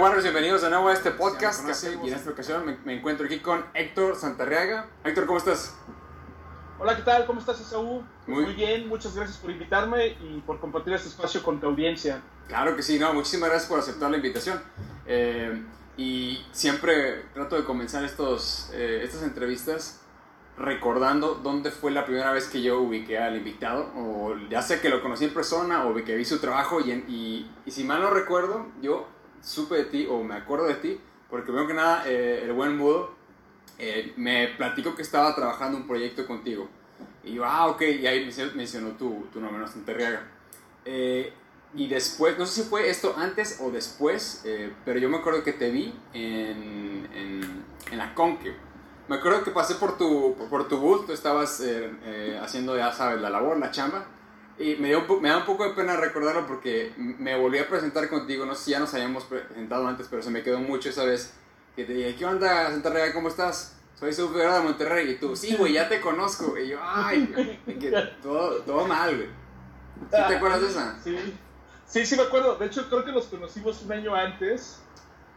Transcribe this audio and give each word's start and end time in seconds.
Warriors, 0.00 0.22
bienvenidos 0.22 0.62
de 0.62 0.70
nuevo 0.70 0.88
a 0.88 0.94
este 0.94 1.10
podcast. 1.10 1.62
y 2.02 2.08
en 2.08 2.14
esta 2.14 2.30
ocasión 2.30 2.78
me, 2.86 2.94
encuentro 2.94 3.26
aquí 3.26 3.40
con 3.40 3.62
Héctor 3.74 4.16
Santarriaga. 4.16 4.88
Héctor, 5.04 5.26
¿cómo 5.26 5.36
estás? 5.36 5.76
Hola, 6.78 6.96
¿qué 6.96 7.02
tal? 7.02 7.26
¿Cómo 7.26 7.38
estás, 7.38 7.60
Esaú? 7.60 8.02
Muy, 8.26 8.54
bien, 8.54 8.88
muchas 8.88 9.14
gracias 9.14 9.36
por 9.36 9.50
invitarme 9.50 10.16
y 10.22 10.42
por 10.46 10.58
compartir 10.58 10.94
este 10.94 11.08
espacio 11.08 11.42
con 11.42 11.60
tu 11.60 11.66
audiencia. 11.66 12.22
Claro 12.48 12.74
que 12.76 12.82
sí, 12.82 12.98
no, 12.98 13.12
muchísimas 13.12 13.50
gracias 13.50 13.68
por 13.68 13.78
aceptar 13.78 14.10
la 14.10 14.16
invitación. 14.16 14.62
Eh, 15.04 15.62
y 15.98 16.46
siempre 16.50 17.26
trato 17.34 17.56
de 17.56 17.64
comenzar 17.64 18.02
estos, 18.02 18.70
eh, 18.72 19.02
estas 19.04 19.22
entrevistas 19.22 20.00
recordando 20.56 21.34
dónde 21.34 21.70
fue 21.70 21.90
la 21.90 22.06
primera 22.06 22.32
vez 22.32 22.48
que 22.48 22.62
yo 22.62 22.80
ubiqué 22.80 23.18
al 23.18 23.36
invitado, 23.36 23.92
o 23.94 24.34
ya 24.48 24.62
sé 24.62 24.80
que 24.80 24.88
lo 24.88 25.02
conocí 25.02 25.26
en 25.26 25.34
persona 25.34 25.84
o 25.84 25.94
que 25.94 26.16
vi 26.16 26.24
su 26.24 26.38
trabajo, 26.38 26.80
y, 26.80 26.90
y, 26.90 27.50
y 27.66 27.70
si 27.70 27.84
mal 27.84 28.00
no 28.00 28.08
recuerdo, 28.08 28.66
yo 28.80 29.19
supe 29.42 29.76
de 29.76 29.84
ti 29.84 30.06
o 30.08 30.22
me 30.22 30.34
acuerdo 30.34 30.66
de 30.66 30.74
ti, 30.74 31.00
porque 31.28 31.46
primero 31.46 31.66
que 31.66 31.74
nada, 31.74 32.04
eh, 32.06 32.42
el 32.44 32.52
buen 32.52 32.76
mudo 32.76 33.14
eh, 33.78 34.12
me 34.16 34.48
platicó 34.48 34.94
que 34.94 35.02
estaba 35.02 35.34
trabajando 35.34 35.76
un 35.76 35.86
proyecto 35.86 36.26
contigo. 36.26 36.68
Y 37.22 37.34
yo, 37.34 37.44
ah, 37.44 37.68
ok, 37.68 37.82
y 37.82 38.06
ahí 38.06 38.30
mencionó 38.54 38.90
tu, 38.92 39.26
tu 39.32 39.40
nombre, 39.40 39.60
no 39.60 39.84
Terriaga. 39.84 40.26
Eh, 40.84 41.32
y 41.74 41.86
después, 41.86 42.36
no 42.38 42.46
sé 42.46 42.62
si 42.62 42.68
fue 42.68 42.88
esto 42.90 43.14
antes 43.16 43.60
o 43.60 43.70
después, 43.70 44.44
pero 44.84 44.98
yo 44.98 45.08
me 45.08 45.18
acuerdo 45.18 45.44
que 45.44 45.52
te 45.52 45.70
vi 45.70 45.94
en, 46.12 47.08
en, 47.14 47.64
en 47.92 47.98
la 47.98 48.12
Conque. 48.14 48.56
Me 49.06 49.16
acuerdo 49.16 49.44
que 49.44 49.52
pasé 49.52 49.76
por 49.76 49.96
tu, 49.96 50.34
por 50.50 50.66
tu 50.66 50.78
booth, 50.78 51.06
tú 51.06 51.12
estabas 51.12 51.62
haciendo, 52.42 52.76
ya 52.76 52.92
sabes, 52.92 53.20
la 53.20 53.30
labor, 53.30 53.58
la 53.58 53.70
chamba. 53.70 54.04
Y 54.60 54.76
me, 54.76 54.88
dio, 54.88 55.06
me 55.22 55.30
da 55.30 55.38
un 55.38 55.46
poco 55.46 55.64
de 55.64 55.70
pena 55.70 55.96
recordarlo 55.96 56.46
porque 56.46 56.92
me 56.96 57.34
volví 57.34 57.56
a 57.56 57.66
presentar 57.66 58.10
contigo, 58.10 58.44
no 58.44 58.54
sé 58.54 58.64
si 58.64 58.70
ya 58.72 58.78
nos 58.78 58.92
habíamos 58.92 59.24
presentado 59.24 59.88
antes, 59.88 60.06
pero 60.10 60.22
se 60.22 60.30
me 60.30 60.42
quedó 60.42 60.58
mucho 60.58 60.90
esa 60.90 61.04
vez 61.04 61.32
que 61.74 61.84
te 61.84 61.94
dije, 61.94 62.14
¿qué 62.14 62.26
onda, 62.26 62.70
Santa 62.70 62.90
Real, 62.90 63.14
cómo 63.14 63.28
estás? 63.28 63.80
Soy 63.98 64.12
su 64.12 64.30
de 64.30 64.60
Monterrey. 64.60 65.12
Y 65.12 65.14
tú, 65.16 65.34
sí, 65.34 65.56
güey, 65.56 65.72
ya 65.72 65.88
te 65.88 66.02
conozco. 66.02 66.58
Y 66.58 66.68
yo, 66.68 66.78
ay, 66.82 67.58
todo, 68.22 68.56
todo 68.62 68.86
mal, 68.86 69.16
güey. 69.16 69.28
¿Sí 69.28 70.28
te 70.28 70.36
acuerdas 70.36 70.60
de 70.60 70.68
esa? 70.68 71.00
Sí. 71.02 71.16
sí, 71.86 72.04
sí 72.04 72.16
me 72.16 72.22
acuerdo. 72.24 72.56
De 72.56 72.66
hecho, 72.66 72.86
creo 72.90 73.02
que 73.02 73.12
nos 73.12 73.28
conocimos 73.28 73.82
un 73.82 73.92
año 73.92 74.14
antes, 74.14 74.82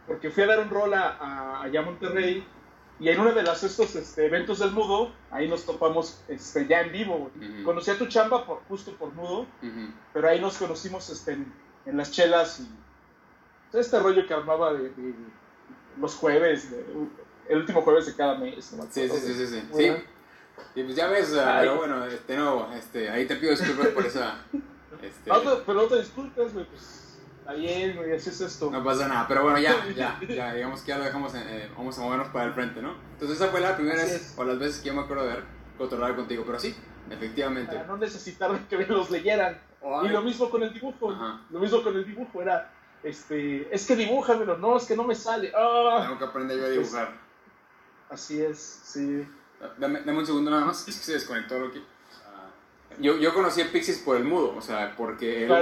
porque 0.06 0.30
fui 0.30 0.42
a 0.42 0.48
dar 0.48 0.60
un 0.60 0.68
rol 0.68 0.92
a, 0.92 1.62
allá 1.62 1.80
a 1.80 1.82
Monterrey 1.82 2.46
y 3.00 3.08
en 3.08 3.20
uno 3.20 3.32
de 3.32 3.42
los, 3.42 3.62
estos 3.62 3.96
este, 3.96 4.26
eventos 4.26 4.60
del 4.60 4.70
Mudo, 4.70 5.12
ahí 5.30 5.48
nos 5.48 5.64
topamos 5.64 6.20
este, 6.28 6.66
ya 6.66 6.82
en 6.82 6.92
vivo. 6.92 7.30
Conocí 7.64 7.90
a 7.90 7.98
tu 7.98 8.06
chamba 8.06 8.46
por, 8.46 8.60
justo 8.68 8.92
por 8.96 9.12
Mudo, 9.14 9.46
pero 10.12 10.28
ahí 10.28 10.40
nos 10.40 10.56
conocimos 10.58 11.10
este, 11.10 11.32
en, 11.32 11.96
las 11.96 12.12
chelas 12.12 12.60
y 12.60 13.76
este 13.76 13.98
rollo 13.98 14.26
que 14.26 14.34
armaba 14.34 14.72
de, 14.74 14.92
los 16.00 16.14
jueves, 16.14 16.68
el 17.48 17.58
último 17.58 17.82
jueves 17.82 18.06
de 18.06 18.14
cada 18.14 18.36
mes. 18.38 18.64
sí, 18.90 19.08
sí, 19.08 19.18
sí, 19.18 19.46
sí, 19.46 19.68
sí. 19.74 19.92
Y 20.76 20.84
pues 20.84 20.94
ya 20.94 21.08
ves, 21.08 21.32
pero 21.34 21.76
bueno, 21.76 22.04
este, 22.06 22.36
no, 22.36 22.72
este, 22.74 23.10
ahí 23.10 23.26
te 23.26 23.36
pido 23.36 23.50
disculpas 23.50 23.88
por 23.88 24.06
esa... 24.06 24.44
Este... 25.02 25.28
No, 25.28 25.42
pero 25.66 25.82
no 25.82 25.86
te 25.86 25.98
disculpes, 25.98 26.54
güey, 26.54 26.64
pues 26.64 27.03
Está 27.44 27.56
bien, 27.56 27.94
güey, 27.94 28.10
así 28.16 28.30
es 28.30 28.40
esto. 28.40 28.70
No 28.70 28.82
pasa 28.82 29.06
nada, 29.06 29.28
pero 29.28 29.42
bueno, 29.42 29.58
ya, 29.58 29.86
ya, 29.94 30.18
ya, 30.28 30.54
digamos 30.54 30.80
que 30.80 30.88
ya 30.88 30.96
lo 30.96 31.04
dejamos, 31.04 31.34
eh, 31.34 31.70
vamos 31.76 31.98
a 31.98 32.00
movernos 32.00 32.28
para 32.28 32.46
el 32.46 32.54
frente, 32.54 32.80
¿no? 32.80 32.94
Entonces 33.12 33.36
esa 33.38 33.50
fue 33.50 33.60
la 33.60 33.76
primera 33.76 34.02
vez, 34.02 34.32
o 34.38 34.44
las 34.44 34.58
veces 34.58 34.80
que 34.80 34.88
yo 34.88 34.94
me 34.94 35.02
acuerdo 35.02 35.26
de 35.26 35.32
haber 35.32 35.44
controlado 35.76 36.16
contigo, 36.16 36.42
pero 36.46 36.58
sí, 36.58 36.74
efectivamente. 37.10 37.76
Para 37.76 37.86
no 37.86 37.98
necesitar 37.98 38.58
que 38.66 38.78
me 38.78 38.86
los 38.86 39.10
leyeran. 39.10 39.60
y 40.04 40.08
lo 40.08 40.22
mismo 40.22 40.48
con 40.48 40.62
el 40.62 40.72
dibujo, 40.72 41.14
lo 41.50 41.60
mismo 41.60 41.82
con 41.82 41.94
el 41.94 42.06
dibujo, 42.06 42.40
era, 42.40 42.72
este, 43.02 43.68
es 43.74 43.86
que 43.86 43.94
dibújamelo, 43.94 44.56
no, 44.56 44.78
es 44.78 44.86
que 44.86 44.96
no 44.96 45.04
me 45.04 45.14
sale. 45.14 45.52
¡Ah! 45.54 46.04
Tengo 46.04 46.18
que 46.18 46.24
aprender 46.24 46.56
yo 46.56 46.64
a 46.64 46.68
dibujar. 46.70 47.12
así 48.08 48.40
es, 48.40 48.58
sí. 48.84 49.28
Dame, 49.76 50.00
dame 50.00 50.18
un 50.18 50.24
segundo 50.24 50.50
nada 50.50 50.64
más, 50.64 50.88
es 50.88 50.96
que 50.96 51.04
se 51.04 51.12
desconectó 51.12 51.62
aquí. 51.62 51.84
Yo, 53.00 53.18
yo 53.18 53.34
conocí 53.34 53.60
a 53.60 53.70
Pixies 53.70 53.98
por 53.98 54.16
el 54.16 54.24
mudo, 54.24 54.54
o 54.56 54.60
sea, 54.60 54.94
porque 54.96 55.44
él, 55.44 55.52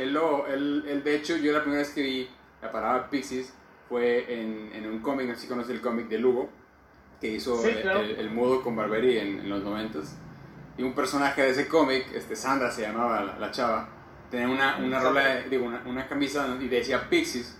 él, 0.00 0.12
lo, 0.12 0.46
él, 0.46 0.84
él, 0.88 1.02
de 1.02 1.16
hecho, 1.16 1.36
yo 1.36 1.52
la 1.52 1.60
primera 1.60 1.82
vez 1.82 1.90
que 1.90 2.02
vi 2.02 2.28
la 2.62 2.70
palabra 2.70 3.10
Pixies 3.10 3.52
fue 3.88 4.40
en, 4.40 4.70
en 4.72 4.86
un 4.86 5.00
cómic, 5.00 5.30
así 5.30 5.46
conocí 5.46 5.72
el 5.72 5.80
cómic 5.80 6.08
de 6.08 6.18
Lugo, 6.18 6.48
que 7.20 7.28
hizo 7.28 7.64
el, 7.66 8.30
mudo 8.30 8.62
con 8.62 8.76
Barberi 8.76 9.18
en, 9.18 9.40
en 9.40 9.48
los 9.48 9.62
noventas. 9.62 10.16
Y 10.76 10.82
un 10.82 10.92
personaje 10.92 11.42
de 11.42 11.50
ese 11.50 11.68
cómic, 11.68 12.06
este, 12.14 12.36
Sandra 12.36 12.70
se 12.70 12.82
llamaba 12.82 13.36
la, 13.38 13.50
chava, 13.50 13.88
tenía 14.30 14.48
una, 14.48 14.76
una 14.76 15.00
rola, 15.00 15.42
digo, 15.48 15.64
una, 15.64 15.82
una, 15.86 16.06
camisa 16.06 16.46
y 16.60 16.68
decía 16.68 17.08
Pixies. 17.08 17.58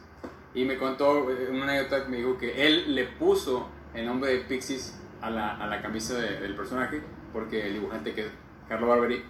Y 0.54 0.64
me 0.64 0.76
contó 0.76 1.30
eh, 1.30 1.48
una 1.50 1.64
anécdota 1.64 2.04
que 2.04 2.10
me 2.10 2.16
dijo 2.18 2.36
que 2.36 2.66
él 2.66 2.94
le 2.94 3.04
puso 3.04 3.68
el 3.94 4.06
nombre 4.06 4.32
de 4.32 4.38
Pixies 4.40 4.98
a 5.20 5.30
la, 5.30 5.56
a 5.56 5.66
la 5.66 5.80
camisa 5.80 6.14
del 6.18 6.54
personaje, 6.54 7.00
porque 7.32 7.66
el 7.66 7.74
dibujante 7.74 8.12
que 8.14 8.28
Carlo 8.68 8.88
Barberi, 8.88 9.22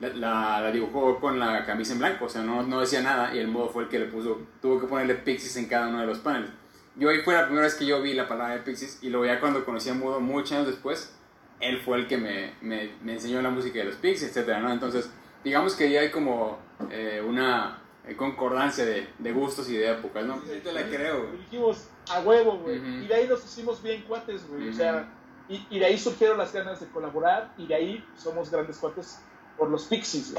la, 0.00 0.60
la, 0.60 0.72
dibujó 0.72 1.20
con 1.20 1.38
la 1.38 1.64
camisa 1.64 1.92
en 1.92 2.00
blanco, 2.00 2.24
o 2.24 2.28
sea, 2.28 2.42
no, 2.42 2.62
no, 2.62 2.80
decía 2.80 3.02
nada 3.02 3.34
y 3.34 3.38
el 3.38 3.48
modo 3.48 3.68
fue 3.68 3.84
el 3.84 3.88
que 3.88 3.98
le 3.98 4.06
puso, 4.06 4.40
tuvo 4.60 4.80
que 4.80 4.86
ponerle 4.86 5.14
Pixies 5.14 5.56
en 5.56 5.66
cada 5.66 5.88
uno 5.88 6.00
de 6.00 6.06
los 6.06 6.18
paneles. 6.18 6.50
Yo 6.96 7.08
ahí 7.08 7.20
fue 7.22 7.34
la 7.34 7.44
primera 7.44 7.64
vez 7.64 7.74
que 7.74 7.86
yo 7.86 8.02
vi 8.02 8.12
la 8.12 8.28
palabra 8.28 8.54
de 8.54 8.60
Pixies 8.60 8.98
y 9.02 9.10
luego 9.10 9.26
ya 9.26 9.40
cuando 9.40 9.64
conocí 9.64 9.88
a 9.88 9.94
Mudo 9.94 10.20
muchos 10.20 10.52
años 10.52 10.66
después, 10.66 11.14
él 11.60 11.80
fue 11.80 11.98
el 11.98 12.08
que 12.08 12.18
me, 12.18 12.54
me, 12.60 12.90
me 13.02 13.14
enseñó 13.14 13.40
la 13.40 13.50
música 13.50 13.78
de 13.78 13.86
los 13.86 13.94
Pixies, 13.96 14.36
etc. 14.36 14.58
¿no? 14.60 14.72
Entonces, 14.72 15.10
digamos 15.44 15.74
que 15.74 15.90
ya 15.90 16.00
hay 16.00 16.10
como 16.10 16.58
eh, 16.90 17.22
una 17.26 17.78
eh, 18.06 18.16
concordancia 18.16 18.84
de, 18.84 19.08
de, 19.18 19.32
gustos 19.32 19.70
y 19.70 19.76
de 19.76 19.92
épocas, 19.92 20.24
¿no? 20.26 20.40
Sí, 20.42 20.60
te 20.62 20.72
la 20.72 20.82
creo. 20.82 21.30
Dijimos 21.38 21.88
a 22.10 22.20
huevo, 22.20 22.58
güey. 22.58 22.76
Y 22.76 23.06
de 23.06 23.14
ahí 23.14 23.28
nos 23.28 23.44
hicimos 23.44 23.80
bien 23.82 24.02
cuates, 24.02 24.46
güey. 24.48 24.68
O 24.68 24.72
sea 24.72 25.08
y, 25.48 25.78
de 25.78 25.84
ahí 25.84 25.98
surgieron 25.98 26.38
las 26.38 26.52
ganas 26.52 26.80
de 26.80 26.86
colaborar 26.88 27.52
y 27.58 27.66
de 27.66 27.74
ahí 27.74 28.04
somos 28.16 28.50
grandes 28.50 28.78
cuates 28.78 29.20
por 29.56 29.68
los 29.68 29.84
Pixies. 29.84 30.34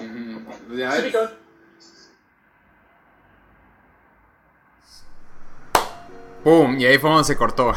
¡Pum! 6.44 6.78
Y 6.78 6.86
ahí 6.86 6.98
fue 6.98 7.10
donde 7.10 7.24
se 7.24 7.38
cortó. 7.38 7.74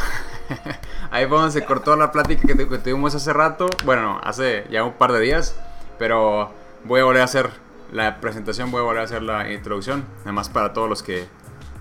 ahí 1.11 1.27
fue 1.27 1.39
donde 1.39 1.53
se 1.53 1.65
cortó 1.65 1.95
la 1.97 2.11
plática 2.11 2.47
que, 2.47 2.65
tuvimos 2.79 3.15
hace 3.15 3.33
rato. 3.33 3.67
Bueno, 3.85 4.21
hace 4.25 4.67
ya 4.71 4.83
un 4.83 4.95
par 4.95 5.13
de 5.13 5.21
días. 5.21 5.57
Pero 5.99 6.53
voy 6.85 7.01
a 7.01 7.05
volver 7.05 7.23
a 7.23 7.25
hacer 7.25 7.51
la 7.93 8.21
presentación, 8.21 8.71
voy 8.71 8.81
a 8.81 8.85
volver 8.85 9.03
a 9.03 9.05
hacer 9.05 9.23
la 9.23 9.53
introducción. 9.53 10.05
Además 10.23 10.49
para 10.49 10.73
todos 10.73 10.89
los 10.89 11.03
que 11.03 11.29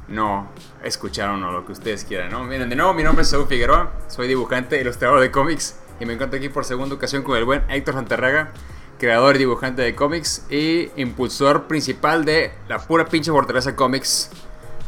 no 0.08 0.50
escucharon 0.84 1.44
o 1.44 1.52
lo 1.52 1.66
que 1.66 1.72
ustedes 1.72 2.04
quieran, 2.04 2.32
¿no? 2.32 2.44
Miren, 2.44 2.70
de 2.70 2.76
nuevo, 2.76 2.94
mi 2.94 3.04
nombre 3.04 3.24
es 3.24 3.30
Saúl 3.30 3.48
Figueroa, 3.48 3.92
soy 4.08 4.28
dibujante 4.28 4.78
e 4.78 4.82
ilustrador 4.82 5.20
de 5.20 5.32
cómics 5.32 5.80
y 6.00 6.06
me 6.06 6.14
encuentro 6.14 6.38
aquí 6.38 6.50
por 6.50 6.66
segunda 6.66 6.96
ocasión 6.96 7.24
con 7.24 7.38
el 7.38 7.46
buen 7.46 7.64
Héctor 7.70 7.96
Santarraga, 7.96 8.52
creador 9.00 9.36
y 9.36 9.40
dibujante 9.40 9.82
de 9.82 9.96
cómics 9.96 10.46
y 10.50 10.92
impulsor 10.96 11.68
principal 11.68 12.26
de 12.26 12.54
la 12.68 12.80
pura 12.80 13.06
pinche 13.06 13.32
fortaleza 13.32 13.76
cómics, 13.76 14.30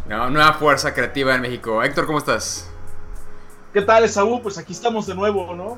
¿no? 0.08 0.30
nueva 0.30 0.54
fuerza 0.54 0.94
creativa 0.94 1.36
en 1.36 1.42
México. 1.42 1.82
Héctor, 1.84 2.06
¿cómo 2.06 2.20
estás? 2.20 2.70
¿Qué 3.74 3.82
tal, 3.82 4.08
Saúl? 4.10 4.42
Pues 4.42 4.58
aquí 4.58 4.74
estamos 4.74 5.08
de 5.08 5.16
nuevo, 5.16 5.54
¿no? 5.56 5.76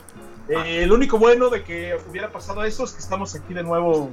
Eh, 0.48 0.84
el 0.84 0.92
único 0.92 1.18
bueno 1.18 1.50
de 1.50 1.64
que 1.64 1.98
hubiera 2.10 2.32
pasado 2.32 2.64
eso 2.64 2.84
es 2.84 2.94
que 2.94 3.00
estamos 3.00 3.36
aquí 3.36 3.54
de 3.54 3.64
nuevo 3.64 4.10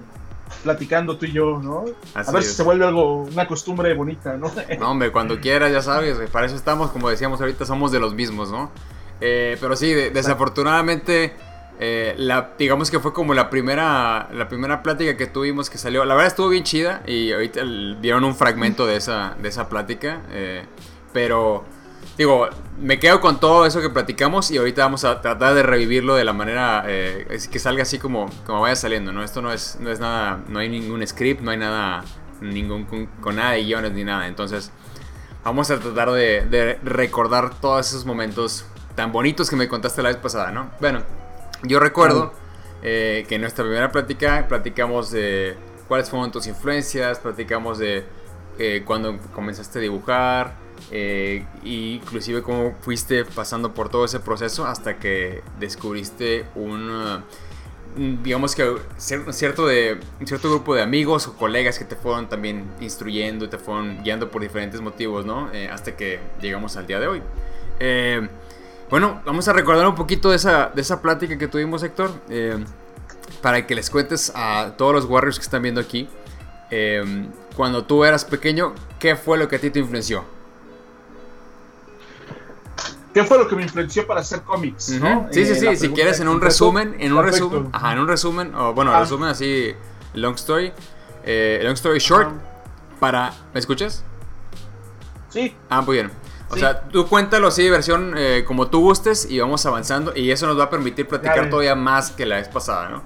platicando 0.62 1.16
tú 1.16 1.26
y 1.26 1.32
yo, 1.32 1.60
¿no? 1.62 1.84
a 2.14 2.32
ver 2.32 2.42
si 2.42 2.54
se 2.54 2.62
vuelve 2.62 2.84
algo, 2.84 3.22
una 3.22 3.46
costumbre 3.46 3.92
bonita, 3.94 4.36
¿no? 4.36 4.50
No, 4.78 4.90
hombre, 4.90 5.12
cuando 5.12 5.40
quieras, 5.40 5.72
ya 5.72 5.82
sabes, 5.82 6.18
para 6.30 6.46
eso 6.46 6.56
estamos, 6.56 6.90
como 6.90 7.08
decíamos 7.08 7.40
ahorita, 7.40 7.64
somos 7.64 7.92
de 7.92 8.00
los 8.00 8.14
mismos, 8.14 8.50
¿no? 8.50 8.70
Eh, 9.20 9.56
pero 9.60 9.76
sí, 9.76 9.92
desafortunadamente, 9.92 11.34
eh, 11.78 12.14
la, 12.16 12.52
digamos 12.58 12.90
que 12.90 13.00
fue 13.00 13.12
como 13.12 13.34
la 13.34 13.50
primera, 13.50 14.28
la 14.32 14.48
primera 14.48 14.82
plática 14.82 15.16
que 15.16 15.26
tuvimos 15.26 15.70
que 15.70 15.78
salió. 15.78 16.04
La 16.04 16.14
verdad 16.14 16.28
estuvo 16.28 16.48
bien 16.48 16.64
chida 16.64 17.02
y 17.06 17.32
ahorita 17.32 17.62
vieron 18.00 18.24
un 18.24 18.34
fragmento 18.34 18.86
de 18.86 18.96
esa, 18.96 19.36
de 19.40 19.48
esa 19.48 19.68
plática, 19.68 20.22
eh, 20.30 20.64
pero 21.12 21.64
digo, 22.16 22.48
me 22.80 22.98
quedo 22.98 23.20
con 23.20 23.40
todo 23.40 23.66
eso 23.66 23.80
que 23.80 23.90
platicamos 23.90 24.50
y 24.50 24.58
ahorita 24.58 24.82
vamos 24.82 25.04
a 25.04 25.20
tratar 25.20 25.54
de 25.54 25.62
revivirlo 25.62 26.14
de 26.14 26.24
la 26.24 26.32
manera 26.32 26.84
eh, 26.86 27.26
que 27.50 27.58
salga 27.58 27.82
así 27.82 27.98
como, 27.98 28.30
como 28.44 28.60
vaya 28.60 28.76
saliendo, 28.76 29.12
¿no? 29.12 29.22
Esto 29.22 29.42
no 29.42 29.52
es, 29.52 29.78
no 29.80 29.90
es 29.90 30.00
nada, 30.00 30.40
no 30.48 30.58
hay 30.58 30.68
ningún 30.68 31.06
script, 31.06 31.40
no 31.42 31.50
hay 31.50 31.58
nada, 31.58 32.04
ningún, 32.40 32.84
con, 33.20 33.36
nada 33.36 33.52
de 33.52 33.64
guiones 33.64 33.92
ni 33.92 34.04
nada. 34.04 34.26
Entonces, 34.26 34.70
vamos 35.44 35.70
a 35.70 35.78
tratar 35.78 36.10
de, 36.10 36.78
recordar 36.82 37.58
todos 37.60 37.88
esos 37.88 38.04
momentos 38.04 38.66
tan 38.94 39.12
bonitos 39.12 39.50
que 39.50 39.56
me 39.56 39.68
contaste 39.68 40.02
la 40.02 40.08
vez 40.08 40.18
pasada, 40.18 40.50
¿no? 40.50 40.70
Bueno, 40.80 41.02
yo 41.62 41.80
recuerdo 41.80 42.32
eh, 42.82 43.24
que 43.28 43.36
en 43.36 43.42
nuestra 43.42 43.64
primera 43.64 43.92
plática 43.92 44.46
platicamos 44.48 45.10
de 45.10 45.56
cuáles 45.88 46.10
fueron 46.10 46.30
tus 46.32 46.46
influencias, 46.46 47.18
platicamos 47.18 47.78
de 47.78 48.04
eh, 48.58 48.82
cuando 48.86 49.18
comenzaste 49.34 49.78
a 49.78 49.82
dibujar, 49.82 50.65
eh, 50.92 51.44
inclusive 51.64 52.42
cómo 52.42 52.76
fuiste 52.80 53.24
pasando 53.24 53.74
por 53.74 53.88
todo 53.88 54.04
ese 54.04 54.20
proceso 54.20 54.66
hasta 54.66 54.98
que 54.98 55.42
descubriste 55.58 56.46
un 56.54 57.24
mm, 57.96 58.22
digamos 58.22 58.54
que 58.54 58.76
cierto, 58.96 59.66
de, 59.66 59.98
cierto 60.24 60.48
grupo 60.48 60.76
de 60.76 60.82
amigos 60.82 61.26
o 61.26 61.36
colegas 61.36 61.78
que 61.78 61.84
te 61.84 61.96
fueron 61.96 62.28
también 62.28 62.70
instruyendo 62.80 63.46
y 63.46 63.48
te 63.48 63.58
fueron 63.58 64.02
guiando 64.04 64.30
por 64.30 64.42
diferentes 64.42 64.80
motivos, 64.80 65.26
¿no? 65.26 65.52
Eh, 65.52 65.68
hasta 65.68 65.96
que 65.96 66.20
llegamos 66.40 66.76
al 66.76 66.86
día 66.86 67.00
de 67.00 67.08
hoy. 67.08 67.22
Eh, 67.80 68.28
bueno, 68.88 69.20
vamos 69.24 69.48
a 69.48 69.52
recordar 69.52 69.88
un 69.88 69.96
poquito 69.96 70.30
de 70.30 70.36
esa, 70.36 70.70
de 70.72 70.82
esa 70.82 71.02
plática 71.02 71.36
que 71.36 71.48
tuvimos, 71.48 71.82
Héctor, 71.82 72.12
para 73.42 73.66
que 73.66 73.74
les 73.74 73.90
cuentes 73.90 74.30
a 74.36 74.74
todos 74.78 74.94
los 74.94 75.04
Warriors 75.06 75.38
que 75.40 75.42
están 75.42 75.62
viendo 75.62 75.80
aquí, 75.80 76.08
cuando 77.56 77.84
tú 77.84 78.04
eras 78.04 78.24
pequeño, 78.24 78.74
¿qué 79.00 79.16
fue 79.16 79.38
lo 79.38 79.48
que 79.48 79.56
a 79.56 79.58
ti 79.58 79.70
te 79.70 79.80
influenció? 79.80 80.35
¿Qué 83.16 83.24
fue 83.24 83.38
lo 83.38 83.48
que 83.48 83.56
me 83.56 83.62
influenció 83.62 84.06
para 84.06 84.20
hacer 84.20 84.42
cómics? 84.42 84.84
Sí, 85.30 85.46
sí, 85.46 85.54
sí. 85.54 85.74
Si 85.76 85.88
quieres 85.88 86.20
en 86.20 86.28
un 86.28 86.38
resumen, 86.38 86.96
en 86.98 87.14
un 87.14 87.24
resumen, 87.24 87.70
ajá, 87.72 87.94
en 87.94 88.00
un 88.00 88.08
resumen, 88.08 88.54
o 88.54 88.74
bueno, 88.74 88.94
ah. 88.94 89.00
resumen 89.00 89.30
así, 89.30 89.74
long 90.12 90.34
story, 90.34 90.70
eh, 91.24 91.58
long 91.62 91.72
story 91.72 91.98
short, 91.98 92.28
para, 93.00 93.32
¿me 93.54 93.60
escuchas? 93.60 94.04
Sí. 95.30 95.56
Ah, 95.70 95.80
muy 95.80 95.94
bien. 95.94 96.10
O 96.50 96.58
sea, 96.58 96.82
tú 96.90 97.06
cuéntalo 97.06 97.48
así, 97.48 97.70
versión 97.70 98.12
eh, 98.18 98.44
como 98.46 98.68
tú 98.68 98.80
gustes 98.80 99.26
y 99.30 99.40
vamos 99.40 99.64
avanzando 99.64 100.14
y 100.14 100.30
eso 100.30 100.46
nos 100.46 100.58
va 100.58 100.64
a 100.64 100.70
permitir 100.70 101.08
platicar 101.08 101.48
todavía 101.48 101.74
más 101.74 102.10
que 102.10 102.26
la 102.26 102.36
vez 102.36 102.48
pasada, 102.48 102.90
¿no? 102.90 103.02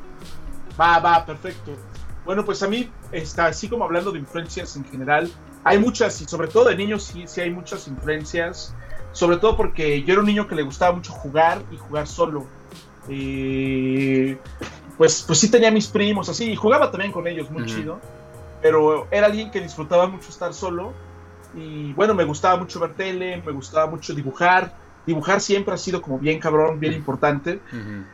Va, 0.77 0.99
va, 0.99 1.25
perfecto. 1.25 1.77
Bueno, 2.25 2.45
pues 2.45 2.65
a 2.65 2.67
mí, 2.67 2.91
está, 3.13 3.47
así 3.47 3.69
como 3.69 3.85
hablando 3.85 4.11
de 4.11 4.19
influencias 4.19 4.75
en 4.75 4.85
general, 4.87 5.31
hay 5.63 5.79
muchas 5.79 6.21
y 6.21 6.25
sobre 6.25 6.49
todo 6.49 6.65
de 6.65 6.75
niños 6.75 7.05
sí, 7.05 7.27
sí 7.29 7.43
hay 7.43 7.53
muchas 7.53 7.87
influencias 7.87 8.75
sobre 9.13 9.39
todo 9.39 9.57
porque 9.57 10.03
yo 10.03 10.13
era 10.13 10.21
un 10.21 10.27
niño 10.27 10.47
que 10.47 10.55
le 10.55 10.63
gustaba 10.63 10.95
mucho 10.95 11.13
jugar 11.13 11.63
y 11.71 11.77
jugar 11.77 12.07
solo. 12.07 12.47
pues, 14.97 15.25
pues 15.27 15.39
sí 15.39 15.51
tenía 15.51 15.71
mis 15.71 15.89
primos 15.89 16.29
así, 16.29 16.51
y 16.51 16.57
jugaba 16.57 16.91
también 16.91 17.13
con 17.13 17.27
ellos, 17.27 17.51
muy 17.51 17.65
chido. 17.67 18.01
Pero 18.63 19.09
era 19.11 19.27
alguien 19.27 19.51
que 19.51 19.61
disfrutaba 19.61 20.07
mucho 20.07 20.29
estar 20.29 20.53
solo. 20.53 20.93
Y 21.55 21.93
bueno, 21.95 22.15
me 22.15 22.25
gustaba 22.25 22.57
mucho 22.57 22.79
ver 22.79 22.95
tele, 22.95 23.43
me 23.45 23.53
gustaba 23.53 23.91
mucho 23.91 24.15
dibujar. 24.15 24.75
Dibujar 25.07 25.41
siempre 25.41 25.75
ha 25.75 25.79
sido 25.79 26.03
como 26.03 26.19
bien 26.19 26.39
cabrón, 26.39 26.79
bien 26.79 26.93
importante. 26.93 27.61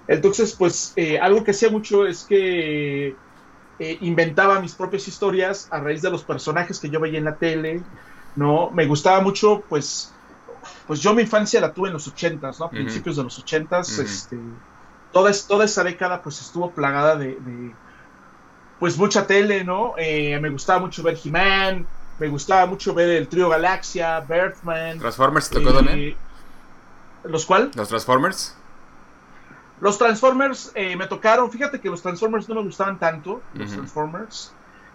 Entonces, 0.07 0.55
pues 0.55 0.93
eh, 0.97 1.19
algo 1.19 1.43
que 1.43 1.51
hacía 1.51 1.71
mucho 1.71 2.07
es 2.07 2.23
que 2.23 3.17
eh, 3.79 3.99
inventaba 4.01 4.61
mis 4.61 4.75
propias 4.75 5.09
historias 5.09 5.69
a 5.71 5.81
raíz 5.81 6.01
de 6.01 6.11
los 6.11 6.23
personajes 6.23 6.79
que 6.79 6.89
yo 6.89 7.01
veía 7.01 7.19
en 7.19 7.25
la 7.25 7.35
tele. 7.35 7.83
¿no? 8.37 8.71
Me 8.71 8.87
gustaba 8.87 9.21
mucho, 9.21 9.65
pues, 9.69 10.15
pues 10.87 11.01
yo 11.01 11.15
mi 11.15 11.23
infancia 11.23 11.61
la 11.61 11.73
tuve 11.73 11.89
en 11.89 11.95
los 11.95 12.07
ochentas, 12.09 12.61
¿no? 12.61 12.67
A 12.67 12.71
principios 12.71 13.17
de 13.17 13.25
los 13.25 13.39
ochentas, 13.39 13.99
este, 13.99 14.39
toda, 15.13 15.31
toda 15.47 15.65
esa 15.65 15.85
década 15.85 16.23
pues 16.23 16.41
estuvo 16.41 16.71
plagada 16.71 17.17
de, 17.17 17.39
pues 18.79 18.97
mucha 18.99 19.27
tele, 19.27 19.65
¿no? 19.65 19.95
Eh, 19.97 20.39
me 20.41 20.51
gustaba 20.51 20.81
mucho 20.81 21.03
ver 21.03 21.19
He-Man, 21.23 21.87
me 22.19 22.29
gustaba 22.29 22.67
mucho 22.67 22.95
ver 22.95 23.11
el 23.11 23.29
trío 23.29 23.49
Galaxia, 23.49 24.21
Birdman. 24.21 24.99
¿Transformers 24.99 25.51
tocó 25.51 25.73
también? 25.73 26.17
¿Los 27.25 27.45
cuál? 27.45 27.71
¿Los 27.75 27.89
Transformers? 27.89 28.57
Los 29.81 29.99
Transformers 29.99 30.73
eh, 30.75 30.97
me 30.97 31.07
tocaron, 31.07 31.51
fíjate 31.51 31.81
que 31.81 31.91
los 31.91 32.01
Transformers 32.01 32.49
no 32.49 32.55
me 32.55 32.63
gustaban 32.63 32.99
tanto, 32.99 33.43
los 33.55 33.71
Transformers, 33.73 34.53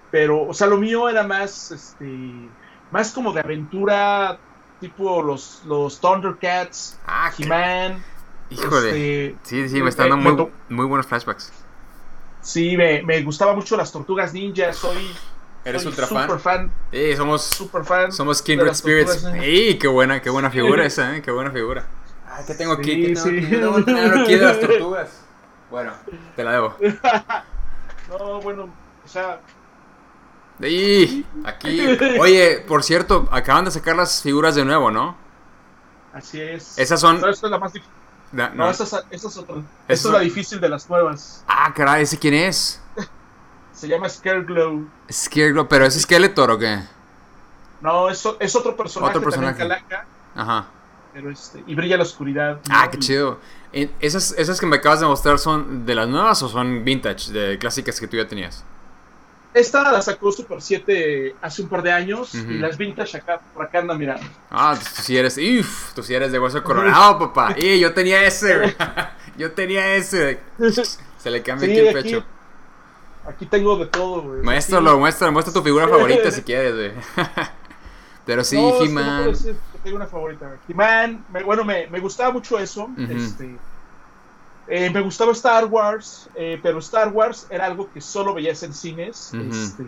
pero, 0.09 0.47
o 0.47 0.53
sea, 0.53 0.67
lo 0.67 0.77
mío 0.77 1.07
era 1.07 1.23
más, 1.23 1.71
este, 1.71 2.49
más 2.89 3.11
como 3.11 3.31
de 3.31 3.41
aventura, 3.41 4.39
tipo 4.81 5.21
los, 5.21 5.61
los 5.65 6.01
Thundercats, 6.01 6.99
ah, 7.07 7.31
He-Man. 7.37 8.03
Híjole. 8.49 8.89
Este, 9.27 9.37
sí, 9.43 9.69
sí, 9.69 9.81
me 9.81 9.89
están 9.89 10.09
dando 10.09 10.51
muy, 10.67 10.85
buenos 10.85 11.07
flashbacks. 11.07 11.53
Sí, 12.41 12.75
me, 12.75 13.03
me 13.03 13.21
gustaba 13.21 13.53
mucho 13.53 13.77
las 13.77 13.91
tortugas 13.91 14.33
ninja, 14.33 14.73
soy... 14.73 14.97
¿Eres 15.63 15.85
ultra 15.85 16.07
fan? 16.07 16.23
Super 16.23 16.39
fan. 16.39 16.71
Sí, 16.91 17.15
somos, 17.15 17.43
super 17.43 17.85
fan 17.85 18.11
somos 18.11 18.41
Kindred 18.41 18.73
Spirits. 18.73 19.23
¡Ey! 19.25 19.77
Qué 19.77 19.87
buena, 19.87 20.19
qué 20.19 20.31
buena 20.31 20.49
figura 20.49 20.83
esa, 20.83 21.15
¿eh? 21.15 21.21
Qué 21.21 21.29
buena 21.29 21.51
figura. 21.51 21.85
Ah, 22.27 22.39
¿qué 22.45 22.55
tengo 22.55 22.73
aquí? 22.73 23.13
¿Qué 23.13 23.13
tengo 23.13 23.75
aquí? 23.77 23.85
Tengo 23.85 24.21
aquí 24.21 24.35
de 24.35 24.41
las 24.41 24.59
tortugas. 24.61 25.21
Bueno, 25.69 25.93
te 26.35 26.43
la 26.43 26.51
debo. 26.53 26.75
no, 28.09 28.41
bueno, 28.41 28.73
o 29.05 29.07
sea, 29.07 29.39
y 30.61 31.25
aquí. 31.43 31.81
Oye, 32.19 32.63
por 32.67 32.83
cierto, 32.83 33.27
acaban 33.31 33.65
de 33.65 33.71
sacar 33.71 33.95
las 33.95 34.21
figuras 34.21 34.55
de 34.55 34.65
nuevo, 34.65 34.91
¿no? 34.91 35.15
Así 36.13 36.39
es. 36.39 36.77
Esas 36.77 36.99
son. 36.99 37.15
esta 37.17 37.29
es 37.29 37.43
la 37.43 37.59
más 37.59 37.73
difícil. 37.73 37.93
No, 38.31 38.69
esa, 38.69 38.83
es, 38.83 38.93
esa 39.09 39.27
es 39.27 39.37
otra. 39.37 39.55
Esta 39.87 40.07
es 40.07 40.13
la 40.13 40.19
difícil 40.19 40.61
de 40.61 40.69
las 40.69 40.89
nuevas. 40.89 41.43
Ah, 41.47 41.73
caray, 41.73 42.03
¿ese 42.03 42.17
quién 42.17 42.33
es? 42.33 42.81
Se 43.73 43.87
llama 43.87 44.07
Scareglow. 44.07 44.87
Scareglow, 45.11 45.67
¿pero 45.67 45.85
es 45.85 45.99
Skeletor 45.99 46.51
o 46.51 46.57
qué? 46.57 46.81
No, 47.81 48.09
es, 48.09 48.23
es 48.39 48.55
otro 48.55 48.75
personaje. 48.75 49.17
Otro 49.17 49.23
personaje. 49.23 49.57
Calaca, 49.57 50.05
Ajá. 50.35 50.67
Pero 51.13 51.29
este, 51.29 51.63
y 51.67 51.75
brilla 51.75 51.97
la 51.97 52.03
oscuridad. 52.03 52.59
Ah, 52.69 52.89
qué 52.89 52.99
chido. 52.99 53.39
¿Esas, 53.73 54.33
¿Esas 54.37 54.59
que 54.59 54.65
me 54.65 54.77
acabas 54.77 55.01
de 55.01 55.07
mostrar 55.07 55.39
son 55.39 55.85
de 55.85 55.95
las 55.95 56.07
nuevas 56.07 56.41
o 56.43 56.47
son 56.47 56.85
vintage, 56.85 57.31
de 57.33 57.57
clásicas 57.57 57.99
que 57.99 58.07
tú 58.07 58.15
ya 58.17 58.27
tenías? 58.27 58.63
Esta 59.53 59.91
la 59.91 60.01
sacó 60.01 60.31
Super 60.31 60.61
7 60.61 61.35
hace 61.41 61.61
un 61.61 61.67
par 61.67 61.81
de 61.81 61.91
años 61.91 62.33
y 62.35 62.57
las 62.57 62.77
vintage 62.77 63.17
acá, 63.17 63.41
por 63.53 63.65
acá 63.65 63.79
andan 63.79 63.97
mirando. 63.97 64.25
Ah, 64.49 64.77
tú 64.79 65.01
sí 65.01 65.17
eres, 65.17 65.37
uff, 65.37 65.93
tú 65.93 66.01
sí 66.03 66.13
eres 66.13 66.31
de 66.31 66.39
hueso 66.39 66.63
coronado, 66.63 67.19
papá. 67.19 67.55
Y 67.57 67.79
yo 67.79 67.93
tenía 67.93 68.23
ese, 68.23 68.75
yo 69.37 69.51
tenía 69.51 69.95
ese. 69.95 70.39
Se 71.17 71.29
le 71.29 71.41
cambia 71.43 71.69
aquí 71.69 71.79
el 71.79 71.93
pecho. 71.93 72.23
Aquí 73.27 73.45
tengo 73.45 73.77
de 73.77 73.87
todo, 73.87 74.21
güey. 74.21 74.41
Muéstralo, 74.41 74.97
muestra, 74.97 75.29
muestra 75.31 75.53
tu 75.53 75.61
figura 75.61 75.87
favorita 75.87 76.31
si 76.31 76.41
quieres, 76.43 76.73
güey. 76.73 76.91
Pero 78.25 78.43
sí, 78.43 78.57
He-Man. 78.57 79.33
tengo 79.83 79.97
una 79.97 80.07
favorita. 80.07 80.55
He-Man, 80.67 81.25
bueno, 81.45 81.65
me, 81.65 81.87
me, 81.87 81.99
gustaba 81.99 82.31
mucho 82.31 82.57
eso. 82.57 82.89
Este 82.97 83.57
eh, 84.73 84.89
me 84.89 85.01
gustaba 85.01 85.33
Star 85.33 85.65
Wars, 85.65 86.29
eh, 86.33 86.57
pero 86.63 86.79
Star 86.79 87.09
Wars 87.09 87.45
era 87.49 87.65
algo 87.65 87.91
que 87.91 87.99
solo 87.99 88.33
veías 88.33 88.63
en 88.63 88.73
cines. 88.73 89.33
Este, 89.33 89.83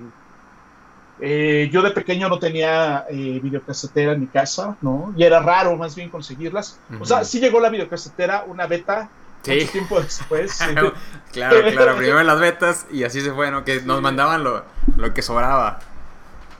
eh, 1.22 1.70
yo 1.72 1.82
de 1.82 1.92
pequeño 1.92 2.28
no 2.28 2.38
tenía 2.38 3.06
videocasetera 3.10 4.12
en 4.12 4.20
mi 4.20 4.28
casa, 4.28 4.76
¿no? 4.82 5.14
Y 5.16 5.24
era 5.24 5.40
raro 5.40 5.78
más 5.78 5.96
bien 5.96 6.10
conseguirlas. 6.10 6.82
O 7.00 7.06
sea, 7.06 7.24
sí 7.24 7.40
llegó 7.40 7.62
la 7.62 7.70
videocasetera, 7.70 8.44
una 8.46 8.68
beta, 8.68 9.10
mucho 9.48 9.72
tiempo 9.72 10.02
después. 10.02 10.58
claro, 11.32 11.62
claro, 11.72 11.96
primero 11.96 12.22
las 12.24 12.42
betas 12.42 12.86
y 12.92 13.06
así 13.06 13.22
se 13.22 13.32
fue, 13.32 13.52
¿no? 13.52 13.64
Que 13.64 13.82
nos 13.84 14.02
mandaban 14.02 14.44
lo, 14.44 14.66
lo 14.98 15.14
que 15.14 15.22
sobraba. 15.22 15.80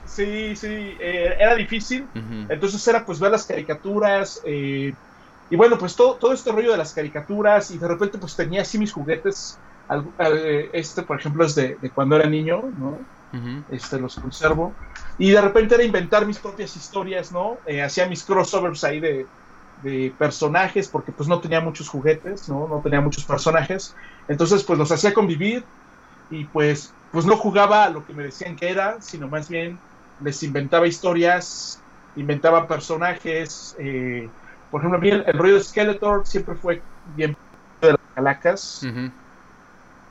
Sí, 0.06 0.56
sí, 0.56 0.96
era 0.98 1.56
difícil. 1.56 2.06
Entonces 2.48 2.88
era 2.88 3.04
pues 3.04 3.20
ver 3.20 3.32
las 3.32 3.44
caricaturas, 3.44 4.40
y 5.50 5.56
bueno, 5.56 5.78
pues 5.78 5.94
todo, 5.94 6.16
todo 6.16 6.32
este 6.32 6.50
rollo 6.52 6.72
de 6.72 6.78
las 6.78 6.94
caricaturas 6.94 7.70
y 7.70 7.78
de 7.78 7.88
repente 7.88 8.18
pues 8.18 8.34
tenía 8.34 8.62
así 8.62 8.78
mis 8.78 8.92
juguetes. 8.92 9.58
Este, 10.72 11.02
por 11.02 11.18
ejemplo, 11.18 11.44
es 11.44 11.54
de, 11.54 11.76
cuando 11.94 12.16
era 12.16 12.28
niño, 12.28 12.62
¿no? 12.78 12.98
Este, 13.70 14.00
los 14.00 14.14
conservo. 14.16 14.74
Y 15.18 15.30
de 15.30 15.40
repente 15.40 15.74
era 15.74 15.84
inventar 15.84 16.26
mis 16.26 16.38
propias 16.38 16.74
historias, 16.76 17.30
¿no? 17.32 17.58
Eh, 17.66 17.82
hacía 17.82 18.08
mis 18.08 18.24
crossovers 18.24 18.84
ahí 18.84 19.00
de, 19.00 19.26
personajes 20.18 20.88
porque 20.88 21.12
pues 21.12 21.28
no 21.28 21.40
tenía 21.40 21.60
muchos 21.60 21.90
juguetes, 21.90 22.48
¿no? 22.48 22.66
No 22.66 22.80
tenía 22.82 23.02
muchos 23.02 23.24
personajes. 23.24 23.94
Entonces 24.28 24.62
pues 24.62 24.78
los 24.78 24.90
hacía 24.90 25.12
convivir 25.12 25.62
y 26.30 26.44
pues, 26.44 26.94
pues 27.12 27.26
no 27.26 27.36
jugaba 27.36 27.84
a 27.84 27.90
lo 27.90 28.06
que 28.06 28.14
me 28.14 28.22
decían 28.22 28.56
que 28.56 28.70
era, 28.70 29.02
sino 29.02 29.28
más 29.28 29.48
bien 29.50 29.78
les 30.22 30.42
inventaba 30.42 30.86
historias, 30.86 31.82
inventaba 32.16 32.66
personajes, 32.66 33.76
eh, 33.78 34.30
por 34.74 34.80
ejemplo, 34.80 34.98
a 34.98 35.00
mí 35.00 35.08
el, 35.08 35.38
rollo 35.38 35.54
de 35.54 35.62
Skeletor 35.62 36.26
siempre 36.26 36.56
fue 36.56 36.82
bien 37.14 37.36
de 37.80 37.92
las 37.92 38.00
calacas. 38.12 38.84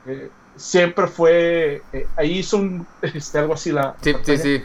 Eh, 0.06 0.30
siempre 0.56 1.06
fue. 1.06 1.82
Eh, 1.92 2.08
ahí 2.16 2.38
hizo 2.38 2.56
un. 2.56 2.86
Este, 3.02 3.40
algo 3.40 3.52
así 3.52 3.72
la. 3.72 3.94
Sí, 4.00 4.14
sí, 4.24 4.38
sí. 4.38 4.64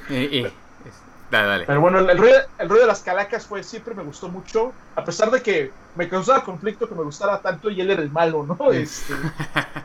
dale, 1.29 1.48
dale. 1.50 1.65
Pero 1.65 1.82
bueno, 1.82 2.00
el 2.00 2.18
rollo, 2.18 2.34
el 2.60 2.70
rollo 2.70 2.84
de 2.84 2.88
las 2.88 3.01
calacas 3.01 3.46
fue 3.46 3.62
siempre 3.62 3.94
me 3.94 4.03
gustó 4.03 4.29
mucho. 4.29 4.72
A 4.96 5.03
pesar 5.03 5.32
de 5.32 5.41
que 5.41 5.70
me 5.96 6.08
causaba 6.08 6.46
conflicto 6.46 6.88
que 6.88 6.96
me 6.96 7.03
gustara 7.03 7.41
tanto 7.41 7.70
y 7.70 7.82
él 7.82 7.91
era 7.91 8.01
el 8.01 8.10
malo, 8.10 8.46
¿no? 8.46 8.72
Este, 8.72 9.13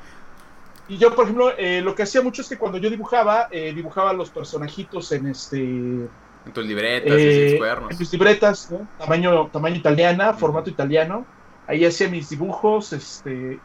y 0.88 0.97
yo, 0.97 1.12
por 1.12 1.25
ejemplo, 1.25 1.52
eh, 1.59 1.80
lo 1.80 1.97
que 1.97 2.04
hacía 2.04 2.23
mucho 2.23 2.42
es 2.42 2.49
que 2.49 2.56
cuando 2.56 2.78
yo 2.78 2.88
dibujaba, 2.88 3.49
dibujaba 3.50 4.12
los 4.12 4.30
personajitos 4.30 5.11
en 5.11 5.26
este 5.26 6.09
en 6.47 6.53
tus 6.53 6.65
libretas, 6.65 7.13
eh, 7.13 7.57
en 7.57 7.99
mis 7.99 8.13
libretas, 8.13 8.75
tamaño, 8.99 9.49
tamaño 9.49 9.77
italiana, 9.77 10.35
formato 10.35 10.71
italiano. 10.71 11.25
Ahí 11.67 11.85
hacía 11.85 12.09
mis 12.09 12.29
dibujos, 12.29 12.93
este, 12.93 13.59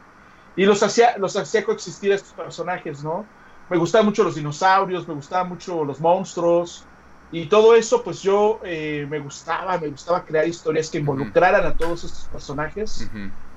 y 0.56 0.66
los 0.66 0.82
hacía, 0.82 1.18
los 1.18 1.36
hacía 1.36 1.66
coexistir 1.66 2.12
a 2.14 2.16
estos 2.16 2.34
personajes, 2.34 3.04
¿no? 3.04 3.26
Me 3.70 3.78
gustaban 3.78 4.06
mucho 4.06 4.24
los 4.24 4.36
dinosaurios, 4.36 5.08
me 5.08 5.14
gustaban 5.14 5.50
mucho 5.50 5.84
los 5.84 6.00
monstruos, 6.00 6.86
y 7.32 7.46
todo 7.46 7.76
eso, 7.76 8.04
pues 8.04 8.22
yo 8.22 8.60
eh, 8.64 9.06
me 9.10 9.20
gustaba, 9.20 9.78
me 9.78 9.90
gustaba 9.90 10.24
crear 10.24 10.48
historias 10.48 10.90
que 10.90 10.98
involucraran 10.98 11.66
a 11.66 11.76
todos 11.76 12.04
estos 12.04 12.24
personajes. 12.26 13.08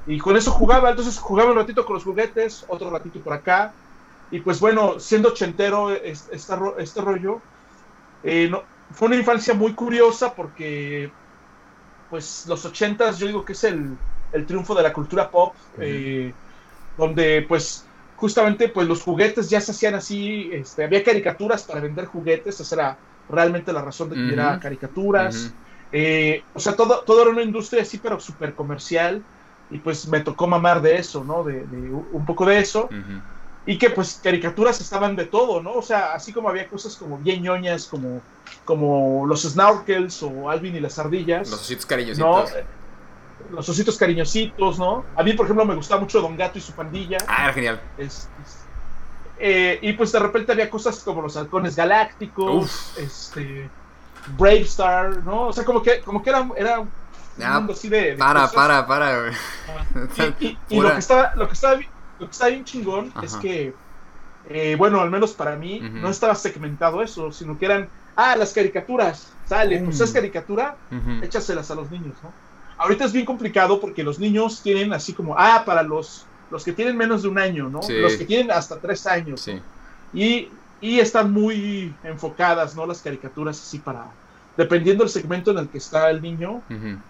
Y 0.06 0.18
con 0.18 0.36
eso 0.36 0.50
jugaba, 0.50 0.90
entonces 0.90 1.18
jugaba 1.18 1.52
un 1.52 1.56
ratito 1.56 1.86
con 1.86 1.94
los 1.94 2.04
juguetes, 2.04 2.66
otro 2.68 2.90
ratito 2.90 3.20
por 3.20 3.32
acá. 3.32 3.72
Y 4.30 4.40
pues 4.40 4.60
bueno, 4.60 4.98
siendo 5.00 5.30
ochentero 5.30 5.90
este, 5.90 6.36
este 6.36 7.00
rollo, 7.00 7.40
eh, 8.24 8.48
no, 8.50 8.62
fue 8.92 9.08
una 9.08 9.16
infancia 9.16 9.54
muy 9.54 9.72
curiosa 9.74 10.34
porque 10.34 11.10
pues 12.10 12.44
los 12.46 12.64
ochentas 12.64 13.18
yo 13.18 13.26
digo 13.26 13.44
que 13.44 13.52
es 13.52 13.64
el, 13.64 13.96
el 14.32 14.46
triunfo 14.46 14.74
de 14.74 14.82
la 14.82 14.92
cultura 14.92 15.30
pop, 15.30 15.54
eh, 15.78 16.32
donde 16.98 17.44
pues 17.48 17.84
justamente 18.16 18.68
pues 18.68 18.86
los 18.86 19.02
juguetes 19.02 19.48
ya 19.48 19.60
se 19.60 19.72
hacían 19.72 19.94
así, 19.94 20.50
este, 20.52 20.84
había 20.84 21.02
caricaturas 21.02 21.62
para 21.64 21.80
vender 21.80 22.06
juguetes, 22.06 22.60
esa 22.60 22.74
era 22.74 22.98
realmente 23.28 23.72
la 23.72 23.82
razón 23.82 24.10
de 24.10 24.16
que 24.16 24.22
hubiera 24.22 24.60
caricaturas. 24.60 25.52
Eh, 25.90 26.42
o 26.54 26.60
sea, 26.60 26.74
todo, 26.74 27.02
todo 27.04 27.22
era 27.22 27.30
una 27.30 27.42
industria 27.42 27.82
así, 27.82 27.98
pero 27.98 28.20
súper 28.20 28.54
comercial. 28.54 29.22
Y 29.70 29.78
pues 29.78 30.06
me 30.08 30.20
tocó 30.20 30.46
mamar 30.46 30.82
de 30.82 30.96
eso, 30.96 31.24
¿no? 31.24 31.44
De, 31.44 31.64
un 32.12 32.24
poco 32.26 32.44
de 32.46 32.58
eso. 32.58 32.88
Y 33.64 33.78
que 33.78 33.90
pues 33.90 34.20
caricaturas 34.22 34.80
estaban 34.80 35.14
de 35.14 35.26
todo, 35.26 35.62
¿no? 35.62 35.74
O 35.74 35.82
sea, 35.82 36.14
así 36.14 36.32
como 36.32 36.48
había 36.48 36.68
cosas 36.68 36.96
como 36.96 37.18
bien 37.18 37.42
ñoñas, 37.42 37.86
como, 37.86 38.20
como 38.64 39.24
los 39.26 39.42
snorkels 39.42 40.22
o 40.24 40.50
Alvin 40.50 40.74
y 40.74 40.80
las 40.80 40.98
ardillas. 40.98 41.50
Los 41.50 41.60
ositos 41.60 41.86
cariñositos. 41.86 42.52
Los 43.50 43.68
ositos 43.68 43.96
cariñositos, 43.96 44.78
¿no? 44.78 45.04
A 45.16 45.22
mí, 45.22 45.34
por 45.34 45.46
ejemplo, 45.46 45.64
me 45.64 45.74
gustaba 45.74 46.00
mucho 46.00 46.20
Don 46.20 46.36
Gato 46.36 46.58
y 46.58 46.60
su 46.60 46.72
pandilla. 46.72 47.18
Ah, 47.28 47.44
era 47.44 47.52
genial. 47.52 47.80
Eh, 49.38 49.78
y 49.82 49.92
pues 49.94 50.12
de 50.12 50.18
repente 50.18 50.52
había 50.52 50.70
cosas 50.70 51.00
como 51.00 51.22
los 51.22 51.36
halcones 51.36 51.74
galácticos, 51.74 52.94
este 52.96 53.68
Brave 54.38 54.60
Star, 54.60 55.22
¿no? 55.24 55.48
O 55.48 55.52
sea, 55.52 55.64
como 55.64 55.82
que, 55.82 56.00
como 56.00 56.22
que 56.22 56.30
era, 56.30 56.48
era 56.56 56.80
un 56.80 56.90
mundo 57.36 57.72
así 57.72 57.88
de. 57.88 58.14
para, 58.14 58.48
para, 58.48 58.86
para, 58.86 59.32
Y, 60.38 60.80
lo 60.80 60.92
que 60.92 60.98
estaba, 60.98 61.34
lo 61.34 61.48
que 61.48 61.54
estaba, 61.54 61.78
lo 62.22 62.28
que 62.28 62.32
estaba 62.32 62.50
bien 62.50 62.64
chingón 62.64 63.12
es 63.22 63.34
que, 63.36 63.74
eh, 64.48 64.76
bueno, 64.78 65.00
al 65.00 65.10
menos 65.10 65.32
para 65.32 65.56
mí, 65.56 65.80
no 65.80 66.08
estaba 66.08 66.34
segmentado 66.34 67.02
eso, 67.02 67.32
sino 67.32 67.58
que 67.58 67.66
eran, 67.66 67.88
ah, 68.16 68.36
las 68.36 68.52
caricaturas, 68.52 69.32
sale, 69.46 69.80
pues 69.80 70.00
es 70.00 70.12
caricatura, 70.12 70.76
échaselas 71.20 71.70
a 71.70 71.74
los 71.74 71.90
niños, 71.90 72.14
¿no? 72.22 72.32
Ahorita 72.78 73.04
es 73.04 73.12
bien 73.12 73.26
complicado 73.26 73.80
porque 73.80 74.02
los 74.02 74.18
niños 74.18 74.62
tienen 74.62 74.92
así 74.92 75.12
como, 75.12 75.36
ah, 75.36 75.64
para 75.66 75.82
los, 75.82 76.26
los 76.50 76.64
que 76.64 76.72
tienen 76.72 76.96
menos 76.96 77.22
de 77.22 77.28
un 77.28 77.38
año, 77.38 77.68
¿no? 77.68 77.80
Los 77.88 78.14
que 78.14 78.24
tienen 78.24 78.50
hasta 78.50 78.78
tres 78.78 79.06
años. 79.06 79.40
Sí. 79.40 79.60
Y 80.14 80.48
y 80.82 80.98
están 80.98 81.32
muy 81.32 81.94
enfocadas, 82.02 82.74
¿no? 82.74 82.84
Las 82.84 83.00
caricaturas 83.00 83.58
así 83.58 83.78
para, 83.78 84.06
dependiendo 84.56 85.04
del 85.04 85.10
segmento 85.10 85.50
en 85.50 85.58
el 85.58 85.68
que 85.68 85.78
está 85.78 86.10
el 86.10 86.20
niño, 86.20 86.62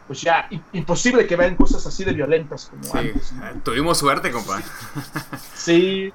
pues 0.06 0.20
ya 0.20 0.48
imposible 0.72 1.26
que 1.26 1.36
vean 1.36 1.56
cosas 1.56 1.86
así 1.86 2.04
de 2.04 2.12
violentas 2.12 2.70
como 2.70 2.98
antes. 2.98 3.32
Tuvimos 3.64 3.98
suerte, 3.98 4.30
compa. 4.30 4.62
sí. 5.54 6.12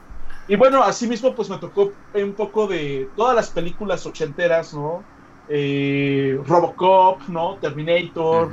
Y 0.48 0.56
bueno, 0.56 0.82
así 0.82 1.08
mismo 1.08 1.36
pues 1.36 1.50
me 1.50 1.58
tocó 1.58 1.92
un 2.14 2.34
poco 2.34 2.68
de 2.68 3.10
todas 3.16 3.36
las 3.36 3.50
películas 3.50 4.06
ochenteras, 4.06 4.74
¿no? 4.74 5.04
Eh, 5.50 6.40
Robocop, 6.46 7.22
¿no? 7.28 7.56
Terminator, 7.56 8.52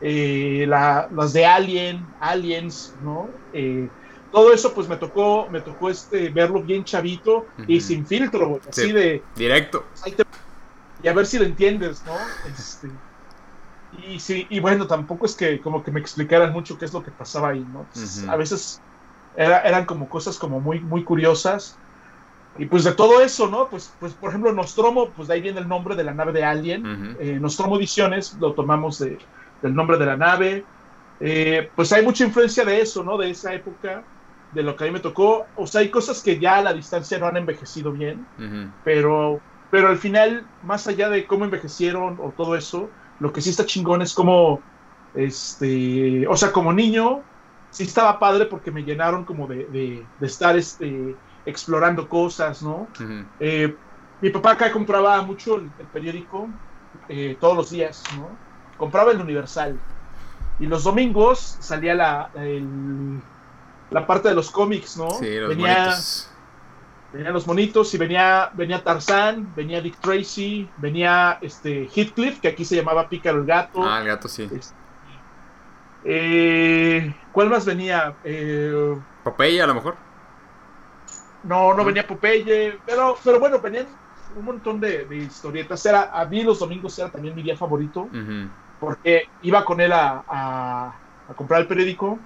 eh, 0.00 0.64
las 0.66 1.32
de 1.32 1.44
Alien, 1.46 2.06
Aliens, 2.20 2.94
¿no? 3.02 3.28
Eh, 3.52 3.88
todo 4.32 4.52
eso 4.52 4.74
pues 4.74 4.88
me 4.88 4.96
tocó, 4.96 5.48
me 5.50 5.60
tocó 5.60 5.88
este, 5.88 6.28
verlo 6.30 6.62
bien 6.62 6.84
chavito 6.84 7.46
y 7.66 7.80
sin 7.80 8.06
filtro, 8.06 8.60
así 8.68 8.92
de... 8.92 9.22
Directo. 9.34 9.84
Y 11.06 11.08
a 11.08 11.12
ver 11.12 11.24
si 11.24 11.38
lo 11.38 11.44
entiendes, 11.44 12.02
¿no? 12.04 12.16
Este, 12.52 12.90
y 14.04 14.18
sí, 14.18 14.44
y 14.50 14.58
bueno, 14.58 14.88
tampoco 14.88 15.24
es 15.24 15.36
que 15.36 15.60
como 15.60 15.84
que 15.84 15.92
me 15.92 16.00
explicaran 16.00 16.52
mucho 16.52 16.76
qué 16.76 16.84
es 16.84 16.92
lo 16.92 17.00
que 17.00 17.12
pasaba 17.12 17.50
ahí, 17.50 17.64
¿no? 17.72 17.86
Pues, 17.94 18.26
a 18.26 18.34
veces 18.34 18.80
eran 19.36 19.84
como 19.84 20.08
cosas 20.08 20.36
como 20.36 20.58
muy, 20.58 20.80
muy 20.80 21.04
curiosas. 21.04 21.78
Y 22.58 22.64
pues 22.64 22.82
de 22.82 22.92
todo 22.92 23.20
eso, 23.20 23.46
¿no? 23.46 23.68
Pues, 23.68 23.88
pues 24.00 24.14
por 24.14 24.30
ejemplo, 24.30 24.52
Nostromo, 24.52 25.10
pues 25.10 25.28
de 25.28 25.34
ahí 25.34 25.42
viene 25.42 25.60
el 25.60 25.68
nombre 25.68 25.94
de 25.94 26.02
la 26.02 26.12
nave 26.12 26.32
de 26.32 26.42
Alien. 26.42 27.16
Eh, 27.20 27.38
Nostromo 27.40 27.76
Ediciones 27.76 28.34
lo 28.40 28.54
tomamos 28.54 28.98
de, 28.98 29.16
del 29.62 29.76
nombre 29.76 29.98
de 29.98 30.06
la 30.06 30.16
nave. 30.16 30.64
Eh, 31.20 31.70
pues 31.76 31.92
hay 31.92 32.04
mucha 32.04 32.24
influencia 32.24 32.64
de 32.64 32.80
eso, 32.80 33.04
¿no? 33.04 33.16
De 33.16 33.30
esa 33.30 33.54
época 33.54 34.02
de 34.50 34.62
lo 34.64 34.74
que 34.74 34.82
a 34.82 34.86
mí 34.88 34.92
me 34.92 35.00
tocó. 35.00 35.46
O 35.54 35.68
sea, 35.68 35.82
hay 35.82 35.88
cosas 35.88 36.20
que 36.20 36.40
ya 36.40 36.56
a 36.56 36.62
la 36.62 36.72
distancia 36.72 37.16
no 37.20 37.26
han 37.26 37.36
envejecido 37.36 37.92
bien, 37.92 38.26
pero, 38.82 39.40
pero 39.70 39.88
al 39.88 39.98
final, 39.98 40.46
más 40.62 40.86
allá 40.86 41.08
de 41.08 41.26
cómo 41.26 41.44
envejecieron 41.44 42.18
o 42.20 42.32
todo 42.36 42.56
eso, 42.56 42.88
lo 43.20 43.32
que 43.32 43.40
sí 43.40 43.50
está 43.50 43.66
chingón 43.66 44.02
es 44.02 44.14
como, 44.14 44.60
este, 45.14 46.26
o 46.28 46.36
sea, 46.36 46.52
como 46.52 46.72
niño, 46.72 47.22
sí 47.70 47.84
estaba 47.84 48.18
padre 48.18 48.46
porque 48.46 48.70
me 48.70 48.82
llenaron 48.82 49.24
como 49.24 49.46
de, 49.46 49.66
de, 49.66 50.26
estar 50.26 50.56
este, 50.56 51.16
explorando 51.44 52.08
cosas, 52.08 52.62
¿no? 52.62 52.86
Eh, 53.40 53.74
mi 54.20 54.30
papá 54.30 54.52
acá 54.52 54.72
compraba 54.72 55.20
mucho 55.22 55.56
el, 55.56 55.70
periódico 55.92 56.48
eh, 57.08 57.36
todos 57.40 57.56
los 57.56 57.70
días, 57.70 58.02
¿no? 58.16 58.28
Compraba 58.76 59.12
el 59.12 59.20
Universal. 59.20 59.78
Y 60.58 60.66
los 60.66 60.84
domingos 60.84 61.58
salía 61.60 61.94
la, 61.94 62.30
el, 62.34 63.20
la 63.90 64.06
parte 64.06 64.28
de 64.28 64.34
los 64.34 64.50
cómics, 64.50 64.96
¿no? 64.96 65.10
Sí, 65.10 65.38
los 65.38 65.50
venía, 65.50 65.74
monitos. 65.74 66.30
Venían 67.16 67.32
los 67.32 67.46
monitos 67.46 67.94
y 67.94 67.96
venía, 67.96 68.50
venía 68.52 68.84
Tarzán, 68.84 69.50
venía 69.56 69.80
Dick 69.80 69.98
Tracy, 70.00 70.68
venía 70.76 71.38
este 71.40 71.88
Heathcliff, 71.88 72.40
que 72.40 72.48
aquí 72.48 72.62
se 72.62 72.76
llamaba 72.76 73.08
Pícaro 73.08 73.38
el 73.38 73.46
gato. 73.46 73.82
Ah, 73.82 74.00
el 74.00 74.08
gato, 74.08 74.28
sí. 74.28 74.42
Este, 74.52 74.74
eh, 76.04 77.14
¿Cuál 77.32 77.48
más 77.48 77.64
venía? 77.64 78.14
Eh, 78.22 78.98
Popeye, 79.24 79.62
a 79.62 79.66
lo 79.66 79.74
mejor. 79.74 79.96
No, 81.42 81.72
no 81.72 81.86
venía 81.86 82.06
Popeye, 82.06 82.78
pero, 82.84 83.16
pero 83.24 83.40
bueno, 83.40 83.60
venían 83.60 83.86
un 84.36 84.44
montón 84.44 84.78
de, 84.78 85.06
historietas. 85.16 85.86
Era, 85.86 86.10
a 86.12 86.26
mí 86.26 86.42
los 86.42 86.58
domingos 86.58 86.98
era 86.98 87.08
también 87.08 87.34
mi 87.34 87.42
día 87.42 87.56
favorito, 87.56 88.10
porque 88.78 89.30
iba 89.40 89.64
con 89.64 89.80
él 89.80 89.92
a, 89.94 90.22
a 90.28 91.34
comprar 91.34 91.62
el 91.62 91.66
periódico 91.66 92.18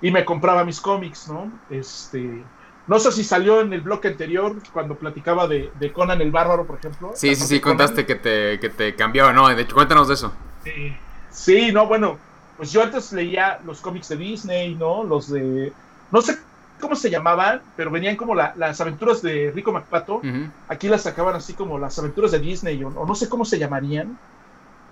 y 0.00 0.10
me 0.10 0.24
compraba 0.24 0.64
mis 0.64 0.80
cómics, 0.80 1.28
¿no? 1.28 1.52
Este, 1.68 2.42
no 2.88 2.98
sé 2.98 3.12
si 3.12 3.22
salió 3.22 3.60
en 3.60 3.72
el 3.74 3.82
bloque 3.82 4.08
anterior 4.08 4.56
cuando 4.72 4.94
platicaba 4.96 5.46
de, 5.46 5.70
Conan 5.92 6.20
el 6.22 6.30
Bárbaro, 6.30 6.66
por 6.66 6.78
ejemplo. 6.78 7.12
Sí, 7.14 7.34
sí, 7.34 7.46
sí, 7.46 7.60
contaste 7.60 8.06
que 8.06 8.14
te, 8.14 8.58
que 8.58 8.70
te 8.70 8.96
cambiaba, 8.96 9.32
¿no? 9.32 9.46
De 9.48 9.62
hecho, 9.62 9.74
cuéntanos 9.74 10.08
de 10.08 10.14
eso. 10.14 10.32
Sí, 10.64 10.96
sí, 11.30 11.70
no, 11.70 11.86
bueno, 11.86 12.18
pues 12.56 12.72
yo 12.72 12.82
antes 12.82 13.12
leía 13.12 13.60
los 13.66 13.80
cómics 13.80 14.08
de 14.08 14.16
Disney, 14.16 14.74
¿no? 14.74 15.04
Los 15.04 15.30
de, 15.30 15.70
no 16.10 16.22
sé 16.22 16.38
cómo 16.80 16.96
se 16.96 17.10
llamaban, 17.10 17.60
pero 17.76 17.90
venían 17.90 18.16
como 18.16 18.34
las 18.34 18.80
aventuras 18.80 19.20
de 19.20 19.52
Rico 19.54 19.70
MacPato. 19.70 20.22
Aquí 20.68 20.88
las 20.88 21.02
sacaban 21.02 21.36
así 21.36 21.52
como 21.52 21.78
las 21.78 21.98
aventuras 21.98 22.32
de 22.32 22.38
Disney, 22.38 22.82
o, 22.82 22.90
no 22.90 23.14
sé 23.14 23.28
cómo 23.28 23.44
se 23.44 23.58
llamarían. 23.58 24.18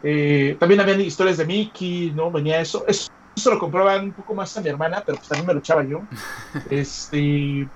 Eh, 0.03 0.57
también 0.61 0.83
habían 0.83 1.01
historias 1.01 1.39
de 1.39 1.47
Mickey, 1.47 2.13
¿no? 2.15 2.31
Venía 2.31 2.61
eso. 2.61 2.85
Eso 2.87 3.11
eso 3.37 3.51
lo 3.51 3.59
compraban 3.59 4.05
un 4.05 4.13
poco 4.13 4.35
más 4.35 4.57
a 4.57 4.63
mi 4.63 4.71
hermana, 4.71 5.03
pero 5.05 5.19
pues 5.19 5.29
también 5.29 5.47
me 5.47 5.53
lo 5.53 5.59
echaba 5.61 5.85
yo. 5.85 6.01
Este, 6.71 7.69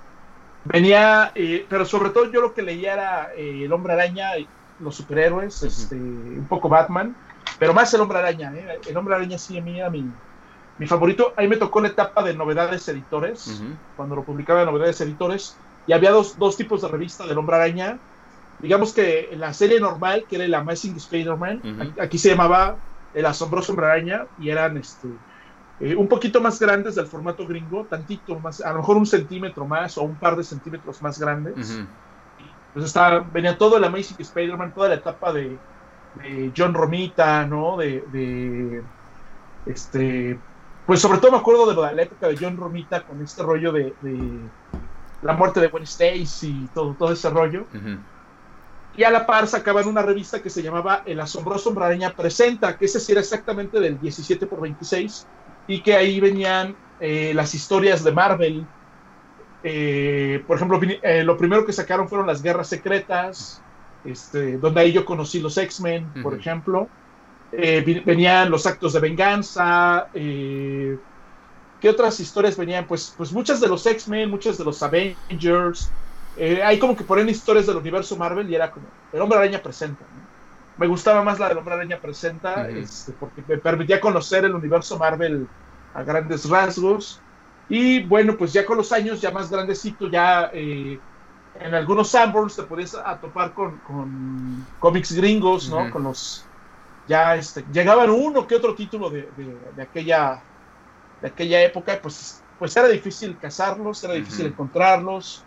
venía, 0.63 1.31
eh, 1.35 1.65
pero 1.69 1.85
sobre 1.85 2.11
todo 2.11 2.31
yo 2.31 2.41
lo 2.41 2.53
que 2.53 2.61
leía 2.61 2.93
era 2.93 3.31
eh, 3.35 3.63
El 3.65 3.73
Hombre 3.73 3.93
Araña, 3.93 4.31
los 4.79 4.95
superhéroes, 4.95 5.63
este, 5.63 5.95
un 5.95 6.45
poco 6.47 6.69
Batman, 6.69 7.15
pero 7.59 7.73
más 7.73 7.93
El 7.93 8.01
Hombre 8.01 8.19
Araña. 8.19 8.53
¿eh? 8.55 8.79
El 8.87 8.97
Hombre 8.97 9.15
Araña 9.15 9.37
sí 9.37 9.57
a 9.57 9.61
mí 9.61 9.79
era 9.79 9.89
mi, 9.89 10.05
mi 10.77 10.87
favorito. 10.87 11.33
Ahí 11.35 11.47
me 11.47 11.57
tocó 11.57 11.81
la 11.81 11.89
etapa 11.89 12.23
de 12.23 12.33
novedades 12.33 12.87
editores, 12.87 13.61
cuando 13.95 14.15
lo 14.15 14.23
publicaba 14.23 14.61
de 14.61 14.65
novedades 14.65 15.01
editores, 15.01 15.57
y 15.87 15.93
había 15.93 16.11
dos, 16.11 16.37
dos 16.37 16.57
tipos 16.57 16.81
de 16.81 16.87
revista 16.87 17.25
del 17.25 17.37
Hombre 17.37 17.55
Araña. 17.55 17.97
Digamos 18.59 18.93
que 18.93 19.29
en 19.31 19.39
la 19.39 19.53
serie 19.53 19.79
normal, 19.79 20.25
que 20.29 20.35
era 20.35 20.45
el 20.45 20.53
Amazing 20.53 20.95
Spider-Man, 20.95 21.95
aquí, 21.99 22.17
se 22.17 22.29
llamaba 22.29 22.75
El 23.13 23.25
Asombroso 23.25 23.71
Hombre 23.71 23.87
Araña, 23.87 24.25
y 24.39 24.49
eran 24.49 24.77
este 24.77 25.07
eh, 25.81 25.95
un 25.95 26.07
poquito 26.07 26.39
más 26.39 26.59
grandes 26.59 26.93
del 26.93 27.07
formato 27.07 27.47
gringo, 27.47 27.85
tantito 27.85 28.39
más, 28.39 28.61
a 28.61 28.71
lo 28.71 28.79
mejor 28.79 28.97
un 28.97 29.07
centímetro 29.07 29.65
más 29.65 29.97
o 29.97 30.03
un 30.03 30.15
par 30.15 30.35
de 30.35 30.43
centímetros 30.43 31.01
más 31.01 31.17
grandes. 31.17 31.81
Pues 32.73 32.85
estaba, 32.85 33.19
venía 33.19 33.57
todo 33.57 33.77
el 33.77 33.83
Amazing 33.83 34.17
Spider-Man, 34.19 34.73
toda 34.75 34.89
la 34.89 34.95
etapa 34.95 35.33
de, 35.33 35.57
John 36.55 36.75
Romita, 36.75 37.47
¿no? 37.47 37.77
De, 37.77 38.83
este, 39.65 40.39
pues 40.85 41.01
sobre 41.01 41.17
todo 41.17 41.31
me 41.31 41.37
acuerdo 41.37 41.73
de 41.73 41.95
la, 41.95 42.03
época 42.03 42.27
de 42.27 42.37
John 42.37 42.57
Romita 42.57 43.01
con 43.01 43.19
este 43.21 43.41
rollo 43.41 43.71
de, 43.71 43.93
la 45.23 45.33
muerte 45.33 45.59
de 45.61 45.67
Gwen 45.67 45.83
Stacy 45.83 46.65
y 46.65 46.67
todo, 46.75 46.93
todo 46.93 47.11
ese 47.11 47.29
rollo. 47.31 47.65
Y 48.95 49.03
a 49.03 49.09
la 49.09 49.25
par 49.25 49.47
sacaban 49.47 49.87
una 49.87 50.01
revista 50.01 50.41
que 50.41 50.49
se 50.49 50.61
llamaba 50.61 51.01
El 51.05 51.21
Asombroso 51.21 51.69
Hombrareña 51.69 52.13
Presenta, 52.13 52.77
que 52.77 52.85
ese 52.85 52.99
sí 52.99 53.13
era 53.13 53.21
exactamente 53.21 53.79
del 53.79 53.99
17 53.99 54.45
por 54.45 54.61
26 54.61 55.27
y 55.67 55.81
que 55.81 55.95
ahí 55.95 56.19
venían 56.19 56.75
eh, 56.99 57.33
las 57.33 57.53
historias 57.55 58.03
de 58.03 58.11
Marvel. 58.11 58.65
Eh, 59.63 60.43
por 60.47 60.57
ejemplo, 60.57 60.79
eh, 60.83 61.23
lo 61.23 61.37
primero 61.37 61.65
que 61.65 61.73
sacaron 61.73 62.07
fueron 62.07 62.27
las 62.27 62.41
Guerras 62.41 62.67
Secretas, 62.67 63.61
este, 64.05 64.57
donde 64.57 64.81
ahí 64.81 64.91
yo 64.91 65.05
conocí 65.05 65.39
los 65.39 65.57
X-Men, 65.57 66.07
por 66.21 66.33
ejemplo. 66.33 66.87
venían 67.51 68.49
los 68.49 68.65
actos 68.65 68.93
de 68.93 68.99
venganza, 68.99 70.09
¿qué 70.13 71.89
otras 71.89 72.19
historias 72.19 72.55
venían? 72.55 72.85
Pues, 72.87 73.13
pues 73.17 73.31
muchas 73.31 73.59
de 73.59 73.67
los 73.67 73.85
X-Men, 73.85 74.29
muchas 74.29 74.57
de 74.57 74.63
los 74.63 74.81
Avengers. 74.81 75.91
Hay 76.63 76.79
como 76.79 76.95
que 76.95 77.03
ponen 77.03 77.27
historias 77.29 77.67
del 77.67 77.77
universo 77.77 78.15
Marvel 78.15 78.49
y 78.49 78.55
era 78.55 78.71
como, 78.71 78.87
el 79.11 79.21
hombre 79.21 79.39
araña 79.39 79.61
presenta. 79.61 80.05
Me 80.81 80.87
gustaba 80.87 81.23
más 81.23 81.37
la 81.37 81.47
del 81.47 81.59
hombre 81.59 81.75
araña 81.75 81.99
presenta, 81.99 82.67
este, 82.67 83.11
porque 83.11 83.43
me 83.47 83.59
permitía 83.59 84.01
conocer 84.01 84.45
el 84.45 84.55
universo 84.55 84.97
Marvel 84.97 85.47
a 85.93 86.01
grandes 86.01 86.49
rasgos. 86.49 87.21
Y 87.69 88.01
bueno, 88.01 88.35
pues 88.35 88.51
ya 88.51 88.65
con 88.65 88.77
los 88.77 88.91
años, 88.91 89.21
ya 89.21 89.29
más 89.29 89.51
grandecito, 89.51 90.09
ya 90.09 90.49
eh, 90.51 90.99
en 91.59 91.75
algunos 91.75 92.09
Sanborns 92.09 92.55
te 92.55 92.63
podías 92.63 92.97
topar 93.21 93.53
con, 93.53 93.77
con 93.85 94.65
cómics 94.79 95.11
gringos, 95.11 95.69
¿no? 95.69 95.91
Con 95.91 96.01
los. 96.01 96.47
Ya 97.07 97.35
este, 97.35 97.63
llegaban 97.71 98.09
uno 98.09 98.47
que 98.47 98.55
otro 98.55 98.73
título 98.73 99.11
de, 99.11 99.29
de, 99.75 99.83
aquella, 99.83 100.41
de 101.21 101.27
aquella 101.27 101.61
época, 101.61 101.99
pues, 102.01 102.41
pues 102.57 102.75
era 102.75 102.87
difícil 102.87 103.37
cazarlos, 103.37 104.03
era 104.03 104.15
difícil 104.15 104.47
encontrarlos. 104.47 105.43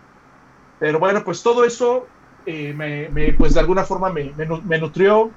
Pero 0.78 1.00
bueno, 1.00 1.24
pues 1.24 1.42
todo 1.42 1.64
eso, 1.64 2.06
eh, 2.46 2.74
me, 2.74 3.32
pues 3.32 3.54
de 3.54 3.60
alguna 3.60 3.84
forma 3.84 4.10
me, 4.10 4.32
me, 4.36 4.78
nutrió, 4.78 5.30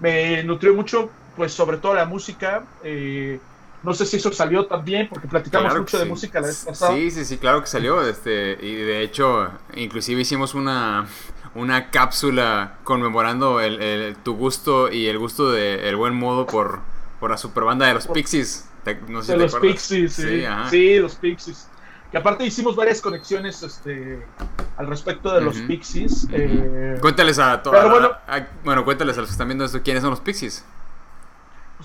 me 0.00 0.42
nutrió 0.44 0.74
mucho, 0.74 1.10
pues 1.36 1.52
sobre 1.52 1.78
todo 1.78 1.94
la 1.94 2.04
música. 2.04 2.64
Eh, 2.82 3.38
no 3.82 3.94
sé 3.94 4.04
si 4.04 4.16
eso 4.16 4.30
salió 4.32 4.66
también, 4.66 5.08
porque 5.08 5.26
platicamos 5.26 5.74
mucho 5.76 5.98
de 5.98 6.04
música 6.04 6.40
la 6.40 6.48
vez 6.48 6.64
pasada. 6.66 6.94
Sí, 6.94 7.10
sí, 7.10 7.24
sí, 7.24 7.38
claro 7.38 7.62
que 7.62 7.66
salió. 7.66 8.06
Este, 8.06 8.58
y 8.60 8.74
de 8.74 9.02
hecho, 9.02 9.50
inclusive 9.74 10.20
hicimos 10.20 10.54
una, 10.54 11.06
una 11.54 11.90
cápsula 11.90 12.76
conmemorando 12.84 13.60
el, 13.60 14.16
tu 14.22 14.34
gusto 14.34 14.92
y 14.92 15.06
el 15.06 15.18
gusto 15.18 15.50
del 15.50 15.80
el 15.80 15.96
buen 15.96 16.14
modo 16.14 16.46
por, 16.46 16.80
por 17.20 17.30
la 17.30 17.38
superbanda 17.38 17.86
de 17.86 17.94
los 17.94 18.06
Pixies. 18.06 18.66
No 19.08 19.22
sé 19.22 19.32
de 19.32 19.38
los 19.38 19.54
Pixies, 19.56 20.12
sí. 20.12 20.42
Sí, 20.68 20.98
los 20.98 21.14
Pixies. 21.14 21.69
Que 22.10 22.18
aparte 22.18 22.44
hicimos 22.44 22.74
varias 22.74 23.00
conexiones 23.00 23.62
este, 23.62 24.26
al 24.76 24.86
respecto 24.88 25.32
de 25.32 25.40
los 25.40 25.56
Pixies. 25.58 26.26
Eh, 26.32 26.98
cuéntales 27.00 27.38
a 27.38 27.62
todos. 27.62 27.90
Bueno, 27.90 28.10
bueno, 28.64 28.84
cuéntales 28.84 29.16
a 29.16 29.20
los 29.20 29.28
que 29.28 29.32
están 29.32 29.48
viendo 29.48 29.64
esto, 29.64 29.80
¿quiénes 29.82 30.02
son 30.02 30.10
los 30.10 30.20
Pixies? 30.20 30.64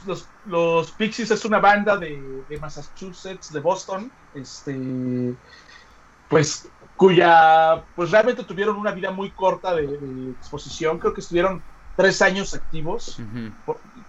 los, 0.05 0.27
los 0.45 0.91
Pixies 0.91 1.31
es 1.31 1.45
una 1.45 1.59
banda 1.59 1.97
de, 1.97 2.43
Massachusetts, 2.59 3.51
de 3.51 3.59
Boston, 3.59 4.11
este, 4.33 5.33
pues 6.29 6.69
cuya, 6.95 7.83
pues 7.95 8.11
realmente 8.11 8.43
tuvieron 8.43 8.77
una 8.77 8.91
vida 8.91 9.11
muy 9.11 9.31
corta 9.31 9.75
de, 9.75 10.31
exposición, 10.31 10.99
creo 10.99 11.13
que 11.13 11.21
estuvieron 11.21 11.61
tres 11.95 12.21
años 12.21 12.53
activos, 12.53 13.19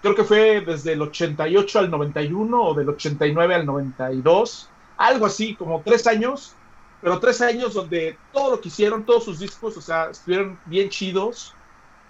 creo 0.03 0.15
que 0.15 0.25
fue 0.25 0.61
desde 0.61 0.95
el 0.95 1.03
88 1.03 1.79
al 1.79 1.91
91 1.91 2.63
o 2.63 2.75
del 2.75 2.89
89 2.89 3.55
al 3.55 3.67
92, 3.67 4.69
algo 4.97 5.27
así, 5.27 5.55
como 5.55 5.83
tres 5.83 6.07
años, 6.07 6.55
pero 7.01 7.21
tres 7.21 7.41
años 7.41 7.75
donde 7.75 8.19
todo 8.33 8.53
lo 8.53 8.61
que 8.61 8.69
hicieron, 8.69 9.05
todos 9.05 9.25
sus 9.25 9.39
discos, 9.39 9.77
o 9.77 9.81
sea, 9.81 10.11
estuvieron 10.11 10.59
bien 10.67 10.89
chidos 10.89 11.55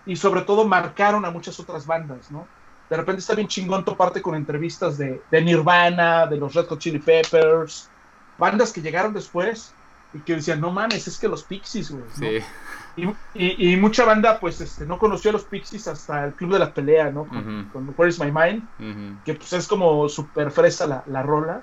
y 0.05 0.17
sobre 0.17 0.43
todo 0.43 0.65
marcaron 0.67 1.25
a 1.25 1.31
muchas 1.31 1.59
otras 1.59 1.87
bandas, 1.87 2.31
¿no? 2.31 2.47
de 2.89 2.97
repente 2.97 3.21
está 3.21 3.35
bien 3.35 3.49
chingón 3.49 3.85
toparte 3.85 4.23
con 4.23 4.35
entrevistas 4.35 4.99
de, 4.99 5.21
Nirvana, 5.31 6.27
de 6.27 6.37
los 6.37 6.55
Red 6.55 6.67
Hot 6.67 6.79
Chili 6.79 6.99
Peppers, 6.99 7.91
bandas 8.39 8.73
que 8.73 8.81
llegaron 8.81 9.13
después 9.13 9.75
y 10.15 10.21
que 10.21 10.37
decían, 10.37 10.61
no 10.61 10.71
mames, 10.71 11.07
es 11.09 11.19
que 11.19 11.29
los 11.29 11.43
Pixies, 11.43 11.91
güey. 11.91 12.05
Sí. 12.15 13.13
Y, 13.35 13.77
mucha 13.77 14.05
banda, 14.05 14.41
pues, 14.41 14.61
este, 14.61 14.87
no 14.87 14.99
conoció 14.99 15.31
a 15.31 15.33
los 15.33 15.45
Pixies 15.45 15.89
hasta 15.89 16.25
el 16.25 16.33
Club 16.35 16.53
de 16.53 16.59
la 16.61 16.73
Pelea, 16.73 17.11
¿no? 17.11 17.27
Con, 17.27 17.95
Where 17.97 18.09
is 18.09 18.21
My 18.21 18.31
Mind, 18.31 19.23
que 19.25 19.35
pues 19.35 19.53
es 19.53 19.67
como 19.67 20.09
súper 20.09 20.51
fresa 20.51 20.87
la, 20.87 21.03
la 21.07 21.23
rola. 21.23 21.63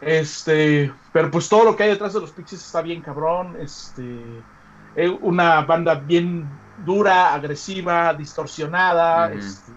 Este, 0.00 0.92
pero 1.12 1.30
pues 1.30 1.48
todo 1.48 1.64
lo 1.64 1.76
que 1.76 1.84
hay 1.84 1.90
detrás 1.90 2.12
de 2.12 2.20
los 2.20 2.30
Pixies 2.30 2.64
está 2.64 2.82
bien 2.82 3.00
cabrón. 3.00 3.56
Este, 3.60 4.20
eh, 4.94 5.08
una 5.20 5.62
banda 5.62 5.94
bien 5.94 6.48
dura, 6.84 7.34
agresiva, 7.34 8.12
distorsionada. 8.14 9.32
Este, 9.32 9.72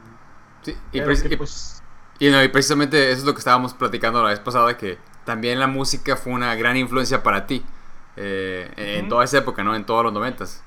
sí, 0.63 1.35
pues 1.37 1.81
y, 2.19 2.47
precisamente 2.49 3.11
eso 3.11 3.19
es 3.19 3.25
lo 3.25 3.33
que 3.33 3.39
estábamos 3.39 3.73
platicando 3.73 4.21
la 4.21 4.29
vez 4.29 4.39
pasada, 4.39 4.75
que 4.75 4.97
también 5.25 5.59
la 5.59 5.67
música 5.67 6.17
fue 6.17 6.33
una 6.33 6.53
gran 6.55 6.75
influencia 6.75 7.23
para 7.23 7.47
ti 7.47 7.63
eh, 8.17 8.69
en 8.75 9.07
toda 9.07 9.23
esa 9.23 9.37
época, 9.37 9.63
¿no? 9.63 9.73
En 9.73 9.85
todos 9.85 10.03
los 10.03 10.13
noventas. 10.13 10.61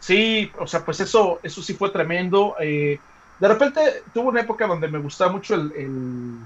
Sí, 0.00 0.50
o 0.58 0.66
sea, 0.66 0.84
pues 0.84 1.00
eso, 1.00 1.38
eso 1.42 1.62
sí 1.62 1.74
fue 1.74 1.90
tremendo. 1.90 2.56
Eh, 2.60 2.98
de 3.38 3.48
repente 3.48 4.02
tuvo 4.12 4.30
una 4.30 4.40
época 4.40 4.66
donde 4.66 4.88
me 4.88 4.98
gustaba 4.98 5.30
mucho 5.30 5.54
el, 5.54 6.38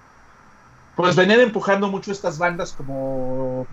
pues 1.02 1.16
venían 1.16 1.40
empujando 1.40 1.88
mucho 1.88 2.12
estas 2.12 2.38
bandas 2.38 2.72
como 2.72 3.66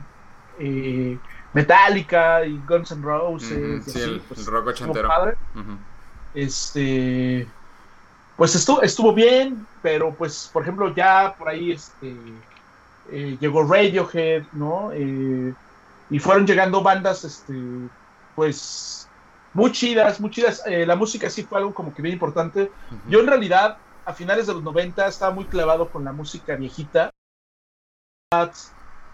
eh, 0.57 1.15
Metallica 1.53 2.43
y 2.43 2.59
Guns 2.67 2.91
N' 2.91 3.03
Roses. 3.03 3.85
sí, 3.85 4.01
el, 4.01 4.19
pues, 4.21 4.47
rock 4.47 4.67
ochentero. 4.67 5.07
Este. 6.33 7.47
Pues 8.35 8.55
estuvo, 8.55 8.81
estuvo 8.81 9.13
bien, 9.13 9.67
pero 9.83 10.11
pues, 10.15 10.49
por 10.51 10.63
ejemplo, 10.63 10.95
ya 10.95 11.35
por 11.37 11.49
ahí 11.49 11.71
este, 11.71 12.15
eh, 13.11 13.37
llegó 13.39 13.63
Radiohead, 13.63 14.45
¿no? 14.53 14.91
Eh, 14.91 15.53
y 16.09 16.19
fueron 16.19 16.47
llegando 16.47 16.81
bandas, 16.81 17.25
este, 17.25 17.53
pues, 18.35 19.07
muy 19.53 19.71
chidas, 19.71 20.19
muy 20.19 20.31
chidas. 20.31 20.63
La 20.65 20.95
música 20.95 21.29
sí 21.29 21.43
fue 21.43 21.59
algo 21.59 21.75
como 21.75 21.93
que 21.93 22.01
bien 22.01 22.13
importante. 22.13 22.71
Yo 23.07 23.19
en 23.19 23.27
realidad, 23.27 23.77
a 24.05 24.13
finales 24.13 24.47
de 24.47 24.53
los 24.55 24.63
90, 24.63 25.07
estaba 25.07 25.31
muy 25.31 25.45
clavado 25.45 25.89
con 25.89 26.03
la 26.03 26.11
música 26.11 26.55
viejita. 26.55 27.11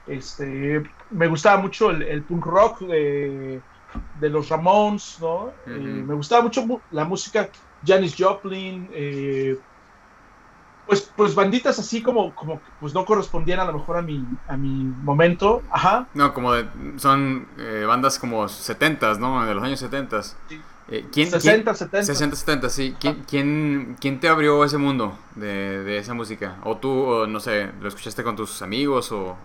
Este, 0.07 0.83
me 1.09 1.27
gustaba 1.27 1.61
mucho 1.61 1.89
el, 1.89 2.21
punk 2.23 2.45
rock 2.45 2.79
de, 2.81 3.61
los 4.19 4.49
Ramones, 4.49 5.19
¿no? 5.21 5.53
Eh, 5.65 5.69
me 5.69 6.15
gustaba 6.15 6.41
mucho 6.41 6.81
la 6.91 7.05
música 7.05 7.47
Janis 7.87 8.13
Joplin, 8.19 8.89
eh, 8.91 9.57
pues, 10.85 11.09
pues 11.15 11.33
banditas 11.33 11.79
así 11.79 12.03
como, 12.03 12.35
como 12.35 12.59
pues 12.81 12.93
no 12.93 13.05
correspondían 13.05 13.61
a 13.61 13.63
lo 13.63 13.71
mejor 13.71 13.95
a 13.95 14.01
mi, 14.01 14.21
a 14.49 14.57
mi 14.57 14.83
momento, 14.83 15.63
ajá. 15.71 16.09
No, 16.13 16.33
como 16.33 16.51
de, 16.51 16.67
son 16.97 17.47
eh, 17.57 17.85
bandas 17.87 18.19
como 18.19 18.49
70 18.49 19.13
¿no? 19.13 19.45
De 19.45 19.55
los 19.55 19.63
años 19.63 19.79
70 19.79 20.23
¿quién, 21.11 21.29
60, 21.29 21.73
70. 21.73 22.03
60, 22.03 22.35
70, 22.35 22.69
sí. 22.69 22.95
¿Quién, 22.99 23.95
quién, 23.99 24.19
te 24.19 24.27
abrió 24.27 24.63
ese 24.63 24.77
mundo 24.77 25.17
de, 25.35 25.83
de, 25.83 25.97
esa 25.97 26.13
música? 26.13 26.57
¿O 26.63 26.77
tú, 26.77 27.25
no 27.27 27.39
sé, 27.39 27.71
lo 27.81 27.87
escuchaste 27.87 28.23
con 28.23 28.35
tus 28.35 28.61
amigos 28.61 29.11
o, 29.11 29.37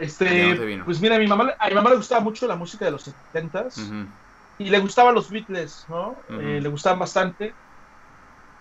este, 0.00 0.80
pues 0.86 0.98
mira, 0.98 1.16
a 1.16 1.18
mi, 1.18 1.26
mamá, 1.26 1.52
a 1.58 1.68
mi 1.68 1.74
mamá 1.74 1.90
le 1.90 1.96
gustaba 1.96 2.22
mucho 2.22 2.46
la 2.46 2.56
música 2.56 2.86
de 2.86 2.90
los 2.90 3.02
70 3.02 3.68
y 4.58 4.70
le 4.70 4.78
gustaban 4.80 5.14
los 5.14 5.30
Beatles, 5.30 5.84
¿no? 5.90 6.16
Eh, 6.30 6.58
le 6.62 6.68
gustaban 6.70 6.98
bastante. 6.98 7.52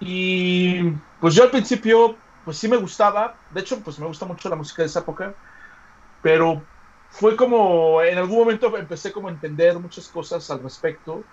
Y 0.01 0.91
pues 1.21 1.35
yo 1.35 1.43
al 1.43 1.51
principio, 1.51 2.17
pues 2.43 2.57
sí 2.57 2.67
me 2.67 2.75
gustaba, 2.75 3.35
de 3.51 3.61
hecho, 3.61 3.79
pues 3.79 3.99
me 3.99 4.05
gusta 4.05 4.25
mucho 4.25 4.49
la 4.49 4.57
música 4.57 4.81
de 4.81 4.87
esa 4.87 4.99
época, 4.99 5.33
pero 6.21 6.61
fue 7.09 7.37
como, 7.37 8.01
en 8.01 8.17
algún 8.17 8.39
momento 8.39 8.75
empecé 8.77 9.13
como 9.13 9.29
a 9.29 9.31
entender 9.31 9.79
muchas 9.79 10.09
cosas 10.09 10.49
al 10.51 10.61
respecto. 10.61 11.23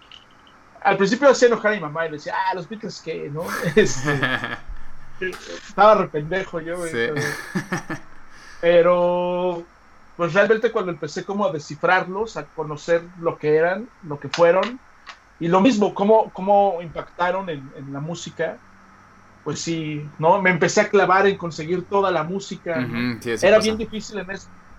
Al 0.87 0.97
principio 0.97 1.29
hacía 1.29 1.49
enojar 1.49 1.73
a 1.73 1.75
mi 1.75 1.81
mamá 1.81 2.07
y 2.07 2.11
le 2.11 2.17
decía, 2.17 2.35
ah, 2.37 2.55
los 2.55 2.69
Beatles 2.69 3.03
qué, 3.05 3.29
¿no? 3.29 3.43
Este, 5.19 5.55
estaba 5.67 5.95
rependejo 5.95 6.61
yo, 6.61 6.77
pero 8.61 9.65
pues 10.15 10.35
realmente 10.35 10.71
cuando 10.71 10.93
empecé 10.93 11.25
como 11.25 11.47
a 11.47 11.53
descifrarlos, 11.53 12.37
a 12.37 12.45
conocer 12.45 13.03
lo 13.19 13.39
que 13.39 13.57
eran, 13.57 13.89
lo 14.03 14.21
que 14.21 14.29
fueron, 14.29 14.79
y 15.41 15.49
lo 15.49 15.63
mismo, 15.63 15.95
cómo, 15.95 16.31
cómo 16.35 16.81
impactaron 16.83 17.49
en, 17.49 17.93
la 17.93 18.01
música, 18.01 18.59
pues 19.43 19.59
sí, 19.59 20.07
¿no? 20.19 20.43
Me 20.43 20.51
empecé 20.51 20.83
a 20.83 20.89
clavar 20.91 21.27
en 21.27 21.39
conseguir 21.39 21.85
toda 21.87 22.11
la 22.11 22.23
música. 22.23 22.87
era 23.25 23.59
bien 23.59 23.79
difícil 23.79 24.19
en 24.19 24.29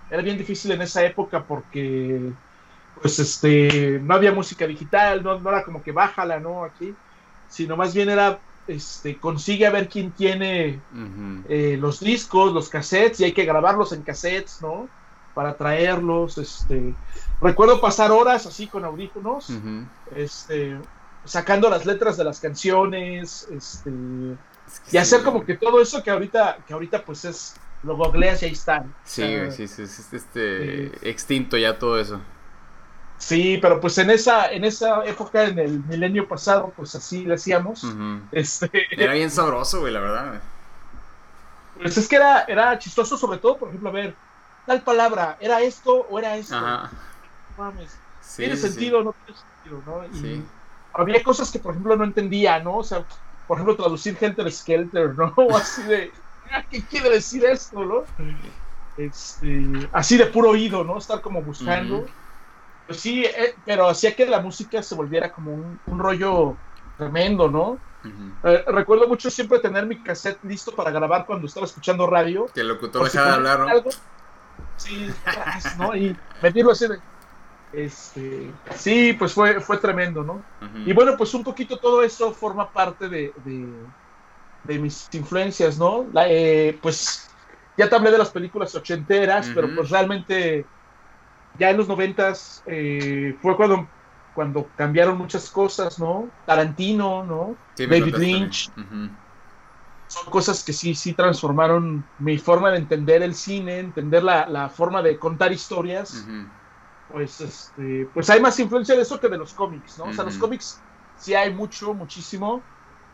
era 0.09 0.21
bien 0.21 0.37
difícil 0.37 0.71
en 0.71 0.81
esa 0.83 1.03
época 1.03 1.43
porque 1.43 2.31
pues 3.01 3.19
este 3.19 3.99
no 4.03 4.13
había 4.13 4.31
música 4.31 4.67
digital, 4.67 5.23
no, 5.23 5.39
no 5.39 5.49
era 5.49 5.63
como 5.63 5.83
que 5.83 5.91
bájala, 5.91 6.39
¿no? 6.39 6.63
Aquí, 6.63 6.93
sino 7.47 7.77
más 7.77 7.93
bien 7.93 8.09
era 8.09 8.39
este, 8.67 9.17
consigue 9.17 9.65
a 9.65 9.71
ver 9.71 9.87
quién 9.87 10.11
tiene 10.11 10.79
eh, 11.47 11.77
los 11.79 11.99
discos, 11.99 12.53
los 12.53 12.69
cassettes, 12.69 13.21
y 13.21 13.25
hay 13.25 13.31
que 13.31 13.45
grabarlos 13.45 13.93
en 13.93 14.01
cassettes, 14.01 14.61
¿no? 14.61 14.89
para 15.37 15.55
traerlos. 15.55 16.39
Este, 16.39 16.95
recuerdo 17.39 17.79
pasar 17.79 18.09
horas 18.09 18.47
así 18.47 18.65
con 18.65 18.83
audífonos, 18.83 19.51
este, 20.15 20.79
sacando 21.25 21.69
las 21.69 21.85
letras 21.85 22.17
de 22.17 22.23
las 22.23 22.39
canciones, 22.39 23.47
este, 23.51 23.91
y 24.91 24.97
hacer 24.97 25.21
como 25.21 25.45
que 25.45 25.55
todo 25.55 25.79
eso 25.79 26.01
que 26.01 26.09
ahorita, 26.09 26.57
que 26.65 26.73
ahorita 26.73 27.05
pues 27.05 27.23
es, 27.25 27.55
lo 27.83 27.95
googleas 27.95 28.41
y 28.41 28.47
ahí 28.47 28.53
están. 28.53 28.95
Sí, 29.03 29.37
sí, 29.51 29.67
sí, 29.67 29.83
este, 30.11 31.07
extinto 31.07 31.55
ya 31.55 31.77
todo 31.77 31.99
eso. 31.99 32.19
Sí, 33.19 33.57
pero 33.61 33.79
pues 33.79 33.97
en 33.97 34.09
esa, 34.11 34.51
en 34.51 34.63
esa 34.63 35.03
época, 35.05 35.45
en 35.45 35.59
el 35.59 35.83
milenio 35.83 36.27
pasado, 36.27 36.73
pues 36.75 36.93
así 36.95 37.23
lo 37.25 37.33
hacíamos. 37.35 37.83
este... 38.31 38.69
Era 38.91 39.13
bien 39.13 39.31
sabroso, 39.31 39.79
güey, 39.81 39.93
la 39.93 39.99
verdad. 39.99 40.41
Pues 41.73 41.97
es 41.97 42.07
que 42.07 42.15
era, 42.15 42.43
era 42.43 42.77
chistoso, 42.79 43.17
sobre 43.17 43.39
todo, 43.39 43.59
por 43.59 43.69
ejemplo, 43.69 43.89
a 43.89 43.93
ver, 43.93 44.19
tal 44.65 44.83
palabra, 44.83 45.37
¿era 45.39 45.61
esto 45.61 45.95
o 46.07 46.17
era 46.19 46.35
esto? 46.37 46.55
Ajá. 46.55 46.91
Mames. 47.55 48.03
Sí, 48.19 48.43
¿Tiene 48.43 48.55
sí, 48.55 48.67
sentido 48.69 48.99
o 48.99 49.03
no 49.03 49.13
tiene 49.25 49.39
sentido, 49.39 49.83
no? 49.85 50.05
Y 50.07 50.11
Sí. 50.21 50.43
había 50.93 51.23
cosas 51.23 51.51
que, 51.51 51.59
por 51.59 51.73
ejemplo, 51.73 51.95
no 51.95 52.03
entendía, 52.03 52.59
¿no? 52.59 52.77
O 52.77 52.83
sea, 52.83 53.05
por 53.45 53.57
ejemplo, 53.57 53.75
traducir 53.77 54.17
Helter 54.19 54.51
Skelter, 54.51 55.15
¿no? 55.15 55.33
O 55.37 55.55
así 55.57 55.83
de, 55.83 56.13
"Ah, 56.51 56.63
¿qué 56.69 56.85
quiere 56.87 57.09
decir 57.11 57.45
esto, 57.45 57.83
no? 57.85 58.05
Este, 58.95 59.89
así 59.93 60.17
de 60.17 60.27
puro 60.27 60.51
oído, 60.51 60.83
¿no? 60.83 60.97
Estar 60.97 61.21
como 61.21 61.43
buscando. 61.43 62.13
Pues 62.87 63.01
sí, 63.01 63.25
eh, 63.25 63.53
pero 63.65 63.87
hacía 63.87 64.15
que 64.15 64.25
la 64.25 64.39
música 64.39 64.81
se 64.81 64.95
volviera 64.95 65.31
como 65.31 65.53
un, 65.53 65.79
un 65.85 65.99
rollo 65.99 66.55
tremendo, 66.97 67.49
¿no? 67.49 67.77
Eh, 68.43 68.63
recuerdo 68.67 69.07
mucho 69.07 69.29
siempre 69.29 69.59
tener 69.59 69.85
mi 69.85 70.01
cassette 70.01 70.41
listo 70.43 70.73
para 70.73 70.91
grabar 70.91 71.25
cuando 71.25 71.47
estaba 71.47 71.65
escuchando 71.65 72.07
radio. 72.07 72.45
Que 72.53 72.61
el 72.61 72.69
locutor 72.69 73.03
dejaba 73.03 73.27
de 73.27 73.33
hablar, 73.35 73.59
¿no? 73.59 73.67
algo, 73.67 73.89
Sí, 74.77 75.07
¿no? 75.77 75.95
Y 75.95 76.15
meterlo 76.41 76.71
así 76.71 76.87
de. 76.87 76.99
Este, 77.73 78.53
sí, 78.75 79.13
pues 79.13 79.33
fue, 79.33 79.59
fue 79.59 79.77
tremendo, 79.77 80.23
¿no? 80.23 80.41
Y 80.85 80.93
bueno, 80.93 81.15
pues 81.17 81.33
un 81.33 81.43
poquito 81.43 81.77
todo 81.77 82.01
eso 82.03 82.33
forma 82.33 82.71
parte 82.71 83.09
de, 83.09 83.33
de, 83.43 83.67
de 84.63 84.79
mis 84.79 85.13
influencias, 85.13 85.77
¿no? 85.77 86.07
La, 86.13 86.29
eh, 86.29 86.79
pues 86.81 87.27
ya 87.75 87.89
te 87.89 87.95
hablé 87.95 88.11
de 88.11 88.17
las 88.19 88.31
películas 88.31 88.73
ochenteras, 88.75 89.51
pero 89.53 89.69
pues 89.75 89.89
realmente 89.89 90.65
ya 91.59 91.69
en 91.69 91.77
los 91.77 91.87
noventas 91.87 92.63
eh, 92.65 93.37
fue 93.41 93.55
cuando, 93.55 93.87
cuando 94.33 94.67
cambiaron 94.75 95.17
muchas 95.17 95.49
cosas, 95.49 95.99
¿no? 95.99 96.29
Tarantino, 96.45 97.23
¿no? 97.23 97.55
Sí, 97.75 97.85
David 97.85 98.15
Lynch. 98.15 98.71
Son 100.07 100.31
cosas 100.31 100.63
que 100.63 100.71
sí, 100.71 100.95
sí 100.95 101.13
transformaron 101.13 102.05
mi 102.19 102.37
forma 102.37 102.71
de 102.71 102.77
entender 102.77 103.21
el 103.23 103.35
cine, 103.35 103.79
entender 103.79 104.23
la, 104.23 104.47
la 104.47 104.69
forma 104.69 105.01
de 105.01 105.17
contar 105.19 105.51
historias. 105.51 106.25
Pues, 107.11 107.41
este, 107.41 108.07
pues 108.13 108.29
hay 108.29 108.39
más 108.39 108.59
influencia 108.59 108.95
de 108.95 109.01
eso 109.01 109.19
que 109.19 109.27
de 109.27 109.37
los 109.37 109.53
cómics, 109.53 109.97
¿no? 109.97 110.05
O 110.05 110.13
sea, 110.13 110.23
los 110.23 110.37
cómics 110.37 110.81
sí 111.17 111.33
hay 111.33 111.53
mucho, 111.53 111.93
muchísimo, 111.93 112.61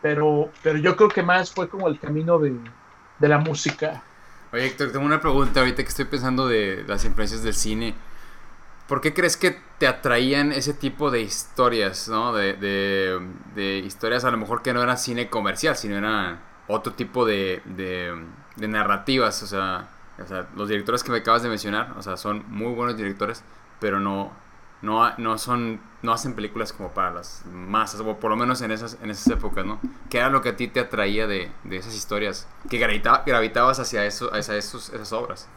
pero, 0.02 0.50
pero 0.62 0.78
yo 0.78 0.94
creo 0.94 1.08
que 1.08 1.22
más 1.22 1.50
fue 1.50 1.68
como 1.68 1.88
el 1.88 1.98
camino 1.98 2.38
de, 2.38 2.56
de 3.18 3.28
la 3.28 3.38
música. 3.38 4.02
Oye, 4.52 4.66
Héctor, 4.66 4.92
tengo 4.92 5.04
una 5.04 5.20
pregunta 5.20 5.60
ahorita 5.60 5.82
que 5.82 5.88
estoy 5.88 6.04
pensando 6.04 6.46
de 6.46 6.84
las 6.86 7.04
influencias 7.04 7.42
del 7.42 7.54
cine. 7.54 7.94
¿Por 8.88 9.00
qué 9.00 9.14
crees 9.14 9.36
que 9.36 9.58
te 9.78 9.86
atraían 9.86 10.52
ese 10.52 10.74
tipo 10.74 11.10
de 11.10 11.22
historias, 11.22 12.08
no? 12.08 12.32
De, 12.34 12.52
de, 12.54 13.18
de 13.54 13.78
historias 13.78 14.24
a 14.24 14.30
lo 14.30 14.36
mejor 14.36 14.62
que 14.62 14.74
no 14.74 14.82
eran 14.82 14.98
cine 14.98 15.30
comercial, 15.30 15.76
sino 15.76 15.96
eran 15.96 16.40
otro 16.68 16.92
tipo 16.92 17.24
de, 17.24 17.62
de, 17.64 18.14
narrativas. 18.68 19.42
O 19.42 19.46
sea, 19.46 19.88
o 20.22 20.26
sea, 20.26 20.48
los 20.54 20.68
directores 20.68 21.02
que 21.02 21.10
me 21.12 21.18
acabas 21.18 21.42
de 21.42 21.48
mencionar, 21.48 21.94
o 21.96 22.02
sea, 22.02 22.16
son 22.18 22.44
muy 22.48 22.74
buenos 22.74 22.96
directores, 22.96 23.42
pero 23.80 24.00
no, 24.00 24.32
no, 24.82 25.16
no 25.16 25.38
son, 25.38 25.80
no 26.02 26.12
hacen 26.12 26.34
películas 26.34 26.72
como 26.74 26.90
para 26.92 27.10
las 27.10 27.42
masas, 27.50 28.00
o 28.00 28.16
por 28.20 28.30
lo 28.30 28.36
menos 28.36 28.60
en 28.60 28.70
esas, 28.70 28.98
en 29.02 29.10
esas 29.10 29.26
épocas, 29.28 29.64
¿no? 29.64 29.80
¿Qué 30.10 30.18
era 30.18 30.28
lo 30.28 30.42
que 30.42 30.50
a 30.50 30.56
ti 30.56 30.68
te 30.68 30.80
atraía 30.80 31.26
de, 31.26 31.50
de 31.64 31.76
esas 31.76 31.94
historias? 31.94 32.46
Que 32.68 32.78
gravita- 32.78 33.22
gravitabas 33.24 33.80
hacia, 33.80 34.04
eso, 34.04 34.32
hacia 34.34 34.56
esos, 34.56 34.90
esas 34.90 35.12
obras. 35.14 35.48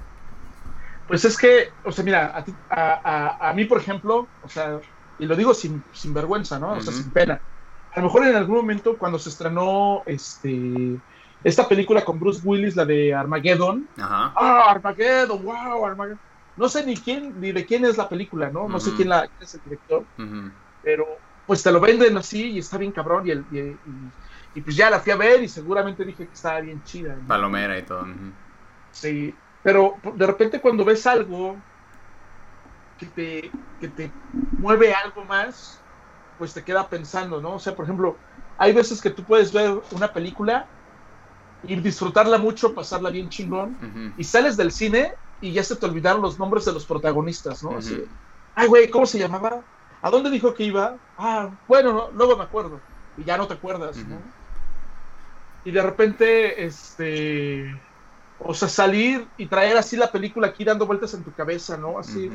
Pues 1.07 1.23
es 1.25 1.37
que, 1.37 1.75
o 1.83 1.91
sea, 1.91 2.03
mira, 2.03 2.37
a, 2.37 2.43
ti- 2.43 2.59
a, 2.69 3.01
a- 3.37 3.49
a 3.49 3.53
mí, 3.53 3.65
por 3.65 3.79
ejemplo, 3.79 4.31
o 4.39 4.49
sea, 4.49 4.79
y 5.17 5.25
lo 5.25 5.35
digo 5.35 5.53
sin, 5.53 5.85
sin 5.93 6.13
vergüenza, 6.13 6.59
¿no? 6.59 6.75
O 6.75 6.81
sea, 6.81 6.93
sin 6.93 7.11
pena. 7.11 7.41
A 7.91 7.99
lo 8.01 8.07
mejor 8.07 8.27
en 8.27 8.35
algún 8.35 8.57
momento, 8.57 8.97
cuando 8.97 9.17
se 9.19 9.29
estrenó 9.29 10.03
este, 10.05 11.01
esta 11.43 11.67
película 11.67 12.03
con 12.03 12.19
Bruce 12.19 12.41
Willis, 12.43 12.75
la 12.75 12.85
de 12.85 13.13
Armageddon, 13.13 13.89
Ajá. 13.97 14.33
¡Ah, 14.35 14.69
Armageddon! 14.71 15.43
¡Wow! 15.43 15.85
Armageddon! 15.85 16.21
No 16.57 16.69
sé 16.69 16.85
ni 16.85 16.95
quién, 16.97 17.39
ni 17.39 17.51
de 17.53 17.65
quién 17.65 17.85
es 17.85 17.97
la 17.97 18.09
película, 18.09 18.49
¿no? 18.51 18.67
No 18.67 18.79
sé 18.79 18.93
quién, 18.93 19.09
la, 19.09 19.21
quién 19.27 19.41
es 19.43 19.53
el 19.53 19.61
director, 19.61 20.07
pero 20.81 21.05
pues 21.45 21.63
te 21.63 21.71
lo 21.71 21.79
venden 21.79 22.17
así 22.17 22.51
y 22.51 22.59
está 22.59 22.77
bien 22.77 22.91
cabrón 22.91 23.25
y, 23.27 23.31
el- 23.31 23.47
y, 23.49 23.59
y- 23.59 24.13
y, 24.55 24.61
pues 24.61 24.75
ya 24.75 24.89
la 24.89 24.99
fui 24.99 25.11
a 25.13 25.15
ver 25.15 25.43
y 25.43 25.49
seguramente 25.49 26.03
dije 26.05 26.27
que 26.27 26.33
estaba 26.33 26.59
bien 26.61 26.83
chida. 26.83 27.15
¿no? 27.15 27.27
Palomera 27.27 27.77
y 27.79 27.85
todo. 27.85 28.05
Sí, 28.91 29.39
pero 29.67 29.99
de 30.15 30.25
repente 30.25 30.61
cuando 30.61 30.85
ves 30.85 31.05
algo 31.05 31.57
que 32.97 33.05
te, 33.07 33.51
que 33.81 33.89
te 33.89 34.09
mueve 34.59 34.93
algo 34.93 35.25
más, 35.25 35.77
pues 36.37 36.53
te 36.53 36.63
queda 36.63 36.87
pensando, 36.87 37.41
¿no? 37.41 37.55
O 37.55 37.59
sea, 37.59 37.75
por 37.75 37.83
ejemplo, 37.83 38.15
hay 38.57 38.71
veces 38.71 39.01
que 39.01 39.09
tú 39.09 39.25
puedes 39.25 39.51
ver 39.51 39.77
una 39.91 40.07
película 40.13 40.65
y 41.63 41.75
disfrutarla 41.75 42.37
mucho, 42.37 42.73
pasarla 42.73 43.09
bien 43.09 43.27
chingón, 43.27 43.77
y 44.17 44.23
sales 44.23 44.55
del 44.55 44.71
cine 44.71 45.11
y 45.41 45.51
ya 45.51 45.65
se 45.65 45.75
te 45.75 45.85
olvidaron 45.85 46.21
los 46.21 46.39
nombres 46.39 46.63
de 46.63 46.71
los 46.71 46.85
protagonistas, 46.85 47.61
¿no? 47.61 47.71
Así 47.71 48.01
ay, 48.55 48.69
güey, 48.69 48.89
¿cómo 48.89 49.05
se 49.05 49.19
llamaba? 49.19 49.61
¿A 50.01 50.09
dónde 50.09 50.29
dijo 50.29 50.53
que 50.53 50.63
iba? 50.63 50.95
Ah, 51.17 51.51
bueno, 51.67 51.91
no, 51.91 52.11
luego 52.11 52.37
me 52.37 52.45
acuerdo. 52.45 52.79
Y 53.17 53.25
ya 53.25 53.37
no 53.37 53.47
te 53.47 53.55
acuerdas, 53.55 53.97
¿no? 54.07 54.21
Y 55.65 55.71
de 55.71 55.81
repente, 55.81 56.63
este, 56.63 57.69
o 58.39 58.53
sea, 58.53 58.67
salir 58.67 59.27
y 59.37 59.47
traer 59.47 59.77
así 59.77 59.97
la 59.97 60.11
película 60.11 60.47
aquí 60.47 60.63
dando 60.63 60.85
vueltas 60.85 61.13
en 61.13 61.23
tu 61.23 61.33
cabeza, 61.33 61.77
¿no? 61.77 61.99
Así. 61.99 62.29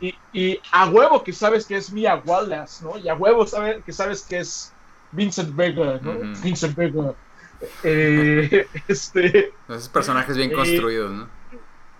Y, 0.00 0.14
y 0.32 0.60
a 0.72 0.88
huevo 0.88 1.22
que 1.22 1.32
sabes 1.32 1.66
que 1.66 1.76
es 1.76 1.92
Mia 1.92 2.16
Wallace, 2.24 2.84
¿no? 2.84 2.98
Y 2.98 3.08
a 3.08 3.14
huevo 3.14 3.46
sabe, 3.46 3.82
que 3.82 3.92
sabes 3.92 4.24
que 4.26 4.38
es 4.40 4.76
Vincent 5.10 5.54
Vega, 5.54 5.98
¿no? 6.00 6.18
Vincent 6.42 6.76
Vega. 6.76 7.14
Eh, 7.82 8.66
este, 8.88 9.50
Esos 9.68 9.88
personajes 9.88 10.36
bien 10.36 10.50
Eh, 10.50 10.54
construidos, 10.54 11.10
¿no? 11.12 11.28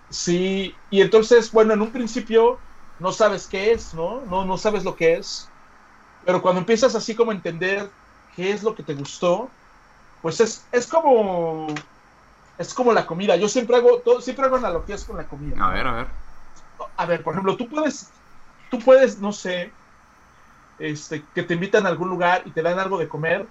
Sí, 0.09 0.73
y 0.89 1.01
entonces, 1.01 1.51
bueno, 1.51 1.73
en 1.73 1.81
un 1.81 1.91
principio 1.91 2.59
no 2.97 3.11
sabes 3.11 3.47
qué 3.47 3.71
es, 3.71 3.93
¿no? 3.93 4.25
No, 4.25 4.45
no 4.45 4.57
sabes 4.57 4.83
lo 4.83 4.95
que 4.95 5.13
es. 5.13 5.53
Pero 6.25 6.41
cuando 6.41 6.59
empiezas 6.61 6.95
así 6.95 7.15
como 7.15 7.31
a 7.31 7.35
entender 7.35 7.89
qué 8.35 8.51
es 8.51 8.63
lo 8.63 8.73
que 8.75 8.83
te 8.83 8.93
gustó, 8.95 9.49
pues 10.21 10.39
es, 10.39 10.67
es 10.71 10.87
como 10.87 11.67
es 12.59 12.73
como 12.73 12.91
la 12.91 13.07
comida. 13.07 13.37
Yo 13.37 13.47
siempre 13.47 13.77
hago 13.77 14.01
todo, 14.01 14.21
siempre 14.21 14.45
hago 14.45 14.57
analogías 14.57 15.05
con 15.05 15.15
la 15.15 15.25
comida. 15.25 15.55
A 15.65 15.71
ver, 15.71 15.87
a 15.87 15.93
ver. 15.93 16.07
A 16.97 17.05
ver, 17.05 17.23
por 17.23 17.33
ejemplo, 17.33 17.55
tú 17.55 17.69
puedes, 17.69 18.11
tú 18.69 18.79
puedes, 18.79 19.19
no 19.19 19.31
sé, 19.31 19.73
este, 20.77 21.25
que 21.33 21.43
te 21.43 21.53
invitan 21.53 21.85
a 21.85 21.89
algún 21.89 22.09
lugar 22.09 22.41
y 22.45 22.51
te 22.51 22.61
dan 22.61 22.77
algo 22.77 22.97
de 22.97 23.07
comer. 23.07 23.47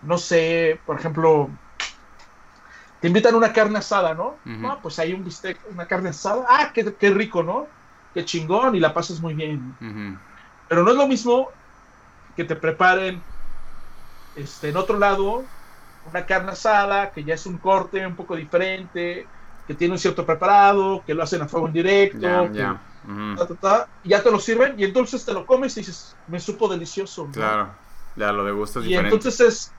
No 0.00 0.16
sé, 0.16 0.80
por 0.86 0.98
ejemplo, 0.98 1.50
te 2.98 3.08
invitan 3.08 3.34
a 3.34 3.38
una 3.38 3.52
carne 3.52 3.78
asada, 3.78 4.14
¿no? 4.14 4.40
Ah, 4.64 4.78
pues 4.82 4.98
hay 4.98 5.12
un 5.12 5.22
bistec, 5.22 5.60
una 5.68 5.86
carne 5.86 6.08
asada. 6.08 6.46
Ah, 6.48 6.70
qué, 6.72 6.96
qué 6.96 7.10
rico, 7.10 7.42
¿no? 7.42 7.68
Qué 8.14 8.24
chingón 8.24 8.74
y 8.74 8.80
la 8.80 8.94
pasas 8.94 9.20
muy 9.20 9.34
bien. 9.34 9.76
Pero 10.66 10.82
no 10.82 10.90
es 10.90 10.96
lo 10.96 11.06
mismo 11.06 11.50
que 12.34 12.44
te 12.44 12.56
preparen 12.56 13.22
este, 14.34 14.70
en 14.70 14.78
otro 14.78 14.98
lado 14.98 15.46
una 16.04 16.26
carne 16.26 16.52
asada, 16.52 17.12
que 17.12 17.24
ya 17.24 17.34
es 17.34 17.46
un 17.46 17.58
corte 17.60 18.06
un 18.06 18.16
poco 18.16 18.36
diferente, 18.36 19.30
que 19.66 19.74
tiene 19.74 19.94
un 19.94 19.98
cierto 19.98 20.26
preparado, 20.26 21.02
que 21.06 21.14
lo 21.14 21.22
hacen 21.22 21.42
a 21.42 21.48
fuego 21.48 21.68
indirecto, 21.68 22.50
Ya, 22.50 22.52
que 22.54 22.64
ya. 22.64 22.80
Ujú. 23.04 23.34
ta, 23.34 23.46
ta, 23.48 23.56
ta, 23.56 23.90
y 24.02 24.10
ya 24.10 24.22
te 24.22 24.30
lo 24.30 24.38
sirven 24.40 24.74
y 24.78 24.84
entonces 24.84 25.24
te 25.24 25.32
lo 25.34 25.46
comes 25.46 25.76
y 25.76 25.80
dices, 25.80 26.18
me 26.26 26.40
supo 26.40 26.68
delicioso. 26.68 27.32
Claro. 27.32 27.78
Ya 28.16 28.32
lo 28.32 28.44
de 28.44 28.52
gustos 28.52 28.82
Y 28.82 28.94
diferentes. 28.94 29.28
entonces 29.28 29.40
es, 29.40 29.76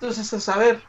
entonces 0.00 0.32
es 0.32 0.44
saber. 0.44 0.88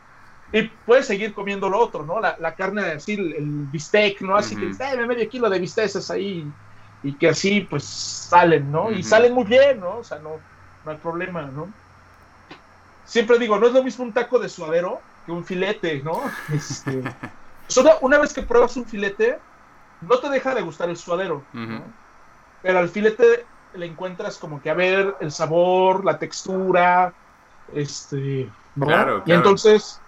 Y 0.51 0.63
puedes 0.63 1.05
seguir 1.07 1.33
comiendo 1.33 1.69
lo 1.69 1.79
otro, 1.79 2.05
¿no? 2.05 2.19
La, 2.19 2.35
la 2.39 2.55
carne 2.55 2.81
así, 2.83 3.13
el, 3.13 3.35
el 3.35 3.51
bistec, 3.67 4.21
¿no? 4.21 4.35
Así 4.35 4.57
Ujú. 4.57 4.59
que 4.59 4.65
dices, 4.67 4.79
"Dame 4.79 5.05
medio 5.07 5.29
kilo 5.29 5.49
de 5.49 5.59
bisteces 5.59 6.09
ahí. 6.09 6.55
Y 7.01 7.17
que 7.17 7.29
así, 7.29 7.61
pues, 7.61 8.27
salen, 8.29 8.71
¿no? 8.71 8.91
Y 8.91 9.03
salen 9.03 9.33
muy 9.33 9.45
bien, 9.45 9.79
¿no? 9.79 9.99
O 9.99 10.03
sea, 10.03 10.19
no, 10.19 10.45
no 10.83 10.91
hay 10.91 10.97
problema, 10.97 11.51
¿no? 11.51 11.75
Siempre 13.09 13.39
digo, 13.39 13.57
no 13.57 13.65
es 13.65 13.73
lo 13.73 13.83
mismo 13.83 14.05
un 14.05 14.13
taco 14.13 14.37
de 14.37 14.49
suadero 14.49 15.01
que 15.25 15.31
un 15.31 15.43
filete, 15.43 16.03
¿no? 16.03 16.31
Este, 16.53 17.01
pues 17.65 17.87
una, 18.01 18.19
vez 18.19 18.33
que 18.33 18.43
pruebas 18.43 18.77
un 18.77 18.85
filete, 18.85 19.41
no 20.01 20.19
te 20.19 20.29
deja 20.29 20.53
de 20.53 20.61
gustar 20.61 20.89
el 20.91 20.95
suadero. 20.95 21.47
Pero 22.61 22.77
al 22.77 22.89
filete 22.89 23.47
le 23.73 23.87
encuentras 23.87 24.37
como 24.37 24.61
que 24.61 24.69
a 24.69 24.75
ver 24.75 25.17
el 25.19 25.31
sabor, 25.31 26.05
la 26.05 26.19
textura, 26.19 27.15
este, 27.73 28.51
¿no? 28.75 28.85
Claro, 28.85 29.23
Y 29.23 29.25
claro. 29.25 29.39
entonces 29.39 30.03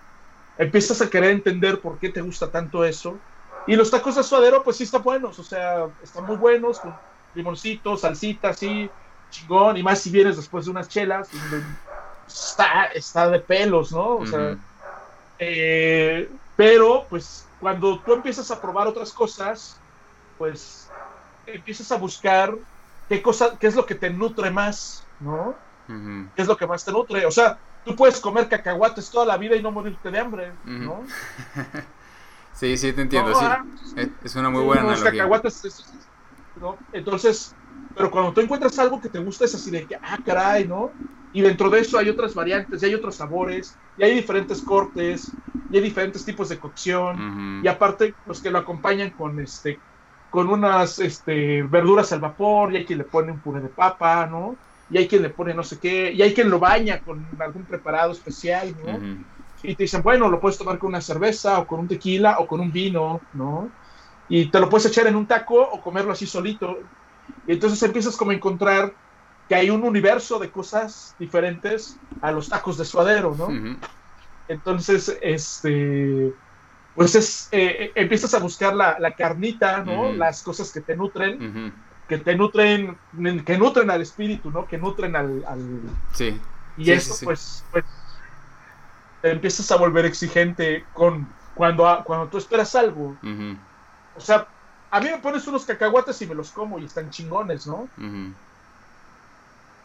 empiezas 0.57 1.01
a 1.01 1.09
querer 1.09 1.31
entender 1.31 1.81
por 1.81 1.97
qué 1.97 2.09
te 2.09 2.21
gusta 2.21 2.51
tanto 2.51 2.85
eso. 2.85 3.23
Y 3.65 3.75
los 3.75 3.89
tacos 3.89 4.15
de 4.15 4.21
suadero, 4.23 4.63
pues 4.63 4.77
sí 4.77 4.83
están 4.83 5.01
buenos, 5.01 5.39
o 5.39 5.43
sea, 5.43 5.87
están 6.03 6.25
muy 6.25 6.37
buenos, 6.37 6.79
con 6.79 6.99
limoncito, 7.33 7.97
salsita, 7.97 8.49
así, 8.49 8.91
chingón, 9.29 9.77
y 9.77 9.81
más 9.83 10.01
si 10.01 10.11
vienes 10.11 10.37
después 10.37 10.65
de 10.65 10.71
unas 10.71 10.87
chelas, 10.87 11.33
y 11.33 11.39
de- 11.47 11.65
está, 12.33 12.85
está 12.85 13.29
de 13.29 13.39
pelos, 13.39 13.91
¿no? 13.91 14.17
O 14.17 14.25
sea, 14.25 14.57
eh, 15.39 16.29
pero, 16.55 17.05
pues, 17.09 17.47
cuando 17.59 17.99
tú 17.99 18.13
empiezas 18.13 18.49
a 18.51 18.61
probar 18.61 18.87
otras 18.87 19.11
cosas, 19.11 19.79
pues 20.37 20.89
empiezas 21.45 21.91
a 21.91 21.97
buscar 21.97 22.55
qué 23.09 23.21
cosa, 23.21 23.57
qué 23.59 23.67
es 23.67 23.75
lo 23.75 23.85
que 23.85 23.95
te 23.95 24.09
nutre 24.09 24.51
más, 24.51 25.03
¿no? 25.19 25.55
¿Qué 26.35 26.41
es 26.41 26.47
lo 26.47 26.55
que 26.55 26.67
más 26.67 26.85
te 26.85 26.91
nutre? 26.91 27.25
O 27.25 27.31
sea, 27.31 27.57
tú 27.83 27.95
puedes 27.95 28.19
comer 28.19 28.47
cacahuates 28.47 29.09
toda 29.09 29.25
la 29.25 29.37
vida 29.37 29.55
y 29.55 29.61
no 29.61 29.71
morirte 29.71 30.09
de 30.09 30.19
hambre. 30.19 30.51
¿no? 30.65 31.03
Sí, 32.53 32.77
sí, 32.77 32.93
te 32.93 33.01
entiendo, 33.01 33.33
sí. 33.33 33.43
Ah, 33.43 33.63
es 34.23 34.35
una 34.35 34.51
muy 34.51 34.63
buena 34.63 34.81
analogía. 34.81 35.11
Cacahuates, 35.11 35.83
¿no? 36.59 36.77
Entonces, 36.93 37.55
pero 37.95 38.11
cuando 38.11 38.33
tú 38.33 38.41
encuentras 38.41 38.77
algo 38.77 39.01
que 39.01 39.09
te 39.09 39.17
gusta 39.17 39.45
es 39.45 39.55
así 39.55 39.71
de 39.71 39.87
que, 39.87 39.95
ah, 39.95 40.19
caray, 40.23 40.67
¿no? 40.67 40.91
Y 41.31 41.41
dentro 41.41 41.69
de 41.69 41.79
eso 41.79 41.97
hay 41.97 42.09
otras 42.09 42.33
variantes, 42.33 42.81
y 42.81 42.85
hay 42.85 42.93
otros 42.95 43.15
sabores, 43.17 43.79
y 43.95 44.03
hay 44.03 44.15
diferentes 44.15 44.61
cortes, 44.63 45.39
y 45.69 45.77
hay 45.77 45.83
diferentes 45.83 46.25
tipos 46.25 46.49
de 46.49 46.59
cocción, 46.59 47.25
y 47.59 47.67
aparte, 47.67 48.17
los 48.25 48.41
que 48.41 48.51
lo 48.51 48.59
acompañan 48.59 49.11
con 49.11 49.39
este 49.39 49.83
con 50.29 50.49
unas 50.49 50.99
este, 50.99 51.61
verduras 51.63 52.11
al 52.13 52.21
vapor, 52.21 52.73
y 52.73 52.77
hay 52.77 52.85
quien 52.85 52.99
le 52.99 53.05
pone 53.05 53.31
un 53.33 53.41
puré 53.41 53.61
de 53.61 53.69
papa, 53.69 54.25
¿no? 54.27 54.61
Y 54.87 54.97
hay 54.97 55.07
quien 55.07 55.23
le 55.23 55.29
pone 55.31 55.53
no 55.53 55.63
sé 55.63 55.79
qué, 55.79 56.11
y 56.13 56.21
hay 56.21 56.33
quien 56.33 56.49
lo 56.49 56.59
baña 56.59 57.01
con 57.01 57.29
algún 57.41 57.65
preparado 57.65 58.13
especial, 58.13 58.75
¿no? 58.77 59.05
Y 59.63 59.75
te 59.75 59.83
dicen, 59.83 60.01
bueno, 60.03 60.29
lo 60.29 60.39
puedes 60.39 60.57
tomar 60.57 60.77
con 60.79 60.89
una 60.89 61.01
cerveza, 61.01 61.59
o 61.59 61.67
con 61.67 61.81
un 61.81 61.87
tequila, 61.87 62.39
o 62.39 62.47
con 62.47 62.61
un 62.61 62.71
vino, 62.71 63.27
¿no? 63.33 63.75
Y 64.27 64.49
te 64.51 64.59
lo 64.59 64.69
puedes 64.69 64.85
echar 64.87 65.07
en 65.07 65.15
un 65.17 65.27
taco 65.27 65.61
o 65.61 65.81
comerlo 65.81 66.11
así 66.13 66.25
solito. 66.25 66.77
Y 67.45 67.53
entonces 67.53 67.81
empiezas 67.83 68.15
como 68.17 68.31
a 68.31 68.35
encontrar 68.35 68.95
que 69.51 69.55
hay 69.55 69.69
un 69.69 69.83
universo 69.83 70.39
de 70.39 70.49
cosas 70.49 71.13
diferentes 71.19 71.97
a 72.21 72.31
los 72.31 72.47
tacos 72.47 72.77
de 72.77 72.85
suadero, 72.85 73.35
¿no? 73.37 73.49
Entonces, 74.47 75.17
este, 75.21 76.33
pues 76.95 77.15
es, 77.15 77.49
eh, 77.51 77.91
empiezas 77.95 78.33
a 78.33 78.39
buscar 78.39 78.73
la, 78.73 79.13
carnita, 79.17 79.83
¿no? 79.83 80.13
Las 80.13 80.41
cosas 80.41 80.71
que 80.71 80.79
te 80.79 80.95
nutren, 80.95 81.73
que 82.07 82.17
te 82.17 82.33
nutren, 82.33 82.97
que 83.45 83.57
nutren 83.57 83.91
al 83.91 84.01
espíritu, 84.01 84.51
¿no? 84.51 84.65
Que 84.65 84.77
nutren 84.77 85.17
al... 85.17 85.43
Sí. 86.13 86.39
Y 86.77 86.91
eso, 86.91 87.13
Pues, 87.25 87.65
pues, 87.71 87.83
te 89.21 89.31
empiezas 89.31 89.69
a 89.69 89.75
volver 89.75 90.05
exigente 90.05 90.85
con 90.93 91.27
cuando, 91.55 92.01
cuando 92.05 92.29
tú 92.29 92.37
esperas 92.37 92.73
algo. 92.75 93.17
O 94.15 94.21
sea, 94.21 94.47
a 94.89 95.01
mí 95.01 95.09
me 95.09 95.17
pones 95.17 95.45
unos 95.45 95.65
cacahuates 95.65 96.21
y 96.21 96.27
me 96.27 96.35
los 96.35 96.51
como 96.51 96.79
y 96.79 96.85
están 96.85 97.09
chingones, 97.09 97.67
¿no? 97.67 97.89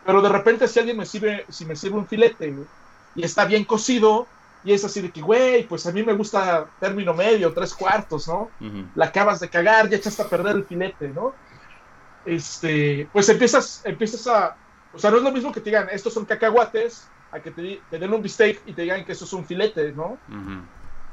Pero 0.07 0.23
de 0.23 0.29
repente 0.29 0.69
si 0.69 0.79
alguien 0.79 0.97
me 0.97 1.05
sirve, 1.05 1.45
si 1.49 1.65
me 1.65 1.75
sirve 1.75 1.99
un 1.99 2.07
filete 2.07 2.55
y 3.17 3.25
está 3.25 3.45
bien 3.45 3.65
cocido, 3.65 4.29
y 4.65 4.73
es 4.73 4.85
así 4.85 5.01
de 5.01 5.11
que, 5.11 5.21
güey, 5.21 5.67
pues 5.67 5.87
a 5.87 5.93
mí 5.93 6.03
me 6.03 6.13
gusta 6.13 6.67
término 6.81 7.13
medio, 7.13 7.53
tres 7.53 7.75
cuartos, 7.75 8.29
¿no? 8.29 8.51
La 8.95 9.07
acabas 9.07 9.41
de 9.41 9.49
cagar, 9.49 9.89
ya 9.89 9.97
echaste 9.97 10.23
a 10.23 10.29
perder 10.29 10.57
el 10.57 10.65
filete, 10.65 11.09
¿no? 11.09 11.35
Este, 12.25 13.09
pues 13.13 13.29
empiezas, 13.29 13.83
empiezas 13.85 14.27
a, 14.27 14.57
o 14.93 14.99
sea, 14.99 15.11
no 15.11 15.19
es 15.19 15.23
lo 15.23 15.33
mismo 15.33 15.53
que 15.53 15.61
te 15.61 15.71
digan, 15.71 15.89
estos 15.93 16.15
son 16.15 16.25
cacahuates, 16.25 17.09
a 17.33 17.41
que 17.41 17.51
te, 17.51 17.81
den 17.91 18.13
un 18.13 18.23
bistec 18.23 18.61
y 18.67 18.73
te 18.73 18.83
digan 18.83 19.05
que 19.05 19.13
eso 19.13 19.25
es 19.25 19.33
un 19.33 19.45
filete, 19.45 19.93
¿no? 19.93 20.19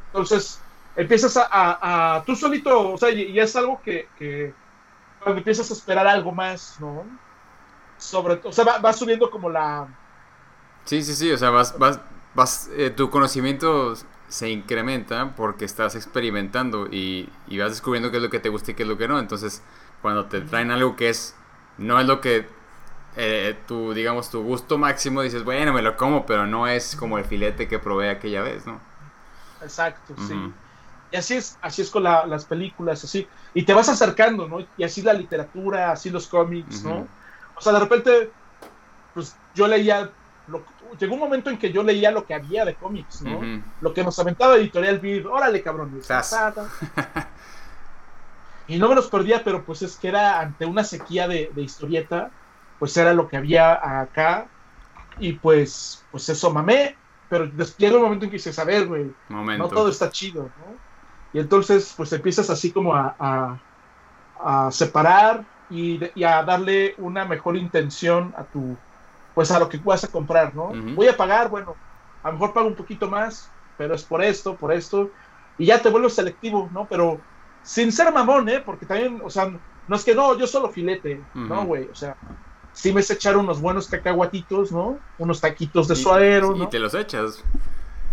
Entonces, 0.07 0.59
empiezas 0.95 1.37
a, 1.37 1.47
a, 2.15 2.23
tú 2.23 2.35
solito, 2.35 2.93
o 2.93 2.97
sea, 2.97 3.09
y, 3.09 3.39
es 3.39 3.55
algo 3.55 3.81
que, 3.83 4.07
que, 4.17 4.53
cuando 5.19 5.39
empiezas 5.39 5.69
a 5.69 5.73
esperar 5.73 6.07
algo 6.07 6.31
más, 6.31 6.77
¿no? 6.79 7.05
Sobre 8.03 8.41
o 8.43 8.51
sea, 8.51 8.65
va, 8.65 8.93
subiendo 8.93 9.29
como 9.29 9.49
la... 9.49 9.87
Sí, 10.85 11.01
sí, 11.01 11.15
sí, 11.15 11.31
o 11.31 11.37
sea, 11.37 11.49
vas, 11.49 11.77
vas, 11.79 11.99
vas 12.35 12.69
eh, 12.73 12.89
tu 12.89 13.09
conocimiento 13.09 13.93
se 14.27 14.49
incrementa 14.49 15.35
porque 15.35 15.63
estás 15.63 15.95
experimentando 15.95 16.87
y, 16.91 17.29
y, 17.47 17.59
vas 17.59 17.69
descubriendo 17.69 18.11
qué 18.11 18.17
es 18.17 18.23
lo 18.23 18.29
que 18.29 18.39
te 18.39 18.49
gusta 18.49 18.71
y 18.71 18.73
qué 18.73 18.83
es 18.83 18.89
lo 18.89 18.97
que 18.97 19.07
no. 19.07 19.19
Entonces, 19.19 19.61
cuando 20.01 20.25
te 20.25 20.41
traen 20.41 20.71
algo 20.71 20.95
que 20.95 21.09
es, 21.09 21.35
no 21.77 21.99
es 21.99 22.07
lo 22.07 22.19
que 22.19 22.47
eh, 23.15 23.55
tu, 23.67 23.93
digamos, 23.93 24.29
tu 24.29 24.43
gusto 24.43 24.77
máximo, 24.77 25.21
dices, 25.21 25.43
bueno, 25.43 25.71
me 25.71 25.81
lo 25.81 25.95
como, 25.95 26.25
pero 26.25 26.45
no 26.47 26.67
es 26.67 26.95
como 26.95 27.17
el 27.17 27.25
filete 27.25 27.67
que 27.67 27.79
probé 27.79 28.09
aquella 28.09 28.41
vez, 28.41 28.65
¿no? 28.65 28.81
Exacto, 29.61 30.15
sí. 30.27 30.35
Y 31.11 31.15
así 31.15 31.35
es, 31.35 31.57
así 31.61 31.83
es 31.83 31.91
con 31.91 32.03
las 32.03 32.45
películas, 32.45 33.03
así. 33.03 33.27
Y 33.53 33.63
te 33.63 33.73
vas 33.73 33.87
acercando, 33.87 34.47
¿no? 34.47 34.57
Y 34.77 34.83
así 34.83 35.03
la 35.03 35.13
literatura, 35.13 35.91
así 35.91 36.09
los 36.09 36.27
cómics, 36.27 36.83
¿no? 36.83 37.07
O 37.55 37.61
sea, 37.61 37.73
de 37.73 37.79
repente, 37.79 38.31
pues 39.13 39.35
yo 39.53 39.67
leía, 39.67 40.09
llegó 40.99 41.13
un 41.13 41.19
momento 41.19 41.49
en 41.49 41.57
que 41.57 41.71
yo 41.71 41.83
leía 41.83 42.11
lo 42.11 42.25
que 42.25 42.33
había 42.33 42.65
de 42.65 42.75
cómics, 42.75 43.21
¿no? 43.21 43.63
Lo 43.81 43.93
que 43.93 44.03
nos 44.03 44.17
aventaba 44.19 44.55
Editorial 44.55 44.99
Beat, 44.99 45.25
órale 45.25 45.61
cabrón. 45.61 46.01
y 48.67 48.77
no 48.77 48.89
me 48.89 48.95
los 48.95 49.07
perdía, 49.07 49.43
pero 49.43 49.63
pues 49.63 49.81
es 49.81 49.97
que 49.97 50.07
era 50.07 50.39
ante 50.39 50.65
una 50.65 50.83
sequía 50.83 51.27
de, 51.27 51.51
historieta, 51.57 52.31
pues 52.79 52.95
era 52.97 53.13
lo 53.13 53.27
que 53.27 53.37
había 53.37 54.01
acá. 54.01 54.47
Y 55.19 55.33
pues, 55.33 56.03
pues 56.11 56.27
eso 56.29 56.51
mamé, 56.51 56.95
pero 57.29 57.45
llega 57.77 57.97
un 57.97 58.03
momento 58.03 58.25
en 58.25 58.31
que 58.31 58.37
dices, 58.37 58.57
a 58.57 58.63
ver, 58.63 58.87
güey, 58.87 59.11
no 59.29 59.67
todo 59.67 59.89
está 59.89 60.09
chido, 60.09 60.43
¿no? 60.43 60.93
Y 61.33 61.39
entonces, 61.39 61.93
pues 61.97 62.11
empiezas 62.13 62.49
así 62.49 62.71
como 62.71 62.95
a, 62.95 63.59
a 64.39 64.71
separar 64.71 65.45
y, 65.73 66.23
a 66.23 66.43
darle 66.43 66.93
una 66.99 67.25
mejor 67.25 67.57
intención 67.57 68.33
a 68.37 68.43
tu, 68.43 68.77
pues 69.33 69.49
a 69.51 69.59
lo 69.59 69.67
que 69.67 69.77
vas 69.77 70.03
a 70.03 70.07
comprar, 70.07 70.53
¿no? 70.53 70.71
Voy 70.95 71.07
a 71.07 71.17
pagar, 71.17 71.49
bueno, 71.49 71.75
a 72.21 72.27
lo 72.27 72.33
mejor 72.33 72.53
pago 72.53 72.67
un 72.67 72.75
poquito 72.75 73.09
más, 73.09 73.49
pero 73.77 73.95
es 73.95 74.03
por 74.03 74.23
esto, 74.23 74.55
por 74.55 74.71
esto, 74.71 75.09
y 75.57 75.65
ya 75.65 75.81
te 75.81 75.89
vuelves 75.89 76.13
selectivo, 76.13 76.69
¿no? 76.71 76.87
Pero 76.87 77.19
sin 77.63 77.91
ser 77.91 78.11
mamón, 78.13 78.47
¿eh? 78.49 78.61
Porque 78.63 78.85
también, 78.85 79.21
o 79.23 79.29
sea, 79.29 79.51
no 79.87 79.95
es 79.95 80.03
que 80.03 80.13
no, 80.13 80.37
yo 80.37 80.45
solo 80.45 80.69
filete, 80.69 81.21
¿no, 81.33 81.65
güey? 81.65 81.89
O 81.91 81.95
sea, 81.95 82.15
sí 82.71 82.93
me 82.93 83.01
sé 83.01 83.13
echar 83.13 83.35
unos 83.35 83.59
buenos 83.59 83.87
cacahuatitos, 83.87 84.71
¿no? 84.71 84.99
Unos 85.17 85.41
taquitos 85.41 85.87
de 85.87 85.95
suadero, 85.95 86.55
¿no? 86.55 86.65
Y 86.65 86.67
te 86.67 86.79
los 86.79 86.93
echas. 86.93 87.43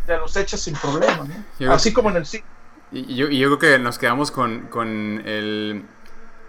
Te 0.06 0.16
los 0.16 0.34
echas 0.36 0.60
sin 0.60 0.74
problema, 0.74 1.26
¿no? 1.58 1.72
Así 1.72 1.92
como 1.92 2.10
en 2.10 2.16
el 2.16 2.26
sí. 2.26 2.42
Y 2.92 3.14
yo, 3.14 3.28
y 3.28 3.38
yo 3.38 3.56
creo 3.56 3.58
que 3.58 3.78
nos 3.78 3.98
quedamos 3.98 4.30
con, 4.30 4.66
con 4.68 5.22
el 5.24 5.84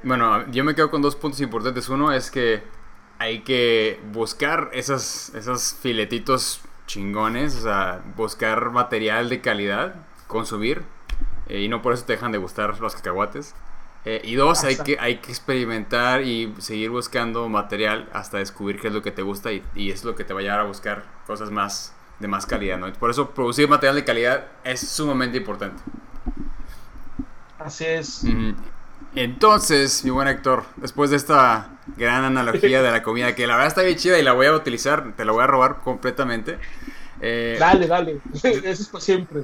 bueno, 0.03 0.49
yo 0.51 0.63
me 0.63 0.75
quedo 0.75 0.89
con 0.89 1.01
dos 1.01 1.15
puntos 1.15 1.41
importantes. 1.41 1.89
Uno 1.89 2.11
es 2.11 2.31
que 2.31 2.63
hay 3.19 3.41
que 3.41 3.99
buscar 4.11 4.69
esas, 4.73 5.33
esos 5.35 5.75
filetitos 5.81 6.61
chingones, 6.87 7.55
o 7.55 7.61
sea, 7.61 8.03
buscar 8.15 8.71
material 8.71 9.29
de 9.29 9.41
calidad, 9.41 9.95
consumir, 10.27 10.83
eh, 11.47 11.61
y 11.61 11.67
no 11.67 11.81
por 11.81 11.93
eso 11.93 12.05
te 12.05 12.13
dejan 12.13 12.31
de 12.31 12.37
gustar 12.37 12.79
los 12.79 12.95
cacahuates. 12.95 13.55
Eh, 14.03 14.21
y 14.23 14.33
dos, 14.35 14.63
hay 14.63 14.77
que, 14.77 14.97
hay 14.99 15.17
que 15.17 15.29
experimentar 15.31 16.23
y 16.23 16.55
seguir 16.57 16.89
buscando 16.89 17.47
material 17.49 18.09
hasta 18.13 18.39
descubrir 18.39 18.79
qué 18.81 18.87
es 18.87 18.93
lo 18.93 19.03
que 19.03 19.11
te 19.11 19.21
gusta 19.21 19.51
y, 19.51 19.63
y 19.75 19.91
es 19.91 20.03
lo 20.03 20.15
que 20.15 20.23
te 20.23 20.33
va 20.33 20.39
a 20.39 20.43
llevar 20.43 20.59
a 20.61 20.63
buscar 20.63 21.05
cosas 21.27 21.51
más 21.51 21.93
de 22.19 22.27
más 22.27 22.45
calidad, 22.45 22.77
¿no? 22.77 22.91
Por 22.93 23.11
eso 23.11 23.31
producir 23.31 23.67
material 23.67 23.95
de 23.95 24.05
calidad 24.05 24.47
es 24.63 24.79
sumamente 24.79 25.37
importante. 25.37 25.83
Así 27.59 27.85
es. 27.85 28.23
Entonces, 29.15 30.03
mi 30.03 30.09
buen 30.09 30.27
Héctor, 30.27 30.63
después 30.77 31.09
de 31.09 31.17
esta 31.17 31.79
gran 31.97 32.23
analogía 32.23 32.81
de 32.81 32.91
la 32.91 33.03
comida, 33.03 33.35
que 33.35 33.45
la 33.45 33.55
verdad 33.55 33.67
está 33.67 33.81
bien 33.81 33.97
chida 33.97 34.17
y 34.17 34.23
la 34.23 34.33
voy 34.33 34.47
a 34.47 34.53
utilizar, 34.53 35.13
te 35.15 35.25
la 35.25 35.31
voy 35.33 35.43
a 35.43 35.47
robar 35.47 35.81
completamente. 35.83 36.57
Eh, 37.19 37.57
dale, 37.59 37.87
dale, 37.87 38.19
eso 38.33 38.49
es 38.63 38.87
para 38.87 39.03
siempre. 39.03 39.43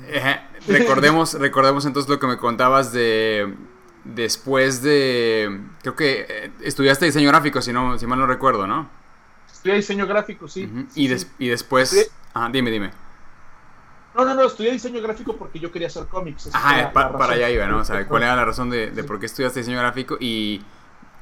recordemos, 0.68 1.34
recordemos 1.34 1.86
entonces 1.86 2.10
lo 2.10 2.20
que 2.20 2.28
me 2.28 2.38
contabas 2.38 2.92
de 2.92 3.54
después 4.16 4.82
de, 4.82 5.60
creo 5.82 5.96
que 5.96 6.26
eh, 6.30 6.52
estudiaste 6.64 7.06
diseño 7.06 7.28
gráfico, 7.30 7.62
si, 7.62 7.74
no, 7.74 7.98
si 8.00 8.08
mal 8.08 8.20
no 8.20 8.26
recuerdo, 8.26 8.66
¿no? 8.66 8.90
Estudié 9.52 9.76
diseño 9.76 10.08
gráfico, 10.08 10.48
sí. 10.48 10.70
y, 10.96 11.12
y, 11.40 11.48
después, 11.50 12.10
ah, 12.34 12.50
dime, 12.52 12.72
dime. 12.72 12.92
No, 14.18 14.26
no, 14.26 14.34
no, 14.34 14.46
estudié 14.46 14.72
diseño 14.72 15.00
gráfico 15.00 15.38
porque 15.38 15.60
yo 15.60 15.72
quería 15.72 15.88
hacer 15.90 16.08
cómics. 16.08 16.50
Ajá, 16.52 16.92
para 16.92 17.34
allá 17.34 17.52
iba, 17.52 17.68
¿no? 17.68 17.78
O 17.78 17.86
sea, 17.86 18.08
¿cuál 18.08 18.24
era 18.24 18.36
la 18.36 18.46
razón 18.46 18.72
de, 18.72 18.90
por 19.04 19.20
qué 19.20 19.28
estudiaste 19.28 19.60
diseño 19.60 19.78
gráfico 19.78 20.18
y 20.20 20.64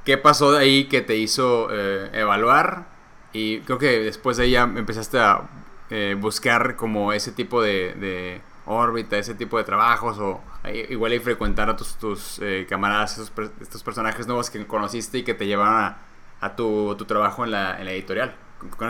qué 0.06 0.18
pasó 0.18 0.54
de 0.54 0.60
ahí 0.60 0.86
que 0.86 1.02
te 1.02 1.18
hizo 1.18 1.68
eh, 1.72 2.10
evaluar? 2.14 2.88
Y 3.34 3.60
creo 3.62 3.78
que 3.78 4.00
después 4.00 4.38
de 4.38 4.44
ahí 4.44 4.52
ya 4.52 4.64
empezaste 4.64 5.20
a 5.20 5.42
eh, 5.90 6.16
buscar 6.18 6.78
como 6.78 7.12
ese 7.12 7.34
tipo 7.34 7.62
de, 7.62 8.42
órbita, 8.66 9.18
ese 9.18 9.36
tipo 9.36 9.58
de 9.58 9.66
trabajos 9.66 10.18
o 10.20 10.42
igual 10.90 11.14
y 11.14 11.20
frecuentar 11.20 11.70
a 11.70 11.76
tus, 11.76 11.96
tus 11.98 12.40
eh, 12.42 12.66
camaradas, 12.68 13.18
estos 13.60 13.84
personajes 13.84 14.26
nuevos 14.26 14.50
que 14.50 14.66
conociste 14.66 15.18
y 15.18 15.24
que 15.24 15.34
te 15.34 15.48
llevaron 15.48 15.96
a, 16.40 16.56
tu, 16.56 16.96
trabajo 17.06 17.44
en 17.44 17.52
la, 17.52 17.78
en 17.78 17.84
la 17.86 17.92
editorial. 17.92 18.36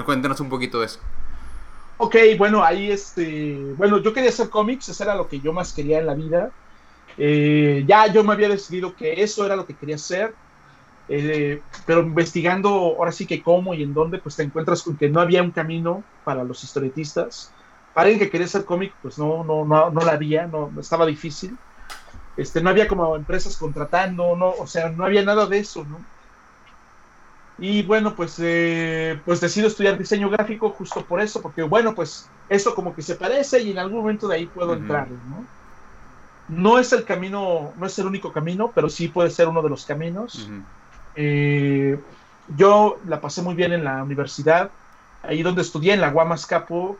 Cuéntanos 0.06 0.40
un 0.42 0.50
poquito 0.50 0.80
de 0.80 0.86
eso. 0.86 1.00
Ok, 1.98 2.16
bueno, 2.38 2.64
ahí 2.64 2.92
este, 2.92 3.74
bueno, 3.76 4.02
yo 4.02 4.12
quería 4.14 4.30
hacer 4.30 4.50
cómics, 4.50 4.90
eso 4.90 5.04
era 5.04 5.16
lo 5.16 5.28
que 5.30 5.40
yo 5.40 5.54
más 5.54 5.74
quería 5.74 6.00
en 6.00 6.06
la 6.06 6.14
vida. 6.16 6.54
Eh, 7.18 7.86
ya 7.88 8.12
yo 8.14 8.24
me 8.24 8.34
había 8.34 8.50
decidido 8.50 8.96
que 8.96 9.24
eso 9.24 9.46
era 9.46 9.56
lo 9.56 9.66
que 9.68 9.78
quería 9.78 9.96
hacer, 9.96 10.38
eh, 11.08 11.66
pero 11.86 12.02
investigando 12.02 12.70
ahora 12.70 13.12
sí 13.14 13.28
que 13.28 13.44
cómo 13.44 13.74
y 13.76 13.84
en 13.84 13.94
dónde, 13.94 14.20
pues 14.20 14.36
te 14.38 14.44
encuentras 14.44 14.84
con 14.84 14.98
que 14.98 15.10
no 15.10 15.22
había 15.22 15.44
un 15.44 15.52
camino 15.54 16.08
para 16.24 16.44
los 16.46 16.64
historietistas. 16.64 17.56
Para 17.94 18.08
alguien 18.10 18.20
que 18.26 18.32
quería 18.32 18.46
hacer 18.48 18.66
cómic, 18.66 18.98
pues 19.02 19.18
no, 19.20 19.44
no, 19.46 19.66
no, 19.66 19.92
no 19.92 20.02
la 20.02 20.14
había, 20.14 20.48
no, 20.48 20.74
estaba 20.80 21.06
difícil. 21.06 21.60
Este, 22.36 22.62
no 22.64 22.70
había 22.72 22.88
como 22.88 23.16
empresas 23.16 23.58
contratando, 23.58 24.36
no, 24.38 24.52
o 24.52 24.68
sea, 24.68 24.92
no 24.92 25.06
había 25.06 25.24
nada 25.26 25.48
de 25.48 25.60
eso, 25.60 25.86
¿no? 25.86 26.08
Y 27.58 27.84
bueno, 27.84 28.16
pues, 28.16 28.36
eh, 28.40 29.20
pues 29.24 29.40
decido 29.40 29.68
estudiar 29.68 29.98
diseño 29.98 30.30
gráfico 30.30 30.70
justo 30.72 31.06
por 31.06 31.22
eso, 31.22 31.42
porque 31.42 31.64
bueno, 31.64 31.96
pues 31.96 32.30
eso 32.50 32.76
como 32.76 32.94
que 32.94 33.02
se 33.02 33.16
parece 33.16 33.62
y 33.62 33.72
en 33.72 33.80
algún 33.80 34.00
momento 34.00 34.28
de 34.28 34.36
ahí 34.36 34.46
puedo 34.46 34.74
entrar, 34.74 35.08
¿no? 35.10 35.46
no 36.48 36.80
es 36.80 36.94
el 36.94 37.04
camino, 37.06 37.74
no 37.78 37.86
es 37.86 37.98
el 38.00 38.06
único 38.06 38.32
camino, 38.32 38.72
pero 38.74 38.90
sí 38.90 39.08
puede 39.08 39.30
ser 39.30 39.48
uno 39.48 39.62
de 39.62 39.70
los 39.70 39.86
caminos. 39.86 40.50
Eh, 41.16 41.98
yo 42.56 43.00
la 43.08 43.20
pasé 43.20 43.42
muy 43.42 43.56
bien 43.56 43.74
en 43.74 43.84
la 43.84 44.04
universidad, 44.04 44.70
ahí 45.24 45.42
donde 45.42 45.62
estudié, 45.62 45.94
en 45.94 46.02
la 46.02 46.12
Guamas 46.12 46.46
Capo. 46.46 46.98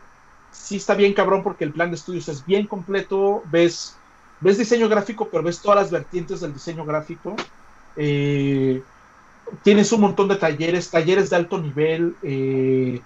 Sí 0.50 0.76
está 0.76 0.94
bien 0.94 1.12
cabrón 1.12 1.42
porque 1.42 1.64
el 1.64 1.72
plan 1.72 1.90
de 1.90 1.96
estudios 1.96 2.28
es 2.28 2.44
bien 2.44 2.66
completo, 2.66 3.42
ves, 3.50 3.96
ves 4.40 4.58
diseño 4.58 4.88
gráfico, 4.88 5.28
pero 5.30 5.44
ves 5.44 5.60
todas 5.60 5.78
las 5.78 5.90
vertientes 5.90 6.40
del 6.40 6.52
diseño 6.52 6.84
gráfico. 6.84 7.36
Eh, 7.94 8.82
tienes 9.62 9.92
un 9.92 10.00
montón 10.00 10.28
de 10.28 10.36
talleres, 10.36 10.90
talleres 10.90 11.30
de 11.30 11.36
alto 11.36 11.58
nivel. 11.58 12.16
Eh, 12.22 13.00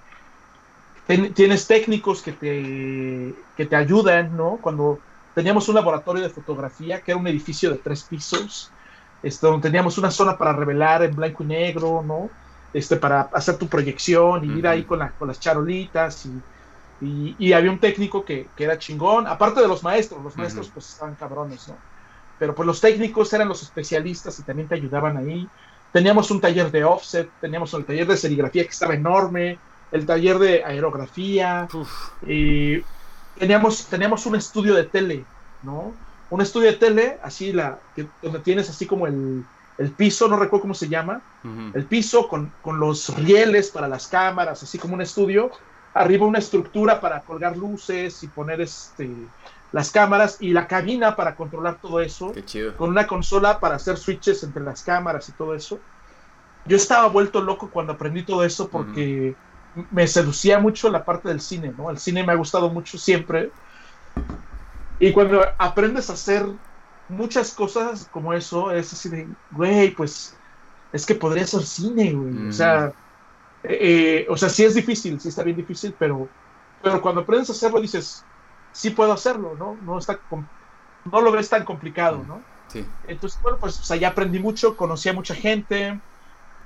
tienes 1.34 1.66
técnicos 1.66 2.22
que 2.22 2.32
te, 2.32 3.34
que 3.56 3.66
te 3.66 3.76
ayudan, 3.76 4.36
¿no? 4.36 4.58
Cuando 4.60 4.98
teníamos 5.34 5.68
un 5.68 5.74
laboratorio 5.74 6.22
de 6.22 6.30
fotografía 6.30 7.00
que 7.00 7.12
era 7.12 7.20
un 7.20 7.26
edificio 7.26 7.70
de 7.70 7.78
tres 7.78 8.04
pisos, 8.04 8.70
este, 9.22 9.46
donde 9.46 9.68
teníamos 9.68 9.98
una 9.98 10.10
zona 10.10 10.38
para 10.38 10.52
revelar 10.52 11.02
en 11.02 11.14
blanco 11.14 11.42
y 11.42 11.46
negro, 11.46 12.02
¿no? 12.02 12.30
Este, 12.72 12.96
para 12.96 13.22
hacer 13.32 13.56
tu 13.58 13.66
proyección 13.66 14.44
y 14.44 14.58
ir 14.58 14.66
ahí 14.68 14.84
con, 14.84 15.00
con 15.18 15.26
las 15.26 15.40
charolitas 15.40 16.26
y, 17.00 17.34
y, 17.38 17.52
había 17.52 17.70
un 17.70 17.80
técnico 17.80 18.24
que, 18.24 18.48
que, 18.54 18.64
era 18.64 18.78
chingón, 18.78 19.26
aparte 19.26 19.60
de 19.60 19.66
los 19.66 19.82
maestros, 19.82 20.22
los 20.22 20.36
maestros 20.36 20.70
pues 20.72 20.88
estaban 20.88 21.16
cabrones, 21.16 21.66
¿no? 21.66 21.76
Pero 22.38 22.54
pues 22.54 22.66
los 22.66 22.80
técnicos 22.80 23.32
eran 23.32 23.48
los 23.48 23.62
especialistas 23.62 24.38
y 24.38 24.42
también 24.42 24.68
te 24.68 24.74
ayudaban 24.74 25.16
ahí. 25.16 25.48
Teníamos 25.92 26.30
un 26.30 26.40
taller 26.40 26.70
de 26.70 26.84
offset, 26.84 27.28
teníamos 27.40 27.74
el 27.74 27.84
taller 27.84 28.06
de 28.06 28.16
serigrafía 28.16 28.64
que 28.64 28.70
estaba 28.70 28.94
enorme, 28.94 29.58
el 29.90 30.06
taller 30.06 30.38
de 30.38 30.64
aerografía, 30.64 31.68
y 32.26 32.80
teníamos, 33.38 33.86
teníamos 33.86 34.24
un 34.26 34.36
estudio 34.36 34.74
de 34.74 34.84
tele, 34.84 35.24
¿no? 35.62 35.92
Un 36.30 36.40
estudio 36.40 36.70
de 36.70 36.76
tele, 36.76 37.18
así 37.22 37.52
la, 37.52 37.80
donde 38.22 38.38
tienes 38.38 38.70
así 38.70 38.86
como 38.86 39.08
el, 39.08 39.44
el 39.78 39.90
piso, 39.90 40.28
no 40.28 40.36
recuerdo 40.36 40.62
cómo 40.62 40.74
se 40.74 40.88
llama, 40.88 41.22
el 41.74 41.84
piso 41.86 42.28
con, 42.28 42.52
con, 42.62 42.78
los 42.78 43.12
rieles 43.16 43.70
para 43.70 43.88
las 43.88 44.06
cámaras, 44.06 44.62
así 44.62 44.78
como 44.78 44.94
un 44.94 45.00
estudio, 45.00 45.50
arriba 45.94 46.26
una 46.26 46.38
estructura 46.38 47.00
para 47.00 47.20
colgar 47.22 47.56
luces 47.56 48.22
y 48.22 48.28
poner 48.28 48.60
este 48.60 49.10
las 49.72 49.90
cámaras 49.90 50.38
y 50.40 50.52
la 50.52 50.66
cabina 50.66 51.16
para 51.16 51.36
controlar 51.36 51.78
todo 51.80 52.00
eso, 52.00 52.32
con 52.76 52.90
una 52.90 53.06
consola 53.06 53.60
para 53.60 53.76
hacer 53.76 53.96
switches 53.96 54.42
entre 54.42 54.62
las 54.62 54.82
cámaras 54.82 55.28
y 55.28 55.32
todo 55.32 55.54
eso. 55.54 55.78
Yo 56.66 56.76
estaba 56.76 57.08
vuelto 57.08 57.40
loco 57.40 57.70
cuando 57.70 57.92
aprendí 57.92 58.22
todo 58.22 58.44
eso 58.44 58.68
porque 58.68 59.34
me 59.90 60.06
seducía 60.06 60.58
mucho 60.58 60.90
la 60.90 61.04
parte 61.04 61.28
del 61.28 61.40
cine, 61.40 61.72
¿no? 61.76 61.90
El 61.90 61.98
cine 61.98 62.24
me 62.24 62.32
ha 62.32 62.36
gustado 62.36 62.68
mucho 62.68 62.98
siempre. 62.98 63.50
Y 64.98 65.12
cuando 65.12 65.42
aprendes 65.56 66.10
a 66.10 66.14
hacer 66.14 66.44
muchas 67.08 67.54
cosas 67.54 68.08
como 68.10 68.34
eso, 68.34 68.72
es 68.72 68.92
así 68.92 69.08
de, 69.08 69.28
güey, 69.52 69.90
pues 69.92 70.36
es 70.92 71.06
que 71.06 71.14
podría 71.14 71.46
ser 71.46 71.62
cine, 71.62 72.12
güey. 72.12 72.48
O 72.48 72.52
sea, 72.52 72.92
eh, 73.62 74.26
o 74.28 74.36
sea, 74.36 74.48
sí 74.48 74.64
es 74.64 74.74
difícil, 74.74 75.20
sí 75.20 75.28
está 75.28 75.42
bien 75.42 75.56
difícil, 75.56 75.94
pero, 75.98 76.28
pero 76.82 77.00
cuando 77.00 77.20
aprendes 77.22 77.48
a 77.50 77.52
hacerlo 77.52 77.80
dices, 77.80 78.24
sí 78.72 78.90
puedo 78.90 79.12
hacerlo, 79.12 79.54
¿no? 79.58 79.76
No, 79.82 79.98
está, 79.98 80.18
no 81.04 81.20
lo 81.20 81.32
ves 81.32 81.48
tan 81.48 81.64
complicado, 81.64 82.24
¿no? 82.26 82.42
Sí. 82.68 82.86
Entonces, 83.08 83.40
bueno, 83.42 83.58
pues 83.58 83.90
o 83.90 84.06
aprendí 84.06 84.38
mucho, 84.38 84.76
conocí 84.76 85.08
a 85.08 85.12
mucha 85.12 85.34
gente, 85.34 86.00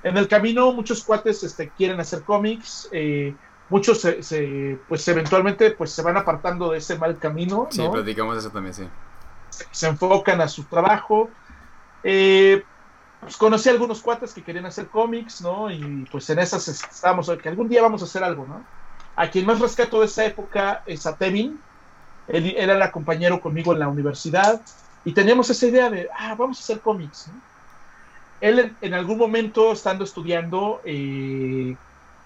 en 0.05 0.17
el 0.17 0.27
camino 0.27 0.71
muchos 0.71 1.03
cuates 1.03 1.43
este, 1.43 1.69
quieren 1.69 1.99
hacer 1.99 2.21
cómics, 2.21 2.87
eh, 2.91 3.35
muchos 3.69 3.99
se, 4.01 4.79
pues 4.87 5.07
eventualmente 5.07 5.71
pues 5.71 5.91
se 5.91 6.03
van 6.03 6.15
apartando 6.15 6.71
de 6.71 6.77
ese 6.77 6.97
mal 6.97 7.17
camino. 7.17 7.67
Sí, 7.71 7.81
platicamos 7.91 8.37
eso 8.37 8.51
también, 8.51 8.75
sí. 8.75 8.87
Se, 9.71 9.87
enfocan 9.87 10.41
a 10.41 10.47
su 10.47 10.65
trabajo. 10.65 11.29
Eh, 12.03 12.63
pues 13.19 13.35
conocí 13.37 13.69
a 13.69 13.71
algunos 13.71 14.01
cuates 14.01 14.31
que 14.31 14.43
querían 14.43 14.67
hacer 14.67 14.89
cómics, 14.89 15.41
¿no? 15.41 15.71
Y 15.71 16.07
pues 16.11 16.29
en 16.29 16.37
esas 16.37 16.67
estábamos, 16.67 17.31
que 17.41 17.49
algún 17.49 17.67
día 17.67 17.81
vamos 17.81 18.03
a 18.03 18.05
hacer 18.05 18.23
algo, 18.23 18.45
¿no? 18.47 18.63
A 19.15 19.31
quien 19.31 19.47
más 19.47 19.59
rescato 19.59 20.01
de 20.01 20.05
esa 20.05 20.23
época 20.23 20.83
es 20.85 21.07
a 21.07 21.17
Tevin. 21.17 21.59
Él, 22.27 22.53
era 22.57 22.83
el 22.83 22.91
compañero 22.91 23.39
conmigo 23.39 23.73
en 23.73 23.79
la 23.79 23.87
universidad 23.87 24.61
y 25.03 25.13
teníamos 25.13 25.49
esa 25.49 25.65
idea 25.67 25.89
de, 25.89 26.09
ah, 26.17 26.35
vamos 26.37 26.59
a 26.59 26.63
hacer 26.63 26.79
cómics, 26.79 27.29
¿no? 27.31 27.39
él 28.41 28.75
en, 28.81 28.93
algún 28.93 29.17
momento, 29.17 29.71
estando 29.71 30.03
estudiando, 30.03 30.81
eh, 30.85 31.75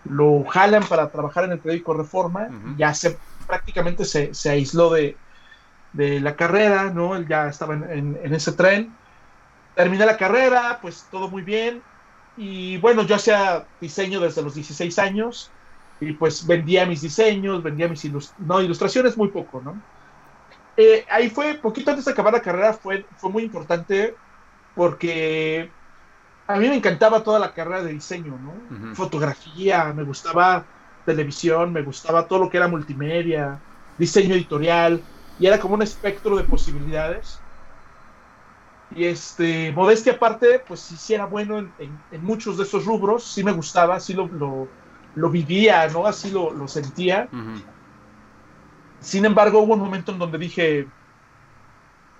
lo 0.05 0.43
jalan 0.45 0.83
para 0.83 1.09
trabajar 1.09 1.45
en 1.45 1.51
el 1.51 1.59
periódico 1.59 1.93
Reforma, 1.93 2.49
ya 2.77 2.93
se, 2.93 3.17
prácticamente 3.47 4.05
se, 4.05 4.49
aisló 4.49 4.91
de, 4.91 5.15
la 5.93 6.35
carrera, 6.35 6.89
¿no? 6.89 7.15
Él 7.15 7.27
ya 7.27 7.47
estaba 7.47 7.73
en, 7.75 8.17
ese 8.33 8.51
tren. 8.53 8.93
Terminé 9.75 10.05
la 10.05 10.17
carrera, 10.17 10.79
pues 10.81 11.07
todo 11.11 11.29
muy 11.29 11.41
bien. 11.41 11.81
Y 12.37 12.77
bueno, 12.77 13.03
yo 13.03 13.15
hacía 13.15 13.65
diseño 13.81 14.19
desde 14.19 14.41
los 14.41 14.55
16 14.55 14.99
años 14.99 15.51
y 15.99 16.13
pues 16.13 16.45
vendía 16.45 16.85
mis 16.85 17.01
diseños, 17.01 17.61
vendía 17.61 17.87
mis 17.87 18.05
no, 18.39 18.61
ilustraciones 18.61 19.17
muy 19.17 19.29
poco, 19.29 19.61
¿no? 19.61 19.81
Eh, 20.77 21.05
ahí 21.09 21.29
fue, 21.29 21.55
poquito 21.55 21.91
antes 21.91 22.05
de 22.05 22.11
acabar 22.11 22.33
la 22.33 22.41
carrera, 22.41 22.73
fue, 22.73 23.05
fue 23.17 23.29
muy 23.29 23.43
importante 23.43 24.15
porque 24.73 25.69
a 26.47 26.57
mí 26.57 26.69
me 26.69 26.75
encantaba 26.75 27.23
toda 27.23 27.37
la 27.37 27.53
carrera 27.53 27.83
de 27.83 27.93
diseño, 27.93 28.37
¿no? 28.39 28.95
Fotografía, 28.95 29.93
me 29.93 30.03
gustaba 30.03 30.65
televisión, 31.05 31.73
me 31.73 31.81
gustaba 31.81 32.27
todo 32.27 32.39
lo 32.39 32.49
que 32.49 32.57
era 32.57 32.67
multimedia, 32.67 33.59
diseño 33.97 34.35
editorial, 34.35 35.03
y 35.37 35.47
era 35.47 35.59
como 35.59 35.75
un 35.75 35.81
espectro 35.81 36.37
de 36.37 36.43
posibilidades. 36.45 37.39
Y 38.91 39.05
este, 39.05 39.71
modestia 39.73 40.13
aparte, 40.13 40.59
pues 40.67 40.79
sí, 40.79 41.13
era 41.13 41.25
bueno 41.25 41.59
en, 41.59 42.23
muchos 42.23 42.57
de 42.57 42.63
esos 42.63 42.85
rubros, 42.85 43.31
sí 43.31 43.43
me 43.43 43.51
gustaba, 43.51 43.99
sí 43.99 44.13
lo, 44.13 44.27
lo, 44.27 44.67
vivía, 45.15 45.87
¿no? 45.89 46.05
Así 46.05 46.31
lo, 46.31 46.67
sentía. 46.67 47.29
Sin 48.99 49.25
embargo, 49.25 49.59
hubo 49.59 49.73
un 49.73 49.79
momento 49.79 50.11
en 50.11 50.19
donde 50.19 50.37
dije, 50.37 50.87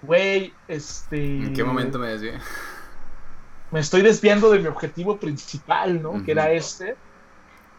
güey, 0.02 0.54
este... 0.68 1.44
¿En 1.44 1.54
qué 1.54 1.64
momento 1.64 2.00
me 2.00 2.08
desvié? 2.08 2.40
me 3.72 3.80
estoy 3.80 4.02
desviando 4.02 4.50
de 4.50 4.60
mi 4.60 4.68
objetivo 4.68 5.18
principal, 5.18 6.02
¿no? 6.02 6.24
Que 6.24 6.32
era 6.32 6.52
este. 6.52 6.96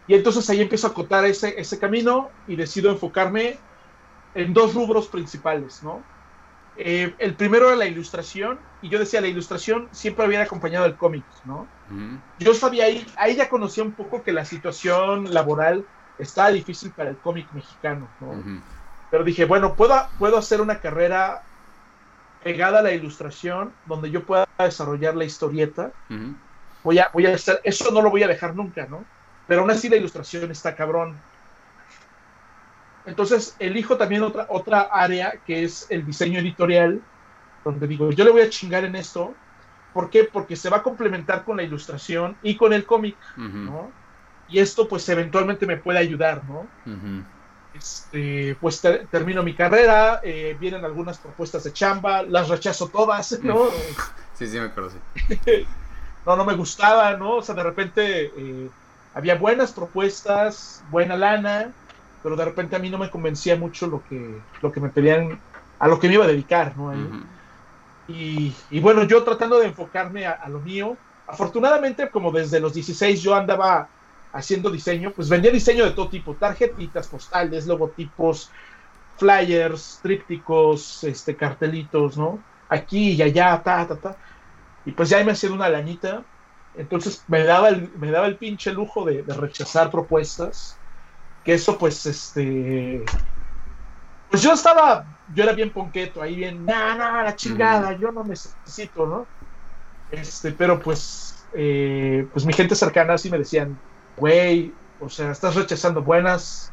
Y 0.07 0.13
entonces 0.13 0.49
ahí 0.49 0.61
empiezo 0.61 0.87
a 0.87 0.91
acotar 0.91 1.25
ese, 1.25 1.59
ese 1.59 1.79
camino 1.79 2.29
y 2.47 2.55
decido 2.55 2.91
enfocarme 2.91 3.57
en 4.33 4.53
dos 4.53 4.73
rubros 4.73 5.07
principales, 5.07 5.83
¿no? 5.83 6.01
Eh, 6.75 7.13
el 7.19 7.35
primero 7.35 7.67
era 7.67 7.75
la 7.75 7.85
ilustración, 7.85 8.59
y 8.81 8.89
yo 8.89 8.97
decía, 8.97 9.21
la 9.21 9.27
ilustración 9.27 9.89
siempre 9.91 10.25
había 10.25 10.41
acompañado 10.41 10.85
el 10.85 10.95
cómic, 10.95 11.23
¿no? 11.45 11.67
Yo 12.39 12.53
sabía 12.53 12.85
ahí, 12.85 13.05
ahí 13.17 13.35
ya 13.35 13.49
conocía 13.49 13.83
un 13.83 13.91
poco 13.91 14.23
que 14.23 14.31
la 14.31 14.45
situación 14.45 15.33
laboral 15.33 15.85
estaba 16.17 16.51
difícil 16.51 16.91
para 16.91 17.09
el 17.09 17.17
cómic 17.17 17.47
mexicano, 17.53 18.07
¿no? 18.19 18.31
Pero 19.09 19.23
dije, 19.23 19.45
bueno, 19.45 19.75
puedo, 19.75 19.95
puedo 20.17 20.37
hacer 20.37 20.61
una 20.61 20.79
carrera 20.79 21.43
pegada 22.43 22.79
a 22.79 22.81
la 22.81 22.93
ilustración, 22.93 23.71
donde 23.85 24.09
yo 24.09 24.23
pueda 24.25 24.47
desarrollar 24.57 25.15
la 25.15 25.25
historieta. 25.25 25.91
Voy 26.83 26.97
a, 26.97 27.09
voy 27.13 27.27
a 27.27 27.35
hacer, 27.35 27.59
eso 27.63 27.91
no 27.91 28.01
lo 28.01 28.09
voy 28.09 28.23
a 28.23 28.27
dejar 28.27 28.55
nunca, 28.55 28.87
¿no? 28.87 29.03
Pero 29.47 29.61
aún 29.61 29.71
así 29.71 29.89
la 29.89 29.97
ilustración 29.97 30.49
está 30.49 30.75
cabrón. 30.75 31.15
Entonces 33.05 33.55
elijo 33.59 33.97
también 33.97 34.23
otra, 34.23 34.45
otra 34.49 34.81
área 34.81 35.33
que 35.45 35.63
es 35.63 35.87
el 35.89 36.05
diseño 36.05 36.39
editorial, 36.39 37.01
donde 37.63 37.87
digo, 37.87 38.11
yo 38.11 38.23
le 38.23 38.31
voy 38.31 38.41
a 38.41 38.49
chingar 38.49 38.85
en 38.85 38.95
esto. 38.95 39.33
¿Por 39.93 40.09
qué? 40.09 40.23
Porque 40.23 40.55
se 40.55 40.69
va 40.69 40.77
a 40.77 40.83
complementar 40.83 41.43
con 41.43 41.57
la 41.57 41.63
ilustración 41.63 42.37
y 42.41 42.55
con 42.55 42.73
el 42.73 42.85
cómic, 42.85 43.17
¿no? 43.35 43.91
Y 44.47 44.59
esto 44.59 44.87
pues 44.87 45.07
eventualmente 45.09 45.65
me 45.65 45.77
puede 45.77 45.99
ayudar, 45.99 46.43
¿no? 46.45 46.67
Este, 47.73 48.55
pues 48.59 48.81
termino 48.81 49.43
mi 49.43 49.53
carrera, 49.53 50.19
eh, 50.23 50.57
vienen 50.59 50.83
algunas 50.83 51.17
propuestas 51.17 51.63
de 51.63 51.71
chamba, 51.71 52.21
las 52.23 52.49
rechazo 52.49 52.89
todas, 52.89 53.39
¿no? 53.43 53.67
Sí, 54.33 54.47
sí, 54.47 54.59
me 54.59 54.65
acuerdo, 54.65 54.91
no, 56.25 56.35
no 56.35 56.45
me 56.45 56.53
gustaba, 56.55 57.15
¿no? 57.15 57.37
O 57.37 57.41
sea, 57.41 57.55
de 57.55 57.63
repente 57.63 58.31
eh, 58.35 58.69
había 59.13 59.35
buenas 59.35 59.71
propuestas, 59.71 60.83
buena 60.89 61.15
lana, 61.15 61.73
pero 62.21 62.35
de 62.35 62.45
repente 62.45 62.75
a 62.75 62.79
mí 62.79 62.89
no 62.89 62.97
me 62.97 63.09
convencía 63.09 63.55
mucho 63.55 63.87
lo 63.87 64.03
que, 64.03 64.41
lo 64.61 64.71
que 64.71 64.79
me 64.79 64.89
pedían, 64.89 65.41
a 65.79 65.87
lo 65.87 65.99
que 65.99 66.07
me 66.07 66.15
iba 66.15 66.25
a 66.25 66.29
dedicar, 66.29 66.75
¿no? 66.77 66.93
y, 68.07 68.53
y, 68.69 68.79
bueno, 68.79 69.03
yo 69.03 69.23
tratando 69.23 69.59
de 69.59 69.67
enfocarme 69.67 70.25
a, 70.25 70.31
a 70.31 70.49
lo 70.49 70.59
mío, 70.59 70.97
afortunadamente, 71.27 72.09
como 72.09 72.31
desde 72.31 72.59
los 72.59 72.73
16 72.73 73.21
yo 73.21 73.35
andaba 73.35 73.89
haciendo 74.33 74.69
diseño, 74.69 75.11
pues 75.15 75.29
vendía 75.29 75.51
diseño 75.51 75.85
de 75.85 75.91
todo 75.91 76.09
tipo, 76.09 76.35
tarjetitas 76.35 77.07
postales, 77.07 77.67
logotipos, 77.67 78.51
flyers, 79.17 79.99
trípticos, 80.01 81.03
este, 81.03 81.35
cartelitos, 81.35 82.17
¿no? 82.17 82.39
Aquí 82.69 83.11
y 83.11 83.21
allá, 83.21 83.61
ta, 83.63 83.87
ta, 83.87 83.95
ta. 83.95 84.17
Y 84.85 84.91
pues 84.91 85.09
ya 85.09 85.23
me 85.23 85.33
hacía 85.33 85.51
una 85.51 85.69
lanita. 85.69 86.23
Entonces 86.75 87.23
me 87.27 87.43
daba 87.43 87.69
el, 87.69 87.91
me 87.97 88.11
daba 88.11 88.27
el 88.27 88.37
pinche 88.37 88.71
lujo 88.71 89.05
de, 89.05 89.23
rechazar 89.27 89.91
propuestas. 89.91 90.77
Que 91.43 91.53
eso 91.53 91.77
pues 91.77 92.05
este 92.05 93.03
Pues 94.29 94.41
yo 94.41 94.53
estaba, 94.53 95.05
yo 95.33 95.43
era 95.43 95.53
bien 95.53 95.71
ponqueto, 95.71 96.21
ahí 96.21 96.35
bien, 96.35 96.65
nada, 96.65 96.95
nah, 96.95 97.23
la 97.23 97.35
chingada, 97.35 97.93
yo 97.93 98.11
no 98.11 98.23
necesito, 98.23 99.05
¿no? 99.05 99.25
Este, 100.11 100.51
pero 100.51 100.79
pues, 100.79 101.45
eh, 101.53 102.27
pues 102.31 102.45
mi 102.45 102.53
gente 102.53 102.75
cercana 102.75 103.17
sí 103.17 103.29
me 103.29 103.37
decían, 103.37 103.77
güey, 104.17 104.73
o 104.99 105.09
sea, 105.09 105.31
estás 105.31 105.55
rechazando 105.55 106.01
buenas, 106.01 106.71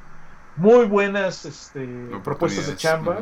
muy 0.57 0.87
buenas 0.87 1.45
este, 1.45 1.87
propuestas 2.23 2.67
de 2.67 2.77
chamba, 2.77 3.19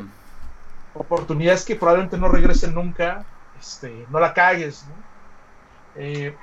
oportunidades 0.95 1.65
que 1.65 1.77
probablemente 1.77 2.19
no 2.19 2.29
regresen 2.29 2.75
nunca, 2.75 3.25
este, 3.59 4.07
no 4.11 4.21
la 4.21 4.35
cagues, 4.35 4.87
¿no? 4.89 4.95
Eh, 5.97 6.37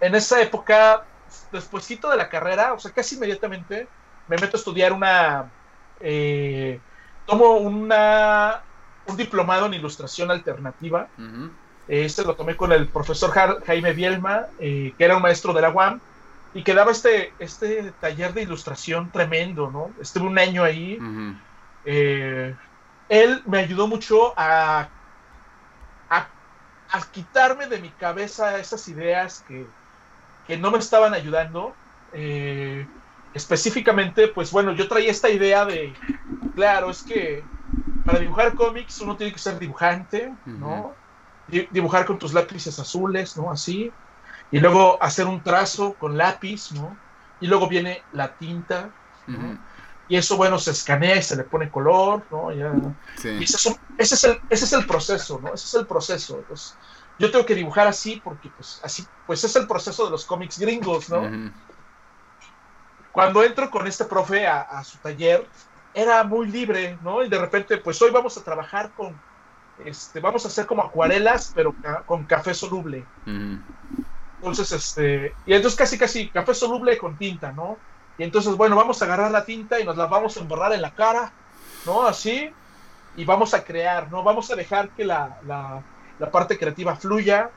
en 0.00 0.14
esa 0.14 0.40
época, 0.40 1.04
despuésito 1.52 2.10
de 2.10 2.16
la 2.16 2.28
carrera, 2.28 2.72
o 2.72 2.78
sea, 2.78 2.90
casi 2.90 3.16
inmediatamente, 3.16 3.86
me 4.28 4.36
meto 4.36 4.56
a 4.56 4.58
estudiar 4.58 4.92
una, 4.92 5.50
eh, 6.00 6.80
tomo 7.26 7.56
una, 7.58 8.62
un 9.06 9.16
diplomado 9.16 9.66
en 9.66 9.74
ilustración 9.74 10.30
alternativa. 10.30 11.08
Este 11.88 12.24
lo 12.24 12.34
tomé 12.34 12.56
con 12.56 12.72
el 12.72 12.88
profesor 12.88 13.32
Jaime 13.66 13.92
Bielma, 13.92 14.46
eh, 14.58 14.94
que 14.96 15.04
era 15.04 15.16
un 15.16 15.22
maestro 15.22 15.52
de 15.52 15.62
la 15.62 15.70
UAM, 15.70 16.00
y 16.54 16.62
que 16.62 16.74
daba 16.74 16.92
este, 16.92 17.32
este 17.38 17.92
taller 18.00 18.34
de 18.34 18.42
ilustración 18.42 19.10
tremendo, 19.10 19.70
¿no? 19.70 19.90
Estuve 20.00 20.26
un 20.26 20.38
año 20.38 20.62
ahí. 20.64 20.98
Eh, 21.84 22.54
él 23.08 23.42
me 23.46 23.58
ayudó 23.58 23.88
mucho 23.88 24.32
a, 24.36 24.88
a, 26.08 26.28
quitarme 27.10 27.66
de 27.66 27.78
mi 27.80 27.88
cabeza 27.88 28.58
esas 28.58 28.86
ideas 28.88 29.44
que, 29.48 29.66
que 30.52 30.58
no 30.58 30.70
me 30.70 30.78
estaban 30.78 31.14
ayudando. 31.14 31.74
Eh, 32.12 32.86
específicamente, 33.32 34.28
pues 34.28 34.50
bueno, 34.50 34.72
yo 34.72 34.86
traía 34.86 35.10
esta 35.10 35.30
idea 35.30 35.64
de, 35.64 35.94
claro, 36.54 36.90
es 36.90 37.02
que 37.02 37.42
para 38.04 38.18
dibujar 38.18 38.54
cómics 38.54 39.00
uno 39.00 39.16
tiene 39.16 39.32
que 39.32 39.38
ser 39.38 39.58
dibujante, 39.58 40.30
¿no? 40.44 40.92
Dibujar 41.70 42.04
con 42.04 42.18
tus 42.18 42.34
lápices 42.34 42.78
azules, 42.78 43.34
¿no? 43.34 43.50
Así 43.50 43.90
y 44.50 44.60
luego 44.60 45.02
hacer 45.02 45.26
un 45.26 45.42
trazo 45.42 45.94
con 45.94 46.18
lápiz, 46.18 46.72
¿no? 46.72 46.94
Y 47.40 47.46
luego 47.46 47.66
viene 47.66 48.02
la 48.12 48.34
tinta, 48.34 48.90
¿no? 49.26 49.58
Y 50.06 50.16
eso, 50.16 50.36
bueno, 50.36 50.58
se 50.58 50.72
escanea 50.72 51.16
y 51.16 51.22
se 51.22 51.34
le 51.34 51.44
pone 51.44 51.70
color, 51.70 52.22
¿no? 52.30 52.52
Ya, 52.52 52.70
y 53.24 53.44
ese, 53.44 53.78
es 53.96 54.24
el, 54.24 54.38
ese 54.50 54.64
es 54.66 54.72
el 54.74 54.84
proceso, 54.84 55.40
¿no? 55.42 55.54
Ese 55.54 55.64
es 55.68 55.74
el 55.74 55.86
proceso. 55.86 56.36
Entonces, 56.40 56.76
yo 57.18 57.30
tengo 57.30 57.46
que 57.46 57.54
dibujar 57.54 57.86
así 57.86 58.20
porque, 58.22 58.50
pues, 58.50 58.80
así, 58.82 59.06
pues 59.26 59.44
es 59.44 59.54
el 59.56 59.66
proceso 59.66 60.04
de 60.04 60.10
los 60.10 60.24
cómics 60.24 60.58
gringos, 60.58 61.08
¿no? 61.08 61.52
Cuando 63.12 63.42
entro 63.44 63.70
con 63.70 63.86
este 63.86 64.04
profe 64.04 64.46
a, 64.46 64.82
su 64.84 64.98
taller, 64.98 65.46
era 65.94 66.24
muy 66.24 66.48
libre, 66.48 66.98
¿no? 67.02 67.22
Y 67.22 67.28
de 67.28 67.38
repente, 67.38 67.76
pues 67.76 68.00
hoy 68.00 68.10
vamos 68.10 68.36
a 68.38 68.42
trabajar 68.42 68.90
con, 68.92 69.20
este, 69.84 70.20
vamos 70.20 70.44
a 70.44 70.48
hacer 70.48 70.66
como 70.66 70.82
acuarelas, 70.82 71.52
pero 71.54 71.74
con 72.06 72.24
café 72.24 72.54
soluble. 72.54 73.04
Entonces, 74.36 74.72
este, 74.72 75.34
y 75.46 75.52
entonces 75.52 75.78
casi, 75.78 75.98
casi 75.98 76.28
café 76.28 76.54
soluble 76.54 76.96
con 76.98 77.16
tinta, 77.16 77.52
¿no? 77.52 77.76
Y 78.18 78.24
entonces, 78.24 78.56
bueno, 78.56 78.76
vamos 78.76 79.00
a 79.00 79.04
agarrar 79.04 79.30
la 79.30 79.44
tinta 79.44 79.78
y 79.78 79.84
nos 79.84 79.96
la 79.96 80.06
vamos 80.06 80.36
a 80.36 80.40
embarrar 80.40 80.72
en 80.72 80.82
la 80.82 80.94
cara, 80.94 81.32
¿no? 81.86 82.06
Así, 82.06 82.50
y 83.16 83.24
vamos 83.24 83.54
a 83.54 83.62
crear, 83.62 84.10
¿no? 84.10 84.22
Vamos 84.22 84.50
a 84.50 84.56
dejar 84.56 84.88
que 84.90 85.04
la, 85.04 85.38
la, 85.46 85.82
parte 86.30 86.58
creativa 86.58 86.96
fluya 86.96 87.50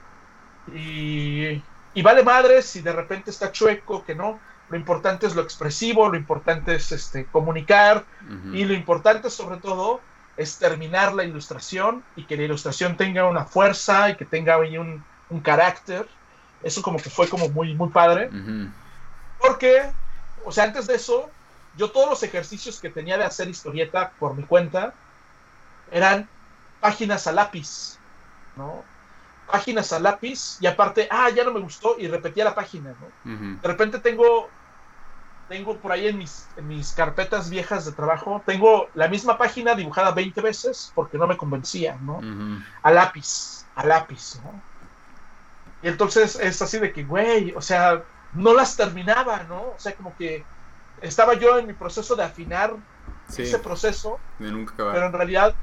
y, 0.74 1.62
y, 1.94 2.02
vale 2.02 2.24
madre 2.24 2.62
si 2.62 2.82
de 2.82 2.92
repente 2.92 3.30
está 3.30 3.52
chueco, 3.52 4.04
que 4.04 4.16
no. 4.16 4.40
Lo 4.70 4.78
importante 4.78 5.28
es 5.28 5.36
lo 5.36 5.44
expresivo, 5.44 6.10
lo 6.10 6.18
importante 6.18 6.76
es 6.76 6.92
este, 6.92 7.26
comunicar 7.26 8.04
y 8.52 8.66
lo 8.66 8.74
importante 8.74 9.30
sobre 9.30 9.58
todo 9.58 10.02
es 10.38 10.58
terminar 10.58 11.14
la 11.14 11.24
ilustración 11.24 12.04
y 12.16 12.24
que 12.24 12.36
la 12.36 12.44
ilustración 12.44 12.98
tenga 12.98 13.26
una 13.26 13.46
fuerza 13.46 14.10
y 14.10 14.16
que 14.16 14.26
tenga 14.26 14.58
un, 14.58 15.04
un 15.30 15.40
carácter 15.42 16.08
eso 16.66 16.82
como 16.82 16.98
que 16.98 17.12
fue 17.12 17.30
como 17.30 17.48
muy, 17.50 17.76
muy 17.76 17.90
padre. 17.90 18.30
Porque, 19.40 19.84
o 20.44 20.52
sea, 20.52 20.64
antes 20.64 20.88
de 20.88 20.96
eso, 20.96 21.30
yo 21.78 21.92
todos 21.92 22.10
los 22.10 22.24
ejercicios 22.24 22.80
que 22.80 22.90
tenía 22.90 23.20
de 23.20 23.24
hacer 23.24 23.48
historieta 23.48 24.12
por 24.20 24.36
mi 24.36 24.44
cuenta 24.44 24.96
eran 25.92 26.28
páginas 26.80 27.28
a 27.28 27.32
lápiz, 27.32 28.00
¿no? 28.56 28.84
Páginas 29.52 29.94
a 29.94 30.00
lápiz 30.00 30.58
y 30.60 30.66
aparte, 30.68 31.08
ah, 31.12 31.30
ya 31.30 31.44
no 31.44 31.52
me 31.54 31.60
gustó 31.60 31.96
y 32.00 32.08
repetía 32.08 32.44
la 32.46 32.56
página, 32.56 32.90
¿no? 33.00 33.08
De 33.62 33.68
repente 33.68 34.00
tengo, 34.00 34.50
tengo 35.48 35.78
por 35.78 35.92
ahí 35.92 36.08
en 36.08 36.18
mis, 36.18 36.48
en 36.58 36.68
mis 36.68 36.94
carpetas 36.94 37.50
viejas 37.50 37.86
de 37.86 37.92
trabajo, 37.92 38.42
tengo 38.46 38.90
la 38.96 39.08
misma 39.08 39.38
página 39.38 39.76
dibujada 39.76 40.12
20 40.12 40.42
veces 40.42 40.92
porque 40.96 41.18
no 41.18 41.28
me 41.28 41.38
convencía, 41.38 41.98
¿no? 42.02 42.20
A 42.82 42.92
lápiz, 42.92 43.66
a 43.76 43.86
lápiz, 43.86 44.36
¿no? 44.44 44.52
Y 45.82 45.88
entonces 45.88 46.36
es 46.38 46.62
así 46.62 46.80
de 46.80 46.92
que, 46.92 47.04
güey, 47.04 47.54
o 47.56 47.62
sea, 47.62 48.04
no 48.34 48.54
las 48.54 48.76
terminaba, 48.76 49.44
¿no? 49.44 49.62
O 49.76 49.80
sea, 49.80 49.94
como 49.96 50.16
que 50.16 50.44
estaba 51.02 51.36
yo 51.36 51.60
en 51.60 51.68
mi 51.68 51.74
proceso 51.74 52.16
de 52.16 52.24
afinar 52.24 52.76
ese 53.38 53.60
proceso, 53.60 54.18
pero 54.94 55.06
en 55.08 55.14
realidad 55.14 55.56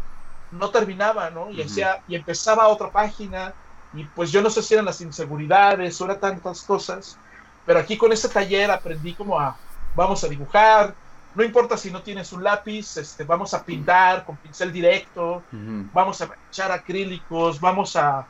no 0.53 0.71
terminaba, 0.71 1.31
¿no? 1.31 1.51
Y, 1.51 1.67
y 2.09 2.15
empezaba 2.15 2.69
otra 2.69 2.91
página, 2.91 3.53
y 3.95 4.05
pues 4.05 4.31
yo 4.31 4.41
no 4.43 4.51
sé 4.51 4.63
si 4.63 4.75
eran 4.75 4.87
las 4.87 5.01
inseguridades 5.01 6.01
o 6.01 6.05
eran 6.05 6.21
tantas 6.21 6.63
cosas, 6.63 7.19
pero 7.67 7.79
aquí 7.79 7.97
con 7.97 8.13
ese 8.13 8.29
taller 8.29 8.71
aprendí 8.71 9.15
como 9.15 9.39
a, 9.39 9.57
vamos 9.95 10.23
a 10.25 10.29
dibujar, 10.29 10.95
no 11.35 11.43
importa 11.43 11.77
si 11.77 11.91
no 11.91 12.03
tienes 12.03 12.33
un 12.33 12.45
lápiz, 12.45 12.97
este, 12.97 13.25
vamos 13.25 13.55
a 13.55 13.65
pintar 13.65 14.25
con 14.25 14.37
pincel 14.37 14.73
directo, 14.73 15.43
vamos 15.93 16.21
a 16.21 16.31
echar 16.51 16.71
acrílicos, 16.73 17.61
vamos 17.61 17.97
a 17.97 18.27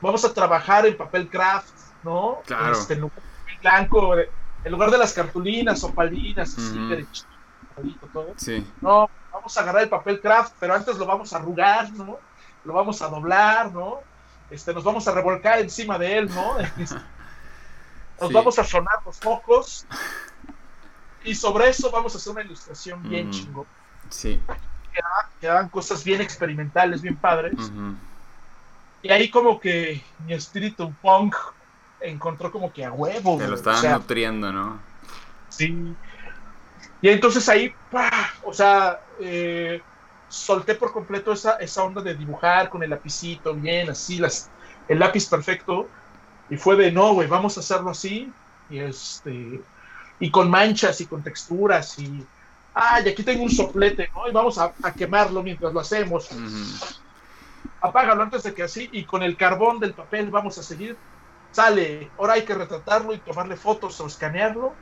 vamos 0.00 0.24
a 0.24 0.34
trabajar 0.34 0.86
en 0.86 0.96
papel 0.96 1.28
craft, 1.28 1.72
¿no? 2.02 2.40
Claro. 2.46 2.72
Este, 2.72 2.94
en 2.94 3.00
lugar 3.00 3.22
de 3.22 3.58
blanco, 3.60 4.14
en 4.18 4.72
lugar 4.72 4.90
de 4.90 4.98
las 4.98 5.12
cartulinas 5.14 5.82
o 5.84 5.94
palinas, 5.94 6.54
así, 6.58 6.78
de 6.88 7.06
todo. 8.12 8.34
Sí. 8.36 8.66
No, 8.82 9.08
vamos 9.34 9.56
a 9.56 9.60
agarrar 9.60 9.82
el 9.82 9.88
papel 9.88 10.20
craft, 10.20 10.54
pero 10.60 10.74
antes 10.74 10.96
lo 10.96 11.06
vamos 11.06 11.32
a 11.32 11.36
arrugar, 11.36 11.92
¿no? 11.92 12.18
Lo 12.64 12.72
vamos 12.72 13.02
a 13.02 13.08
doblar, 13.08 13.72
¿no? 13.72 13.98
Este, 14.48 14.72
nos 14.72 14.84
vamos 14.84 15.06
a 15.08 15.12
revolcar 15.12 15.58
encima 15.58 15.98
de 15.98 16.18
él, 16.18 16.30
¿no? 16.32 16.56
nos 18.20 18.32
vamos 18.32 18.58
a 18.58 18.64
sonar 18.64 19.00
los 19.04 19.18
focos 19.18 19.86
y 21.24 21.34
sobre 21.34 21.68
eso 21.68 21.90
vamos 21.90 22.14
a 22.14 22.18
hacer 22.18 22.32
una 22.32 22.42
ilustración 22.42 23.02
bien 23.02 23.30
chingo. 23.30 23.66
Sí. 24.08 24.40
Que 25.40 25.48
hagan 25.48 25.68
cosas 25.68 26.04
bien 26.04 26.20
experimentales, 26.20 27.02
bien 27.02 27.16
padres. 27.16 27.54
Y 29.02 29.10
ahí 29.10 29.28
como 29.30 29.58
que 29.58 30.02
mi 30.24 30.34
espíritu 30.34 30.94
punk 31.02 31.34
encontró 32.00 32.52
como 32.52 32.72
que 32.72 32.84
a 32.84 32.92
huevo. 32.92 33.38
Se 33.40 33.48
lo 33.48 33.56
estaban 33.56 33.92
nutriendo, 33.92 34.52
¿no? 34.52 34.78
Sí. 35.48 35.94
Y 37.02 37.08
entonces 37.08 37.48
ahí, 37.48 37.74
o 38.44 38.52
sea, 38.52 39.00
eh, 39.20 39.82
solté 40.28 40.74
por 40.74 40.92
completo 40.92 41.32
esa, 41.32 41.56
esa 41.56 41.82
onda 41.84 42.02
de 42.02 42.14
dibujar 42.14 42.68
con 42.68 42.82
el 42.82 42.90
lapicito, 42.90 43.54
bien, 43.54 43.90
así, 43.90 44.18
las, 44.18 44.50
el 44.88 44.98
lápiz 44.98 45.28
perfecto. 45.28 45.88
Y 46.50 46.56
fue 46.56 46.76
de, 46.76 46.92
no, 46.92 47.14
güey, 47.14 47.28
vamos 47.28 47.56
a 47.56 47.60
hacerlo 47.60 47.90
así. 47.90 48.32
Y 48.70 48.78
este, 48.78 49.60
y 50.20 50.30
con 50.30 50.50
manchas 50.50 51.00
y 51.00 51.06
con 51.06 51.22
texturas 51.22 51.98
y, 51.98 52.24
ay, 52.72 53.08
aquí 53.08 53.22
tengo 53.22 53.42
un 53.42 53.50
soplete, 53.50 54.10
¿no? 54.14 54.28
Y 54.28 54.32
vamos 54.32 54.58
a, 54.58 54.72
quemarlo 54.96 55.42
mientras 55.42 55.72
lo 55.72 55.80
hacemos 55.80 56.30
apágalo 57.84 58.22
antes 58.22 58.42
de 58.42 58.54
que 58.54 58.62
así, 58.62 58.88
y 58.92 59.04
con 59.04 59.22
el 59.22 59.36
carbón 59.36 59.78
del 59.78 59.92
papel 59.92 60.30
vamos 60.30 60.56
a 60.56 60.62
seguir, 60.62 60.96
sale, 61.52 62.10
ahora 62.18 62.32
hay 62.34 62.42
que 62.42 62.54
retratarlo 62.54 63.12
y 63.12 63.18
tomarle 63.18 63.56
fotos 63.56 64.00
o 64.00 64.06
escanearlo, 64.06 64.72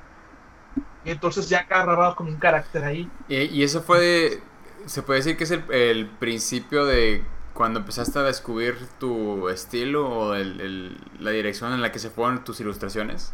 y 1.05 1.11
entonces 1.11 1.49
ya 1.49 1.65
grabado 1.65 2.15
como 2.15 2.31
un 2.31 2.37
carácter 2.37 2.85
ahí. 2.85 3.11
Y, 3.29 3.63
eso 3.63 3.83
fue, 3.83 4.43
se 4.87 5.03
puede 5.03 5.21
decir 5.21 5.37
que 5.37 5.45
es 5.45 5.51
el, 5.51 6.07
principio 6.19 6.85
de 6.85 7.25
cuando 7.55 7.81
empezaste 7.81 8.19
a 8.19 8.23
descubrir 8.23 8.77
tu 8.99 9.49
estilo 9.49 10.09
o 10.09 10.35
la 10.35 11.31
dirección 11.31 11.73
en 11.73 11.83
la 11.83 11.93
que 11.93 11.99
se 11.99 12.11
fueron 12.11 12.45
tus 12.45 12.61
ilustraciones. 12.61 13.33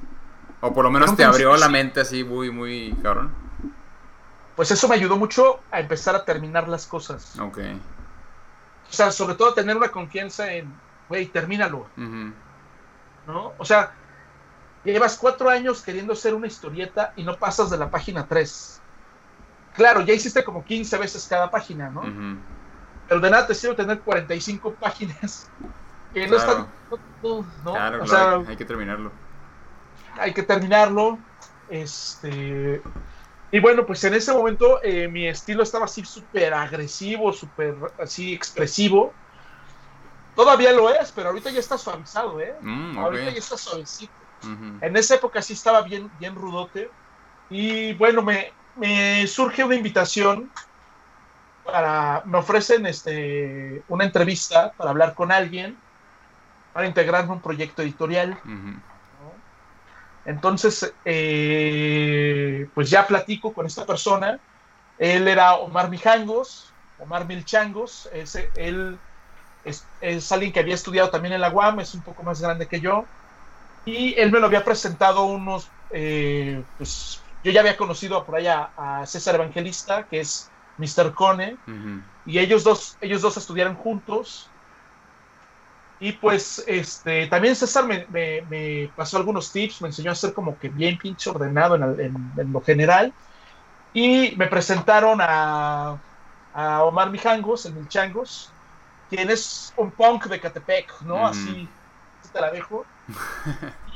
O 0.60 0.72
por 0.72 0.84
lo 0.84 0.90
menos 0.90 1.14
te 1.14 1.24
abrió 1.24 1.56
la 1.56 1.68
mente 1.68 2.00
así 2.00 2.24
muy, 2.24 2.50
muy 2.50 2.96
cabrón. 3.02 3.32
Pues 4.56 4.72
eso 4.72 4.88
me 4.88 4.96
ayudó 4.96 5.16
mucho 5.16 5.60
a 5.70 5.78
empezar 5.78 6.16
a 6.16 6.24
terminar 6.24 6.68
las 6.68 6.86
cosas. 6.86 7.38
Ok. 7.38 7.58
O 8.88 8.92
sea, 8.92 9.12
sobre 9.12 9.34
todo 9.34 9.54
tener 9.54 9.76
una 9.76 9.88
confianza 9.88 10.52
en, 10.52 10.72
güey, 11.08 11.26
termínalo. 11.26 11.86
¿No? 11.96 13.52
O 13.58 13.64
sea, 13.64 13.92
llevas 14.92 15.16
cuatro 15.16 15.48
años 15.48 15.82
queriendo 15.82 16.12
hacer 16.12 16.34
una 16.34 16.46
historieta 16.46 17.12
y 17.16 17.22
no 17.22 17.36
pasas 17.36 17.70
de 17.70 17.78
la 17.78 17.90
página 17.90 18.26
3. 18.26 18.80
Claro, 19.74 20.00
ya 20.02 20.14
hiciste 20.14 20.44
como 20.44 20.64
15 20.64 20.98
veces 20.98 21.26
cada 21.28 21.50
página, 21.50 21.90
¿no? 21.90 22.02
Pero 23.08 23.20
de 23.20 23.30
nada 23.30 23.46
te 23.46 23.54
sirve 23.54 23.74
tener 23.74 24.00
45 24.00 24.74
páginas 24.74 25.48
que 26.14 26.26
no 26.26 26.36
están. 26.36 26.68
No, 27.22 27.44
Claro, 27.64 28.02
o 28.02 28.06
sea, 28.06 28.42
hay, 28.46 28.56
que 28.56 28.64
terminarlo. 28.64 29.12
Hay 30.18 30.32
que 30.34 30.42
terminarlo. 30.42 31.18
Este. 31.68 32.82
Y 33.50 33.60
bueno, 33.60 33.86
pues 33.86 34.04
en 34.04 34.14
ese 34.14 34.32
momento 34.32 34.80
eh, 34.82 35.08
mi 35.08 35.26
estilo 35.26 35.62
estaba 35.62 35.86
así 35.86 36.04
súper 36.04 36.52
agresivo, 36.52 37.32
súper 37.32 37.74
así 37.98 38.34
expresivo. 38.34 39.14
Todavía 40.36 40.72
lo 40.72 40.90
es, 40.90 41.10
pero 41.12 41.30
ahorita 41.30 41.50
ya 41.50 41.60
está 41.60 41.78
suavizado, 41.78 42.40
¿eh? 42.40 42.54
Mm, 42.60 42.98
Ahorita 42.98 43.30
ya 43.30 43.38
está 43.38 43.56
suavecito. 43.56 44.12
En 44.42 44.96
esa 44.96 45.16
época 45.16 45.42
sí 45.42 45.52
estaba 45.52 45.82
bien, 45.82 46.10
bien 46.18 46.34
rudote. 46.34 46.90
Y 47.50 47.94
bueno, 47.94 48.22
me, 48.22 48.52
me 48.76 49.26
surge 49.26 49.64
una 49.64 49.74
invitación 49.74 50.50
para. 51.64 52.22
Me 52.24 52.38
ofrecen 52.38 52.86
este, 52.86 53.82
una 53.88 54.04
entrevista 54.04 54.72
para 54.76 54.90
hablar 54.90 55.14
con 55.14 55.32
alguien, 55.32 55.76
para 56.72 56.86
integrarme 56.86 57.30
a 57.30 57.34
un 57.34 57.42
proyecto 57.42 57.82
editorial. 57.82 58.38
Entonces, 60.24 60.92
eh, 61.04 62.68
pues 62.74 62.90
ya 62.90 63.06
platico 63.06 63.52
con 63.52 63.66
esta 63.66 63.86
persona. 63.86 64.38
Él 64.98 65.26
era 65.26 65.54
Omar 65.54 65.88
Mijangos, 65.90 66.72
Omar 66.98 67.26
Milchangos. 67.26 68.08
Ese, 68.12 68.50
él 68.56 68.98
es, 69.64 69.86
es 70.00 70.30
alguien 70.30 70.52
que 70.52 70.60
había 70.60 70.74
estudiado 70.74 71.10
también 71.10 71.34
en 71.34 71.40
la 71.40 71.50
UAM, 71.50 71.80
es 71.80 71.94
un 71.94 72.02
poco 72.02 72.22
más 72.22 72.40
grande 72.40 72.66
que 72.68 72.80
yo. 72.80 73.04
Y 73.90 74.14
él 74.20 74.30
me 74.32 74.40
lo 74.40 74.46
había 74.46 74.64
presentado 74.64 75.24
unos, 75.26 75.74
eh, 75.90 76.66
pues 76.76 77.24
yo 77.42 77.52
ya 77.52 77.60
había 77.60 77.76
conocido 77.76 78.24
por 78.26 78.36
allá 78.36 78.72
a 78.76 79.06
César 79.06 79.36
Evangelista, 79.36 80.06
que 80.08 80.20
es 80.20 80.54
Mr. 80.76 81.14
Cone, 81.14 81.60
y 82.24 82.38
ellos 82.40 82.64
dos, 82.64 82.98
ellos 83.00 83.22
dos 83.22 83.36
estudiaron 83.38 83.76
juntos. 83.76 84.54
Y 86.00 86.12
pues 86.12 86.62
este, 86.68 87.26
también 87.26 87.56
César 87.56 87.86
me, 87.86 88.06
me- 88.08 88.42
me 88.46 88.92
pasó 88.94 89.16
algunos 89.16 89.50
tips, 89.52 89.82
me 89.82 89.88
enseñó 89.88 90.12
a 90.12 90.14
ser 90.14 90.32
como 90.32 90.56
que 90.58 90.68
bien 90.68 90.96
pinche 90.98 91.28
ordenado 91.30 91.74
en, 91.76 91.82
en- 92.00 92.32
en 92.36 92.52
lo 92.52 92.60
general. 92.62 93.16
Y 93.92 94.36
me 94.36 94.48
presentaron 94.48 95.18
a, 95.22 96.02
a 96.52 96.84
Omar 96.84 97.10
Mijangos, 97.12 97.66
el 97.66 97.74
Milchangos, 97.74 98.56
quien 99.08 99.30
es 99.30 99.72
un 99.76 99.94
punk 99.96 100.26
de 100.28 100.40
Catepec, 100.40 101.02
¿no? 101.02 101.26
Así 101.28 101.80
así 102.22 102.32
te 102.32 102.40
la 102.40 102.50
dejo. 102.52 102.90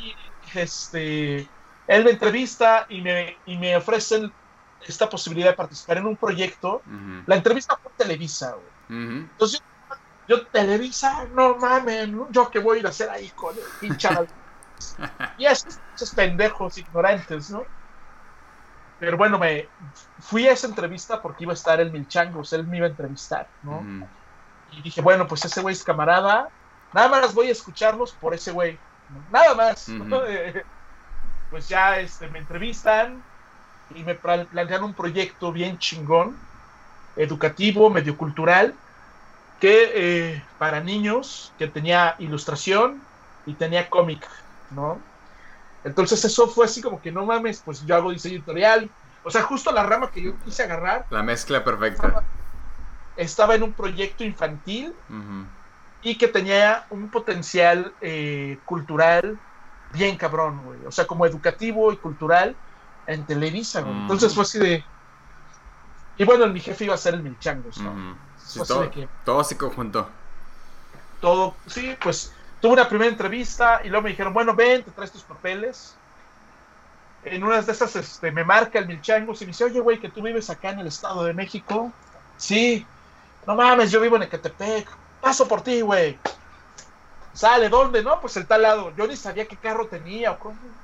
Y 0.01 0.15
este, 0.59 1.49
él 1.87 2.05
me 2.05 2.11
entrevista 2.11 2.87
y 2.89 3.01
me, 3.01 3.37
y 3.47 3.57
me 3.57 3.77
ofrecen 3.77 4.33
esta 4.87 5.09
posibilidad 5.09 5.51
de 5.51 5.57
participar 5.57 5.99
en 5.99 6.07
un 6.07 6.17
proyecto. 6.17 6.83
La 7.27 7.37
entrevista 7.37 7.79
fue 7.83 7.93
Televisa, 7.97 8.53
güey. 8.53 9.03
Entonces, 9.03 9.63
yo, 9.89 9.97
yo, 10.37 10.47
Televisa, 10.47 11.27
no 11.35 11.57
mames, 11.57 12.11
yo 12.31 12.51
qué 12.51 12.59
voy 12.59 12.79
a 12.79 12.81
ir 12.81 12.87
a 12.87 12.91
hacer 12.91 13.09
ahí 13.09 13.31
con 13.31 13.55
el 13.57 13.65
pinche 13.81 14.09
Y 15.39 15.47
esos, 15.47 15.79
esos 15.95 16.11
pendejos 16.11 16.79
ignorantes, 16.79 17.51
¿no? 17.51 17.65
Pero 19.03 19.17
bueno, 19.17 19.37
me 19.37 19.69
fui 20.21 20.47
a 20.47 20.53
esa 20.53 20.69
entrevista 20.69 21.21
porque 21.21 21.43
iba 21.43 21.53
a 21.53 21.55
estar 21.55 21.81
el 21.81 21.91
Milchangos, 21.91 22.53
él 22.53 22.65
me 22.69 22.77
iba 22.77 22.87
a 22.87 22.91
entrevistar, 22.91 23.49
¿no? 23.65 23.85
Y 24.71 24.81
dije, 24.81 25.01
bueno, 25.01 25.27
pues 25.27 25.45
ese 25.45 25.61
güey 25.61 25.73
es 25.73 25.83
camarada, 25.83 26.49
nada 26.93 27.09
más 27.09 27.35
voy 27.35 27.49
a 27.49 27.51
escucharlos 27.51 28.13
por 28.13 28.33
ese 28.33 28.53
güey. 28.53 28.79
Nada 29.31 29.55
más. 29.55 29.89
¿no? 29.89 30.25
Eh, 30.27 30.65
pues 31.51 31.69
ya 31.69 32.01
este, 32.01 32.29
me 32.29 32.39
entrevistan 32.41 33.23
y 33.91 34.05
me 34.05 34.15
pla- 34.15 34.47
plantean 34.47 34.85
un 34.85 34.95
proyecto 34.95 35.53
bien 35.53 35.79
chingón, 35.79 36.37
educativo, 37.17 37.91
medio 37.91 38.17
cultural, 38.17 38.75
que 39.61 39.91
eh, 39.95 40.43
para 40.59 40.81
niños, 40.81 41.55
que 41.59 41.69
tenía 41.69 42.17
ilustración 42.19 43.01
y 43.45 43.55
tenía 43.55 43.89
cómic, 43.89 44.27
¿no? 44.71 45.01
Entonces 45.85 46.25
eso 46.25 46.49
fue 46.49 46.65
así 46.67 46.81
como 46.81 47.01
que 47.01 47.13
no 47.13 47.27
mames, 47.27 47.63
pues 47.63 47.85
yo 47.85 47.95
hago 47.97 48.13
diseño 48.13 48.37
editorial. 48.37 48.91
O 49.25 49.31
sea, 49.31 49.43
justo 49.43 49.73
la 49.73 49.83
rama 49.85 50.11
que 50.11 50.23
yo 50.23 50.39
quise 50.39 50.63
agarrar 50.63 51.07
La 51.11 51.23
mezcla 51.23 51.65
perfecta. 51.65 52.25
estaba 53.17 53.55
en 53.55 53.65
un 53.65 53.73
proyecto 53.75 54.25
infantil. 54.25 54.95
Y 56.03 56.17
que 56.17 56.29
tenía 56.29 56.87
un 56.91 57.09
potencial 57.09 57.93
eh, 58.01 58.59
cultural 58.65 59.39
bien 59.93 60.17
cabrón, 60.17 60.63
güey. 60.65 60.85
O 60.87 60.91
sea, 60.91 61.07
como 61.07 61.27
educativo 61.27 61.93
y 61.93 61.97
cultural 61.97 62.57
en 63.07 63.25
Televisa, 63.25 63.83
güey. 63.83 63.95
Mm. 63.95 64.01
Entonces 64.03 64.35
fue 64.35 64.43
así 64.43 64.59
de... 64.59 64.85
Y 66.19 66.25
bueno, 66.25 66.47
mi 66.49 66.61
jefe 66.61 66.85
iba 66.85 66.95
a 66.95 66.99
ser 66.99 67.15
el 67.15 67.23
Milchangos, 67.23 67.79
¿no? 67.79 68.17
Sí, 68.37 68.61
así 68.61 68.69
todo, 68.69 68.83
de 68.83 68.91
que 68.91 69.09
todo 69.25 69.45
se 69.45 69.57
conjuntó. 69.57 70.09
todo, 71.21 71.55
sí, 71.67 71.97
pues 72.03 72.33
tuve 72.61 72.75
una 72.75 72.89
primera 72.89 73.11
entrevista 73.11 73.81
y 73.85 73.89
luego 73.89 74.05
me 74.05 74.11
dijeron, 74.11 74.35
bueno, 74.35 74.55
ven, 74.55 74.83
te 74.83 74.91
traes 74.91 75.13
tus 75.13 75.23
papeles. 75.23 75.95
En 77.25 77.45
una 77.45 77.61
de 77.61 77.73
esas 77.73 77.95
este, 77.97 78.33
me 78.33 78.45
marca 78.45 78.79
el 78.79 78.87
Milchangos 78.87 79.41
y 79.43 79.45
me 79.45 79.49
dice, 79.49 79.65
oye, 79.65 79.81
güey, 79.81 80.01
que 80.01 80.09
tú 80.09 80.23
vives 80.23 80.51
acá 80.51 80.71
en 80.71 80.81
el 80.81 80.89
Estado 80.89 81.25
de 81.25 81.33
México. 81.33 81.93
Sí, 82.37 82.85
no 83.47 83.55
mames, 83.55 83.91
yo 83.91 84.01
vivo 84.01 84.17
en 84.17 84.25
Ecatepec. 84.25 84.89
Paso 85.23 85.49
por 85.49 85.63
ti, 85.63 85.81
güey. 85.81 86.19
Sale, 87.33 87.71
¿dónde? 87.71 88.03
No, 88.03 88.21
pues 88.21 88.37
el 88.37 88.47
tal 88.47 88.61
lado. 88.61 88.93
Yo 88.97 89.07
ni 89.07 89.17
sabía 89.17 89.49
qué 89.49 89.57
carro 89.57 89.87
tenía. 89.87 90.39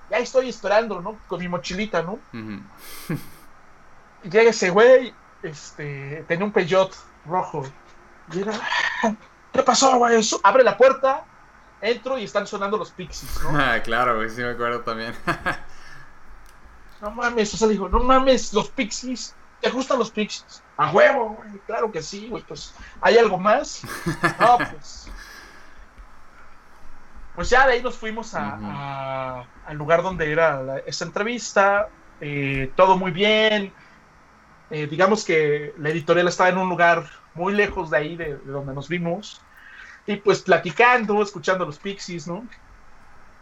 Ya 0.08 0.16
estoy 0.16 0.48
esperando, 0.48 1.02
¿no? 1.02 1.18
Con 1.28 1.40
mi 1.40 1.48
mochilita, 1.48 2.00
¿no? 2.02 2.18
Y 4.24 4.30
llega 4.30 4.50
ese 4.50 4.70
güey, 4.70 5.14
este, 5.42 6.24
tenía 6.26 6.44
un 6.44 6.52
Peugeot 6.52 6.94
rojo. 7.26 7.64
Y 8.32 8.40
era, 8.40 8.52
¿qué 9.52 9.62
pasó, 9.62 9.96
güey? 9.98 10.20
Abre 10.42 10.64
la 10.64 10.76
puerta, 10.76 11.24
entro 11.80 12.18
y 12.18 12.24
están 12.24 12.46
sonando 12.46 12.78
los 12.78 12.90
Pixies, 12.90 13.42
¿no? 13.42 13.58
Ah, 13.58 13.80
claro, 13.82 14.16
güey, 14.16 14.30
sí 14.30 14.40
me 14.40 14.50
acuerdo 14.50 14.80
también. 14.80 15.14
No 17.00 17.12
mames, 17.12 17.54
o 17.54 17.56
sea, 17.56 17.68
digo, 17.68 17.88
no 17.88 18.00
mames, 18.00 18.52
los 18.52 18.70
Pixies, 18.70 19.36
¿te 19.60 19.70
gustan 19.70 19.98
los 19.98 20.10
Pixies? 20.10 20.62
A 20.76 20.90
huevo, 20.90 21.36
güey, 21.36 21.58
claro 21.66 21.90
que 21.90 22.02
sí, 22.02 22.28
güey, 22.28 22.42
pues, 22.44 22.74
¿hay 23.00 23.18
algo 23.18 23.38
más? 23.38 23.82
No, 24.40 24.58
pues. 24.58 25.10
Pues 27.34 27.50
ya 27.50 27.66
de 27.66 27.74
ahí 27.74 27.82
nos 27.82 27.96
fuimos 27.96 28.34
a- 28.34 29.44
al 29.66 29.76
lugar 29.76 30.02
donde 30.02 30.30
era 30.32 30.60
la- 30.62 30.78
esta 30.78 31.04
entrevista, 31.04 31.88
eh, 32.20 32.72
todo 32.74 32.96
muy 32.96 33.12
bien. 33.12 33.72
Eh, 34.70 34.86
digamos 34.86 35.24
que 35.24 35.72
la 35.78 35.90
editorial 35.90 36.26
estaba 36.28 36.48
en 36.50 36.58
un 36.58 36.68
lugar 36.68 37.04
muy 37.34 37.54
lejos 37.54 37.90
de 37.90 37.96
ahí, 37.96 38.16
de, 38.16 38.36
de 38.38 38.50
donde 38.52 38.74
nos 38.74 38.88
vimos. 38.88 39.40
Y 40.06 40.16
pues 40.16 40.42
platicando, 40.42 41.22
escuchando 41.22 41.64
los 41.64 41.78
Pixies, 41.78 42.26
¿no? 42.26 42.46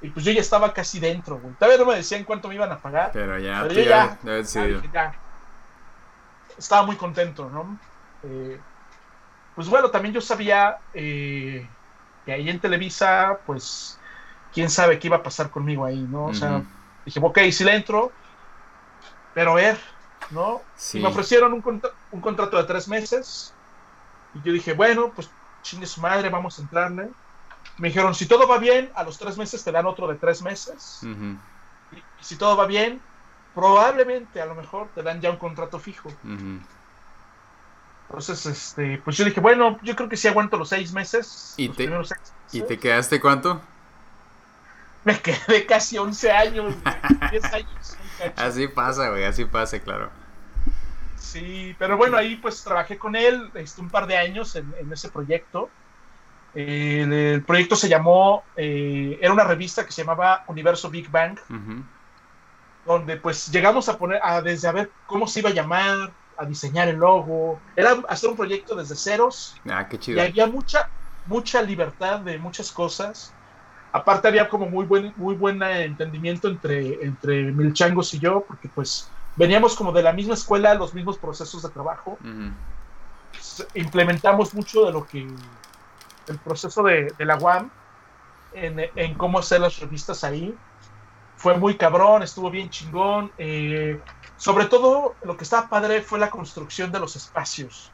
Y 0.03 0.11
pues 0.11 0.27
yo 0.27 0.33
ya 0.33 0.41
estaba 0.43 0.75
casi 0.75 1.01
dentro, 1.01 1.39
güey. 1.39 1.55
Todavía 1.55 1.79
no 1.79 1.87
me 1.91 1.97
decían 1.97 2.25
cuánto 2.25 2.49
me 2.49 2.55
iban 2.57 2.71
a 2.71 2.79
pagar. 2.79 3.11
Pero 3.13 3.39
ya, 3.39 3.63
Pero 3.63 3.69
tú 3.69 3.75
yo 3.75 3.81
ya 3.83 4.19
ya- 4.23 4.37
dije, 4.67 4.91
ya. 4.93 5.15
Estaba 6.57 6.87
muy 6.87 6.97
contento, 6.97 7.51
¿no? 7.51 7.81
Eh, 8.23 8.65
pues 9.55 9.69
bueno, 9.69 9.91
también 9.91 10.15
yo 10.15 10.21
sabía 10.21 10.79
eh, 10.93 11.77
que 12.25 12.33
ahí 12.33 12.49
en 12.51 12.61
Televisa, 12.61 13.41
pues, 13.47 14.01
quién 14.53 14.71
sabe 14.71 14.99
qué 14.99 15.09
iba 15.09 15.17
a 15.19 15.23
pasar 15.23 15.51
conmigo 15.51 15.85
ahí, 15.87 16.09
¿no? 16.09 16.27
O 16.29 16.35
sea, 16.35 16.59
Ujú. 16.59 16.69
dije, 17.05 17.21
ok, 17.23 17.39
sí 17.53 17.65
le 17.65 17.77
entro, 17.77 18.19
pero 19.33 19.53
a 19.53 19.55
ver, 19.55 19.79
¿no? 20.29 20.69
Sí. 20.75 20.99
Y 20.99 21.01
me 21.01 21.09
ofrecieron 21.09 21.53
un, 21.53 21.63
contra- 21.63 21.91
un 22.11 22.21
contrato 22.21 22.57
de 22.57 22.65
tres 22.65 22.89
meses. 22.89 23.59
Y 24.33 24.43
yo 24.43 24.53
dije, 24.53 24.75
bueno, 24.75 25.15
pues 25.15 25.37
chingue 25.63 25.87
su 25.87 26.01
madre, 26.01 26.31
vamos 26.31 26.59
a 26.59 26.63
entrarle. 26.63 27.15
Me 27.79 27.89
dijeron, 27.91 28.15
si 28.15 28.29
todo 28.29 28.49
va 28.49 28.59
bien, 28.59 28.93
a 28.97 29.05
los 29.05 29.19
tres 29.19 29.39
meses 29.39 29.65
te 29.65 29.73
dan 29.73 29.87
otro 29.87 30.09
de 30.09 30.19
tres 30.19 30.43
meses. 30.43 31.11
Ujú, 31.11 31.41
Y, 31.91 32.09
y 32.17 32.25
si 32.25 32.39
todo 32.39 32.57
va 32.57 32.67
bien, 32.67 33.07
probablemente 33.57 34.41
a 34.41 34.47
lo 34.47 34.55
mejor 34.55 34.89
te 34.95 35.03
dan 35.03 35.21
ya 35.21 35.31
un 35.31 35.37
contrato 35.39 35.81
fijo. 35.81 36.13
Entonces, 38.09 38.47
este, 38.47 38.99
pues 39.05 39.17
yo 39.17 39.25
dije, 39.25 39.41
bueno, 39.41 39.81
yo 39.83 39.97
creo 39.97 40.09
que 40.09 40.17
sí 40.17 40.29
aguanto 40.29 40.57
los 40.57 40.69
seis 40.69 40.93
meses. 40.93 41.55
¿Y 41.57 41.69
te- 41.71 41.87
¿Y 42.53 42.61
te 42.69 42.79
quedaste 42.79 43.21
cuánto? 43.21 43.61
Me 45.05 45.19
quedé 45.21 45.67
casi 45.67 45.99
11 45.99 46.31
años, 46.31 46.75
güey, 46.83 46.97
10 47.31 47.45
años. 47.53 47.97
Así 48.37 48.69
pasa, 48.69 49.09
güey, 49.11 49.25
así 49.25 49.45
pasa, 49.45 49.79
claro. 49.81 50.11
Sí, 51.17 51.75
pero 51.79 51.97
bueno, 51.97 52.17
ahí 52.17 52.37
pues 52.37 52.63
trabajé 52.63 52.97
con 52.99 53.17
él 53.17 53.51
este, 53.55 53.81
un 53.81 53.89
par 53.91 54.07
de 54.07 54.17
años 54.17 54.55
en, 54.57 54.73
en 54.79 54.93
ese 54.93 55.09
proyecto. 55.11 55.69
Eh, 56.55 57.01
el, 57.03 57.13
el 57.13 57.43
proyecto 57.43 57.75
se 57.77 57.89
llamó, 57.89 58.45
eh, 58.57 59.19
era 59.21 59.33
una 59.33 59.45
revista 59.45 59.85
que 59.85 59.93
se 59.93 60.03
llamaba 60.03 60.45
Universo 60.47 60.89
Big 60.91 61.11
Bang, 61.11 61.39
donde 62.87 63.17
pues 63.17 63.49
llegamos 63.51 63.89
a 63.89 63.99
poner, 63.99 64.21
a, 64.23 64.41
desde 64.41 64.69
a 64.69 64.73
ver 64.73 64.91
cómo 65.07 65.27
se 65.27 65.41
iba 65.41 65.51
a 65.51 65.53
llamar, 65.53 66.11
a 66.39 66.45
diseñar 66.45 66.89
el 66.89 66.97
logo, 66.97 67.59
era 67.75 67.97
hacer 68.09 68.31
un 68.31 68.37
proyecto 68.37 68.75
desde 68.77 68.95
ceros 68.95 69.57
Ah, 69.69 69.89
qué 69.89 69.97
y 69.97 69.99
chido. 69.99 70.23
había 70.23 70.47
mucha, 70.47 70.89
mucha 71.27 71.63
libertad 71.63 72.21
de 72.21 72.39
muchas 72.39 72.71
cosas. 72.71 73.33
Aparte 73.93 74.29
había 74.29 74.49
como 74.49 74.69
muy 74.69 74.85
buen, 74.85 75.13
muy 75.17 75.35
buen 75.35 75.63
entendimiento 75.63 76.49
entre, 76.49 77.03
entre 77.05 77.45
Milchangos 77.45 78.13
y 78.15 78.19
yo, 78.19 78.45
porque 78.47 78.69
pues 78.69 79.09
veníamos 79.37 79.75
como 79.75 79.91
de 79.93 80.03
la 80.03 80.13
misma 80.13 80.35
escuela, 80.35 80.75
los 80.75 80.93
mismos 80.93 81.17
procesos 81.17 81.63
de 81.63 81.71
trabajo. 81.71 82.19
Implementamos 83.75 84.55
mucho 84.55 84.85
de 84.87 84.93
lo 84.93 85.07
que 85.07 85.27
el 86.29 86.39
proceso 86.39 86.83
de, 86.83 87.13
de 87.17 87.25
la 87.25 87.37
UAM 87.37 87.71
en, 88.53 88.81
en 88.95 89.15
cómo 89.15 89.39
hacer 89.39 89.61
las 89.61 89.79
revistas 89.79 90.25
ahí. 90.25 90.55
Fue 91.37 91.57
muy 91.59 91.77
cabrón, 91.77 92.23
estuvo 92.23 92.51
bien 92.51 92.71
chingón. 92.71 93.31
eh, 93.39 94.01
sobre 94.37 94.67
todo 94.67 95.15
lo 95.25 95.37
que 95.37 95.45
estaba 95.45 95.69
padre 95.69 96.03
fue 96.03 96.19
la 96.19 96.31
construcción 96.31 96.93
de 96.93 97.01
los 97.01 97.17
espacios. 97.17 97.91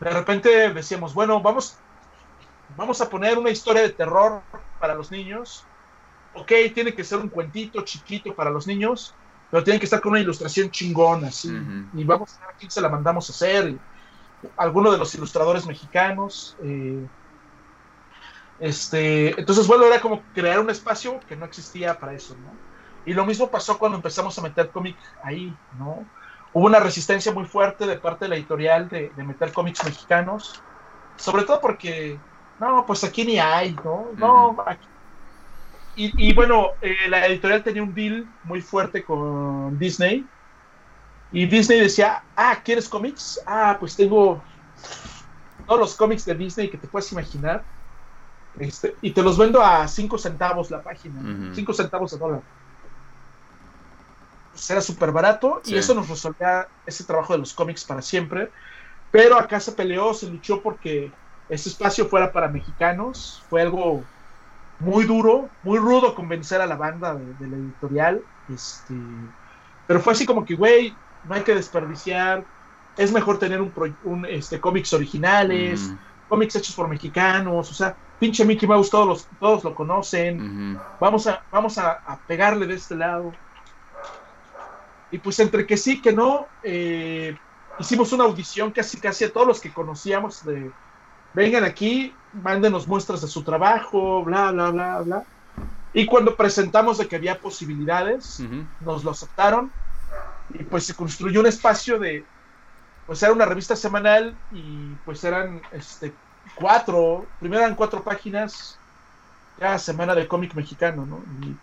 De 0.00 0.10
repente 0.10 0.72
decíamos, 0.72 1.12
bueno, 1.12 1.40
vamos, 1.42 1.76
vamos 2.76 3.00
a 3.00 3.10
poner 3.10 3.36
una 3.36 3.50
historia 3.50 3.82
de 3.82 3.90
terror 3.90 4.42
para 4.78 4.94
los 4.94 5.10
niños. 5.10 5.64
Ok, 6.34 6.52
tiene 6.74 6.94
que 6.94 7.04
ser 7.04 7.18
un 7.18 7.28
cuentito 7.28 7.82
chiquito 7.82 8.34
para 8.34 8.50
los 8.50 8.66
niños, 8.66 9.14
pero 9.50 9.62
tiene 9.62 9.78
que 9.78 9.84
estar 9.84 10.00
con 10.00 10.12
una 10.12 10.20
ilustración 10.20 10.70
chingona, 10.70 11.28
así. 11.28 11.50
Y 11.94 12.04
vamos 12.04 12.36
a 12.36 12.46
ver 12.46 12.54
a 12.54 12.58
quién 12.58 12.70
se 12.70 12.80
la 12.80 12.88
mandamos 12.88 13.28
a 13.28 13.32
hacer. 13.32 13.78
alguno 14.56 14.90
de 14.90 14.98
los 14.98 15.14
ilustradores 15.14 15.66
mexicanos. 15.66 16.56
Eh, 16.62 17.06
este, 18.60 19.40
entonces, 19.40 19.66
bueno, 19.66 19.86
era 19.86 20.00
como 20.00 20.22
crear 20.34 20.60
un 20.60 20.68
espacio 20.68 21.18
que 21.28 21.34
no 21.34 21.46
existía 21.46 21.98
para 21.98 22.12
eso, 22.12 22.34
¿no? 22.34 22.52
Y 23.06 23.14
lo 23.14 23.24
mismo 23.24 23.50
pasó 23.50 23.78
cuando 23.78 23.96
empezamos 23.96 24.38
a 24.38 24.42
meter 24.42 24.68
cómic 24.68 24.96
ahí, 25.24 25.54
¿no? 25.78 26.04
Hubo 26.52 26.66
una 26.66 26.78
resistencia 26.78 27.32
muy 27.32 27.46
fuerte 27.46 27.86
de 27.86 27.96
parte 27.96 28.26
de 28.26 28.28
la 28.28 28.36
editorial 28.36 28.88
de, 28.88 29.10
meter 29.16 29.52
cómics 29.52 29.82
mexicanos, 29.84 30.62
sobre 31.16 31.44
todo 31.44 31.60
porque, 31.60 32.18
no, 32.58 32.84
pues 32.86 33.02
aquí 33.02 33.24
ni 33.24 33.38
hay, 33.38 33.74
¿no? 33.82 34.08
No, 34.16 34.56
aquí. 34.66 34.86
Y, 35.96 36.32
bueno, 36.32 36.68
eh, 36.80 36.96
la 37.08 37.26
editorial 37.26 37.62
tenía 37.62 37.82
un 37.82 37.92
deal 37.92 38.26
muy 38.44 38.62
fuerte 38.62 39.04
con 39.04 39.78
Disney. 39.78 40.26
Y 41.30 41.44
Disney 41.44 41.78
decía, 41.78 42.22
ah, 42.36 42.58
¿quieres 42.64 42.88
cómics? 42.88 43.38
Ah, 43.46 43.76
pues 43.78 43.96
tengo 43.96 44.42
todos 45.66 45.78
los 45.78 45.94
cómics 45.94 46.24
de 46.24 46.34
Disney 46.34 46.70
que 46.70 46.78
te 46.78 46.88
puedes 46.88 47.12
imaginar. 47.12 47.64
Este, 48.58 48.96
y 49.00 49.12
te 49.12 49.22
los 49.22 49.38
vendo 49.38 49.62
a 49.62 49.86
5 49.86 50.18
centavos 50.18 50.70
la 50.70 50.82
página, 50.82 51.54
5 51.54 51.72
centavos 51.72 52.10
de 52.10 52.18
dólar. 52.18 52.42
Pues 54.52 54.68
era 54.70 54.80
súper 54.80 55.12
barato 55.12 55.62
y 55.64 55.76
eso 55.76 55.94
nos 55.94 56.08
resolvía 56.08 56.68
ese 56.84 57.04
trabajo 57.04 57.32
de 57.32 57.38
los 57.38 57.54
cómics 57.54 57.84
para 57.84 58.02
siempre. 58.02 58.50
Pero 59.10 59.38
acá 59.38 59.58
se 59.60 59.72
peleó, 59.72 60.12
se 60.14 60.28
luchó 60.28 60.60
porque 60.60 61.10
ese 61.48 61.68
espacio 61.68 62.06
fuera 62.06 62.32
para 62.32 62.48
mexicanos. 62.48 63.42
Fue 63.48 63.62
algo 63.62 64.02
muy 64.78 65.04
duro, 65.04 65.48
muy 65.62 65.78
rudo 65.78 66.14
convencer 66.14 66.60
a 66.60 66.66
la 66.66 66.76
banda 66.76 67.14
de, 67.14 67.46
la 67.46 67.56
editorial. 67.56 68.22
Este, 68.52 68.94
pero 69.86 70.00
fue 70.00 70.12
así 70.12 70.26
como 70.26 70.44
que, 70.44 70.54
güey, 70.54 70.94
no 71.24 71.34
hay 71.34 71.42
que 71.42 71.54
desperdiciar. 71.54 72.44
Es 72.96 73.12
mejor 73.12 73.38
tener 73.38 73.60
un, 73.60 74.26
este, 74.28 74.60
cómics 74.60 74.92
originales, 74.92 75.92
cómics 76.28 76.56
hechos 76.56 76.74
por 76.74 76.88
mexicanos. 76.88 77.70
O 77.70 77.74
sea, 77.74 77.96
pinche 78.20 78.44
Mickey 78.44 78.68
Mouse, 78.68 78.90
todos, 78.90 79.08
los, 79.08 79.26
todos 79.40 79.64
lo 79.64 79.74
conocen. 79.74 80.78
Vamos, 81.00 81.26
a, 81.26 81.42
vamos 81.50 81.78
a 81.78 82.20
pegarle 82.28 82.66
de 82.66 82.74
este 82.74 82.94
lado. 82.94 83.32
Y 85.10 85.18
pues 85.18 85.38
entre 85.40 85.66
que 85.66 85.76
sí, 85.76 86.00
que 86.00 86.12
no, 86.12 86.46
eh, 86.62 87.36
hicimos 87.78 88.12
una 88.12 88.24
audición 88.24 88.70
casi 88.70 88.98
casi 88.98 89.24
a 89.24 89.32
todos 89.32 89.46
los 89.46 89.60
que 89.60 89.72
conocíamos 89.72 90.44
de, 90.44 90.70
vengan 91.34 91.64
aquí, 91.64 92.14
mándenos 92.32 92.86
muestras 92.86 93.20
de 93.20 93.28
su 93.28 93.42
trabajo, 93.42 94.22
bla, 94.22 94.52
bla, 94.52 94.70
bla, 94.70 94.98
bla. 95.00 95.24
Y 95.92 96.06
cuando 96.06 96.36
presentamos 96.36 96.98
de 96.98 97.08
que 97.08 97.16
había 97.16 97.40
posibilidades, 97.40 98.40
nos 98.80 99.02
lo 99.02 99.10
aceptaron 99.10 99.72
y 100.50 100.62
pues 100.62 100.84
se 100.86 100.94
construyó 100.94 101.40
un 101.40 101.46
espacio 101.46 101.98
de, 101.98 102.24
pues 103.06 103.20
era 103.22 103.32
una 103.32 103.44
revista 103.44 103.74
semanal 103.74 104.36
y 104.52 104.94
pues 105.04 105.24
eran 105.24 105.60
este, 105.72 106.12
cuatro, 106.60 107.24
primero 107.40 107.62
eran 107.62 107.74
cuatro 107.74 108.02
páginas 108.02 108.78
cada 109.58 109.78
semana 109.78 110.14
de 110.14 110.28
cómic 110.28 110.54
mexicano, 110.54 111.06
¿no? 111.06 111.22
Y, 111.46 111.56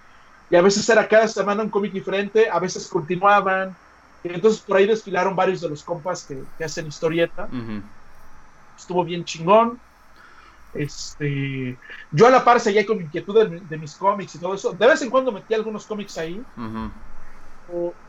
y 0.50 0.56
a 0.56 0.62
veces 0.62 0.88
era 0.89 1.08
cada 1.08 1.28
semana 1.28 1.64
un 1.64 1.70
cómic 1.70 1.91
diferente, 1.91 2.50
a 2.50 2.60
veces 2.60 2.88
continuaban. 2.88 3.76
Y 4.24 4.30
entonces 4.30 4.62
por 4.62 4.78
ahí 4.78 4.88
desfilaron 4.88 5.36
varios 5.36 5.62
de 5.62 5.70
los 5.70 5.84
compas 5.84 6.26
que, 6.26 6.64
hacen 6.64 6.88
historieta. 6.88 7.48
Estuvo 8.78 9.04
bien 9.04 9.26
chingón. 9.26 9.80
Este, 10.74 11.78
yo 12.12 12.28
a 12.28 12.30
la 12.30 12.43
par 12.43 12.60
seguía 12.60 12.86
con 12.86 12.98
mi 12.98 13.06
inquietud 13.06 13.50
de, 13.50 13.78
mis 13.78 13.95
cómics 13.95 14.36
y 14.36 14.39
todo 14.39 14.54
eso. 14.54 14.72
De 14.72 14.88
vez 14.88 15.02
en 15.02 15.10
cuando 15.10 15.32
metí 15.32 15.54
algunos 15.54 15.86
cómics 15.86 16.18
ahí. 16.18 16.41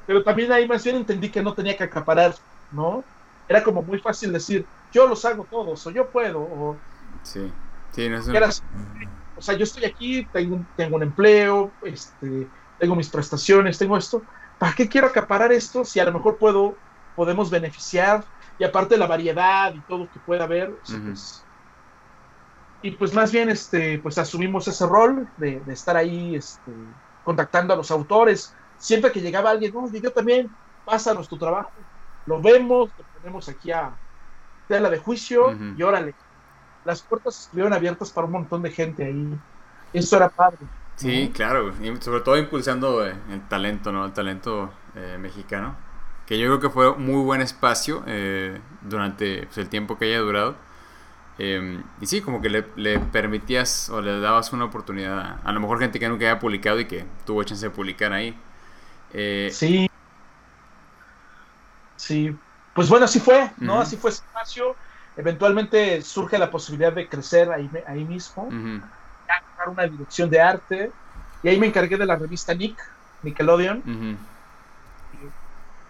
pero 0.07 0.23
también 0.23 0.53
ahí 0.53 0.67
más 0.69 0.85
bien 0.85 0.97
entendí 0.97 1.31
que 1.31 1.43
no 1.43 1.55
tenía 1.55 1.77
que 1.77 1.85
acaparar, 1.85 2.35
¿no? 2.73 3.03
Era 3.49 3.63
como 3.63 3.83
muy 3.83 3.99
fácil 3.99 4.33
decir, 4.33 4.65
yo 4.93 5.07
los 5.07 5.25
hago 5.25 5.45
todos, 5.45 5.87
o 5.87 5.91
yo 5.91 6.09
puedo, 6.11 6.41
o... 6.41 6.77
Sí, 7.23 7.53
sí, 7.93 8.09
no 8.09 8.19
es 8.19 8.63
o 9.39 9.41
sea, 9.41 9.55
yo 9.55 9.63
estoy 9.63 9.85
aquí, 9.85 10.27
tengo, 10.33 10.65
tengo 10.77 10.97
un 10.97 11.05
empleo, 11.05 11.71
este, 11.83 12.49
tengo 12.79 12.97
mis 12.97 13.09
prestaciones, 13.09 13.79
tengo 13.79 13.97
esto. 13.97 14.23
¿Para 14.59 14.73
qué 14.73 14.89
quiero 14.89 15.07
acaparar 15.07 15.53
esto 15.53 15.85
si 15.85 16.01
a 16.01 16.05
lo 16.05 16.13
mejor 16.13 16.39
puedo, 16.39 16.75
podemos 17.15 17.49
beneficiar? 17.49 18.25
Y 18.59 18.65
aparte 18.65 18.97
la 18.97 19.07
variedad 19.07 19.73
y 19.73 19.81
todo 19.83 20.11
que 20.11 20.19
pueda 20.19 20.43
haber. 20.43 20.75
Pues, 20.85 21.45
y 22.83 22.91
pues 22.91 23.15
más 23.15 23.31
bien, 23.31 23.49
este, 23.49 24.01
pues 24.01 24.19
asumimos 24.19 24.67
ese 24.67 24.85
rol 24.87 25.29
de, 25.37 25.63
estar 25.69 25.97
ahí, 25.97 26.35
este, 26.35 26.73
contactando 27.25 27.75
a 27.75 27.77
los 27.77 27.93
autores. 27.93 28.53
Siempre 28.77 29.13
que 29.13 29.21
llegaba 29.21 29.51
alguien, 29.51 29.73
no, 29.73 29.89
yo 29.89 30.13
también, 30.13 30.51
pásanos 30.85 31.29
tu 31.29 31.39
trabajo. 31.39 31.71
Lo 32.27 32.43
vemos, 32.43 32.91
lo 32.99 33.05
ponemos 33.21 33.49
aquí 33.49 33.71
a 33.71 33.97
tela 34.69 34.91
de 34.91 34.99
juicio 34.99 35.57
y 35.77 35.83
órale, 35.83 36.15
las 36.85 37.03
puertas 37.03 37.41
estuvieron 37.41 37.73
abiertas 37.73 38.11
para 38.11 38.27
un 38.27 38.33
montón 38.33 38.63
de 38.63 38.71
gente 38.71 39.05
ahí. 39.05 39.39
Eso 39.93 40.17
era 40.17 40.29
padre. 40.29 40.59
Sí, 40.97 41.31
claro, 41.33 41.73
y 41.81 41.97
sobre 42.03 42.23
todo 42.23 42.37
impulsando 42.37 43.07
eh, 43.07 43.15
el 43.31 43.47
talento, 43.49 43.93
¿no? 43.93 44.05
El 44.05 44.13
talento 44.13 44.73
eh, 44.97 45.17
mexicano, 45.19 45.77
que 46.27 46.39
yo 46.39 46.47
creo 46.47 46.61
que 46.61 46.71
fue 46.71 46.91
un 46.91 47.07
muy 47.07 47.23
buen 47.23 47.41
espacio 47.41 48.03
eh, 48.07 48.61
durante 48.83 49.45
pues, 49.47 49.59
el 49.59 49.69
tiempo 49.69 49.97
que 49.97 50.07
haya 50.07 50.19
durado. 50.19 50.57
Em, 51.39 51.85
y 52.01 52.07
sí, 52.07 52.21
como 52.21 52.43
que 52.43 52.49
le, 52.49 52.99
permitías 52.99 53.91
o 53.91 54.03
le 54.03 54.19
dabas 54.19 54.53
una 54.53 54.65
oportunidad 54.65 55.39
a, 55.45 55.53
lo 55.53 55.61
mejor 55.61 55.79
gente 55.79 56.01
que 56.01 56.09
nunca 56.09 56.29
había 56.29 56.41
publicado 56.41 56.81
y 56.81 56.87
que 56.87 57.05
tuvo 57.25 57.45
chance 57.45 57.65
de 57.65 57.71
publicar 57.71 58.13
ahí. 58.13 58.37
sí. 59.53 59.89
Sí. 61.97 62.37
Pues 62.79 62.89
bueno, 62.89 63.07
así 63.07 63.19
fue, 63.19 63.51
¿no? 63.57 63.81
Así 63.81 63.97
fue 63.97 64.11
ese 64.11 64.23
espacio 64.25 64.77
Eventualmente 65.17 66.01
surge 66.01 66.39
la 66.39 66.49
posibilidad 66.49 66.93
de 66.93 67.09
crecer 67.09 67.51
ahí, 67.51 67.69
ahí 67.89 68.05
mismo, 68.05 68.45
uh 68.45 68.81
una 69.73 69.89
dirección 69.89 70.31
de 70.31 70.41
arte, 70.41 70.93
y 71.43 71.49
ahí 71.49 71.59
me 71.59 71.67
encargué 71.67 71.97
de 71.97 72.07
la 72.07 72.15
revista 72.15 72.55
Nick, 72.55 72.81
Nickelodeon. 73.25 73.83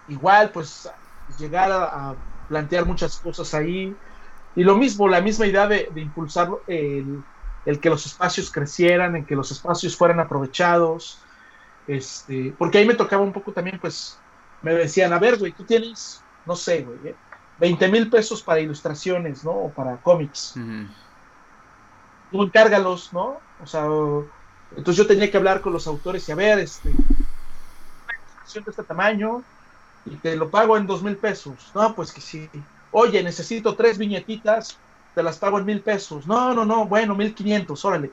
Igual, 0.09 0.49
pues, 0.49 0.91
llegar 1.39 1.71
a, 1.71 2.15
plantear 2.49 2.87
muchas 2.87 3.19
cosas 3.19 3.53
ahí. 3.53 3.95
Y 4.57 4.65
lo 4.65 4.79
mismo, 4.79 5.09
la 5.09 5.21
misma 5.21 5.47
idea 5.47 5.67
de, 5.67 5.91
impulsar 5.95 6.49
el, 6.67 7.23
el, 7.67 7.81
que 7.81 7.91
los 7.91 8.07
espacios 8.07 8.51
crecieran, 8.51 9.15
en 9.15 9.27
que 9.27 9.37
los 9.37 9.51
espacios 9.51 9.95
fueran 9.95 10.21
aprovechados. 10.21 11.21
Este, 11.87 12.55
porque 12.57 12.79
ahí 12.79 12.87
me 12.87 12.95
tocaba 12.95 13.23
un 13.23 13.35
poco 13.35 13.53
también, 13.53 13.79
pues, 13.79 14.19
me 14.63 14.73
decían, 14.73 15.13
a 15.13 15.19
ver, 15.19 15.37
güey, 15.39 15.53
tú 15.53 15.65
tienes, 15.65 16.23
no 16.49 16.57
sé, 16.57 16.83
güey, 16.83 17.15
20 17.59 17.89
mil 17.89 18.09
pesos 18.09 18.43
para 18.43 18.61
ilustraciones, 18.61 19.45
¿no? 19.45 19.53
O 19.53 19.73
para 19.73 19.99
cómics. 19.99 20.55
Tú 22.31 22.43
encárgalos, 22.43 23.13
¿no? 23.13 23.39
O 23.61 23.67
sea, 23.67 23.87
entonces 24.71 24.97
yo 24.97 25.07
tenía 25.07 25.31
que 25.31 25.37
hablar 25.37 25.61
con 25.61 25.75
los 25.75 25.87
autores 25.87 26.27
y 26.29 26.33
a 26.33 26.35
ver, 26.35 26.59
este, 26.59 26.89
una 26.89 28.15
ilustración 28.15 28.65
de 28.65 28.71
este 28.71 28.85
tamaño 28.85 29.43
y 30.07 30.17
te 30.17 30.37
lo 30.37 30.51
pago 30.51 30.79
en 30.79 30.87
dos 30.87 31.03
mil 31.03 31.19
pesos. 31.19 31.71
No, 31.75 31.95
pues 31.95 32.13
que 32.13 32.23
sí. 32.23 32.49
Oye, 32.91 33.23
necesito 33.23 33.77
tres 33.77 33.99
viñetitas, 33.99 34.81
te 35.15 35.23
las 35.23 35.39
pago 35.39 35.59
en 35.59 35.67
mil 35.67 35.83
pesos. 35.83 36.27
No, 36.27 36.55
no, 36.55 36.65
no, 36.65 36.87
bueno, 36.87 37.15
mil 37.15 37.35
quinientos, 37.35 37.85
órale. 37.85 38.11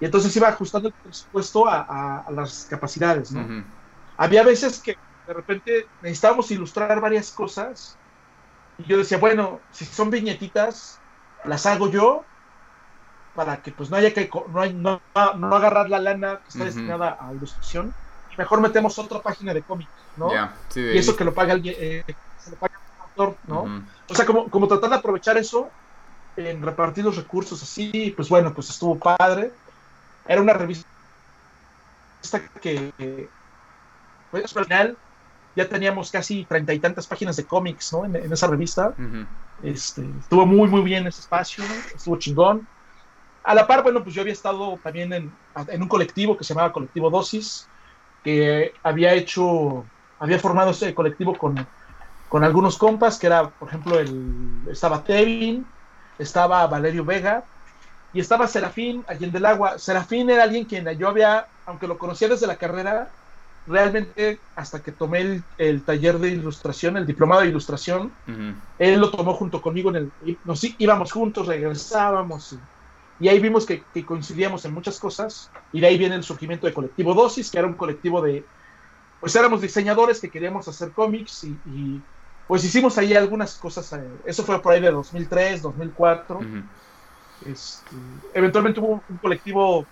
Y 0.00 0.04
entonces 0.04 0.36
iba 0.36 0.48
ajustando 0.48 0.88
el 0.88 0.94
presupuesto 0.94 1.66
a, 1.66 2.26
las 2.30 2.66
capacidades, 2.68 3.32
¿no? 3.32 3.46
Había 4.18 4.42
veces 4.42 4.82
que 4.82 4.96
de 5.30 5.34
repente 5.34 5.86
necesitábamos 6.02 6.50
ilustrar 6.50 7.00
varias 7.00 7.30
cosas 7.30 7.96
y 8.78 8.82
yo 8.82 8.98
decía, 8.98 9.16
bueno, 9.18 9.60
si 9.70 9.84
son 9.84 10.10
viñetitas, 10.10 10.98
las 11.44 11.66
hago 11.66 11.88
yo 11.88 12.24
para 13.36 13.62
que 13.62 13.70
pues 13.70 13.90
no 13.90 13.96
haya 13.96 14.12
que 14.12 14.28
no, 14.74 15.00
no, 15.14 15.56
agarrar 15.56 15.88
la 15.88 16.00
lana 16.00 16.40
que 16.40 16.48
está 16.48 16.64
destinada 16.64 17.16
a 17.20 17.32
ilustración 17.32 17.94
y 18.32 18.36
mejor 18.38 18.60
metemos 18.60 18.98
otra 18.98 19.22
página 19.22 19.54
de 19.54 19.62
cómics, 19.62 19.92
¿no? 20.16 20.32
y 20.74 20.98
eso 20.98 21.14
que 21.14 21.22
lo 21.22 21.32
paga 21.32 21.52
alguien, 21.52 21.76
eh, 21.78 22.02
se 22.38 22.50
lo 22.50 22.56
paga 22.56 22.74
el 22.74 23.02
autor, 23.02 23.36
¿no? 23.46 23.84
O 24.08 24.14
sea, 24.16 24.26
como, 24.26 24.50
como 24.50 24.66
tratar 24.66 24.90
de 24.90 24.96
aprovechar 24.96 25.38
eso 25.38 25.70
en 26.36 26.60
repartir 26.60 27.04
los 27.04 27.16
recursos 27.16 27.62
así, 27.62 28.12
pues 28.16 28.28
bueno, 28.28 28.52
pues 28.52 28.68
estuvo 28.70 28.98
padre. 28.98 29.52
Era 30.26 30.40
una 30.40 30.54
revista 30.54 30.84
que, 32.60 33.28
pues 34.30 34.56
al 34.56 34.64
final 34.64 34.96
ya 35.56 35.68
teníamos 35.68 36.10
casi 36.10 36.44
treinta 36.44 36.72
y 36.72 36.78
tantas 36.78 37.06
páginas 37.06 37.36
de 37.36 37.44
cómics, 37.44 37.92
¿no? 37.92 38.04
En, 38.04 38.32
esa 38.32 38.46
revista. 38.46 38.94
este, 39.62 40.08
estuvo 40.20 40.46
muy, 40.46 40.68
muy 40.68 40.82
bien 40.82 41.06
ese 41.06 41.20
espacio, 41.20 41.64
estuvo 41.94 42.16
chingón. 42.16 42.66
A 43.42 43.54
la 43.54 43.66
par, 43.66 43.82
bueno, 43.82 44.02
pues 44.02 44.14
yo 44.14 44.22
había 44.22 44.32
estado 44.32 44.78
también 44.82 45.12
en, 45.12 45.32
un 45.82 45.88
colectivo 45.88 46.36
que 46.36 46.44
se 46.44 46.54
llamaba 46.54 46.72
Colectivo 46.72 47.10
Dosis, 47.10 47.68
que 48.22 48.74
había 48.82 49.14
hecho 49.14 49.84
había 50.18 50.38
formado 50.38 50.70
ese 50.70 50.94
colectivo 50.94 51.36
con, 51.36 51.66
con 52.28 52.44
algunos 52.44 52.76
compas, 52.76 53.18
que 53.18 53.26
era, 53.26 53.48
por 53.48 53.68
ejemplo, 53.68 53.98
el, 53.98 54.62
estaba 54.70 55.02
Tevin, 55.02 55.66
estaba 56.18 56.66
Valerio 56.66 57.04
Vega 57.04 57.42
y 58.12 58.20
estaba 58.20 58.46
Serafín 58.46 59.02
Allende 59.08 59.38
del 59.38 59.46
Agua. 59.46 59.78
Serafín 59.78 60.28
era 60.28 60.42
alguien 60.42 60.66
quien 60.66 60.86
yo 60.98 61.08
había, 61.08 61.46
aunque 61.64 61.88
lo 61.88 61.96
conocía 61.96 62.28
desde 62.28 62.46
la 62.46 62.56
carrera, 62.56 63.08
realmente 63.66 64.40
hasta 64.56 64.82
que 64.82 64.92
tomé 64.92 65.42
el, 65.58 65.82
taller 65.82 66.18
de 66.18 66.30
ilustración, 66.30 66.96
el 66.96 67.06
diplomado 67.06 67.42
de 67.42 67.48
ilustración, 67.48 68.12
él 68.78 69.00
lo 69.00 69.10
tomó 69.10 69.34
junto 69.34 69.60
conmigo 69.60 69.90
en 69.90 69.96
el, 69.96 70.38
nos 70.44 70.62
íbamos 70.78 71.12
juntos, 71.12 71.46
regresábamos 71.46 72.56
y, 73.20 73.28
ahí 73.28 73.38
vimos 73.38 73.66
que, 73.66 73.82
coincidíamos 74.04 74.64
en 74.64 74.72
muchas 74.72 74.98
cosas 74.98 75.50
y 75.72 75.80
de 75.80 75.86
ahí 75.86 75.98
viene 75.98 76.14
el 76.14 76.24
surgimiento 76.24 76.66
de 76.66 76.72
Colectivo 76.72 77.14
Dosis, 77.14 77.50
que 77.50 77.58
era 77.58 77.68
un 77.68 77.74
colectivo 77.74 78.22
de, 78.22 78.44
pues 79.20 79.36
éramos 79.36 79.60
diseñadores 79.60 80.20
que 80.20 80.30
queríamos 80.30 80.66
hacer 80.66 80.92
cómics 80.92 81.44
y, 81.44 82.00
pues 82.48 82.64
hicimos 82.64 82.98
ahí 82.98 83.14
algunas 83.14 83.54
cosas, 83.54 83.92
eh, 83.92 84.02
eso 84.24 84.42
fue 84.42 84.60
por 84.60 84.72
ahí 84.72 84.80
de 84.80 84.90
2003, 84.90 85.62
2004. 85.62 86.40
Este, 87.46 87.96
eventualmente 88.34 88.80
hubo 88.80 89.02
un 89.08 89.16
colectivo 89.18 89.86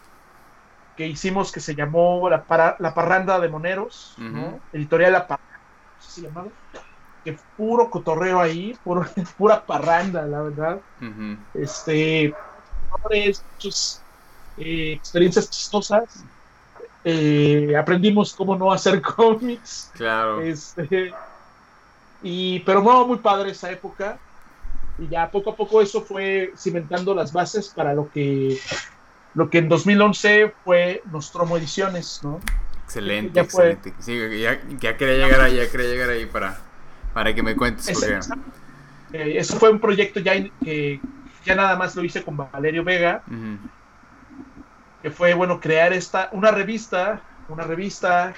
que 0.99 1.07
hicimos 1.07 1.53
que 1.53 1.61
se 1.61 1.77
llamó 1.77 2.29
La, 2.29 2.45
la 2.81 2.93
Parranda 2.93 3.39
de 3.39 3.49
Moneros, 3.49 4.15
¿no? 4.19 4.59
Editorial 4.73 5.13
La 5.13 5.29
Parranda, 5.29 5.61
no 5.97 6.03
sé 6.03 6.11
si 6.11 6.23
llamado, 6.23 6.51
que 7.25 7.39
puro 7.57 7.89
cotorreo 7.89 8.41
ahí, 8.41 8.77
puro, 8.83 9.07
pura 9.39 9.65
parranda, 9.65 10.23
la 10.27 10.43
verdad. 10.43 10.81
Este, 11.55 12.35
muchas 13.55 14.03
eh, 14.57 14.95
experiencias 14.95 15.49
chistosas. 15.49 16.25
Eh, 17.05 17.77
aprendimos 17.79 18.35
cómo 18.35 18.57
no 18.57 18.73
hacer 18.73 19.01
cómics. 19.17 19.93
Claro. 19.95 20.41
Este, 20.41 21.15
y, 22.25 22.59
pero 22.61 22.83
no, 22.83 23.07
muy 23.07 23.19
padre 23.19 23.53
esa 23.53 23.71
época. 23.71 24.19
Y 24.99 25.07
ya 25.07 25.31
poco 25.31 25.51
a 25.51 25.55
poco 25.55 25.81
eso 25.81 26.03
fue 26.03 26.53
cimentando 26.59 27.15
las 27.15 27.33
bases 27.33 27.69
para 27.69 27.95
lo 27.95 28.11
que 28.11 28.59
lo 29.39 29.51
que 29.51 29.59
en 29.59 29.69
2011 29.69 30.53
fue 30.65 31.01
Nostromo 31.13 31.57
Ediciones, 31.57 32.19
¿no? 32.25 32.41
Excelente, 32.83 33.39
excelente. 33.39 33.95
Sí, 34.01 34.19
ya, 34.41 34.97
quería 34.97 35.15
llegar 35.15 35.41
ahí, 35.43 35.55
ya 35.55 35.71
quería 35.71 35.87
llegar 35.87 36.11
ahí 36.11 36.27
para, 36.27 36.59
para 37.15 37.33
que 37.33 37.41
me 37.45 37.55
cuentes. 37.55 38.03
Eh, 39.13 39.39
eso 39.39 39.57
fue 39.61 39.71
un 39.71 39.79
proyecto 39.79 40.19
ya 40.19 40.33
que 40.65 41.01
ya 41.45 41.55
nada 41.55 41.77
más 41.77 41.95
lo 41.95 42.03
hice 42.03 42.25
con 42.25 42.37
Valerio 42.37 42.83
Vega, 42.83 43.23
que 45.03 45.11
fue, 45.13 45.35
bueno, 45.35 45.61
crear 45.61 45.93
esta, 45.93 46.31
una 46.33 46.51
revista, 46.51 47.23
una 47.49 47.63
revista, 47.63 48.35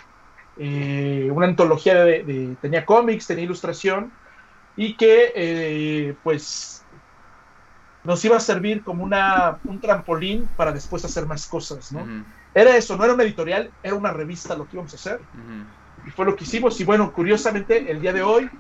eh, 0.59 1.31
una 1.33 1.47
antología 1.47 2.05
de, 2.05 2.57
tenía 2.61 2.85
cómics, 2.85 3.27
tenía 3.27 3.45
ilustración, 3.45 4.13
y 4.77 4.99
que, 4.99 5.33
eh, 5.35 6.15
pues, 6.23 6.80
nos 8.05 8.25
iba 8.25 8.37
a 8.37 8.41
servir 8.41 8.83
como 8.83 9.05
una, 9.05 9.59
un 9.65 9.81
trampolín 9.81 10.49
para 10.57 10.73
después 10.73 11.05
hacer 11.05 11.27
más 11.27 11.47
cosas, 11.47 11.93
¿no? 11.93 12.25
Era 12.55 12.77
eso, 12.77 12.97
no 12.97 13.05
era 13.05 13.15
una 13.15 13.23
editorial, 13.23 13.71
era 13.83 13.95
una 13.95 14.13
revista 14.13 14.57
lo 14.57 14.65
que 14.65 14.77
íbamos 14.77 14.93
a 14.93 14.97
hacer. 14.97 15.21
Y 16.07 16.11
fue 16.11 16.25
lo 16.25 16.35
que 16.35 16.45
hicimos. 16.45 16.81
Y 16.81 16.85
bueno, 16.85 17.13
curiosamente, 17.13 17.91
el 17.91 18.01
día 18.01 18.13
de 18.13 18.23
hoy, 18.23 18.51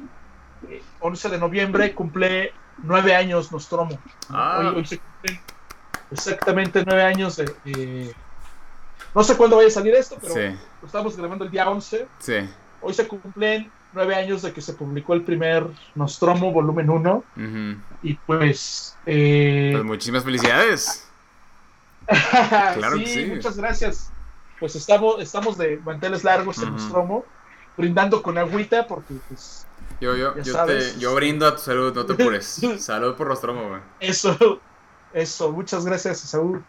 11 1.00 1.28
eh, 1.28 1.30
de 1.30 1.38
noviembre, 1.38 1.94
cumple 1.94 2.52
nueve 2.82 3.14
años 3.14 3.50
Nostromo. 3.50 3.98
Ah. 4.28 4.72
Hoy, 4.74 4.84
se 4.84 4.98
cumplen 4.98 5.40
exactamente 6.10 6.84
nueve 6.84 7.02
años 7.02 7.36
de, 7.36 8.14
No 9.14 9.24
sé 9.24 9.36
cuándo 9.36 9.56
vaya 9.56 9.68
a 9.68 9.72
salir 9.72 9.94
esto, 9.94 10.16
pero 10.20 10.34
lo 10.34 10.86
estamos 10.86 11.16
grabando 11.16 11.44
el 11.44 11.50
día 11.50 11.68
11. 11.68 12.06
Sí. 12.18 12.34
Hoy 12.82 12.94
se 12.94 13.08
cumplen 13.08 13.70
nueve 13.92 14.14
años 14.14 14.42
de 14.42 14.52
que 14.52 14.60
se 14.60 14.72
publicó 14.74 15.14
el 15.14 15.22
primer 15.22 15.66
Nostromo 15.94 16.52
volumen 16.52 16.90
1. 16.90 17.24
Y 18.02 18.14
pues, 18.14 18.96
eh, 19.06 19.70
pues. 19.72 19.84
muchísimas 19.84 20.24
felicidades. 20.24 21.06
claro 22.06 22.96
sí, 22.96 23.04
que 23.04 23.10
sí, 23.10 23.26
muchas 23.26 23.56
gracias. 23.56 24.12
Pues 24.58 24.76
estamos, 24.76 25.20
estamos 25.22 25.56
de 25.56 25.78
manteles 25.78 26.24
largos 26.24 26.58
en 26.62 26.72
Nostromo, 26.72 27.24
brindando 27.76 28.22
con 28.22 28.38
agüita 28.38 28.86
porque 28.86 29.14
pues. 29.28 29.66
Yo, 30.00 30.16
yo, 30.16 30.34
yo, 30.42 30.64
te, 30.64 30.98
yo, 30.98 31.14
brindo 31.14 31.46
a 31.46 31.56
tu 31.56 31.62
salud, 31.62 31.94
no 31.94 32.06
te 32.06 32.14
apures. 32.14 32.60
salud 32.78 33.14
por 33.16 33.28
Nostromo, 33.28 33.68
güey. 33.68 33.80
Eso, 34.00 34.60
eso, 35.12 35.52
muchas 35.52 35.84
gracias, 35.84 36.20
Saúl. 36.20 36.64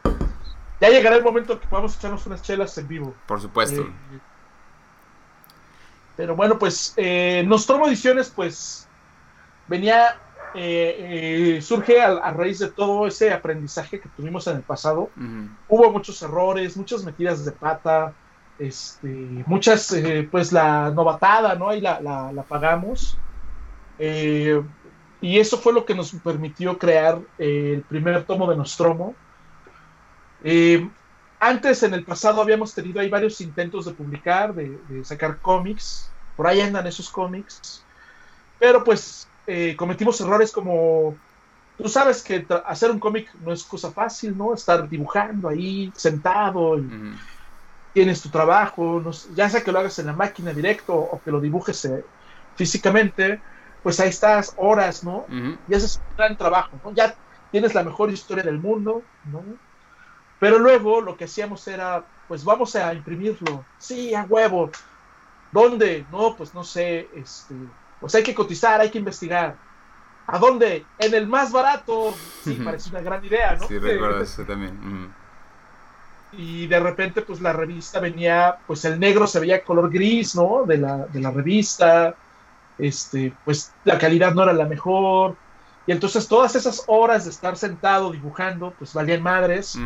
Ya 0.81 0.89
llegará 0.89 1.15
el 1.15 1.23
momento 1.23 1.59
que 1.59 1.67
podamos 1.67 1.95
echarnos 1.95 2.25
unas 2.25 2.41
chelas 2.41 2.77
en 2.77 2.87
vivo. 2.87 3.13
Por 3.27 3.39
supuesto. 3.39 3.81
Eh, 3.81 4.19
pero 6.15 6.35
bueno, 6.35 6.59
pues 6.59 6.93
eh, 6.97 7.43
Nostromo 7.47 7.87
Ediciones, 7.87 8.29
pues 8.29 8.87
venía, 9.67 10.17
eh, 10.53 11.55
eh, 11.57 11.61
surge 11.61 12.01
a, 12.01 12.31
raíz 12.31 12.59
de 12.59 12.69
todo 12.69 13.07
ese 13.07 13.31
aprendizaje 13.31 13.99
que 13.99 14.09
tuvimos 14.09 14.45
en 14.47 14.57
el 14.57 14.61
pasado. 14.61 15.09
Hubo 15.67 15.91
muchos 15.91 16.21
errores, 16.21 16.75
muchas 16.77 17.03
metidas 17.03 17.45
de 17.45 17.51
pata, 17.51 18.13
este, 18.59 19.07
muchas, 19.47 19.95
pues 20.29 20.51
la 20.51 20.91
novatada, 20.91 21.55
¿no? 21.55 21.69
Ahí 21.69 21.81
la, 21.81 22.01
la, 22.01 22.43
pagamos. 22.43 23.17
y 23.99 25.39
eso 25.39 25.57
fue 25.57 25.73
lo 25.73 25.85
que 25.85 25.95
nos 25.95 26.11
permitió 26.11 26.77
crear 26.77 27.19
el 27.37 27.83
primer 27.87 28.23
tomo 28.25 28.49
de 28.49 28.57
Nostromo. 28.57 29.15
Antes, 31.41 31.81
en 31.81 31.95
el 31.95 32.05
pasado, 32.05 32.41
habíamos 32.41 32.73
tenido 32.75 33.01
ahí 33.01 33.09
varios 33.09 33.41
intentos 33.41 33.85
de 33.85 33.93
publicar, 33.93 34.53
de 34.53 35.03
sacar 35.03 35.39
cómics, 35.41 36.11
por 36.35 36.47
ahí 36.47 36.61
andan 36.61 36.85
esos 36.87 37.09
cómics. 37.09 37.83
Pero 38.59 38.83
pues 38.83 39.27
eh, 39.47 39.75
cometimos 39.75 40.21
errores 40.21 40.51
como, 40.51 41.15
tú 41.77 41.89
sabes 41.89 42.21
que 42.21 42.45
hacer 42.65 42.91
un 42.91 42.99
cómic 42.99 43.33
no 43.43 43.51
es 43.51 43.63
cosa 43.63 43.91
fácil, 43.91 44.37
¿no? 44.37 44.53
Estar 44.53 44.87
dibujando 44.87 45.49
ahí, 45.49 45.91
sentado, 45.95 46.77
y 46.77 46.87
tienes 47.93 48.21
tu 48.21 48.29
trabajo, 48.29 49.01
ya 49.33 49.49
sea 49.49 49.63
que 49.63 49.71
lo 49.71 49.79
hagas 49.79 49.97
en 49.99 50.05
la 50.05 50.13
máquina 50.13 50.53
directo 50.53 50.95
o 50.95 51.21
que 51.21 51.31
lo 51.31 51.41
dibujes 51.41 51.83
eh, 51.85 52.05
físicamente, 52.55 53.41
pues 53.81 53.99
ahí 53.99 54.09
estás 54.09 54.53
horas, 54.57 55.03
¿no? 55.03 55.25
Y 55.67 55.73
haces 55.73 55.97
un 55.97 56.15
gran 56.15 56.37
trabajo, 56.37 56.79
¿no? 56.83 56.93
Ya 56.93 57.15
tienes 57.49 57.73
la 57.73 57.83
mejor 57.83 58.11
historia 58.11 58.43
del 58.43 58.59
mundo, 58.59 59.09
¿no? 59.23 59.59
Pero 60.41 60.59
luego 60.59 60.99
lo 60.99 61.15
que 61.15 61.23
hacíamos 61.23 61.65
era, 61.69 62.03
pues 62.27 62.43
vamos 62.43 62.75
a 62.75 62.93
imprimirlo, 62.93 63.63
sí, 63.77 64.13
a 64.13 64.23
huevo, 64.23 64.69
¿Dónde? 65.51 66.05
No, 66.11 66.35
pues 66.35 66.53
no 66.53 66.63
sé, 66.63 67.09
este, 67.13 67.53
pues 67.99 68.15
hay 68.15 68.23
que 68.23 68.33
cotizar, 68.33 68.79
hay 68.79 68.89
que 68.89 68.99
investigar. 68.99 69.55
¿A 70.27 70.39
dónde? 70.39 70.85
En 70.97 71.13
el 71.13 71.27
más 71.27 71.51
barato. 71.51 72.15
Sí, 72.43 72.53
parece 72.63 72.89
una 72.89 73.01
gran 73.01 73.23
idea, 73.25 73.55
¿no? 73.55 73.67
Sí, 73.67 73.77
recuerdo 73.77 74.21
eso 74.21 74.43
también. 74.43 75.13
Y 76.31 76.67
de 76.67 76.79
repente, 76.79 77.21
pues 77.21 77.41
la 77.41 77.51
revista 77.51 77.99
venía, 77.99 78.57
pues 78.65 78.85
el 78.85 78.97
negro 78.97 79.27
se 79.27 79.41
veía 79.41 79.63
color 79.63 79.91
gris, 79.91 80.35
¿no? 80.35 80.63
De 80.65 80.77
la, 80.77 81.05
de 81.07 81.19
la 81.19 81.31
revista. 81.31 82.15
Este, 82.77 83.33
pues 83.43 83.73
la 83.83 83.99
calidad 83.99 84.33
no 84.33 84.43
era 84.43 84.53
la 84.53 84.65
mejor. 84.65 85.35
Y 85.85 85.91
entonces 85.91 86.27
todas 86.27 86.55
esas 86.55 86.83
horas 86.87 87.25
de 87.25 87.31
estar 87.31 87.57
sentado 87.57 88.11
dibujando, 88.11 88.73
pues 88.77 88.93
valían 88.93 89.21
madres, 89.21 89.77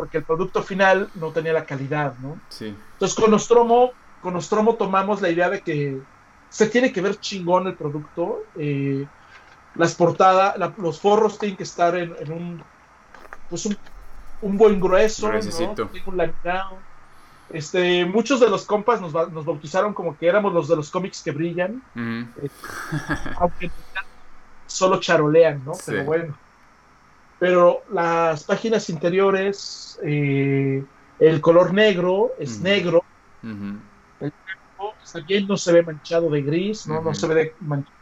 porque 0.00 0.16
el 0.16 0.24
producto 0.24 0.62
final 0.62 1.10
no 1.14 1.30
tenía 1.30 1.52
la 1.52 1.66
calidad, 1.66 2.14
¿no? 2.20 2.40
Sí. 2.48 2.74
Entonces 2.94 3.14
con 3.14 3.30
Nostromo 3.30 3.92
con 4.22 4.32
Nostromo 4.32 4.76
tomamos 4.76 5.20
la 5.20 5.28
idea 5.28 5.50
de 5.50 5.60
que 5.60 6.00
se 6.48 6.66
tiene 6.68 6.90
que 6.90 7.02
ver 7.02 7.20
chingón 7.20 7.66
el 7.66 7.74
producto. 7.74 8.44
Eh, 8.56 9.06
las 9.74 9.94
portadas, 9.94 10.56
los 10.78 10.98
forros 10.98 11.38
tienen 11.38 11.58
que 11.58 11.64
estar 11.64 11.94
en, 11.96 12.12
un, 12.32 12.62
pues 13.50 13.68
un, 14.40 14.56
buen 14.56 14.80
grueso, 14.80 15.30
¿no? 15.30 15.38
un 16.06 16.16
laminado. 16.16 16.78
Este, 17.50 18.06
muchos 18.06 18.40
de 18.40 18.48
los 18.48 18.64
compas 18.64 19.02
nos, 19.02 19.12
nos, 19.12 19.44
bautizaron 19.44 19.92
como 19.92 20.16
que 20.16 20.28
éramos 20.28 20.54
los 20.54 20.66
de 20.66 20.76
los 20.76 20.88
cómics 20.88 21.20
que 21.22 21.32
brillan, 21.32 21.82
eh, 21.94 22.48
aunque 23.38 23.70
solo 24.66 24.98
charolean, 24.98 25.62
¿no? 25.62 25.72
Pero 25.84 26.04
bueno. 26.04 26.34
Pero 27.40 27.82
las 27.90 28.44
páginas 28.44 28.88
interiores, 28.88 29.98
eh, 30.04 30.84
el 31.18 31.40
color 31.40 31.74
negro 31.74 32.32
es 32.38 32.60
negro, 32.60 33.02
también 35.12 35.48
no 35.48 35.56
se 35.56 35.72
ve 35.72 35.82
manchado 35.82 36.30
de 36.30 36.42
gris, 36.42 36.86
no, 36.86 37.00
no 37.00 37.14
se 37.14 37.26
ve 37.26 37.34
de 37.34 37.54
manchado. 37.60 37.96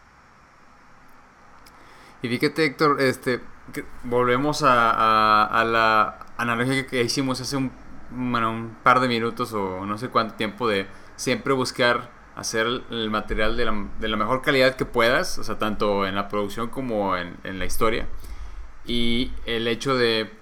Y 2.20 2.28
fíjate, 2.28 2.64
Héctor, 2.64 3.00
este, 3.00 3.40
volvemos 4.02 4.62
a, 4.64 5.64
la 5.64 6.26
analogía 6.36 6.86
que 6.86 7.02
hicimos 7.02 7.40
hace 7.40 7.56
un, 7.56 7.70
un 8.10 8.76
par 8.82 9.00
de 9.00 9.08
minutos 9.08 9.52
o 9.52 9.86
no 9.86 9.98
sé 9.98 10.08
cuánto 10.08 10.34
tiempo 10.34 10.68
de 10.68 10.86
siempre 11.14 11.52
buscar 11.52 12.10
hacer 12.34 12.66
el 12.90 13.10
material 13.10 13.56
de 13.56 13.64
la, 13.64 13.86
de 13.98 14.08
la, 14.08 14.16
mejor 14.16 14.42
calidad 14.42 14.76
que 14.76 14.84
puedas, 14.84 15.38
o 15.38 15.44
sea, 15.44 15.58
tanto 15.58 16.06
en 16.06 16.14
la 16.14 16.28
producción 16.28 16.68
como 16.68 17.16
en, 17.16 17.36
en, 17.42 17.58
la 17.58 17.64
historia. 17.64 18.06
Y 18.88 19.30
el 19.46 19.68
hecho 19.68 19.96
de 19.96 20.32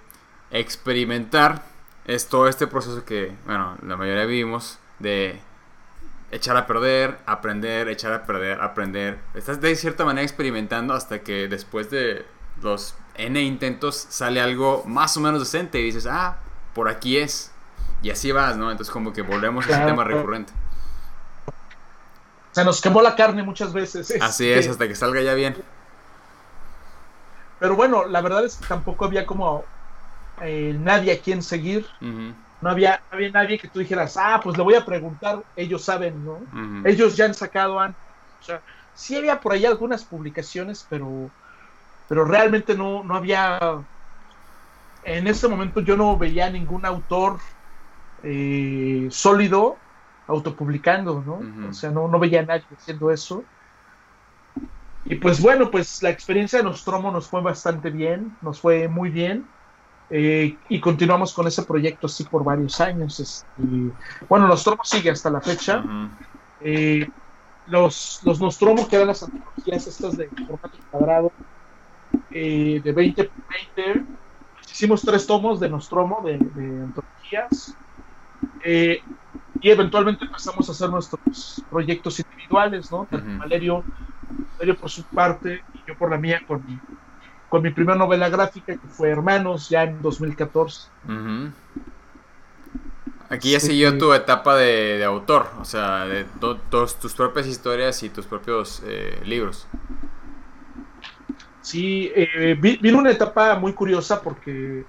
experimentar 0.49 1.61
es 2.05 2.27
todo 2.27 2.47
este 2.47 2.65
proceso 2.65 3.03
que, 3.03 3.35
bueno, 3.45 3.77
la 3.85 3.97
mayoría 3.97 4.25
vivimos 4.25 4.79
de 4.99 5.39
echar 6.31 6.55
a 6.55 6.65
perder, 6.65 7.19
aprender, 7.25 7.89
echar 7.89 8.13
a 8.13 8.25
perder, 8.25 8.61
aprender. 8.61 9.19
Estás 9.35 9.61
de 9.61 9.75
cierta 9.75 10.05
manera 10.05 10.23
experimentando 10.23 10.93
hasta 10.93 11.19
que 11.19 11.49
después 11.49 11.91
de 11.91 12.25
los 12.61 12.95
N 13.15 13.39
intentos 13.41 14.07
sale 14.09 14.41
algo 14.41 14.83
más 14.85 15.17
o 15.17 15.19
menos 15.19 15.41
decente 15.41 15.79
y 15.79 15.83
dices, 15.83 16.07
ah, 16.09 16.37
por 16.73 16.87
aquí 16.87 17.17
es. 17.17 17.51
Y 18.01 18.11
así 18.11 18.31
vas, 18.31 18.55
¿no? 18.55 18.71
Entonces 18.71 18.93
como 18.93 19.11
que 19.11 19.21
volvemos 19.23 19.67
a 19.67 19.71
ese 19.71 19.85
tema 19.85 20.05
recurrente. 20.05 20.53
Se 22.51 22.63
nos 22.63 22.81
quemó 22.81 23.01
la 23.01 23.15
carne 23.15 23.43
muchas 23.43 23.73
veces. 23.73 24.13
Así 24.21 24.49
es, 24.49 24.59
este, 24.59 24.71
hasta 24.71 24.87
que 24.87 24.95
salga 24.95 25.21
ya 25.21 25.33
bien. 25.33 25.55
Pero 27.59 27.75
bueno, 27.75 28.05
la 28.07 28.21
verdad 28.21 28.45
es 28.45 28.57
que 28.57 28.65
tampoco 28.67 29.05
había 29.05 29.25
como 29.25 29.63
eh, 30.41 30.75
nadie 30.79 31.11
a 31.13 31.21
quien 31.21 31.41
seguir. 31.41 31.85
No 32.61 32.69
había, 32.69 33.01
había 33.11 33.29
nadie 33.31 33.59
que 33.59 33.67
tú 33.67 33.79
dijeras, 33.79 34.17
ah, 34.17 34.39
pues 34.43 34.57
le 34.57 34.63
voy 34.63 34.73
a 34.75 34.85
preguntar, 34.85 35.43
ellos 35.55 35.83
saben, 35.83 36.23
¿no? 36.25 36.39
Ellos 36.85 37.15
ya 37.15 37.25
han 37.25 37.33
sacado 37.33 37.79
antes. 37.79 38.01
O 38.39 38.43
sea, 38.43 38.61
sí 38.93 39.15
había 39.15 39.39
por 39.39 39.53
ahí 39.53 39.65
algunas 39.65 40.03
publicaciones, 40.03 40.85
pero, 40.89 41.29
pero 42.07 42.25
realmente 42.25 42.75
no, 42.75 43.03
no 43.03 43.15
había. 43.15 43.59
En 45.03 45.27
ese 45.27 45.47
momento 45.47 45.81
yo 45.81 45.95
no 45.95 46.17
veía 46.17 46.49
ningún 46.49 46.85
autor 46.85 47.37
eh, 48.23 49.07
sólido 49.11 49.77
autopublicando, 50.27 51.23
¿no? 51.25 51.69
O 51.69 51.73
sea, 51.73 51.91
no, 51.91 52.07
no 52.07 52.19
veía 52.19 52.41
a 52.41 52.45
nadie 52.45 52.65
haciendo 52.75 53.11
eso. 53.11 53.43
Y 55.09 55.15
pues 55.15 55.41
bueno, 55.41 55.71
pues 55.71 56.03
la 56.03 56.09
experiencia 56.09 56.59
de 56.59 56.65
Nostromo 56.65 57.11
nos 57.11 57.29
fue 57.29 57.41
bastante 57.41 57.89
bien, 57.89 58.35
nos 58.41 58.59
fue 58.59 58.89
muy 58.89 59.09
bien. 59.09 59.47
Eh, 60.09 60.57
y 60.69 60.79
continuamos 60.79 61.33
con 61.33 61.47
ese 61.47 61.63
proyecto 61.63 62.07
así 62.07 62.25
por 62.25 62.43
varios 62.43 62.79
años. 62.81 63.45
Y, 63.57 63.89
bueno, 64.27 64.47
Nostromo 64.47 64.83
sigue 64.83 65.09
hasta 65.09 65.29
la 65.29 65.39
fecha. 65.39 65.83
Eh, 66.59 67.07
los, 67.67 68.21
los 68.23 68.41
Nostromo, 68.41 68.87
que 68.87 68.97
eran 68.97 69.07
las 69.07 69.23
antologías 69.23 69.87
estas 69.87 70.17
de 70.17 70.27
formato 70.27 70.77
cuadrado, 70.91 71.31
eh, 72.31 72.81
de 72.83 72.91
20 72.91 73.23
por 73.25 73.43
20, 73.85 74.05
hicimos 74.69 75.01
tres 75.01 75.25
tomos 75.25 75.59
de 75.61 75.69
Nostromo, 75.69 76.21
de, 76.25 76.37
de 76.37 76.83
antologías. 76.83 77.77
y 79.61 79.69
eventualmente 79.69 80.25
empezamos 80.25 80.67
a 80.67 80.71
hacer 80.73 80.89
nuestros 80.89 81.63
proyectos 81.69 82.19
individuales, 82.19 82.91
¿no? 82.91 83.07
Valerio 83.39 83.83
por 84.79 84.89
su 84.89 85.03
parte 85.03 85.63
y 85.73 85.79
yo 85.87 85.97
por 85.97 86.11
la 86.11 86.17
mía 86.17 86.41
con 86.47 86.65
mi, 86.65 86.79
con 87.49 87.61
mi 87.61 87.69
primera 87.69 87.97
novela 87.97 88.29
gráfica 88.29 88.73
que 88.73 88.87
fue 88.87 89.09
Hermanos 89.09 89.69
ya 89.69 89.83
en 89.83 90.01
2014. 90.01 90.89
Aquí 93.29 93.51
ya 93.51 93.59
siguió 93.59 93.97
tu 93.97 94.13
etapa 94.13 94.55
de, 94.55 95.03
autor, 95.03 95.47
o 95.59 95.65
sea, 95.65 96.05
de 96.05 96.25
todas 96.69 96.97
tus 96.97 97.13
propias 97.13 97.47
historias 97.47 98.01
y 98.03 98.09
tus 98.09 98.25
propios 98.25 98.81
eh, 98.85 99.21
libros. 99.25 99.67
Sí, 101.61 102.09
eh, 102.15 102.57
vino 102.57 102.97
una 102.97 103.11
etapa 103.11 103.55
muy 103.59 103.73
curiosa 103.73 104.21
porque 104.21 104.85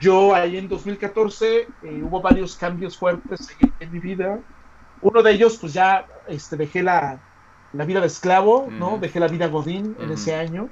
yo 0.00 0.34
ahí 0.34 0.56
en 0.56 0.66
2014 0.66 1.60
eh, 1.60 1.68
hubo 2.02 2.22
varios 2.22 2.56
cambios 2.56 2.96
fuertes 2.96 3.54
en, 3.78 3.92
mi 3.92 3.98
vida. 3.98 4.38
Uno 5.02 5.22
de 5.22 5.32
ellos, 5.32 5.58
pues 5.58 5.74
ya 5.74 6.06
este, 6.28 6.56
dejé 6.56 6.82
la, 6.82 7.20
la 7.72 7.84
vida 7.84 8.00
de 8.00 8.06
esclavo, 8.06 8.68
¿no? 8.70 8.98
Dejé 8.98 9.20
la 9.20 9.28
vida 9.28 9.46
Godín 9.48 9.96
en 9.98 10.10
ese 10.10 10.34
año. 10.34 10.68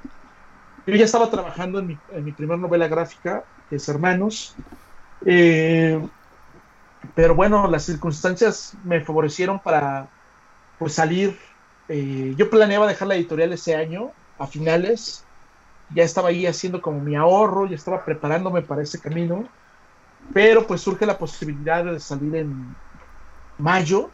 Yo 0.85 0.95
ya 0.95 1.05
estaba 1.05 1.29
trabajando 1.29 1.79
en 1.79 1.87
mi, 1.87 1.97
en 2.11 2.33
primera 2.33 2.57
novela 2.57 2.87
gráfica, 2.87 3.43
que 3.69 3.77
es 3.77 3.87
Hermanos. 3.87 4.55
Eh, 5.25 5.99
pero 7.15 7.35
bueno, 7.35 7.67
las 7.67 7.83
circunstancias 7.83 8.75
me 8.83 9.01
favorecieron 9.01 9.59
para 9.59 10.07
pues 10.77 10.93
salir. 10.93 11.37
Eh, 11.87 12.33
yo 12.37 12.49
planeaba 12.49 12.87
dejar 12.87 13.07
la 13.07 13.15
editorial 13.15 13.51
ese 13.53 13.75
año, 13.75 14.11
a 14.37 14.47
finales. 14.47 15.25
Ya 15.93 16.03
estaba 16.03 16.29
ahí 16.29 16.45
haciendo 16.45 16.81
como 16.81 16.99
mi 16.99 17.15
ahorro, 17.15 17.65
ya 17.67 17.75
estaba 17.75 18.05
preparándome 18.05 18.61
para 18.61 18.83
ese 18.83 18.99
camino. 18.99 19.47
Pero 20.33 20.67
pues 20.67 20.81
surge 20.81 21.05
la 21.05 21.17
posibilidad 21.17 21.83
de 21.83 21.99
salir 21.99 22.35
en 22.35 22.75
mayo 23.57 24.09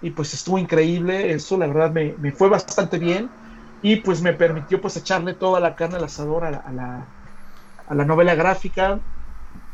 y 0.00 0.10
pues 0.10 0.32
estuvo 0.34 0.58
increíble, 0.58 1.32
eso 1.32 1.56
la 1.58 1.66
verdad 1.66 1.90
me, 1.90 2.14
me, 2.18 2.32
fue 2.32 2.48
bastante 2.48 2.98
bien 2.98 3.28
y 3.82 3.96
pues 3.96 4.22
me 4.22 4.32
permitió 4.32 4.80
pues 4.80 4.96
echarle 4.96 5.34
toda 5.34 5.60
la 5.60 5.74
carne 5.74 5.96
al 5.96 6.04
asador 6.04 6.44
a 6.44 6.50
la, 6.50 7.06
a 7.88 7.94
la, 7.94 8.04
novela 8.04 8.34
gráfica. 8.34 8.98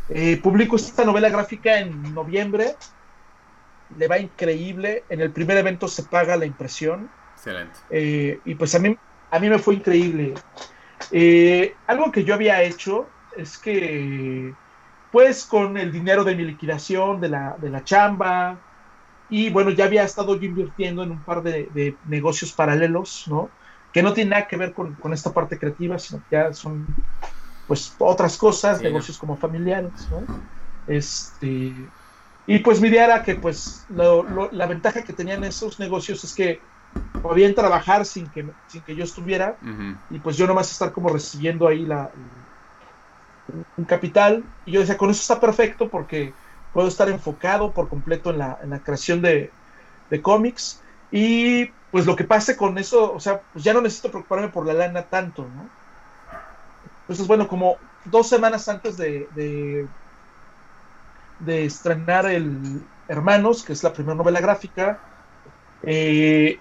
Eh, 0.09 0.39
publico 0.43 0.77
esta 0.77 1.05
novela 1.05 1.31
gráfica 1.31 1.79
en 1.79 2.15
noviembre, 2.15 2.77
le 3.97 4.09
va 4.09 4.19
increíble, 4.19 5.05
en 5.09 5.21
el 5.21 5.31
primer 5.31 5.57
evento 5.57 5.89
se 5.89 6.03
paga 6.05 6.37
la 6.37 6.45
impresión. 6.45 7.11
Excelente. 7.37 7.79
Eh, 7.91 8.41
y 8.45 8.55
pues 8.55 8.75
a 8.75 8.79
mí, 8.79 8.97
a 9.31 9.39
mí 9.39 9.49
me 9.49 9.59
fue 9.59 9.75
increíble. 9.75 10.35
Eh, 11.11 11.75
algo 11.87 12.13
que 12.13 12.25
yo 12.25 12.35
había 12.35 12.63
hecho 12.63 13.09
es 13.37 13.59
que 13.59 14.55
pues 15.11 15.45
con 15.45 15.79
el 15.79 15.93
dinero 15.93 16.25
de 16.25 16.35
mi 16.35 16.45
liquidación, 16.45 17.21
de 17.21 17.29
la, 17.29 17.57
de 17.59 17.71
la 17.71 17.85
chamba, 17.85 18.59
y 19.37 19.51
bueno, 19.51 19.71
ya 19.71 19.87
había 19.87 20.05
estado 20.05 20.37
yo 20.37 20.47
invirtiendo 20.47 21.03
en 21.03 21.11
un 21.11 21.21
par 21.25 21.43
de, 21.43 21.99
negocios 22.05 22.53
paralelos, 22.53 23.25
¿no? 23.27 23.51
Que 23.93 24.01
no 24.01 24.13
tienen 24.13 24.31
nada 24.31 24.47
que 24.47 24.57
ver 24.57 24.73
con, 24.73 25.13
esta 25.13 25.33
parte 25.33 25.59
creativa, 25.59 25.99
sino 25.99 26.21
que 26.21 26.37
ya 26.37 26.53
son, 26.53 26.87
pues, 27.67 27.97
otras 27.99 28.37
cosas, 28.37 28.81
negocios 28.81 29.19
como 29.19 29.37
familiares, 29.37 30.07
¿no? 30.09 30.23
Este, 30.87 31.75
y 32.47 32.59
pues 32.61 32.81
mi 32.81 32.87
idea 32.87 33.07
era 33.07 33.23
que, 33.25 33.35
pues, 33.35 33.87
la 33.89 34.67
ventaja 34.69 35.03
que 35.03 35.13
tenían 35.13 35.43
esos 35.43 35.81
negocios 35.81 36.23
es 36.23 36.33
que 36.33 36.61
podían 37.21 37.57
trabajar 37.57 38.07
sin 38.07 38.31
que, 38.31 38.49
sin 38.69 38.83
que 38.83 38.95
yo 38.95 39.03
estuviera, 39.03 39.59
y 40.11 40.21
pues 40.21 40.37
yo 40.37 40.47
nomás 40.47 40.71
estar 40.71 40.93
como 40.93 41.09
recibiendo 41.09 41.67
ahí 41.67 41.85
la, 41.87 42.09
un 43.77 43.85
capital, 43.85 44.45
y 44.65 44.71
yo 44.71 44.79
decía, 44.79 44.97
con 44.97 45.11
eso 45.11 45.23
está 45.23 45.41
perfecto 45.41 45.91
porque 45.91 46.35
puedo 46.75 46.89
estar 46.89 47.09
enfocado 47.09 47.73
por 47.73 47.89
completo 47.89 48.31
en 48.31 48.39
la, 48.39 48.59
en 48.63 48.71
la 48.71 48.81
creación 48.81 49.23
de, 49.23 49.51
de, 50.11 50.21
cómics 50.21 50.83
y 51.11 51.67
pues 51.93 52.05
lo 52.05 52.17
que 52.17 52.25
pase 52.25 52.57
con 52.57 52.77
eso, 52.77 53.15
o 53.15 53.21
sea, 53.21 53.41
pues 53.53 53.65
ya 53.65 53.73
no 53.73 53.81
necesito 53.81 54.11
preocuparme 54.11 54.49
por 54.49 54.67
la 54.67 54.75
lana 54.75 55.05
tanto, 55.05 55.43
¿no? 55.43 55.71
Entonces, 57.03 57.27
bueno, 57.29 57.47
como 57.47 57.77
dos 58.05 58.29
semanas 58.29 58.69
antes 58.69 58.97
de, 58.97 59.29
de, 61.39 61.65
estrenar 61.65 62.27
el 62.27 62.83
Hermanos, 63.07 63.63
que 63.63 63.75
es 63.75 63.83
la 63.85 63.93
primera 63.93 64.17
novela 64.17 64.41
gráfica, 64.41 64.99
eh, 65.83 66.59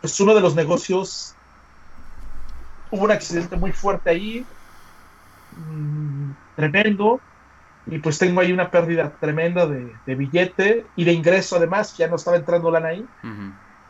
pues 0.00 0.18
uno 0.20 0.34
de 0.34 0.40
los 0.40 0.54
negocios 0.54 1.34
hubo 2.90 3.04
un 3.04 3.10
accidente 3.10 3.56
muy 3.56 3.72
fuerte 3.72 4.08
ahí, 4.08 4.46
mmm, 5.56 6.30
tremendo, 6.54 7.20
y 7.86 7.98
pues 7.98 8.18
tengo 8.18 8.40
ahí 8.40 8.52
una 8.52 8.70
pérdida 8.70 9.12
tremenda 9.20 9.66
de, 9.66 10.14
billete 10.14 10.86
y 10.96 11.04
de 11.04 11.12
ingreso 11.12 11.56
además, 11.56 11.96
ya 11.96 12.08
no 12.08 12.16
estaba 12.16 12.36
entrando 12.36 12.70
lana 12.70 12.88
ahí. 12.88 13.06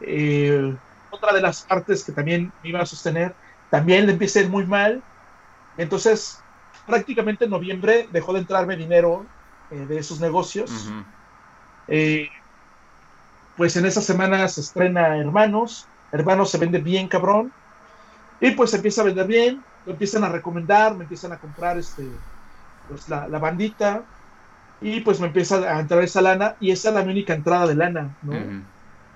Eh, 0.02 0.76
otra 1.10 1.32
de 1.32 1.40
las 1.40 1.62
partes 1.62 2.04
que 2.04 2.12
también 2.12 2.52
me 2.62 2.68
iba 2.68 2.80
a 2.80 2.86
sostener, 2.86 3.34
también 3.70 4.04
le 4.06 4.12
empieza 4.12 4.38
a 4.38 4.42
ir 4.42 4.50
muy 4.50 4.66
mal. 4.66 5.02
Entonces, 5.78 6.38
prácticamente 6.86 7.46
en 7.46 7.50
noviembre 7.50 8.06
dejó 8.12 8.34
de 8.34 8.40
entrarme 8.40 8.76
dinero 8.76 9.24
eh, 9.70 9.86
de 9.86 9.98
esos 9.98 10.20
negocios. 10.20 10.92
Eh, 11.88 12.28
pues 13.56 13.76
en 13.76 13.86
esa 13.86 14.02
semana 14.02 14.46
se 14.48 14.60
estrena 14.60 15.16
Hermanos. 15.16 15.88
Hermanos 16.12 16.50
se 16.50 16.58
vende 16.58 16.80
bien 16.80 17.08
cabrón. 17.08 17.50
Y 18.40 18.50
pues 18.50 18.70
se 18.70 18.76
empieza 18.76 19.00
a 19.00 19.04
vender 19.04 19.26
bien. 19.26 19.64
Lo 19.86 19.92
empiezan 19.92 20.22
a 20.24 20.28
recomendar, 20.28 20.94
me 20.94 21.04
empiezan 21.04 21.32
a 21.32 21.38
comprar 21.38 21.78
este 21.78 22.02
pues, 22.88 23.08
la, 23.08 23.26
bandita 23.38 24.04
y 24.80 25.00
pues 25.00 25.20
me 25.20 25.28
empieza 25.28 25.56
a 25.56 25.80
entrar 25.80 26.02
esa 26.02 26.20
lana 26.20 26.56
y 26.60 26.70
esa 26.70 26.90
es 26.90 26.94
la 26.94 27.02
única 27.02 27.34
entrada 27.34 27.66
de 27.66 27.74
lana, 27.74 28.16
¿no? 28.22 28.34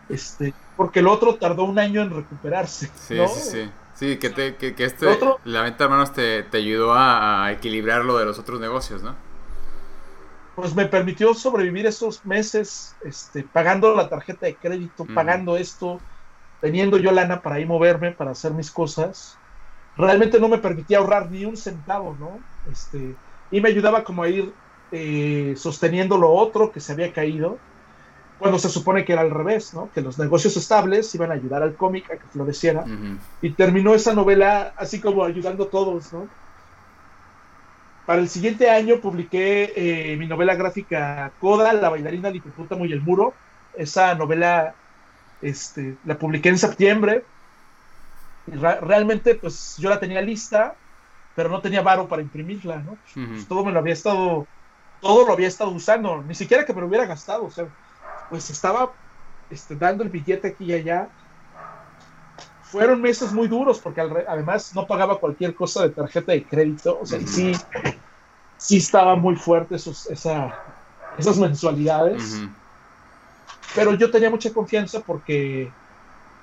Este, 0.08 0.52
porque 0.76 1.00
el 1.00 1.06
otro 1.06 1.36
tardó 1.36 1.64
un 1.64 1.78
año 1.78 2.02
en 2.02 2.10
recuperarse. 2.10 2.90
Sí, 2.96 3.16
sí, 3.28 3.40
sí. 3.50 3.70
Sí, 4.00 4.16
que, 4.16 4.30
te, 4.30 4.56
que, 4.56 4.74
este, 4.82 5.06
la 5.44 5.60
venta 5.60 5.78
de 5.78 5.84
hermanos 5.84 6.14
te, 6.14 6.46
ayudó 6.54 6.94
a, 6.94 7.52
equilibrar 7.52 8.02
lo 8.02 8.16
de 8.16 8.24
los 8.24 8.38
otros 8.38 8.58
negocios, 8.58 9.02
¿no? 9.02 9.14
Pues 10.54 10.74
me 10.74 10.86
permitió 10.86 11.34
sobrevivir 11.34 11.84
esos 11.84 12.24
meses, 12.24 12.96
este, 13.04 13.42
pagando 13.42 13.94
la 13.94 14.08
tarjeta 14.08 14.46
de 14.46 14.54
crédito, 14.54 15.06
pagando 15.14 15.58
esto, 15.58 16.00
teniendo 16.62 16.96
yo 16.96 17.12
lana 17.12 17.42
para 17.42 17.60
ir 17.60 17.66
moverme, 17.66 18.12
para 18.12 18.30
hacer 18.30 18.52
mis 18.52 18.70
cosas. 18.70 19.36
Realmente 19.98 20.40
no 20.40 20.48
me 20.48 20.56
permitía 20.56 20.96
ahorrar 20.96 21.30
ni 21.30 21.44
un 21.44 21.58
centavo, 21.58 22.16
¿no? 22.18 22.40
Este, 22.72 23.14
y 23.50 23.60
me 23.60 23.68
ayudaba 23.68 24.04
como 24.04 24.22
a 24.22 24.28
ir 24.28 24.52
eh, 24.92 25.54
sosteniendo 25.56 26.18
lo 26.18 26.30
otro 26.30 26.72
que 26.72 26.80
se 26.80 26.92
había 26.92 27.12
caído, 27.12 27.58
cuando 28.38 28.58
se 28.58 28.70
supone 28.70 29.04
que 29.04 29.12
era 29.12 29.22
al 29.22 29.30
revés, 29.30 29.74
¿no? 29.74 29.90
Que 29.92 30.00
los 30.00 30.18
negocios 30.18 30.56
estables 30.56 31.14
iban 31.14 31.30
a 31.30 31.34
ayudar 31.34 31.62
al 31.62 31.74
cómic 31.74 32.10
a 32.10 32.16
que 32.16 32.26
floreciera. 32.32 32.84
Y 33.42 33.50
terminó 33.50 33.94
esa 33.94 34.14
novela 34.14 34.72
así 34.76 34.98
como 34.98 35.24
ayudando 35.24 35.64
a 35.64 35.70
todos, 35.70 36.12
¿no? 36.12 36.26
Para 38.06 38.22
el 38.22 38.28
siguiente 38.28 38.70
año 38.70 39.00
publiqué 39.00 39.72
eh, 39.76 40.16
mi 40.16 40.26
novela 40.26 40.54
gráfica 40.54 41.30
Coda, 41.38 41.72
la 41.74 41.90
bailarina 41.90 42.28
del 42.28 42.38
hipopótamo 42.38 42.86
y 42.86 42.92
el 42.92 43.02
muro, 43.02 43.34
Esa 43.76 44.14
novela 44.14 44.74
este, 45.42 45.96
la 46.04 46.18
publiqué 46.18 46.48
en 46.48 46.58
septiembre. 46.58 47.24
Y 48.46 48.56
realmente, 48.56 49.34
pues 49.34 49.76
yo 49.78 49.90
la 49.90 50.00
tenía 50.00 50.22
lista, 50.22 50.74
pero 51.34 51.48
no 51.48 51.60
tenía 51.60 51.82
varo 51.82 52.08
para 52.08 52.22
imprimirla, 52.22 52.78
¿no? 52.78 52.96
Pues, 53.14 53.46
todo 53.48 53.64
me 53.64 53.72
lo 53.72 53.78
había 53.78 53.94
estado, 53.94 54.46
todo 55.00 55.26
lo 55.26 55.32
había 55.32 55.48
estado 55.48 55.70
usando, 55.70 56.22
ni 56.22 56.34
siquiera 56.34 56.64
que 56.64 56.72
me 56.72 56.80
lo 56.80 56.88
hubiera 56.88 57.06
gastado, 57.06 57.46
o 57.46 57.50
sea, 57.50 57.66
pues 58.28 58.50
estaba 58.50 58.92
este, 59.50 59.74
dando 59.76 60.04
el 60.04 60.10
billete 60.10 60.48
aquí 60.48 60.64
y 60.64 60.72
allá. 60.72 61.08
Fueron 62.62 63.02
meses 63.02 63.32
muy 63.32 63.48
duros 63.48 63.80
porque 63.80 64.00
además 64.00 64.72
no 64.74 64.86
pagaba 64.86 65.18
cualquier 65.18 65.54
cosa 65.54 65.82
de 65.82 65.90
tarjeta 65.90 66.32
de 66.32 66.44
crédito, 66.44 67.00
o 67.00 67.06
sea, 67.06 67.20
sí, 67.20 67.52
sí 68.56 68.76
estaba 68.76 69.16
muy 69.16 69.34
fuerte 69.34 69.74
esos, 69.74 70.08
esa, 70.08 70.54
esas 71.18 71.36
mensualidades. 71.38 72.42
Pero 73.74 73.94
yo 73.94 74.10
tenía 74.10 74.30
mucha 74.30 74.52
confianza 74.52 75.00
porque, 75.00 75.72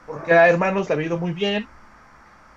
porque 0.06 0.34
a 0.34 0.50
Hermanos 0.50 0.90
le 0.90 0.96
había 0.96 1.08
ido 1.08 1.18
muy 1.18 1.32
bien. 1.32 1.68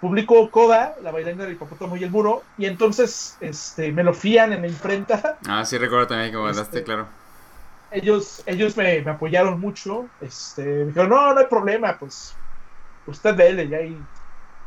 Publicó 0.01 0.51
Coda, 0.51 0.97
la 1.03 1.11
bailarina 1.11 1.45
del 1.45 1.53
hipopótamo 1.55 1.97
y 1.97 2.05
el 2.05 2.11
muro, 2.11 2.43
y 2.57 2.67
entonces 2.67 3.37
este, 3.41 3.93
me 3.93 4.03
lo 4.03 4.15
fían 4.15 4.53
en 4.53 4.63
la 4.63 4.69
imprenta. 4.69 5.39
Ah, 5.47 5.65
sí, 5.65 5.77
recuerdo 5.77 6.07
también 6.07 6.31
que 6.31 6.39
mandaste, 6.39 6.79
este, 6.79 6.85
claro. 6.85 7.07
Ellos, 7.91 8.43
ellos 8.47 8.77
me, 8.77 9.01
apoyaron 9.01 9.61
mucho. 9.61 10.09
Este, 10.21 10.65
me 10.65 10.85
dijeron, 10.87 11.11
no, 11.11 11.35
no 11.35 11.41
hay 11.41 11.47
problema, 11.47 11.99
pues 11.99 12.35
usted 13.07 13.35
dele, 13.35 13.65
y 13.65 13.75
ahí 13.75 14.03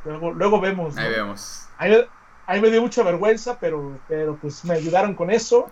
luego, 0.06 0.32
luego 0.32 0.62
vemos. 0.62 0.98
Ahí 0.98 1.10
vemos. 1.10 1.68
Ahí, 1.78 2.62
me 2.62 2.70
dio 2.70 2.82
mucha 2.82 3.02
vergüenza, 3.04 3.58
pero, 3.60 3.98
pero 4.08 4.36
pues 4.36 4.64
me 4.66 4.76
ayudaron 4.76 5.16
con 5.16 5.32
eso. 5.32 5.68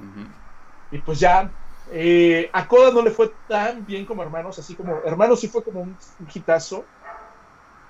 Y 0.92 0.98
pues 1.00 1.20
ya 1.20 1.52
eh, 1.94 2.50
a 2.54 2.68
Coda 2.68 2.92
no 2.92 3.02
le 3.02 3.12
fue 3.12 3.34
tan 3.50 3.86
bien 3.86 4.06
como 4.06 4.24
Hermanos, 4.24 4.58
así 4.58 4.76
como 4.76 5.02
Hermanos 5.04 5.42
sí 5.42 5.50
fue 5.50 5.64
como 5.64 5.82
un, 5.82 5.98
hitazo. 6.34 6.86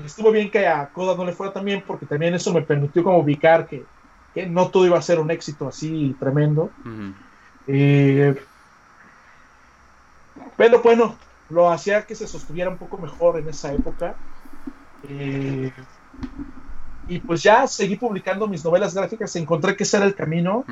Estuvo 0.05 0.31
bien 0.31 0.49
que 0.49 0.67
a 0.67 0.87
Coda 0.89 1.15
no 1.15 1.25
le 1.25 1.33
fuera 1.33 1.53
tan 1.53 1.65
bien 1.65 1.83
porque 1.85 2.05
también 2.05 2.33
eso 2.33 2.53
me 2.53 2.61
permitió 2.61 3.03
como 3.03 3.19
ubicar 3.19 3.67
que, 3.67 3.85
no 4.47 4.69
todo 4.69 4.85
iba 4.85 4.97
a 4.97 5.01
ser 5.01 5.19
un 5.19 5.29
éxito 5.29 5.67
así 5.67 6.15
tremendo. 6.19 6.71
Eh, 7.67 8.35
pero 10.57 10.81
bueno, 10.81 11.15
lo 11.49 11.69
hacía 11.69 12.05
que 12.05 12.15
se 12.15 12.27
sostuviera 12.27 12.69
un 12.69 12.77
poco 12.77 12.97
mejor 12.97 13.39
en 13.39 13.49
esa 13.49 13.73
época. 13.73 14.15
Eh, 15.09 15.71
y 17.07 17.19
pues 17.19 17.43
ya 17.43 17.67
seguí 17.67 17.97
publicando 17.97 18.47
mis 18.47 18.63
novelas 18.63 18.93
gráficas, 18.93 19.35
encontré 19.35 19.75
que 19.75 19.83
ese 19.83 19.97
era 19.97 20.05
el 20.05 20.15
camino. 20.15 20.63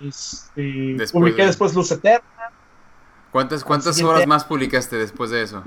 Este, 0.00 0.96
publiqué 1.12 1.44
después 1.44 1.74
Luz 1.74 1.90
Eterna. 1.92 2.24
¿Cuántas, 3.30 3.62
cuántas 3.62 4.00
horas 4.02 4.26
más 4.26 4.44
publicaste 4.44 4.96
después 4.96 5.30
de 5.30 5.42
eso? 5.42 5.62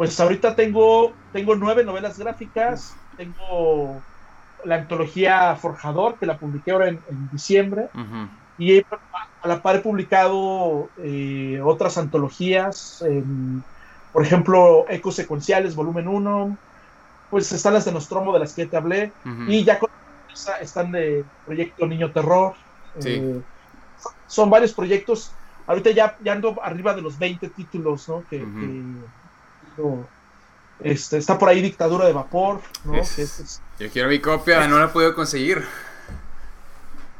Pues 0.00 0.18
ahorita 0.18 0.56
tengo, 0.56 1.12
tengo 1.30 1.56
nueve 1.56 1.84
novelas 1.84 2.18
gráficas, 2.18 2.96
tengo 3.18 4.00
la 4.64 4.76
antología 4.76 5.54
Forjador, 5.56 6.14
que 6.18 6.24
la 6.24 6.38
publiqué 6.38 6.70
ahora 6.70 6.88
en, 6.88 7.00
diciembre, 7.30 7.90
y 8.56 8.78
a 8.78 9.46
la 9.46 9.60
par 9.60 9.76
he 9.76 9.80
publicado 9.80 10.88
eh, 11.02 11.60
otras 11.62 11.98
antologías, 11.98 13.04
por 14.10 14.22
ejemplo, 14.24 14.86
Ecos 14.88 15.16
Secuenciales, 15.16 15.74
volumen 15.74 16.08
1, 16.08 16.56
pues 17.28 17.52
están 17.52 17.74
las 17.74 17.84
de 17.84 17.92
Nostromo 17.92 18.32
de 18.32 18.38
las 18.38 18.54
que 18.54 18.64
te 18.64 18.78
hablé, 18.78 19.12
y 19.48 19.64
ya 19.64 19.78
con 19.78 19.90
están 20.62 20.92
de 20.92 21.26
Proyecto 21.44 21.86
Niño 21.86 22.10
Terror. 22.10 22.54
Eh, 23.04 23.38
son 24.26 24.48
varios 24.48 24.72
proyectos. 24.72 25.30
Ahorita 25.66 25.90
ya, 25.90 26.16
ya 26.24 26.32
ando 26.32 26.58
arriba 26.62 26.94
de 26.94 27.02
los 27.02 27.18
20 27.18 27.50
títulos, 27.50 28.08
¿no? 28.08 28.24
Que, 28.30 28.42
este, 30.80 31.18
está 31.18 31.38
por 31.38 31.48
ahí 31.48 31.60
Dictadura 31.60 32.06
de 32.06 32.12
Vapor, 32.12 32.60
¿no? 32.84 32.94
Yo 32.94 33.90
quiero 33.90 34.08
mi 34.08 34.18
copia, 34.18 34.66
no 34.66 34.78
la 34.78 34.86
he 34.86 34.88
podido 34.88 35.14
conseguir. 35.14 35.64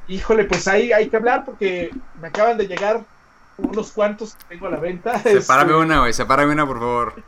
Híjole, 0.09 0.45
pues 0.45 0.67
ahí 0.67 0.93
hay 0.93 1.09
que 1.09 1.17
hablar 1.17 1.45
porque 1.45 1.91
me 2.21 2.29
acaban 2.29 2.59
de 2.59 2.67
llegar 2.67 3.05
unos 3.59 3.93
cuantos 3.93 4.35
que 4.35 4.45
tengo 4.55 4.67
a 4.67 4.71
la 4.71 4.81
venta. 4.81 5.19
Sepárame 5.23 5.73
este, 5.73 5.85
una, 5.85 6.01
güey, 6.01 6.13
sepárame 6.13 6.53
una, 6.53 6.67
por 6.67 6.79
favor. 6.79 7.23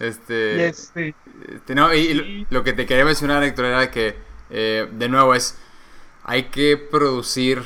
Este, 0.00 0.66
este, 0.66 1.14
este 1.48 1.74
no, 1.74 1.94
y, 1.94 2.46
lo 2.50 2.64
que 2.64 2.72
te 2.72 2.86
quería 2.86 3.04
mencionar, 3.04 3.42
Héctor, 3.42 3.66
era 3.66 3.90
que 3.90 4.16
eh, 4.50 4.88
de 4.90 5.08
nuevo 5.08 5.34
es, 5.34 5.58
hay 6.24 6.44
que 6.44 6.76
producir 6.76 7.62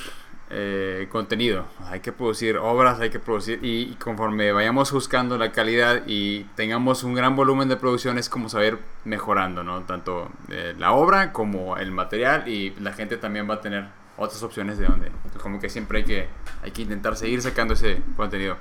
eh, 0.50 1.08
contenido, 1.10 1.66
hay 1.90 2.00
que 2.00 2.10
producir 2.10 2.56
obras, 2.56 3.00
hay 3.00 3.10
que 3.10 3.18
producir 3.18 3.60
y, 3.62 3.94
conforme 3.96 4.50
vayamos 4.50 4.90
buscando 4.92 5.36
la 5.36 5.52
calidad 5.52 6.04
y 6.06 6.44
tengamos 6.54 7.04
un 7.04 7.14
gran 7.14 7.36
volumen 7.36 7.68
de 7.68 7.76
producción 7.76 8.16
es 8.16 8.30
como 8.30 8.48
saber 8.48 8.78
mejorando, 9.04 9.62
¿no? 9.62 9.82
Tanto 9.82 10.30
eh, 10.48 10.74
la 10.78 10.92
obra 10.92 11.34
como 11.34 11.76
el 11.76 11.90
material 11.90 12.48
y 12.48 12.70
la 12.80 12.94
gente 12.94 13.18
también 13.18 13.48
va 13.48 13.54
a 13.56 13.60
tener 13.60 13.88
otras 14.16 14.42
opciones 14.42 14.78
de 14.78 14.86
donde, 14.86 15.12
como 15.42 15.60
que 15.60 15.68
siempre 15.68 15.98
hay 15.98 16.04
que, 16.04 16.28
hay 16.62 16.70
que 16.70 16.80
intentar 16.80 17.14
seguir 17.16 17.42
sacando 17.42 17.74
ese 17.74 18.00
contenido. 18.16 18.56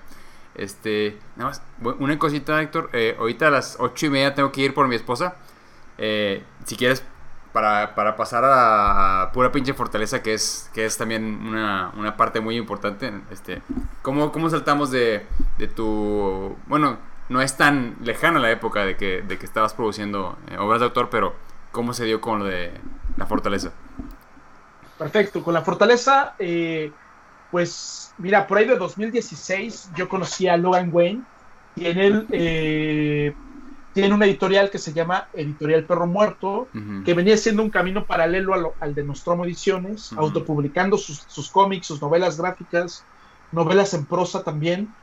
Este, 0.55 1.17
nada 1.37 1.51
más, 1.51 1.61
una 1.99 2.19
cosita, 2.19 2.61
Héctor. 2.61 2.89
ahorita 3.17 3.47
a 3.47 3.51
las 3.51 3.77
ocho 3.79 4.07
y 4.07 4.09
media 4.09 4.35
tengo 4.35 4.51
que 4.51 4.59
ir 4.59 4.73
por 4.73 4.89
mi 4.89 4.95
esposa. 4.97 5.37
si 5.97 6.75
quieres, 6.75 7.01
para, 7.53 8.15
pasar 8.15 8.43
a, 8.45 9.31
pura 9.33 9.51
pinche 9.51 9.73
fortaleza, 9.73 10.21
que 10.21 10.33
es, 10.33 10.69
que 10.73 10.85
es 10.85 10.97
también 10.97 11.23
una, 11.47 12.15
parte 12.17 12.39
muy 12.39 12.57
importante. 12.57 13.11
Este, 13.31 13.61
¿cómo, 14.01 14.31
¿Cómo 14.31 14.49
saltamos 14.49 14.91
de, 14.91 15.25
tu... 15.75 16.55
Bueno, 16.67 16.97
no 17.29 17.41
es 17.41 17.57
tan 17.57 17.97
lejana 18.01 18.39
la 18.39 18.51
época 18.51 18.85
de 18.85 18.95
que, 18.95 19.21
de 19.21 19.37
que 19.37 19.45
estabas 19.45 19.73
produciendo 19.73 20.37
eh, 20.49 20.57
obras 20.57 20.79
de 20.79 20.85
autor, 20.85 21.09
pero 21.09 21.35
¿cómo 21.71 21.93
se 21.93 22.05
dio 22.05 22.21
con 22.21 22.39
lo 22.39 22.45
de 22.45 22.71
la 23.17 23.25
fortaleza? 23.25 23.71
Perfecto, 24.97 25.43
con 25.43 25.53
la 25.53 25.61
fortaleza, 25.61 26.35
eh, 26.39 26.91
pues 27.51 28.13
mira, 28.17 28.47
por 28.47 28.57
ahí 28.57 28.65
de 28.65 28.75
2016 28.75 29.91
yo 29.95 30.09
conocí 30.09 30.47
a 30.47 30.57
Logan 30.57 30.89
Wayne 30.91 31.21
y 31.75 31.85
en 31.85 31.97
él 31.99 32.27
eh, 32.31 33.35
tiene 34.01 34.13
una 34.13 34.25
editorial 34.25 34.69
que 34.69 34.77
se 34.77 34.93
llama 34.93 35.27
Editorial 35.33 35.83
Perro 35.85 36.05
Muerto, 36.05 36.67
que 37.03 37.15
venía 37.15 37.35
siendo 37.35 37.63
un 37.63 37.71
camino 37.71 38.05
paralelo 38.05 38.75
al 38.79 38.93
de 38.93 39.03
Nostromo 39.03 39.43
Ediciones, 39.43 40.13
autopublicando 40.13 40.99
sus, 40.99 41.49
cómics, 41.49 41.87
sus 41.87 41.99
novelas 41.99 42.37
gráficas, 42.37 43.03
novelas 43.51 43.95
en 43.95 44.05
prosa 44.05 44.43
también. 44.43 44.93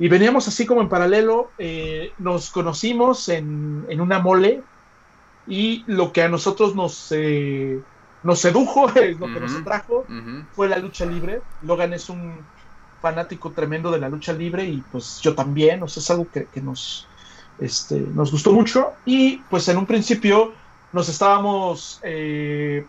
Y 0.00 0.08
veníamos 0.08 0.48
así 0.48 0.66
como 0.66 0.80
en 0.80 0.88
paralelo, 0.88 1.52
eh, 1.58 2.12
nos 2.18 2.50
conocimos 2.50 3.28
en, 3.28 3.86
una 4.00 4.18
mole 4.18 4.62
y 5.46 5.84
lo 5.86 6.12
que 6.12 6.22
a 6.22 6.28
nosotros 6.28 6.74
nos, 6.74 7.12
eh, 7.12 7.80
nos 8.24 8.40
sedujo, 8.40 8.88
lo 9.20 9.26
que 9.32 9.40
nos 9.40 9.54
atrajo, 9.54 10.06
fue 10.56 10.68
la 10.68 10.78
lucha 10.78 11.06
libre. 11.06 11.40
Logan 11.62 11.92
es 11.92 12.08
un 12.08 12.34
fanático 13.00 13.52
tremendo 13.52 13.92
de 13.92 14.00
la 14.00 14.08
lucha 14.08 14.32
libre 14.32 14.64
y 14.64 14.82
pues 14.90 15.20
yo 15.20 15.36
también, 15.36 15.84
o 15.84 15.88
sea, 15.88 16.00
es 16.00 16.10
algo 16.10 16.26
que 16.32 16.60
nos 16.60 17.06
este, 17.58 18.00
nos 18.00 18.30
gustó 18.30 18.52
mucho 18.52 18.92
y 19.04 19.38
pues 19.50 19.68
en 19.68 19.76
un 19.76 19.86
principio 19.86 20.52
nos 20.92 21.08
estábamos, 21.08 22.00
eh, 22.02 22.86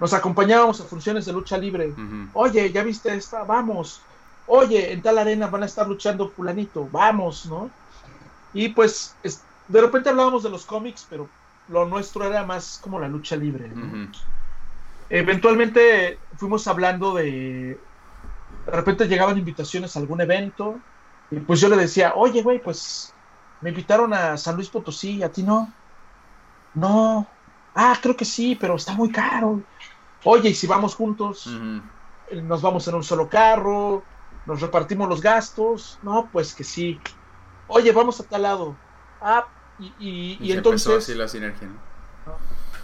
nos 0.00 0.12
acompañábamos 0.12 0.80
a 0.80 0.84
funciones 0.84 1.26
de 1.26 1.32
lucha 1.32 1.58
libre. 1.58 1.92
Oye, 2.32 2.70
¿ya 2.72 2.82
viste 2.82 3.14
esta? 3.14 3.44
Vamos. 3.44 4.00
Oye, 4.46 4.92
en 4.92 5.02
tal 5.02 5.18
arena 5.18 5.48
van 5.48 5.62
a 5.62 5.66
estar 5.66 5.86
luchando 5.86 6.30
fulanito, 6.30 6.88
vamos, 6.90 7.46
¿no? 7.46 7.70
Y 8.54 8.68
pues 8.70 9.14
de 9.68 9.80
repente 9.80 10.08
hablábamos 10.08 10.42
de 10.42 10.50
los 10.50 10.64
cómics, 10.64 11.06
pero 11.08 11.28
lo 11.68 11.86
nuestro 11.86 12.24
era 12.24 12.44
más 12.44 12.80
como 12.82 12.98
la 12.98 13.08
lucha 13.08 13.36
libre. 13.36 13.70
Eventualmente 15.10 16.18
fuimos 16.36 16.66
hablando 16.66 17.14
de... 17.14 17.78
De 18.64 18.72
repente 18.72 19.08
llegaban 19.08 19.38
invitaciones 19.38 19.96
a 19.96 20.00
algún 20.00 20.20
evento 20.20 20.78
y 21.30 21.40
pues 21.40 21.60
yo 21.60 21.68
le 21.68 21.76
decía, 21.76 22.14
oye, 22.14 22.42
güey, 22.42 22.62
pues 22.62 23.12
me 23.60 23.70
invitaron 23.70 24.12
a 24.14 24.36
San 24.36 24.56
Luis 24.56 24.68
Potosí, 24.68 25.22
¿a 25.22 25.30
ti 25.30 25.42
no? 25.42 25.72
No. 26.74 27.26
Ah, 27.74 27.96
creo 28.00 28.16
que 28.16 28.24
sí, 28.24 28.56
pero 28.58 28.76
está 28.76 28.92
muy 28.94 29.10
caro. 29.10 29.62
Oye, 30.24 30.50
¿y 30.50 30.54
si 30.54 30.66
vamos 30.66 30.94
juntos? 30.94 31.48
Eh, 32.30 32.42
nos 32.42 32.62
vamos 32.62 32.86
en 32.88 32.94
un 32.94 33.04
solo 33.04 33.28
carro, 33.28 34.02
nos 34.46 34.60
repartimos 34.60 35.08
los 35.08 35.20
gastos. 35.20 35.98
No, 36.02 36.28
pues 36.32 36.54
que 36.54 36.64
sí. 36.64 36.98
Oye, 37.66 37.92
vamos 37.92 38.20
a 38.20 38.24
tal 38.24 38.42
lado. 38.42 38.76
Ah, 39.20 39.46
y, 39.78 40.38
y, 40.40 40.52
entonces... 40.52 41.04
Así 41.04 41.14
la 41.14 41.28
sinergia, 41.28 41.68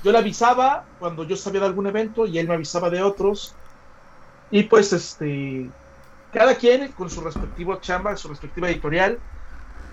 Yo 0.04 0.12
le 0.12 0.18
avisaba 0.18 0.84
cuando 0.98 1.24
yo 1.24 1.36
sabía 1.36 1.60
de 1.60 1.66
algún 1.66 1.86
evento 1.86 2.26
y 2.26 2.38
él 2.38 2.46
me 2.46 2.54
avisaba 2.54 2.90
de 2.90 3.02
otros. 3.02 3.54
Y 4.50 4.64
pues 4.64 4.92
este 4.92 5.70
cada 6.34 6.56
quien 6.56 6.92
con 6.92 7.08
su 7.08 7.20
respectivo 7.20 7.76
chamba, 7.76 8.16
su 8.16 8.28
respectiva 8.28 8.68
editorial. 8.68 9.18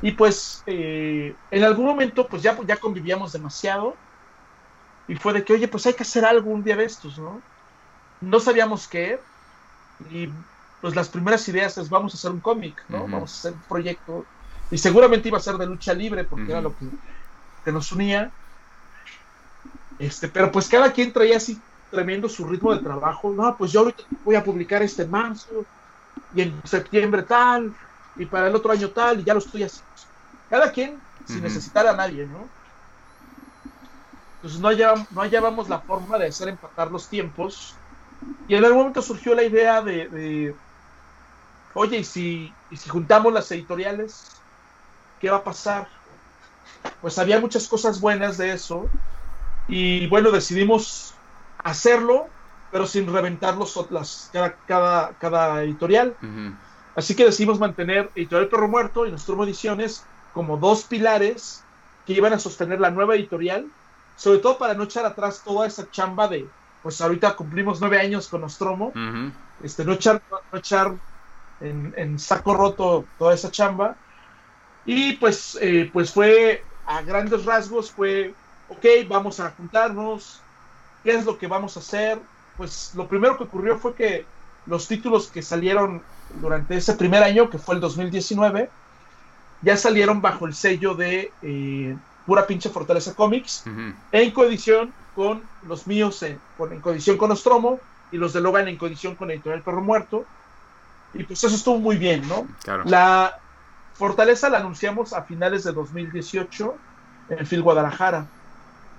Y 0.01 0.11
pues 0.13 0.63
eh, 0.65 1.35
en 1.51 1.63
algún 1.63 1.85
momento 1.85 2.27
pues 2.27 2.41
ya, 2.41 2.57
ya 2.67 2.77
convivíamos 2.77 3.31
demasiado. 3.31 3.95
Y 5.07 5.15
fue 5.15 5.33
de 5.33 5.43
que, 5.43 5.53
oye, 5.53 5.67
pues 5.67 5.85
hay 5.85 5.93
que 5.93 6.03
hacer 6.03 6.25
algo 6.25 6.49
un 6.51 6.63
día 6.63 6.75
de 6.75 6.85
estos, 6.85 7.17
¿no? 7.17 7.41
No 8.19 8.39
sabíamos 8.39 8.87
qué. 8.87 9.19
Y 10.09 10.29
pues 10.81 10.95
las 10.95 11.09
primeras 11.09 11.47
ideas 11.47 11.77
es 11.77 11.89
vamos 11.89 12.13
a 12.13 12.17
hacer 12.17 12.31
un 12.31 12.39
cómic, 12.39 12.83
¿no? 12.89 13.01
Vamos 13.01 13.31
a 13.31 13.37
hacer 13.39 13.53
un 13.53 13.61
proyecto. 13.69 14.25
Y 14.71 14.77
seguramente 14.77 15.27
iba 15.27 15.37
a 15.37 15.41
ser 15.41 15.57
de 15.57 15.67
lucha 15.67 15.93
libre 15.93 16.23
porque 16.23 16.51
era 16.51 16.61
lo 16.61 16.75
que, 16.77 16.85
que, 17.63 17.71
nos 17.71 17.91
unía. 17.91 18.31
Este, 19.99 20.27
pero 20.27 20.51
pues 20.51 20.67
cada 20.67 20.91
quien 20.91 21.13
traía 21.13 21.37
así 21.37 21.61
tremendo 21.91 22.27
su 22.27 22.47
ritmo 22.47 22.73
de 22.73 22.81
trabajo. 22.81 23.31
No, 23.31 23.55
pues 23.57 23.71
yo 23.71 23.81
ahorita 23.81 24.03
voy 24.23 24.35
a 24.35 24.43
publicar 24.43 24.81
este 24.81 25.05
marzo 25.05 25.65
y 26.33 26.41
en 26.41 26.61
septiembre 26.65 27.23
tal 27.23 27.73
y 28.17 28.25
para 28.25 28.47
el 28.47 28.55
otro 28.55 28.71
año 28.71 28.89
tal 28.89 29.19
y 29.19 29.23
ya 29.23 29.33
lo 29.33 29.39
estoy 29.39 29.63
haciendo. 29.63 29.91
Cada 30.49 30.71
quien 30.71 30.99
sin 31.25 31.41
necesitar 31.41 31.87
a 31.87 31.95
nadie, 31.95 32.25
¿no? 32.25 32.47
Entonces 34.35 34.59
no, 34.59 34.69
no 35.11 35.21
hallábamos 35.21 35.69
la 35.69 35.79
forma 35.79 36.17
de 36.17 36.27
hacer 36.27 36.49
empatar 36.49 36.91
los 36.91 37.07
tiempos 37.07 37.75
y 38.47 38.55
en 38.55 38.63
algún 38.65 38.79
momento 38.79 39.01
surgió 39.01 39.35
la 39.35 39.43
idea 39.43 39.81
de 39.81 40.55
oye, 41.73 41.99
¿y 41.99 42.03
si, 42.03 42.53
si 42.71 42.89
juntamos 42.89 43.33
las 43.33 43.51
editoriales, 43.51 44.25
qué 45.19 45.29
va 45.29 45.37
a 45.37 45.43
pasar? 45.43 45.87
Pues 47.01 47.17
había 47.19 47.39
muchas 47.39 47.67
cosas 47.67 47.99
buenas 48.01 48.37
de 48.37 48.53
eso 48.53 48.85
y 49.67 50.07
bueno, 50.07 50.31
decidimos 50.31 51.13
hacerlo, 51.63 52.27
pero 52.71 52.87
sin 52.87 53.11
reventar 53.11 53.57
los, 53.57 54.29
cada, 54.31 54.55
cada, 54.65 55.09
cada 55.19 55.63
editorial. 55.63 56.15
Así 56.95 57.15
que 57.15 57.25
decidimos 57.25 57.59
mantener 57.59 58.09
Editorial 58.15 58.49
Perro 58.49 58.67
Muerto 58.67 59.05
y 59.05 59.11
Nostromo 59.11 59.43
Ediciones 59.43 60.05
como 60.33 60.57
dos 60.57 60.83
pilares 60.83 61.63
que 62.05 62.13
iban 62.13 62.33
a 62.33 62.39
sostener 62.39 62.79
la 62.79 62.91
nueva 62.91 63.15
editorial, 63.15 63.67
sobre 64.15 64.39
todo 64.39 64.57
para 64.57 64.73
no 64.73 64.83
echar 64.83 65.05
atrás 65.05 65.41
toda 65.43 65.67
esa 65.67 65.89
chamba 65.91 66.27
de, 66.27 66.47
pues 66.83 66.99
ahorita 67.01 67.35
cumplimos 67.35 67.79
nueve 67.79 67.99
años 67.99 68.27
con 68.27 68.41
Nostromo, 68.41 68.91
este, 69.63 69.85
no 69.85 69.93
echar, 69.93 70.21
no 70.51 70.57
echar 70.57 70.95
en, 71.59 72.19
saco 72.19 72.53
roto 72.53 73.05
toda 73.17 73.33
esa 73.33 73.51
chamba. 73.51 73.95
Y 74.85 75.13
pues, 75.13 75.57
eh, 75.61 75.89
pues 75.93 76.11
fue 76.11 76.63
a 76.87 77.01
grandes 77.03 77.45
rasgos, 77.45 77.91
fue, 77.91 78.33
ok, 78.69 78.85
vamos 79.07 79.39
a 79.39 79.51
juntarnos, 79.51 80.41
¿qué 81.03 81.11
es 81.11 81.25
lo 81.25 81.37
que 81.37 81.47
vamos 81.47 81.77
a 81.77 81.81
hacer? 81.81 82.19
Pues 82.61 82.91
lo 82.93 83.07
primero 83.07 83.39
que 83.39 83.45
ocurrió 83.45 83.79
fue 83.79 83.95
que 83.95 84.23
los 84.67 84.87
títulos 84.87 85.31
que 85.31 85.41
salieron 85.41 86.03
durante 86.39 86.77
ese 86.77 86.93
primer 86.93 87.23
año, 87.23 87.49
que 87.49 87.57
fue 87.57 87.73
el 87.73 87.81
2019, 87.81 88.69
ya 89.63 89.77
salieron 89.77 90.21
bajo 90.21 90.45
el 90.45 90.53
sello 90.53 90.93
de 90.93 91.31
eh, 91.41 91.97
Pura 92.27 92.45
Pinche 92.45 92.69
Fortaleza 92.69 93.15
Comics, 93.15 93.63
en 94.11 94.29
coedición 94.29 94.93
con 95.15 95.41
los 95.67 95.87
míos, 95.87 96.21
en, 96.21 96.39
en 96.69 96.81
coedición 96.81 97.17
con 97.17 97.31
Ostromo, 97.31 97.79
y 98.11 98.17
los 98.17 98.31
de 98.31 98.41
Logan 98.41 98.67
en 98.67 98.77
coedición 98.77 99.15
con 99.15 99.31
Editorial 99.31 99.63
Perro 99.63 99.81
Muerto. 99.81 100.23
Y 101.15 101.23
pues 101.23 101.43
eso 101.43 101.55
estuvo 101.55 101.79
muy 101.79 101.97
bien, 101.97 102.27
¿no? 102.27 102.47
La 102.85 103.39
Fortaleza 103.95 104.51
la 104.51 104.59
anunciamos 104.59 105.13
a 105.13 105.23
finales 105.23 105.63
de 105.63 105.71
2018 105.71 106.77
en 107.29 107.47
Phil 107.47 107.63
Guadalajara. 107.63 108.27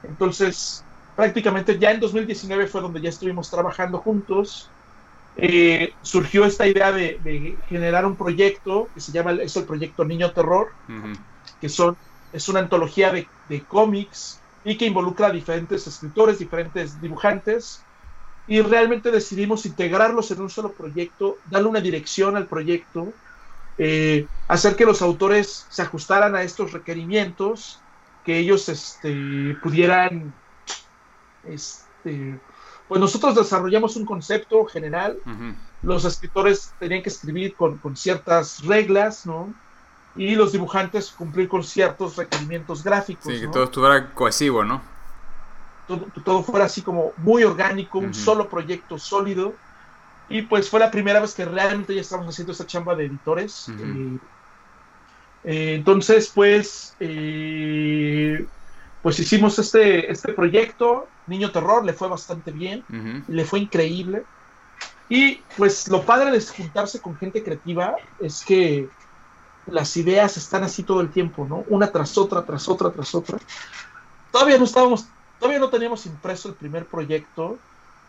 Entonces, 0.03 0.85
prácticamente 1.17 1.79
ya 1.79 1.91
en 1.91 2.01
2019 2.01 2.67
fue 2.67 2.81
donde 2.81 3.01
ya 3.01 3.09
estuvimos 3.09 3.51
trabajando 3.51 3.99
juntos. 3.99 4.71
Eh, 5.37 5.95
surgió 6.03 6.45
esta 6.45 6.67
idea 6.67 6.93
de, 6.93 7.57
generar 7.69 8.05
un 8.05 8.17
proyecto 8.17 8.89
que 8.95 9.01
se 9.01 9.13
llama 9.13 9.33
es 9.33 9.57
el 9.57 9.65
proyecto 9.65 10.05
Niño 10.05 10.33
Terror, 10.33 10.69
que 11.61 11.69
son, 11.69 11.97
es 12.33 12.49
una 12.49 12.61
antología 12.61 13.11
de, 13.13 13.27
de 13.49 13.63
cómics 13.63 14.41
y 14.65 14.77
que 14.77 14.87
involucra 14.87 15.29
a 15.29 15.33
diferentes 15.33 15.87
escritores, 15.87 16.39
diferentes 16.39 17.01
dibujantes, 17.01 17.83
y 18.47 18.61
realmente 18.61 19.11
decidimos 19.11 19.67
integrarlos 19.67 20.31
en 20.31 20.41
un 20.41 20.51
solo 20.51 20.73
proyecto, 20.73 21.39
darle 21.51 21.69
una 21.69 21.81
dirección 21.81 22.37
al 22.37 22.47
proyecto, 22.47 23.13
eh, 23.79 24.27
hacer 24.49 24.77
que 24.77 24.85
los 24.85 25.01
autores 25.03 25.67
se 25.69 25.83
ajustaran 25.83 26.35
a 26.35 26.43
estos 26.43 26.73
requerimientos, 26.73 27.81
que 28.25 28.39
ellos 28.39 28.69
este, 28.69 29.57
pudieran, 29.63 30.33
este, 31.45 32.39
pues 32.89 33.01
nosotros 33.01 33.35
desarrollamos 33.35 33.97
un 33.97 34.05
concepto 34.05 34.65
general, 34.67 35.19
los 35.83 36.05
escritores 36.05 36.73
tenían 36.79 37.03
que 37.03 37.09
escribir 37.09 37.55
con, 37.55 37.79
con 37.79 37.97
ciertas 37.97 38.65
reglas, 38.65 39.27
¿no? 39.27 39.53
Y 40.15 40.35
los 40.35 40.53
dibujantes 40.53 41.11
cumplir 41.11 41.49
con 41.49 41.65
ciertos 41.65 42.17
requerimientos 42.17 42.85
gráficos. 42.85 43.33
Sí, 43.33 43.41
que 43.41 43.49
todo 43.49 43.65
estuviera 43.65 44.13
cohesivo, 44.13 44.63
¿no? 44.63 44.93
todo, 46.25 46.43
fuera 46.43 46.67
así 46.67 46.83
como 46.83 47.13
muy 47.19 47.45
orgánico, 47.45 47.99
un 47.99 48.15
solo 48.15 48.49
proyecto 48.49 48.99
sólido. 48.99 49.55
Y 50.29 50.43
pues 50.43 50.71
fue 50.71 50.81
la 50.81 50.91
primera 50.91 51.21
vez 51.21 51.35
que 51.35 51.45
realmente 51.45 51.95
ya 51.95 52.01
estábamos 52.01 52.35
haciendo 52.35 52.53
esta 52.53 52.67
chamba 52.67 52.95
de 52.95 53.07
editores. 53.07 53.69
Eh, 53.69 54.19
eh, 55.45 55.75
entonces, 55.75 56.31
pues, 56.35 56.97
eh, 57.01 58.47
pues 59.03 59.19
hicimos 59.19 59.59
este, 59.59 60.11
este 60.11 60.33
proyecto, 60.33 61.09
Niño 61.27 61.51
Terror, 61.51 61.85
le 61.85 61.93
fue 61.93 62.09
bastante 62.09 62.53
bien, 62.53 62.85
le 63.27 63.45
fue 63.45 63.61
increíble. 63.61 64.25
Y 65.09 65.37
pues 65.57 65.89
lo 65.89 66.03
padre 66.03 66.31
de 66.31 66.41
juntarse 66.41 67.01
con 67.01 67.17
gente 67.17 67.43
creativa 67.43 67.97
es 68.21 68.45
que 68.45 68.89
las 69.67 69.97
ideas 69.97 70.37
están 70.37 70.65
así 70.65 70.85
todo 70.85 71.01
el 71.01 71.11
tiempo, 71.11 71.47
¿no? 71.49 71.65
Una 71.69 71.91
tras 71.91 72.17
otra, 72.17 72.45
tras 72.45 72.69
otra, 72.69 72.91
tras 72.91 73.15
otra. 73.15 73.39
Todavía 74.31 74.59
no 74.59 74.65
estábamos 74.65 75.07
todavía 75.43 75.59
no 75.59 75.71
teníamos 75.71 76.07
impreso 76.07 76.49
el 76.49 76.55
primer 76.55 76.87
proyecto 76.87 77.59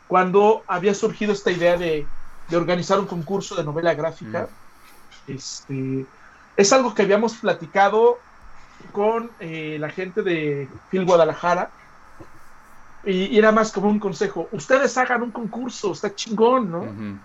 cuando 0.08 0.62
había 0.68 0.94
surgido 0.94 1.34
esta 1.34 1.50
idea 1.50 1.78
de, 1.78 2.06
organizar 2.54 3.00
un 3.00 3.08
concurso 3.08 3.56
de 3.56 3.64
novela 3.64 3.96
gráfica. 3.96 4.48
Este, 5.26 6.06
es 6.56 6.72
algo 6.72 6.94
que 6.94 7.02
habíamos 7.02 7.34
platicado 7.34 8.20
con 8.92 9.32
eh, 9.40 9.78
la 9.80 9.90
gente 9.90 10.22
de 10.22 10.68
Phil 10.90 11.06
Guadalajara. 11.06 11.72
Y, 13.06 13.38
era 13.38 13.52
más 13.52 13.72
como 13.72 13.90
un 13.90 14.00
consejo, 14.00 14.48
ustedes 14.54 14.98
hagan 14.98 15.24
un 15.24 15.32
concurso, 15.32 15.92
está 15.92 16.16
chingón, 16.16 16.72
¿no? 16.72 17.20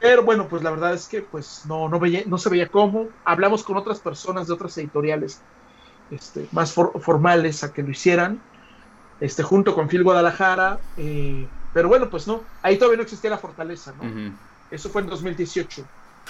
Pero 0.00 0.24
bueno, 0.24 0.48
pues 0.48 0.62
la 0.62 0.70
verdad 0.70 0.94
es 0.94 1.06
que 1.06 1.22
pues 1.22 1.62
no, 1.66 1.88
no, 1.88 2.00
veía, 2.00 2.22
no 2.26 2.38
se 2.38 2.50
veía 2.50 2.68
cómo. 2.68 3.06
Hablamos 3.24 3.62
con 3.62 3.76
otras 3.76 4.00
personas 4.00 4.48
de 4.48 4.54
otras 4.54 4.76
editoriales 4.78 5.40
este, 6.10 6.48
más 6.52 6.72
formales 6.72 7.62
a 7.62 7.72
que 7.72 7.82
lo 7.82 7.90
hicieran 7.90 8.40
este, 9.20 9.42
junto 9.42 9.74
con 9.74 9.88
Phil 9.88 10.04
Guadalajara, 10.04 10.78
eh, 10.96 11.46
pero 11.72 11.88
bueno, 11.88 12.10
pues 12.10 12.26
no, 12.26 12.42
ahí 12.62 12.76
todavía 12.76 12.98
no 12.98 13.02
existía 13.02 13.30
la 13.30 13.38
fortaleza, 13.38 13.94
¿no? 14.00 14.34
Eso 14.70 14.90
fue 14.90 15.02
en 15.02 15.08
2018. 15.08 15.84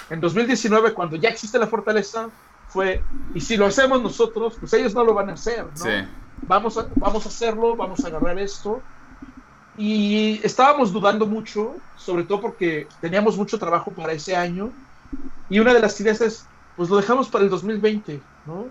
En 0.09 0.21
2019, 0.21 0.93
cuando 0.93 1.15
ya 1.15 1.29
existe 1.29 1.57
la 1.57 1.67
fortaleza, 1.67 2.29
fue, 2.77 3.01
y 3.33 3.41
si 3.41 3.57
lo 3.57 3.65
hacemos 3.65 4.03
nosotros, 4.03 4.55
pues 4.59 4.71
ellos 4.73 4.93
no 4.93 5.03
lo 5.03 5.15
van 5.15 5.31
a 5.31 5.33
hacer, 5.33 5.65
¿no? 5.65 6.07
Vamos, 6.43 6.77
a, 6.77 6.87
vamos 6.95 7.25
a 7.25 7.29
hacerlo, 7.29 7.75
vamos 7.75 8.05
a 8.05 8.07
agarrar 8.09 8.37
esto. 8.37 8.83
Y 9.79 10.39
estábamos 10.43 10.93
dudando 10.93 11.25
mucho, 11.25 11.75
sobre 11.95 12.23
todo 12.23 12.39
porque 12.39 12.87
teníamos 13.01 13.35
mucho 13.35 13.57
trabajo 13.57 13.89
para 13.89 14.13
ese 14.13 14.35
año. 14.35 14.69
Y 15.49 15.57
una 15.57 15.73
de 15.73 15.79
las 15.79 15.99
ideas 15.99 16.21
es, 16.21 16.45
pues 16.75 16.87
lo 16.87 16.97
dejamos 16.97 17.29
para 17.29 17.45
el 17.45 17.49
2020, 17.49 18.21
¿no? 18.45 18.67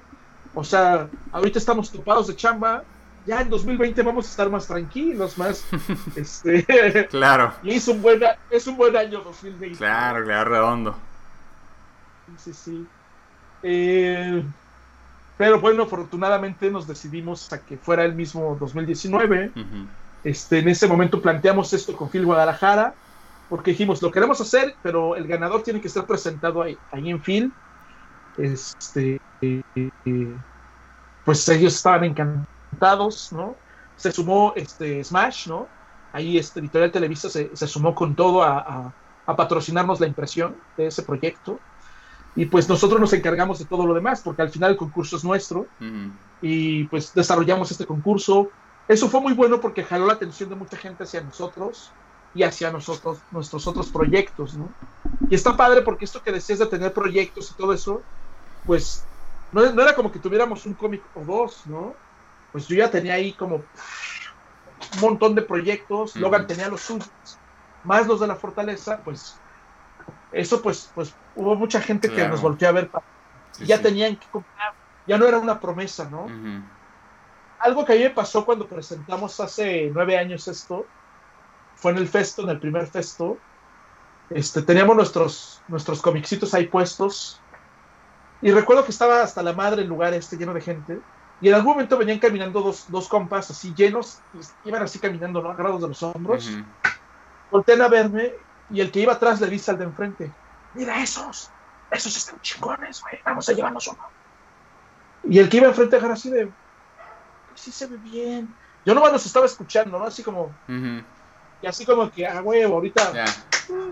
O 0.55 0.63
sea, 0.63 1.09
ahorita 1.33 1.59
estamos 1.59 1.91
topados 1.91 2.29
de 2.29 2.37
chamba, 2.37 2.85
ya 3.27 3.41
en 3.41 3.51
2020 3.51 4.03
vamos 4.05 4.29
a 4.29 4.31
estar 4.31 4.49
más 4.49 4.69
tranquilos, 4.69 5.37
más... 5.37 5.65
este, 6.15 7.09
claro. 7.11 7.53
Y 7.65 7.75
es 7.75 7.89
un, 7.89 8.01
buen, 8.01 8.21
es 8.51 8.69
un 8.69 8.77
buen 8.77 8.97
año 8.97 9.21
2020. 9.23 9.79
Claro, 9.79 10.25
claro, 10.25 10.49
redondo. 10.49 10.95
Sí, 12.39 12.53
sí. 12.53 12.87
Eh, 13.69 14.45
pero 15.37 15.61
bueno, 15.61 15.83
afortunadamente 15.83 16.71
nos 16.71 16.87
decidimos 16.87 17.53
a 17.53 17.59
que 17.59 17.77
fuera 17.77 18.05
el 18.05 18.15
mismo 18.15 18.57
2019. 18.61 19.51
este, 20.23 20.61
en 20.61 20.69
ese 20.69 20.87
momento 20.87 21.21
planteamos 21.21 21.73
esto 21.73 21.97
con 21.97 22.09
Phil 22.09 22.25
Guadalajara, 22.25 22.95
porque 23.49 23.73
dijimos, 23.73 24.01
lo 24.01 24.13
queremos 24.13 24.41
hacer, 24.41 24.77
pero 24.83 25.17
el 25.17 25.27
ganador 25.27 25.63
tiene 25.63 25.81
que 25.81 25.89
estar 25.89 26.07
presentado 26.07 26.63
ahí, 26.63 26.79
ahí 26.93 27.11
en 27.11 27.21
Phil. 27.21 27.53
Este, 28.39 29.21
eh, 29.41 29.63
pues 31.25 31.49
ellos 31.49 31.75
estaban 31.75 32.05
encantados 32.05 33.33
¿no? 33.33 33.57
Se 33.97 34.13
sumó 34.13 34.53
este 34.57 35.03
Smash, 35.03 35.49
¿no? 35.49 35.67
Ahí 36.13 36.39
este 36.39 36.61
Editorial 36.61 36.93
Televisa 36.93 37.29
se, 37.29 37.55
sumó 37.67 37.95
con 37.95 38.15
todo 38.15 38.43
a, 38.43 38.93
patrocinarnos 39.27 39.99
la 39.99 40.07
impresión 40.07 40.55
de 40.77 40.87
ese 40.87 41.03
proyecto. 41.03 41.59
Y 42.37 42.47
pues 42.47 42.69
nosotros 42.69 43.01
nos 43.01 43.13
encargamos 43.13 43.59
de 43.59 43.65
todo 43.65 43.87
lo 43.87 43.95
demás, 43.95 44.21
porque 44.23 44.43
al 44.43 44.51
final 44.51 44.73
el 44.73 44.77
concurso 44.77 45.17
es 45.17 45.25
nuestro. 45.25 45.67
Y 46.43 46.85
pues 46.85 47.15
desarrollamos 47.15 47.71
este 47.71 47.87
concurso. 47.87 48.51
Eso 48.89 49.09
fue 49.09 49.21
muy 49.21 49.33
bueno 49.33 49.61
porque 49.61 49.83
jaló 49.83 50.07
la 50.07 50.13
atención 50.13 50.49
de 50.51 50.55
mucha 50.55 50.77
gente 50.77 51.05
hacia 51.05 51.21
nosotros 51.23 51.91
y 52.35 52.43
hacia 52.43 52.71
nosotros, 52.71 53.19
nuestros 53.33 53.67
otros 53.67 53.89
proyectos, 53.89 54.57
¿no? 54.57 54.69
Y 55.31 55.35
está 55.35 55.57
padre 55.57 55.83
porque 55.83 56.05
esto 56.05 56.23
que 56.23 56.31
decías 56.31 56.59
de 56.59 56.67
tener 56.67 56.93
proyectos 56.93 57.51
y 57.51 57.55
todo 57.55 57.73
eso, 57.73 58.03
pues 58.67 59.05
no, 59.51 59.73
no 59.73 59.83
era 59.83 59.95
como 59.95 60.13
que 60.13 60.19
tuviéramos 60.19 60.67
un 60.67 60.75
cómic 60.75 61.03
o 61.15 61.25
dos, 61.25 61.63
¿no? 61.67 61.95
pues 62.57 62.69
yo 62.69 62.77
ya 62.77 62.91
tenía 62.91 63.13
ahí 63.13 63.35
como 63.35 63.57
un 63.57 65.01
montón 65.01 65.35
de 65.35 65.43
proyectos, 65.43 66.17
Logan 66.17 66.47
tenía 66.47 66.69
los 66.69 66.81
suyos, 66.81 67.11
más 67.85 68.07
los 68.07 68.21
de 68.21 68.27
la 68.27 68.37
fortaleza, 68.37 69.03
pues 69.05 69.39
eso 70.37 70.61
pues, 70.61 70.91
pues 70.95 71.15
hubo 71.35 71.55
mucha 71.57 71.81
gente 71.81 72.11
que 72.11 72.29
nos 72.29 72.43
volteó 72.43 72.69
a 72.69 72.73
ver. 72.73 72.91
Sí, 73.53 73.67
ya 73.67 73.79
sí. 73.79 73.83
tenían 73.83 74.17
que 74.17 74.27
comprar, 74.31 74.75
ya 75.07 75.17
no 75.17 75.27
era 75.27 75.39
una 75.39 75.59
promesa, 75.61 76.09
¿no? 76.11 76.27
Algo 77.59 77.85
que 77.85 77.95
a 77.95 77.97
mí 77.97 78.03
me 78.03 78.11
pasó 78.11 78.45
cuando 78.45 78.67
presentamos 78.67 79.41
hace 79.41 79.91
nueve 79.93 80.19
años 80.19 80.47
esto, 80.47 80.87
fue 81.75 81.93
en 81.93 81.99
el 81.99 82.09
festo, 82.09 82.43
en 82.43 82.51
el 82.51 82.61
primer 82.61 82.87
festo. 82.87 83.39
Este, 84.29 84.61
teníamos 84.61 84.95
nuestros, 84.95 85.63
nuestros 85.69 86.03
comicitos 86.03 86.53
ahí 86.53 86.67
puestos. 86.67 87.41
Y 88.43 88.51
recuerdo 88.51 88.85
que 88.85 88.91
estaba 88.91 89.23
hasta 89.23 89.43
la 89.43 89.55
madre 89.55 89.83
el 89.83 89.89
lugar 89.89 90.13
este 90.13 90.37
lleno 90.37 90.53
de 90.53 90.61
gente. 90.61 90.99
Y 91.41 91.49
en 91.49 91.55
algún 91.55 91.73
momento 91.73 91.97
venían 91.97 92.19
caminando 92.19 92.61
dos, 92.61 92.87
dos 92.89 93.09
compas 93.09 93.51
así 93.51 93.75
llenos, 93.75 94.19
y 94.35 94.69
iban 94.69 94.83
así 94.83 94.99
caminando, 94.99 95.43
¿no? 95.43 95.51
Agarrados 95.51 95.81
de 95.81 95.89
los 95.89 96.03
hombros. 96.03 96.49
Ujú. 96.49 96.65
Voltean 97.51 97.81
a 97.81 97.89
verme 97.89 98.35
y 98.71 98.81
el 98.81 98.91
que 98.91 99.01
iba 99.01 99.13
atrás 99.15 99.41
le 99.41 99.49
dice 99.49 99.71
al 99.71 99.79
de 99.79 99.85
enfrente, 99.85 100.35
mira 100.73 101.03
esos, 101.03 101.53
esos 101.91 102.17
están 102.17 102.41
chingones, 102.41 103.01
güey, 103.01 103.21
vamos 103.25 103.49
a 103.49 103.53
llevarnos 103.53 103.87
uno. 103.89 104.03
Y 105.25 105.39
el 105.39 105.49
que 105.49 105.57
iba 105.59 105.67
enfrente 105.69 105.97
agarra 105.97 106.15
así 106.15 106.31
de, 106.31 106.53
sí 107.55 107.73
se 107.73 107.87
ve 107.87 107.97
bien. 107.99 108.57
Yo 108.85 108.95
nomás 108.95 109.13
los 109.13 109.27
estaba 109.27 109.47
escuchando, 109.47 109.99
¿no? 109.99 110.05
Así 110.05 110.23
como, 110.23 110.57
y 111.61 111.67
así 111.67 111.85
como 111.85 112.11
que, 112.11 112.27
ah, 112.27 112.41
güey, 112.41 112.63
ahorita 112.63 113.13
Ya, 113.13 113.25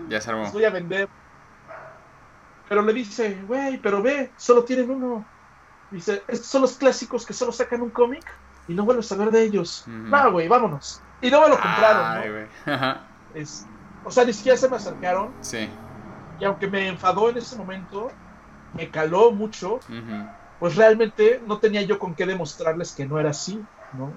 ya 0.09 0.21
se 0.21 0.29
armó. 0.29 0.43
los 0.43 0.53
voy 0.53 0.63
a 0.65 0.69
vender. 0.69 1.09
Pero 2.67 2.81
le 2.81 2.93
dice, 2.93 3.41
güey, 3.43 3.79
pero 3.81 4.01
ve, 4.01 4.33
solo 4.37 4.63
tienen 4.63 4.89
uno. 4.89 5.29
Dice, 5.89 6.23
estos 6.27 6.47
son 6.47 6.61
los 6.63 6.77
clásicos 6.77 7.25
que 7.25 7.33
solo 7.33 7.51
sacan 7.51 7.81
un 7.81 7.91
cómic 7.91 8.23
y 8.67 8.73
no 8.73 8.85
vuelves 8.85 9.11
a 9.11 9.15
ver 9.17 9.29
de 9.31 9.43
ellos. 9.43 9.83
Ujú. 9.85 9.95
No, 9.95 10.31
güey, 10.31 10.47
vámonos. 10.47 11.03
Y 11.21 11.29
no 11.29 11.41
me 11.41 11.49
lo 11.49 11.59
compraron, 11.59 12.05
Ay, 12.23 12.27
¿no? 12.29 12.33
güey. 12.35 12.47
Ajá. 12.65 13.07
Es- 13.35 13.67
o 14.05 14.11
sea, 14.11 14.23
ni 14.23 14.31
siquiera 14.33 14.57
se 14.57 14.69
me 14.69 14.77
acercaron. 14.77 15.31
Sí. 15.41 15.67
Y 16.39 16.45
aunque 16.45 16.67
me 16.67 16.87
enfadó 16.87 17.29
en 17.29 17.37
ese 17.37 17.55
momento, 17.57 18.09
me 18.73 18.89
caló 18.89 19.31
mucho, 19.31 19.79
pues 20.59 20.75
realmente 20.75 21.41
no 21.45 21.57
tenía 21.59 21.81
yo 21.81 21.99
con 21.99 22.13
qué 22.15 22.25
demostrarles 22.25 22.93
que 22.93 23.05
no 23.05 23.19
era 23.19 23.31
así, 23.31 23.61
¿no? 23.93 24.11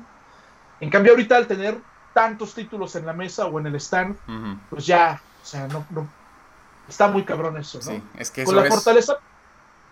En 0.80 0.90
cambio, 0.90 1.12
ahorita 1.12 1.36
al 1.36 1.46
tener 1.46 1.78
tantos 2.14 2.54
títulos 2.54 2.94
en 2.96 3.06
la 3.06 3.12
mesa 3.12 3.46
o 3.46 3.58
en 3.60 3.66
el 3.66 3.74
stand, 3.76 4.16
pues 4.70 4.86
ya, 4.86 5.20
o 5.42 5.46
sea, 5.46 5.66
no, 5.68 5.84
no- 5.90 6.08
está 6.88 7.08
muy 7.08 7.24
cabrón 7.24 7.56
eso, 7.56 7.78
¿no? 7.78 7.84
Sí, 7.84 8.02
es 8.16 8.30
que 8.30 8.44
con 8.44 8.54
eso 8.54 8.60
la 8.62 8.68
es... 8.68 8.74
fortaleza, 8.74 9.16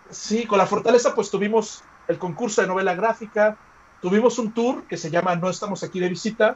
sí, 0.09 0.45
con 0.45 0.57
la 0.57 0.65
fortaleza 0.65 1.13
pues 1.15 1.29
tuvimos 1.29 1.83
el 2.07 2.17
concurso 2.17 2.61
de 2.61 2.67
novela 2.67 2.95
gráfica, 2.95 3.55
tuvimos 4.01 4.39
un 4.39 4.51
tour 4.51 4.83
que 4.83 4.97
se 4.97 5.09
llama 5.11 5.35
No 5.35 5.49
estamos 5.49 5.83
aquí 5.83 5.99
de 5.99 6.09
visita 6.09 6.55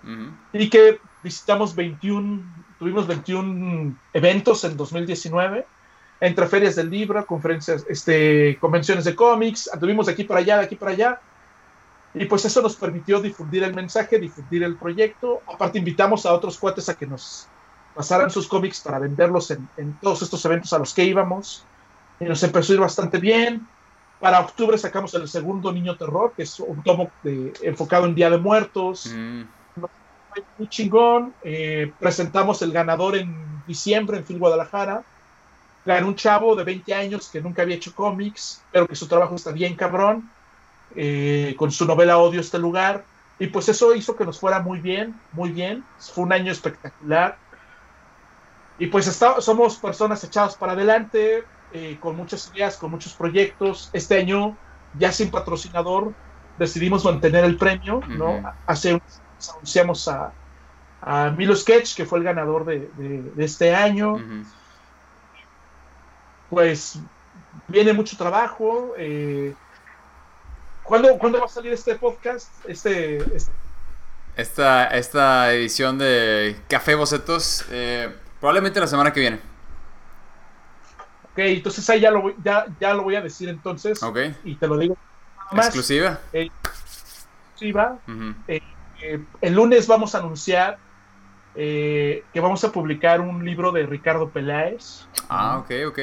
y 0.54 0.70
que 0.70 1.00
visitamos 1.24 1.76
21, 1.76 2.42
tuvimos 2.82 3.06
21 3.06 3.96
eventos 4.12 4.64
en 4.64 4.76
2019 4.76 5.68
entre 6.20 6.48
ferias 6.48 6.76
del 6.76 6.90
libro, 6.90 7.24
conferencias, 7.28 7.86
este, 7.88 8.58
convenciones 8.60 9.06
de 9.06 9.16
cómics, 9.16 9.70
anduvimos 9.72 10.08
de 10.08 10.14
aquí 10.14 10.24
para 10.24 10.40
allá, 10.40 10.58
de 10.58 10.64
aquí 10.66 10.76
para 10.76 10.92
allá. 10.94 11.22
Y 12.16 12.26
pues 12.26 12.44
eso 12.46 12.60
nos 12.64 12.76
permitió 12.76 13.22
difundir 13.22 13.64
el 13.64 13.76
mensaje, 13.76 14.18
difundir 14.18 14.64
el 14.64 14.76
proyecto. 14.78 15.42
Aparte 15.48 15.78
invitamos 15.78 16.26
a 16.26 16.34
otros 16.34 16.58
cuates 16.58 16.90
a 16.90 16.96
que 16.96 17.06
nos 17.06 17.48
pasaran 17.96 18.32
sus 18.32 18.48
cómics 18.48 18.80
para 18.82 18.98
venderlos 18.98 19.52
en, 19.52 19.68
en 19.78 19.94
todos 20.02 20.24
estos 20.24 20.44
eventos 20.46 20.74
a 20.74 20.80
los 20.80 20.92
que 20.94 21.04
íbamos. 21.06 21.64
Y 22.20 22.26
nos 22.26 22.42
empezó 22.42 22.74
a 22.74 22.76
ir 22.76 22.82
bastante 22.82 23.20
bien. 23.20 23.68
Para 24.20 24.40
octubre 24.42 24.78
sacamos 24.78 25.14
el 25.14 25.28
segundo 25.28 25.72
Niño 25.72 25.98
Terror, 25.98 26.34
que 26.36 26.44
es 26.44 26.60
un 26.60 26.82
tomo 26.84 27.12
de- 27.24 27.54
enfocado 27.62 28.06
en 28.08 28.16
Día 28.16 28.30
de 28.32 28.38
Muertos 28.40 29.12
Mm. 29.16 29.42
Muy 30.58 30.68
chingón. 30.70 31.36
Eh, 31.44 31.94
presentamos 32.00 32.62
el 32.62 32.72
ganador 32.72 33.18
en 33.18 33.64
diciembre 33.66 34.18
en 34.18 34.26
Phil 34.26 34.40
Guadalajara. 34.40 35.04
Ganó 35.86 36.08
un 36.08 36.16
chavo 36.16 36.56
de 36.56 36.64
20 36.64 36.94
años 36.94 37.30
que 37.32 37.42
nunca 37.42 37.64
había 37.64 37.76
hecho 37.76 37.94
cómics, 37.94 38.68
pero 38.72 38.88
que 38.88 38.96
su 38.96 39.08
trabajo 39.08 39.36
está 39.36 39.52
bien 39.52 39.76
cabrón. 39.76 40.30
eh, 40.94 41.56
con 41.58 41.72
su 41.72 41.86
novela 41.86 42.18
Odio 42.18 42.42
este 42.42 42.60
lugar. 42.60 43.06
Y 43.40 43.48
pues 43.48 43.70
eso 43.70 43.96
hizo 43.96 44.16
que 44.16 44.26
nos 44.26 44.40
fuera 44.40 44.62
muy 44.62 44.80
bien, 44.82 45.16
muy 45.32 45.52
bien. 45.52 45.84
Fue 45.98 46.26
un 46.26 46.34
año 46.34 46.52
espectacular. 46.52 47.38
Y 48.78 48.88
pues 48.88 49.08
está- 49.08 49.40
somos 49.42 49.78
personas 49.80 50.24
echadas 50.24 50.56
para 50.58 50.74
adelante, 50.74 51.44
eh, 51.72 51.98
con 52.00 52.16
muchas 52.16 52.48
ideas, 52.54 52.78
con 52.78 52.92
muchos 52.92 53.16
proyectos. 53.16 53.90
Este 53.94 54.18
año, 54.20 54.58
ya 54.92 55.12
sin 55.12 55.30
patrocinador, 55.32 56.14
decidimos 56.58 57.06
mantener 57.06 57.46
el 57.46 57.58
premio, 57.58 58.02
¿no? 58.10 58.32
Ujú. 58.32 58.48
Hace 58.66 59.00
un 59.50 59.56
anunciamos 59.56 60.08
a, 60.08 60.32
a 61.02 61.30
Milo 61.32 61.56
Sketch, 61.56 61.96
que 61.96 62.06
fue 62.06 62.20
el 62.20 62.24
ganador 62.26 62.66
de, 62.66 62.90
de- 62.98 63.22
de 63.36 63.46
este 63.46 63.74
año. 63.76 64.18
Pues 66.50 67.00
viene 67.68 67.94
mucho 67.94 68.18
trabajo. 68.18 68.94
eh, 68.98 69.54
¿cuándo, 70.84 71.18
cuándo 71.18 71.40
va 71.40 71.46
a 71.46 71.50
salir 71.50 71.72
este 71.74 71.96
podcast? 71.96 72.50
Este, 72.68 73.18
este- 73.36 73.52
Esta, 74.36 74.88
esta 74.88 75.52
edición 75.54 75.98
de 75.98 76.60
Café 76.70 76.96
Bocetos, 76.96 77.66
eh, 77.70 78.14
probablemente 78.40 78.80
la 78.80 78.88
semana 78.88 79.12
que 79.14 79.20
viene. 79.22 79.40
ok, 81.32 81.38
entonces 81.40 81.90
ahí 81.90 82.02
ya 82.02 82.12
lo, 82.12 82.22
voy, 82.24 82.36
ya, 82.44 82.66
ya 82.80 82.94
lo 82.94 83.04
voy 83.04 83.16
a 83.16 83.22
decir 83.22 83.48
entonces. 83.50 84.02
¿Ok? 84.04 84.18
Y 84.44 84.56
te 84.56 84.68
lo 84.68 84.78
digo. 84.78 84.98
más, 85.52 85.68
Exclusiva. 85.68 86.20
exclusiva. 86.34 87.98
Ujú. 88.08 88.34
Eh, 89.02 89.24
el 89.42 89.54
lunes 89.54 89.88
vamos 89.88 90.16
a 90.16 90.20
anunciar 90.20 90.78
eh, 91.56 92.24
que 92.34 92.40
vamos 92.40 92.64
a 92.64 92.72
publicar 92.72 93.20
un 93.20 93.44
libro 93.44 93.72
de 93.72 93.86
Ricardo 93.86 94.30
Peláez. 94.30 95.06
Ah, 95.30 95.58
ok, 95.60 95.72
ok. 95.88 96.00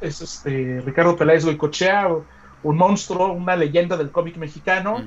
es 0.00 0.20
este 0.20 0.82
Ricardo 0.84 1.16
Peláez 1.16 1.44
Goicochea, 1.44 2.08
un 2.62 2.76
monstruo, 2.76 3.32
una 3.32 3.56
leyenda 3.56 3.96
del 3.96 4.10
cómic 4.10 4.36
mexicano. 4.36 5.02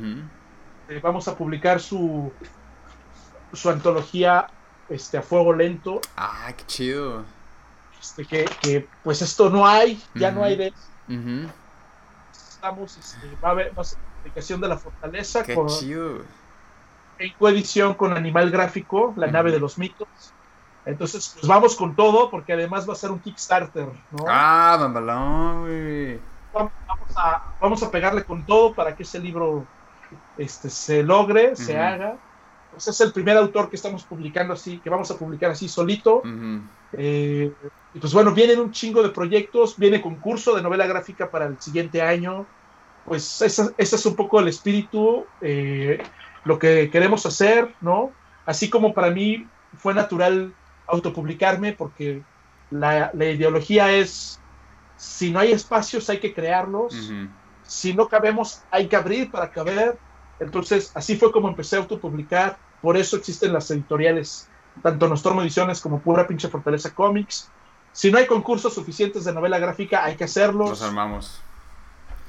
Eh, 0.90 1.00
vamos 1.02 1.28
a 1.28 1.36
publicar 1.36 1.80
su 1.80 2.32
su 3.54 3.70
antología 3.70 4.48
este, 4.90 5.18
a 5.18 5.22
fuego 5.22 5.54
lento, 5.54 6.02
Ah, 6.18 6.52
qué 6.58 6.66
chido. 6.66 7.24
este, 8.02 8.26
que, 8.26 8.46
que, 8.62 8.88
pues 9.04 9.22
esto 9.22 9.50
no 9.50 9.66
hay, 9.66 10.02
ya 10.16 10.32
no 10.32 10.44
hay 10.44 10.56
de 10.56 10.74
estamos, 12.32 12.98
este, 12.98 13.28
va 13.44 13.50
a 13.50 13.52
haber 13.52 13.78
va 13.78 13.82
a 13.82 13.86
ser 13.86 14.00
publicación 14.22 14.62
de 14.62 14.68
la 14.70 14.78
fortaleza 14.78 15.44
Qué 15.44 15.54
con, 15.54 15.68
chido. 15.68 16.22
En 17.20 17.34
coedición 17.34 17.94
con 17.94 18.16
Animal 18.16 18.52
Gráfico, 18.52 19.14
la 19.18 19.28
nave 19.28 19.52
de 19.52 19.60
los 19.60 19.78
mitos. 19.78 20.08
Entonces, 20.86 21.32
pues 21.34 21.48
vamos 21.48 21.76
con 21.76 21.96
todo, 21.96 22.30
porque 22.30 22.54
además 22.54 22.88
va 22.88 22.94
a 22.94 22.98
ser 22.98 23.12
un 23.12 23.20
Kickstarter, 23.20 23.88
¿no? 24.12 24.26
Ah, 24.28 24.78
güey. 25.62 26.20
vamos 26.54 26.72
a, 27.16 27.54
vamos 27.62 27.84
a 27.84 27.90
pegarle 27.92 28.24
con 28.26 28.46
todo 28.46 28.74
para 28.74 28.96
que 28.96 29.04
ese 29.04 29.20
libro 29.20 29.66
este, 30.38 30.70
se 30.70 31.04
logre, 31.04 31.56
se 31.56 31.78
haga. 31.78 32.18
Pues 32.72 32.88
es 32.88 33.00
el 33.02 33.14
primer 33.14 33.38
autor 33.38 33.70
que 33.70 33.76
estamos 33.76 34.04
publicando 34.04 34.54
así, 34.54 34.80
que 34.80 34.90
vamos 34.90 35.10
a 35.12 35.18
publicar 35.18 35.52
así 35.52 35.70
solito. 35.70 36.24
Eh, 36.94 37.54
y 37.94 38.00
pues 38.00 38.14
bueno, 38.14 38.32
vienen 38.32 38.60
un 38.60 38.72
chingo 38.72 39.04
de 39.04 39.10
proyectos, 39.10 39.78
viene 39.78 40.02
concurso 40.02 40.56
de 40.56 40.64
novela 40.64 40.88
gráfica 40.88 41.30
para 41.30 41.46
el 41.46 41.62
siguiente 41.62 42.02
año. 42.02 42.46
Pues 43.06 43.42
ese, 43.42 43.74
ese 43.78 43.96
es 43.96 44.06
un 44.06 44.16
poco 44.16 44.40
el 44.40 44.48
espíritu, 44.48 45.26
eh, 45.42 46.02
lo 46.46 46.60
que 46.60 46.90
queremos 46.90 47.26
hacer, 47.26 47.74
¿no? 47.82 48.12
Así 48.46 48.70
como 48.70 48.94
para 48.94 49.10
mí 49.10 49.48
fue 49.78 49.94
natural 49.94 50.54
autopublicarme, 50.88 51.74
porque 51.74 52.22
la, 52.70 53.12
la 53.14 53.26
ideología 53.26 53.92
es, 53.92 54.40
si 54.98 55.32
no 55.32 55.40
hay 55.40 55.52
espacios 55.52 56.10
hay 56.10 56.20
que 56.20 56.34
crearlos, 56.34 57.12
si 57.64 57.94
no 57.94 58.08
cabemos 58.08 58.62
hay 58.72 58.88
que 58.88 58.96
abrir 58.96 59.32
para 59.32 59.52
caber. 59.52 59.98
Entonces, 60.40 60.92
así 60.96 61.16
fue 61.16 61.32
como 61.32 61.48
empecé 61.48 61.78
a 61.78 61.80
autopublicar, 61.80 62.58
por 62.82 62.98
eso 62.98 63.16
existen 63.16 63.54
las 63.54 63.70
editoriales, 63.72 64.50
tanto 64.82 65.08
Nostromo 65.08 65.42
Ediciones 65.42 65.80
como 65.80 66.00
Pura 66.00 66.28
Pinche 66.28 66.50
Fortaleza 66.50 66.94
Comics. 66.94 67.50
Si 67.94 68.12
no 68.12 68.18
hay 68.18 68.26
concursos 68.26 68.74
suficientes 68.74 69.24
de 69.24 69.34
novela 69.34 69.60
gráfica, 69.60 70.04
hay 70.04 70.16
que 70.16 70.24
hacerlos. 70.24 70.72
Los 70.72 70.82
armamos. 70.82 71.42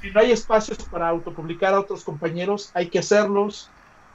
Si 0.01 0.11
no 0.11 0.21
hay 0.21 0.33
espacios 0.33 0.79
para 0.91 1.09
autopublicar 1.09 1.73
a 1.73 1.81
otros 1.81 2.05
compañeros, 2.05 2.71
hay 2.75 2.89
que 2.91 2.99
hacerlos. 2.99 3.71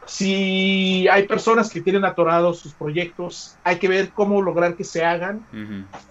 Si 0.09 1.07
hay 1.07 1.27
personas 1.27 1.69
que 1.69 1.81
tienen 1.81 2.03
atorados 2.03 2.57
sus 2.57 2.73
proyectos, 2.73 3.55
hay 3.63 3.77
que 3.77 3.87
ver 3.87 4.09
cómo 4.09 4.41
lograr 4.41 4.75
que 4.75 4.83
se 4.83 5.05
hagan. 5.05 5.45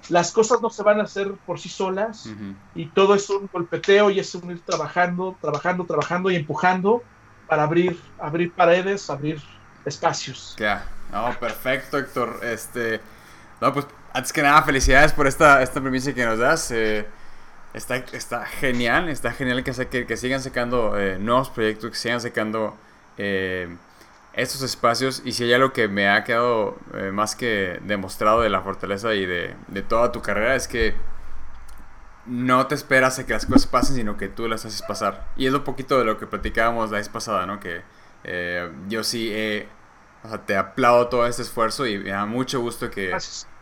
Las 0.08 0.30
cosas 0.30 0.62
no 0.62 0.70
se 0.70 0.84
van 0.84 1.00
a 1.00 1.02
hacer 1.02 1.32
por 1.44 1.58
sí 1.58 1.68
solas 1.68 2.30
y 2.76 2.86
todo 2.86 3.16
es 3.16 3.28
un 3.28 3.50
golpeteo 3.52 4.10
y 4.10 4.20
es 4.20 4.32
un 4.36 4.52
ir 4.52 4.60
trabajando, 4.60 5.36
trabajando, 5.40 5.84
trabajando 5.84 6.30
y 6.30 6.36
empujando 6.36 7.02
para 7.48 7.64
abrir, 7.64 8.00
abrir 8.20 8.52
paredes, 8.52 9.10
abrir 9.10 9.42
espacios. 9.84 10.54
Ya. 10.58 10.86
No, 11.10 11.36
perfecto, 11.40 11.98
Héctor. 11.98 12.38
Este. 12.44 13.00
No, 13.60 13.72
pues 13.72 13.86
antes 14.12 14.32
que 14.32 14.42
nada, 14.42 14.62
felicidades 14.62 15.12
por 15.12 15.26
esta, 15.26 15.60
esta 15.60 15.80
premisa 15.80 16.14
que 16.14 16.24
nos 16.24 16.38
das. 16.38 16.70
eh, 16.70 17.04
está, 17.74 17.96
está 17.96 18.46
genial, 18.46 19.08
está 19.08 19.32
genial 19.32 19.64
que, 19.64 19.72
que, 19.88 20.06
que 20.06 20.16
sigan 20.16 20.40
sacando 20.40 20.96
eh, 20.96 21.18
nuevos 21.18 21.50
proyectos, 21.50 21.90
que 21.90 21.96
sigan 21.96 22.20
sacando 22.20 22.76
eh, 23.16 23.76
estos 24.38 24.62
espacios 24.62 25.22
y 25.24 25.32
si 25.32 25.44
hay 25.44 25.52
algo 25.52 25.72
que 25.72 25.88
me 25.88 26.08
ha 26.08 26.24
quedado 26.24 26.78
eh, 26.94 27.10
más 27.12 27.34
que 27.34 27.80
demostrado 27.82 28.40
de 28.40 28.50
la 28.50 28.62
fortaleza 28.62 29.14
y 29.14 29.26
de, 29.26 29.56
de, 29.66 29.82
toda 29.82 30.12
tu 30.12 30.22
carrera 30.22 30.54
es 30.54 30.68
que 30.68 30.94
no 32.24 32.66
te 32.66 32.74
esperas 32.74 33.18
a 33.18 33.26
que 33.26 33.32
las 33.32 33.46
cosas 33.46 33.66
pasen, 33.66 33.96
sino 33.96 34.16
que 34.16 34.28
tú 34.28 34.48
las 34.48 34.64
haces 34.64 34.82
pasar. 34.82 35.26
Y 35.36 35.46
es 35.46 35.52
lo 35.52 35.64
poquito 35.64 35.98
de 35.98 36.04
lo 36.04 36.18
que 36.18 36.26
platicábamos 36.26 36.90
la 36.90 36.98
vez 36.98 37.08
pasada, 37.08 37.46
¿no? 37.46 37.58
Que 37.58 37.82
eh, 38.24 38.70
yo 38.88 39.02
sí 39.02 39.32
o 40.22 40.28
sea, 40.28 40.44
te 40.44 40.56
aplaudo 40.56 41.08
todo 41.08 41.26
este 41.26 41.42
esfuerzo 41.42 41.86
y 41.86 41.98
me 41.98 42.10
da 42.10 42.26
mucho 42.26 42.60
gusto 42.60 42.90
que, 42.90 43.16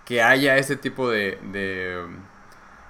que 0.04 0.22
haya 0.22 0.56
este 0.56 0.76
tipo 0.76 1.10
de, 1.10 1.38
de, 1.52 2.04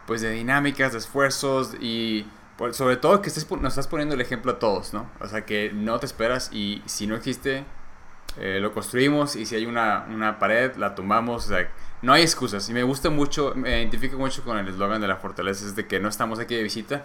pues 0.06 0.20
de 0.20 0.30
dinámicas, 0.30 0.92
de 0.92 0.98
esfuerzos 0.98 1.74
y 1.80 2.26
sobre 2.72 2.96
todo 2.96 3.20
que 3.22 3.28
estés, 3.28 3.50
nos 3.50 3.72
estás 3.72 3.86
poniendo 3.86 4.14
el 4.14 4.20
ejemplo 4.20 4.52
a 4.52 4.58
todos, 4.58 4.94
¿no? 4.94 5.10
O 5.20 5.26
sea, 5.26 5.44
que 5.44 5.72
no 5.72 5.98
te 5.98 6.06
esperas 6.06 6.50
y 6.52 6.82
si 6.86 7.06
no 7.06 7.14
existe, 7.14 7.64
eh, 8.38 8.58
lo 8.60 8.72
construimos 8.72 9.36
y 9.36 9.46
si 9.46 9.56
hay 9.56 9.66
una, 9.66 10.06
una 10.10 10.38
pared, 10.38 10.74
la 10.76 10.94
tumbamos, 10.94 11.46
o 11.46 11.48
sea, 11.48 11.70
no 12.02 12.12
hay 12.12 12.22
excusas. 12.22 12.68
Y 12.68 12.72
me 12.72 12.82
gusta 12.82 13.10
mucho, 13.10 13.52
me 13.54 13.80
identifico 13.80 14.18
mucho 14.18 14.42
con 14.44 14.58
el 14.58 14.68
eslogan 14.68 15.00
de 15.00 15.08
la 15.08 15.16
fortaleza, 15.16 15.64
es 15.64 15.76
de 15.76 15.86
que 15.86 16.00
no 16.00 16.08
estamos 16.08 16.38
aquí 16.38 16.54
de 16.54 16.62
visita 16.62 17.04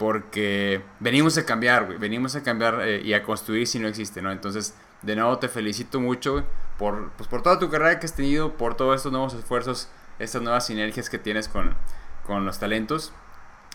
porque 0.00 0.82
venimos 0.98 1.36
a 1.36 1.44
cambiar, 1.44 1.98
venimos 1.98 2.34
a 2.34 2.42
cambiar 2.42 2.80
eh, 2.80 3.02
y 3.04 3.12
a 3.12 3.22
construir 3.22 3.66
si 3.66 3.78
no 3.78 3.86
existe, 3.86 4.22
¿no? 4.22 4.32
Entonces, 4.32 4.74
de 5.02 5.14
nuevo 5.14 5.38
te 5.38 5.48
felicito 5.48 6.00
mucho 6.00 6.42
por, 6.78 7.10
pues, 7.18 7.28
por 7.28 7.42
toda 7.42 7.58
tu 7.58 7.68
carrera 7.68 8.00
que 8.00 8.06
has 8.06 8.14
tenido, 8.14 8.54
por 8.54 8.76
todos 8.76 8.96
estos 8.96 9.12
nuevos 9.12 9.34
esfuerzos, 9.34 9.90
estas 10.18 10.40
nuevas 10.40 10.66
sinergias 10.66 11.10
que 11.10 11.18
tienes 11.18 11.48
con, 11.48 11.74
con 12.26 12.46
los 12.46 12.58
talentos. 12.58 13.12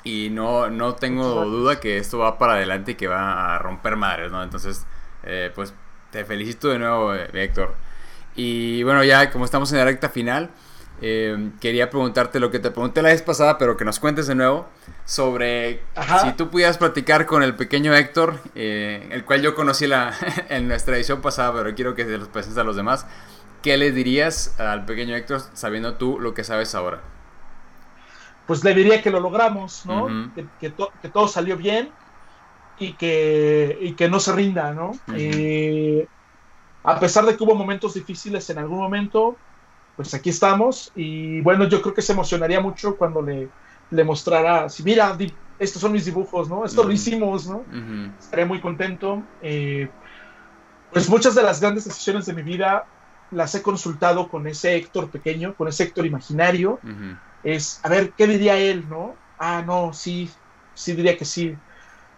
Y 0.06 0.30
no, 0.30 0.69
no 0.69 0.94
tengo 0.94 1.45
duda 1.45 1.80
que 1.80 1.98
esto 1.98 2.19
va 2.19 2.38
para 2.38 2.53
adelante 2.53 2.91
y 2.91 2.95
que 2.95 3.07
va 3.07 3.56
a 3.56 3.57
romper 3.57 3.95
madres, 3.95 4.32
¿no? 4.32 4.44
Entonces, 4.44 4.86
eh, 5.23 5.52
pues 5.53 5.73
te 6.11 6.23
felicito 6.23 6.69
de 6.69 6.77
nuevo, 6.77 7.15
eh, 7.15 7.27
Héctor. 7.34 7.73
Y 8.36 8.84
bueno, 8.84 9.03
ya 9.03 9.32
como 9.32 9.45
estamos 9.45 9.72
en 9.72 9.80
la 9.80 9.86
recta 9.86 10.10
final, 10.10 10.52
eh, 11.02 11.49
quería 11.60 11.90
preguntarte 11.90 12.40
lo 12.40 12.52
que 12.52 12.60
te 12.60 12.69
pregunté 12.69 13.02
la 13.02 13.10
vez 13.10 13.23
pasada, 13.23 13.57
pero 13.57 13.77
que 13.77 13.84
nos 13.84 13.99
cuentes 13.99 14.27
de 14.27 14.36
nuevo 14.36 14.69
sobre 15.06 15.82
si 16.22 16.34
tú 16.34 16.52
pudieras 16.52 16.77
platicar 16.77 17.26
con 17.26 17.41
el 17.41 17.56
pequeño 17.56 17.95
Héctor, 17.95 18.40
el 18.53 19.26
cual 19.26 19.41
yo 19.41 19.56
conocí 19.56 19.88
la, 19.88 20.14
en 20.49 20.68
nuestra 20.68 20.98
edición 20.98 21.22
pasada, 21.22 21.52
pero 21.52 21.73
quiero 21.73 21.95
que 21.95 22.06
se 22.06 22.19
los 22.19 22.27
presentes 22.27 22.60
a 22.60 22.64
los 22.64 22.76
demás. 22.76 23.07
¿Qué 23.64 23.76
le 23.77 23.91
dirías 23.91 24.60
al 24.60 24.86
pequeño 24.86 25.15
Héctor 25.15 25.41
sabiendo 25.56 25.95
tú 25.95 26.19
lo 26.19 26.36
que 26.36 26.44
sabes 26.44 26.76
ahora? 26.76 27.14
Pues 28.47 28.63
le 28.63 28.73
diría 28.73 29.01
que 29.01 29.09
lo 29.11 29.19
logramos, 29.19 29.85
¿no? 29.85 30.31
que, 30.59 30.69
todo 31.09 31.27
salió 31.27 31.57
bien 31.57 31.91
y 32.77 32.93
que, 32.93 33.93
que 33.97 34.09
no 34.09 34.19
se 34.19 34.34
rinda, 34.34 34.73
¿no? 34.73 34.91
Eh, 35.13 36.07
a 36.84 36.99
pesar 36.99 37.26
de 37.26 37.35
que 37.35 37.43
hubo 37.43 37.55
momentos 37.55 37.95
difíciles 37.95 38.49
en 38.49 38.59
algún 38.59 38.80
momento, 38.80 39.35
pues 39.95 40.13
aquí 40.13 40.30
estamos 40.30 40.91
y 40.95 41.41
bueno, 41.41 41.67
yo 41.67 41.81
creo 41.81 41.93
que 41.93 42.01
se 42.01 42.13
emocionaría 42.13 42.59
mucho 42.59 42.95
cuando 42.95 43.22
le, 43.22 43.49
le 43.89 44.03
mostrara, 44.03 44.69
si 44.69 44.84
mira, 44.84 45.17
estos 45.57 45.81
son 45.81 45.93
mis 45.93 46.05
dibujos, 46.05 46.49
¿no? 46.49 46.65
Esto 46.65 46.84
lo 46.84 46.91
hicimos, 46.91 47.47
¿no? 47.47 47.63
Estaría 48.19 48.45
muy 48.45 48.59
contento. 48.59 49.23
Eh, 49.41 49.89
pues 50.91 51.09
muchas 51.09 51.34
de 51.34 51.43
las 51.43 51.61
grandes 51.61 51.85
decisiones 51.85 52.26
de 52.26 52.34
mi 52.34 52.43
vida 52.43 52.85
las 53.31 53.55
he 53.55 53.61
consultado 53.61 54.27
con 54.27 54.45
ese 54.47 54.76
Héctor 54.76 55.09
pequeño, 55.09 55.55
con 55.55 55.67
ese 55.67 55.84
Héctor 55.84 56.05
imaginario 56.05 56.80
es, 57.45 57.80
a 57.84 57.89
ver, 57.89 58.11
¿qué 58.11 58.26
diría 58.27 58.57
él, 58.57 58.89
no? 58.89 59.15
Ah, 59.38 59.63
no, 59.65 59.93
sí, 59.93 60.30
sí 60.73 60.93
diría 60.93 61.15
que 61.15 61.26
sí. 61.26 61.55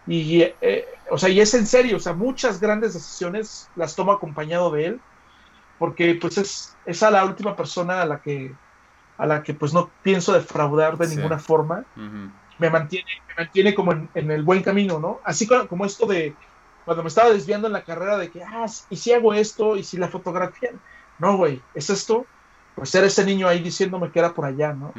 Y, 0.08 0.42
eh, 0.42 0.86
o 1.12 1.18
sea, 1.18 1.28
y 1.28 1.42
es 1.42 1.54
en 1.54 1.68
serio, 1.68 1.98
o 1.98 2.00
sea, 2.00 2.14
muchas 2.14 2.62
grandes 2.62 2.94
decisiones 2.94 3.70
las 3.76 3.96
tomo 3.96 4.14
acompañado 4.14 4.72
de 4.72 4.86
él, 4.86 5.02
porque 5.80 6.16
pues 6.16 6.38
es, 6.38 6.78
es 6.86 7.04
a 7.04 7.12
la 7.12 7.26
última 7.26 7.58
persona 7.58 8.02
a 8.02 8.06
la 8.06 8.22
que, 8.22 8.56
a 9.18 9.26
la 9.26 9.44
que 9.44 9.54
pues 9.54 9.74
no 9.74 9.92
pienso 10.02 10.32
defraudar 10.32 10.98
de 10.98 11.14
ninguna 11.14 11.40
forma. 11.40 11.84
me, 12.58 12.70
mantiene, 12.70 13.10
me 13.28 13.44
mantiene 13.44 13.76
como 13.76 13.92
en, 13.92 14.32
el 14.32 14.44
buen 14.44 14.64
camino, 14.64 14.98
¿no? 14.98 15.20
Así 15.26 15.46
como, 15.46 15.68
como, 15.68 15.86
esto 15.86 16.06
de 16.06 16.36
cuando 16.86 17.04
me 17.04 17.10
estaba 17.10 17.32
desviando 17.32 17.68
en 17.68 17.74
la 17.74 17.84
carrera 17.84 18.18
de 18.18 18.32
que, 18.32 18.42
ah, 18.44 18.66
y 18.90 18.96
si 18.96 19.12
hago 19.12 19.34
esto, 19.34 19.76
y 19.76 19.84
si 19.84 19.98
la 19.98 20.08
fotografía, 20.08 20.72
no, 21.20 21.36
güey, 21.36 21.62
es 21.74 21.90
esto, 21.90 22.26
pues 22.78 22.94
era 22.94 23.08
ese 23.08 23.26
niño 23.26 23.48
ahí 23.48 23.60
diciéndome 23.60 24.12
que 24.12 24.20
era 24.20 24.36
por 24.36 24.46
allá, 24.46 24.72
¿no? 24.72 24.94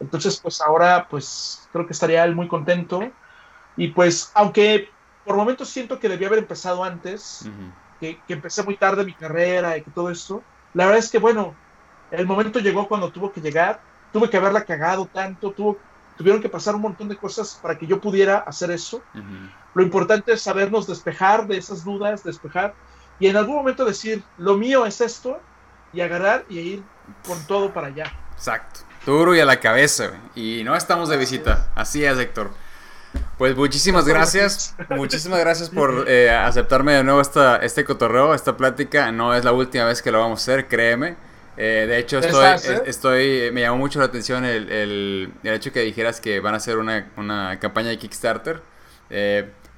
Entonces, 0.00 0.40
pues 0.40 0.60
ahora, 0.60 1.06
pues 1.08 1.68
creo 1.70 1.86
que 1.86 1.92
estaría 1.92 2.24
él 2.24 2.34
muy 2.34 2.48
contento. 2.48 3.00
Y 3.76 3.88
pues, 3.88 4.32
aunque 4.34 4.88
por 5.24 5.36
momentos 5.36 5.68
siento 5.68 6.00
que 6.00 6.08
debía 6.08 6.26
haber 6.26 6.40
empezado 6.40 6.82
antes, 6.82 7.48
que, 8.00 8.18
empecé 8.26 8.64
muy 8.64 8.76
tarde 8.76 9.04
mi 9.04 9.14
carrera 9.14 9.78
y 9.78 9.82
que 9.82 9.92
todo 9.92 10.10
esto, 10.10 10.42
la 10.74 10.86
verdad 10.86 10.98
es 10.98 11.12
que, 11.12 11.20
bueno, 11.20 11.54
el 12.10 12.26
momento 12.26 12.58
llegó 12.58 12.88
cuando 12.88 13.12
tuvo 13.12 13.30
que 13.30 13.40
llegar, 13.40 13.80
tuve 14.12 14.28
que 14.28 14.38
haberla 14.38 14.64
cagado 14.64 15.06
tanto, 15.06 15.52
tuvo, 15.52 15.78
tuvieron 16.16 16.42
que 16.42 16.48
pasar 16.48 16.74
un 16.74 16.82
montón 16.82 17.08
de 17.08 17.16
cosas 17.16 17.56
para 17.62 17.78
que 17.78 17.86
yo 17.86 18.00
pudiera 18.00 18.38
hacer 18.38 18.72
eso. 18.72 19.00
Lo 19.74 19.84
importante 19.84 20.32
es 20.32 20.42
sabernos 20.42 20.88
despejar 20.88 21.46
de 21.46 21.56
esas 21.56 21.84
dudas, 21.84 22.24
despejar, 22.24 22.74
y 23.20 23.28
en 23.28 23.36
algún 23.36 23.54
momento 23.54 23.84
decir, 23.84 24.24
lo 24.38 24.56
mío 24.56 24.84
es 24.86 25.00
esto, 25.00 25.38
y 25.92 26.00
agarrar 26.00 26.44
y 26.48 26.58
ir 26.58 26.82
con 27.26 27.44
todo 27.46 27.72
para 27.72 27.88
allá. 27.88 28.12
Exacto. 28.34 28.80
Duro 29.06 29.34
y 29.34 29.40
a 29.40 29.44
la 29.44 29.58
cabeza, 29.58 30.12
Y 30.34 30.62
no 30.64 30.76
estamos 30.76 31.08
de 31.08 31.16
visita. 31.16 31.68
Así 31.74 32.04
es, 32.04 32.18
Héctor. 32.18 32.50
Pues 33.36 33.56
muchísimas 33.56 34.06
gracias. 34.06 34.74
Muchísimas 34.90 35.40
gracias 35.40 35.70
por 35.74 36.04
eh, 36.08 36.30
aceptarme 36.30 36.92
de 36.92 37.04
nuevo 37.04 37.20
esta, 37.20 37.56
este 37.56 37.84
cotorreo, 37.84 38.34
esta 38.34 38.56
plática. 38.56 39.10
No 39.10 39.34
es 39.34 39.44
la 39.44 39.52
última 39.52 39.84
vez 39.84 40.02
que 40.02 40.12
lo 40.12 40.20
vamos 40.20 40.40
a 40.40 40.42
hacer, 40.42 40.68
créeme. 40.68 41.16
Eh, 41.56 41.84
de 41.86 41.98
hecho, 41.98 42.18
estoy, 42.18 42.46
eh, 42.46 42.82
estoy, 42.86 43.50
me 43.52 43.60
llamó 43.62 43.76
mucho 43.76 43.98
la 43.98 44.06
atención 44.06 44.44
el, 44.44 44.70
el, 44.70 45.32
hecho 45.42 45.72
que 45.72 45.80
dijeras 45.80 46.20
que 46.20 46.40
van 46.40 46.54
a 46.54 46.56
hacer 46.56 46.78
una, 46.78 47.10
una 47.16 47.58
campaña 47.58 47.90
de 47.90 47.98
Kickstarter. 47.98 48.62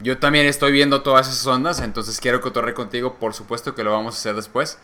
yo 0.00 0.18
también 0.18 0.46
estoy 0.46 0.70
viendo 0.70 1.02
todas 1.02 1.28
esas 1.28 1.44
ondas, 1.46 1.80
entonces 1.80 2.20
quiero 2.20 2.40
cotorrear 2.40 2.74
contigo. 2.74 3.14
Por 3.14 3.34
supuesto 3.34 3.74
que 3.74 3.82
lo 3.82 3.90
vamos 3.90 4.14
a 4.14 4.18
hacer 4.18 4.36
después. 4.36 4.78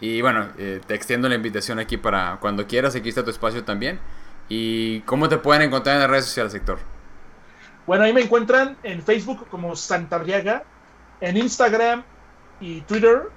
Y 0.00 0.22
bueno, 0.22 0.48
eh, 0.58 0.80
te 0.86 0.94
extiendo 0.94 1.28
la 1.28 1.34
invitación 1.34 1.78
aquí 1.78 1.96
para 1.96 2.38
cuando 2.40 2.66
quieras, 2.66 2.94
aquí 2.94 3.08
está 3.08 3.24
tu 3.24 3.30
espacio 3.30 3.64
también. 3.64 3.98
¿Y 4.48 5.00
cómo 5.00 5.28
te 5.28 5.38
pueden 5.38 5.62
encontrar 5.62 5.96
en 5.96 6.02
las 6.02 6.10
redes 6.10 6.24
sociales, 6.26 6.52
sector? 6.52 6.78
Bueno, 7.86 8.04
ahí 8.04 8.12
me 8.12 8.22
encuentran 8.22 8.76
en 8.82 9.02
Facebook 9.02 9.46
como 9.50 9.74
Santarriaga, 9.74 10.62
en 11.20 11.36
Instagram 11.36 12.04
y 12.60 12.82
Twitter 12.82 13.30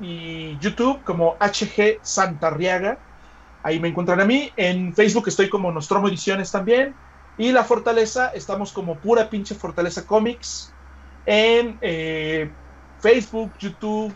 y 0.00 0.58
YouTube 0.58 1.02
como 1.04 1.36
HG 1.38 1.98
Santarriaga. 2.02 2.98
Ahí 3.62 3.78
me 3.78 3.88
encuentran 3.88 4.20
a 4.20 4.24
mí. 4.24 4.50
En 4.56 4.94
Facebook 4.94 5.28
estoy 5.28 5.48
como 5.48 5.70
Nostromo 5.70 6.08
Ediciones 6.08 6.50
también. 6.50 6.94
Y 7.38 7.52
La 7.52 7.64
Fortaleza, 7.64 8.28
estamos 8.34 8.72
como 8.72 8.96
pura 8.96 9.30
pinche 9.30 9.54
Fortaleza 9.54 10.06
Comics. 10.06 10.72
En 11.26 11.78
eh, 11.80 12.50
Facebook, 13.00 13.52
YouTube, 13.58 14.12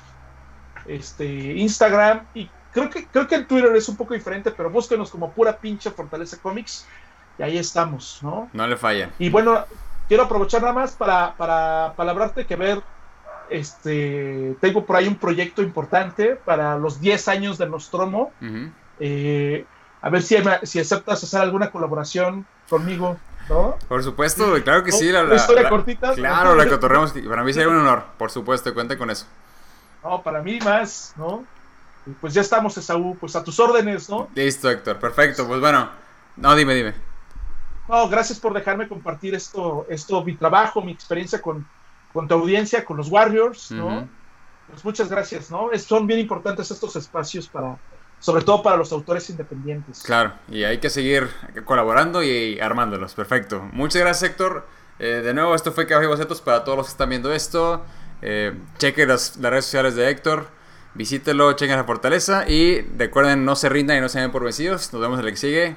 este, 0.87 1.25
Instagram 1.27 2.27
y 2.35 2.49
creo 2.73 2.91
que, 2.91 3.07
creo 3.07 3.27
que 3.27 3.37
el 3.37 3.47
Twitter 3.47 3.75
es 3.77 3.89
un 3.89 3.97
poco 3.97 4.15
diferente, 4.15 4.51
pero 4.51 4.71
búsquenos 4.71 5.11
como 5.11 5.31
pura 5.33 5.57
pinche 5.57 5.91
Fortaleza 5.91 6.37
Comics 6.43 6.87
y 7.39 7.43
ahí 7.43 7.59
estamos, 7.59 8.19
¿no? 8.23 8.49
No 8.53 8.67
le 8.67 8.77
falla. 8.77 9.11
Y 9.19 9.31
bueno, 9.31 9.65
quiero 10.09 10.25
aprovechar 10.25 10.61
nada 10.61 10.75
más 10.75 10.93
para, 10.93 11.35
para 11.37 11.95
palabrarte 11.97 12.47
que 12.47 12.57
ver, 12.57 12.83
este, 13.51 14.57
tengo 14.61 14.85
por 14.85 14.97
ahí 14.97 15.09
un 15.09 15.17
proyecto 15.17 15.63
importante 15.63 16.37
para 16.37 16.77
los 16.77 17.01
10 17.01 17.29
años 17.29 17.59
de 17.59 17.69
Nostromo. 17.69 18.33
Eh, 19.01 19.65
a 20.01 20.11
ver 20.11 20.23
si, 20.23 20.37
si 20.65 20.81
aceptas 20.81 21.23
hacer 21.25 21.41
alguna 21.41 21.71
colaboración 21.71 22.47
conmigo. 22.69 23.17
¿No? 23.49 23.77
Por 23.89 24.03
supuesto, 24.03 24.55
claro 24.63 24.85
que 24.85 24.93
sí. 24.93 25.13
La, 25.13 25.35
historia 25.35 25.69
cortita. 25.69 26.15
Claro, 26.15 26.55
la 26.55 26.67
cotorreamos. 26.67 27.13
Para 27.13 27.45
mí 27.45 27.53
sería 27.53 27.69
un 27.69 27.77
honor, 27.77 28.05
por 28.17 28.31
supuesto, 28.31 28.73
cuenta 28.73 28.97
con 28.97 29.11
eso. 29.11 29.27
No, 30.05 30.23
para 30.23 30.43
mí 30.43 30.59
más, 30.63 31.15
¿no? 31.17 31.45
pues 32.21 32.35
ya 32.35 32.43
estamos, 32.43 32.77
Esaú, 32.77 33.17
pues 33.19 33.35
a 33.35 33.43
tus 33.43 33.59
órdenes, 33.59 34.11
¿no? 34.11 34.29
Listo, 34.35 34.71
Héctor, 34.71 34.99
perfecto. 34.99 35.47
Pues 35.47 35.61
bueno, 35.61 35.89
no, 36.37 36.55
dime, 36.55 36.75
dime. 36.75 36.95
No, 37.89 38.09
gracias 38.09 38.39
por 38.39 38.53
dejarme 38.53 38.89
compartir 38.89 39.35
esto, 39.35 39.87
esto 39.89 40.23
mi 40.25 40.35
trabajo, 40.37 40.83
mi 40.83 40.93
experiencia 40.93 41.41
con, 41.41 41.67
con 42.13 42.29
tu 42.29 42.35
audiencia, 42.35 42.85
con 42.85 42.97
los 42.97 43.09
Warriors, 43.09 43.71
¿no? 43.71 44.09
Pues 44.69 44.85
muchas 44.85 45.09
gracias, 45.11 45.51
¿no? 45.51 45.69
son 45.79 46.07
bien 46.07 46.21
importantes 46.21 46.71
estos 46.71 46.97
espacios 46.97 47.49
para, 47.49 47.77
sobre 48.19 48.43
todo 48.43 48.63
para 48.63 48.77
los 48.77 48.93
autores 48.93 49.29
independientes. 49.29 50.03
Claro, 50.03 50.33
y 50.49 50.65
hay 50.65 50.79
que 50.79 50.89
seguir 50.89 51.29
colaborando 51.67 52.23
y 52.23 52.59
armándolos, 52.61 53.15
perfecto. 53.15 53.61
Muchas 53.73 54.01
gracias, 54.01 54.31
Héctor. 54.31 54.67
Eh, 54.99 55.21
de 55.23 55.35
nuevo, 55.35 55.55
esto 55.55 55.73
fue 55.73 55.87
Café 55.87 56.05
y 56.05 56.09
Bocetos 56.09 56.41
para 56.41 56.65
todos 56.65 56.79
los 56.79 56.87
que 56.87 56.93
están 56.93 57.11
viendo 57.11 57.33
esto. 57.33 57.85
Eh, 58.27 58.55
chequen 58.79 59.09
las, 59.09 59.39
redes 59.39 59.67
sociales 59.67 59.95
de 59.95 60.09
Héctor. 60.09 60.49
Visítelo, 60.95 61.53
chequen 61.53 61.77
la 61.77 61.85
fortaleza. 61.85 62.49
Y 62.49 62.81
recuerden, 62.97 63.45
no 63.45 63.55
se 63.55 63.69
rindan 63.69 63.99
y 63.99 64.01
no 64.01 64.09
se 64.09 64.19
den 64.19 64.33
por 64.33 64.43
vencidos. 64.43 64.93
Nos 64.93 65.03
vemos 65.03 65.19
en 65.19 65.27
el 65.27 65.31
que 65.31 65.37
sigue. 65.37 65.77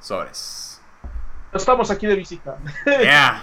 Sobres. 0.00 0.80
Estamos 1.54 1.90
aquí 1.90 2.06
de 2.06 2.16
visita. 2.16 2.58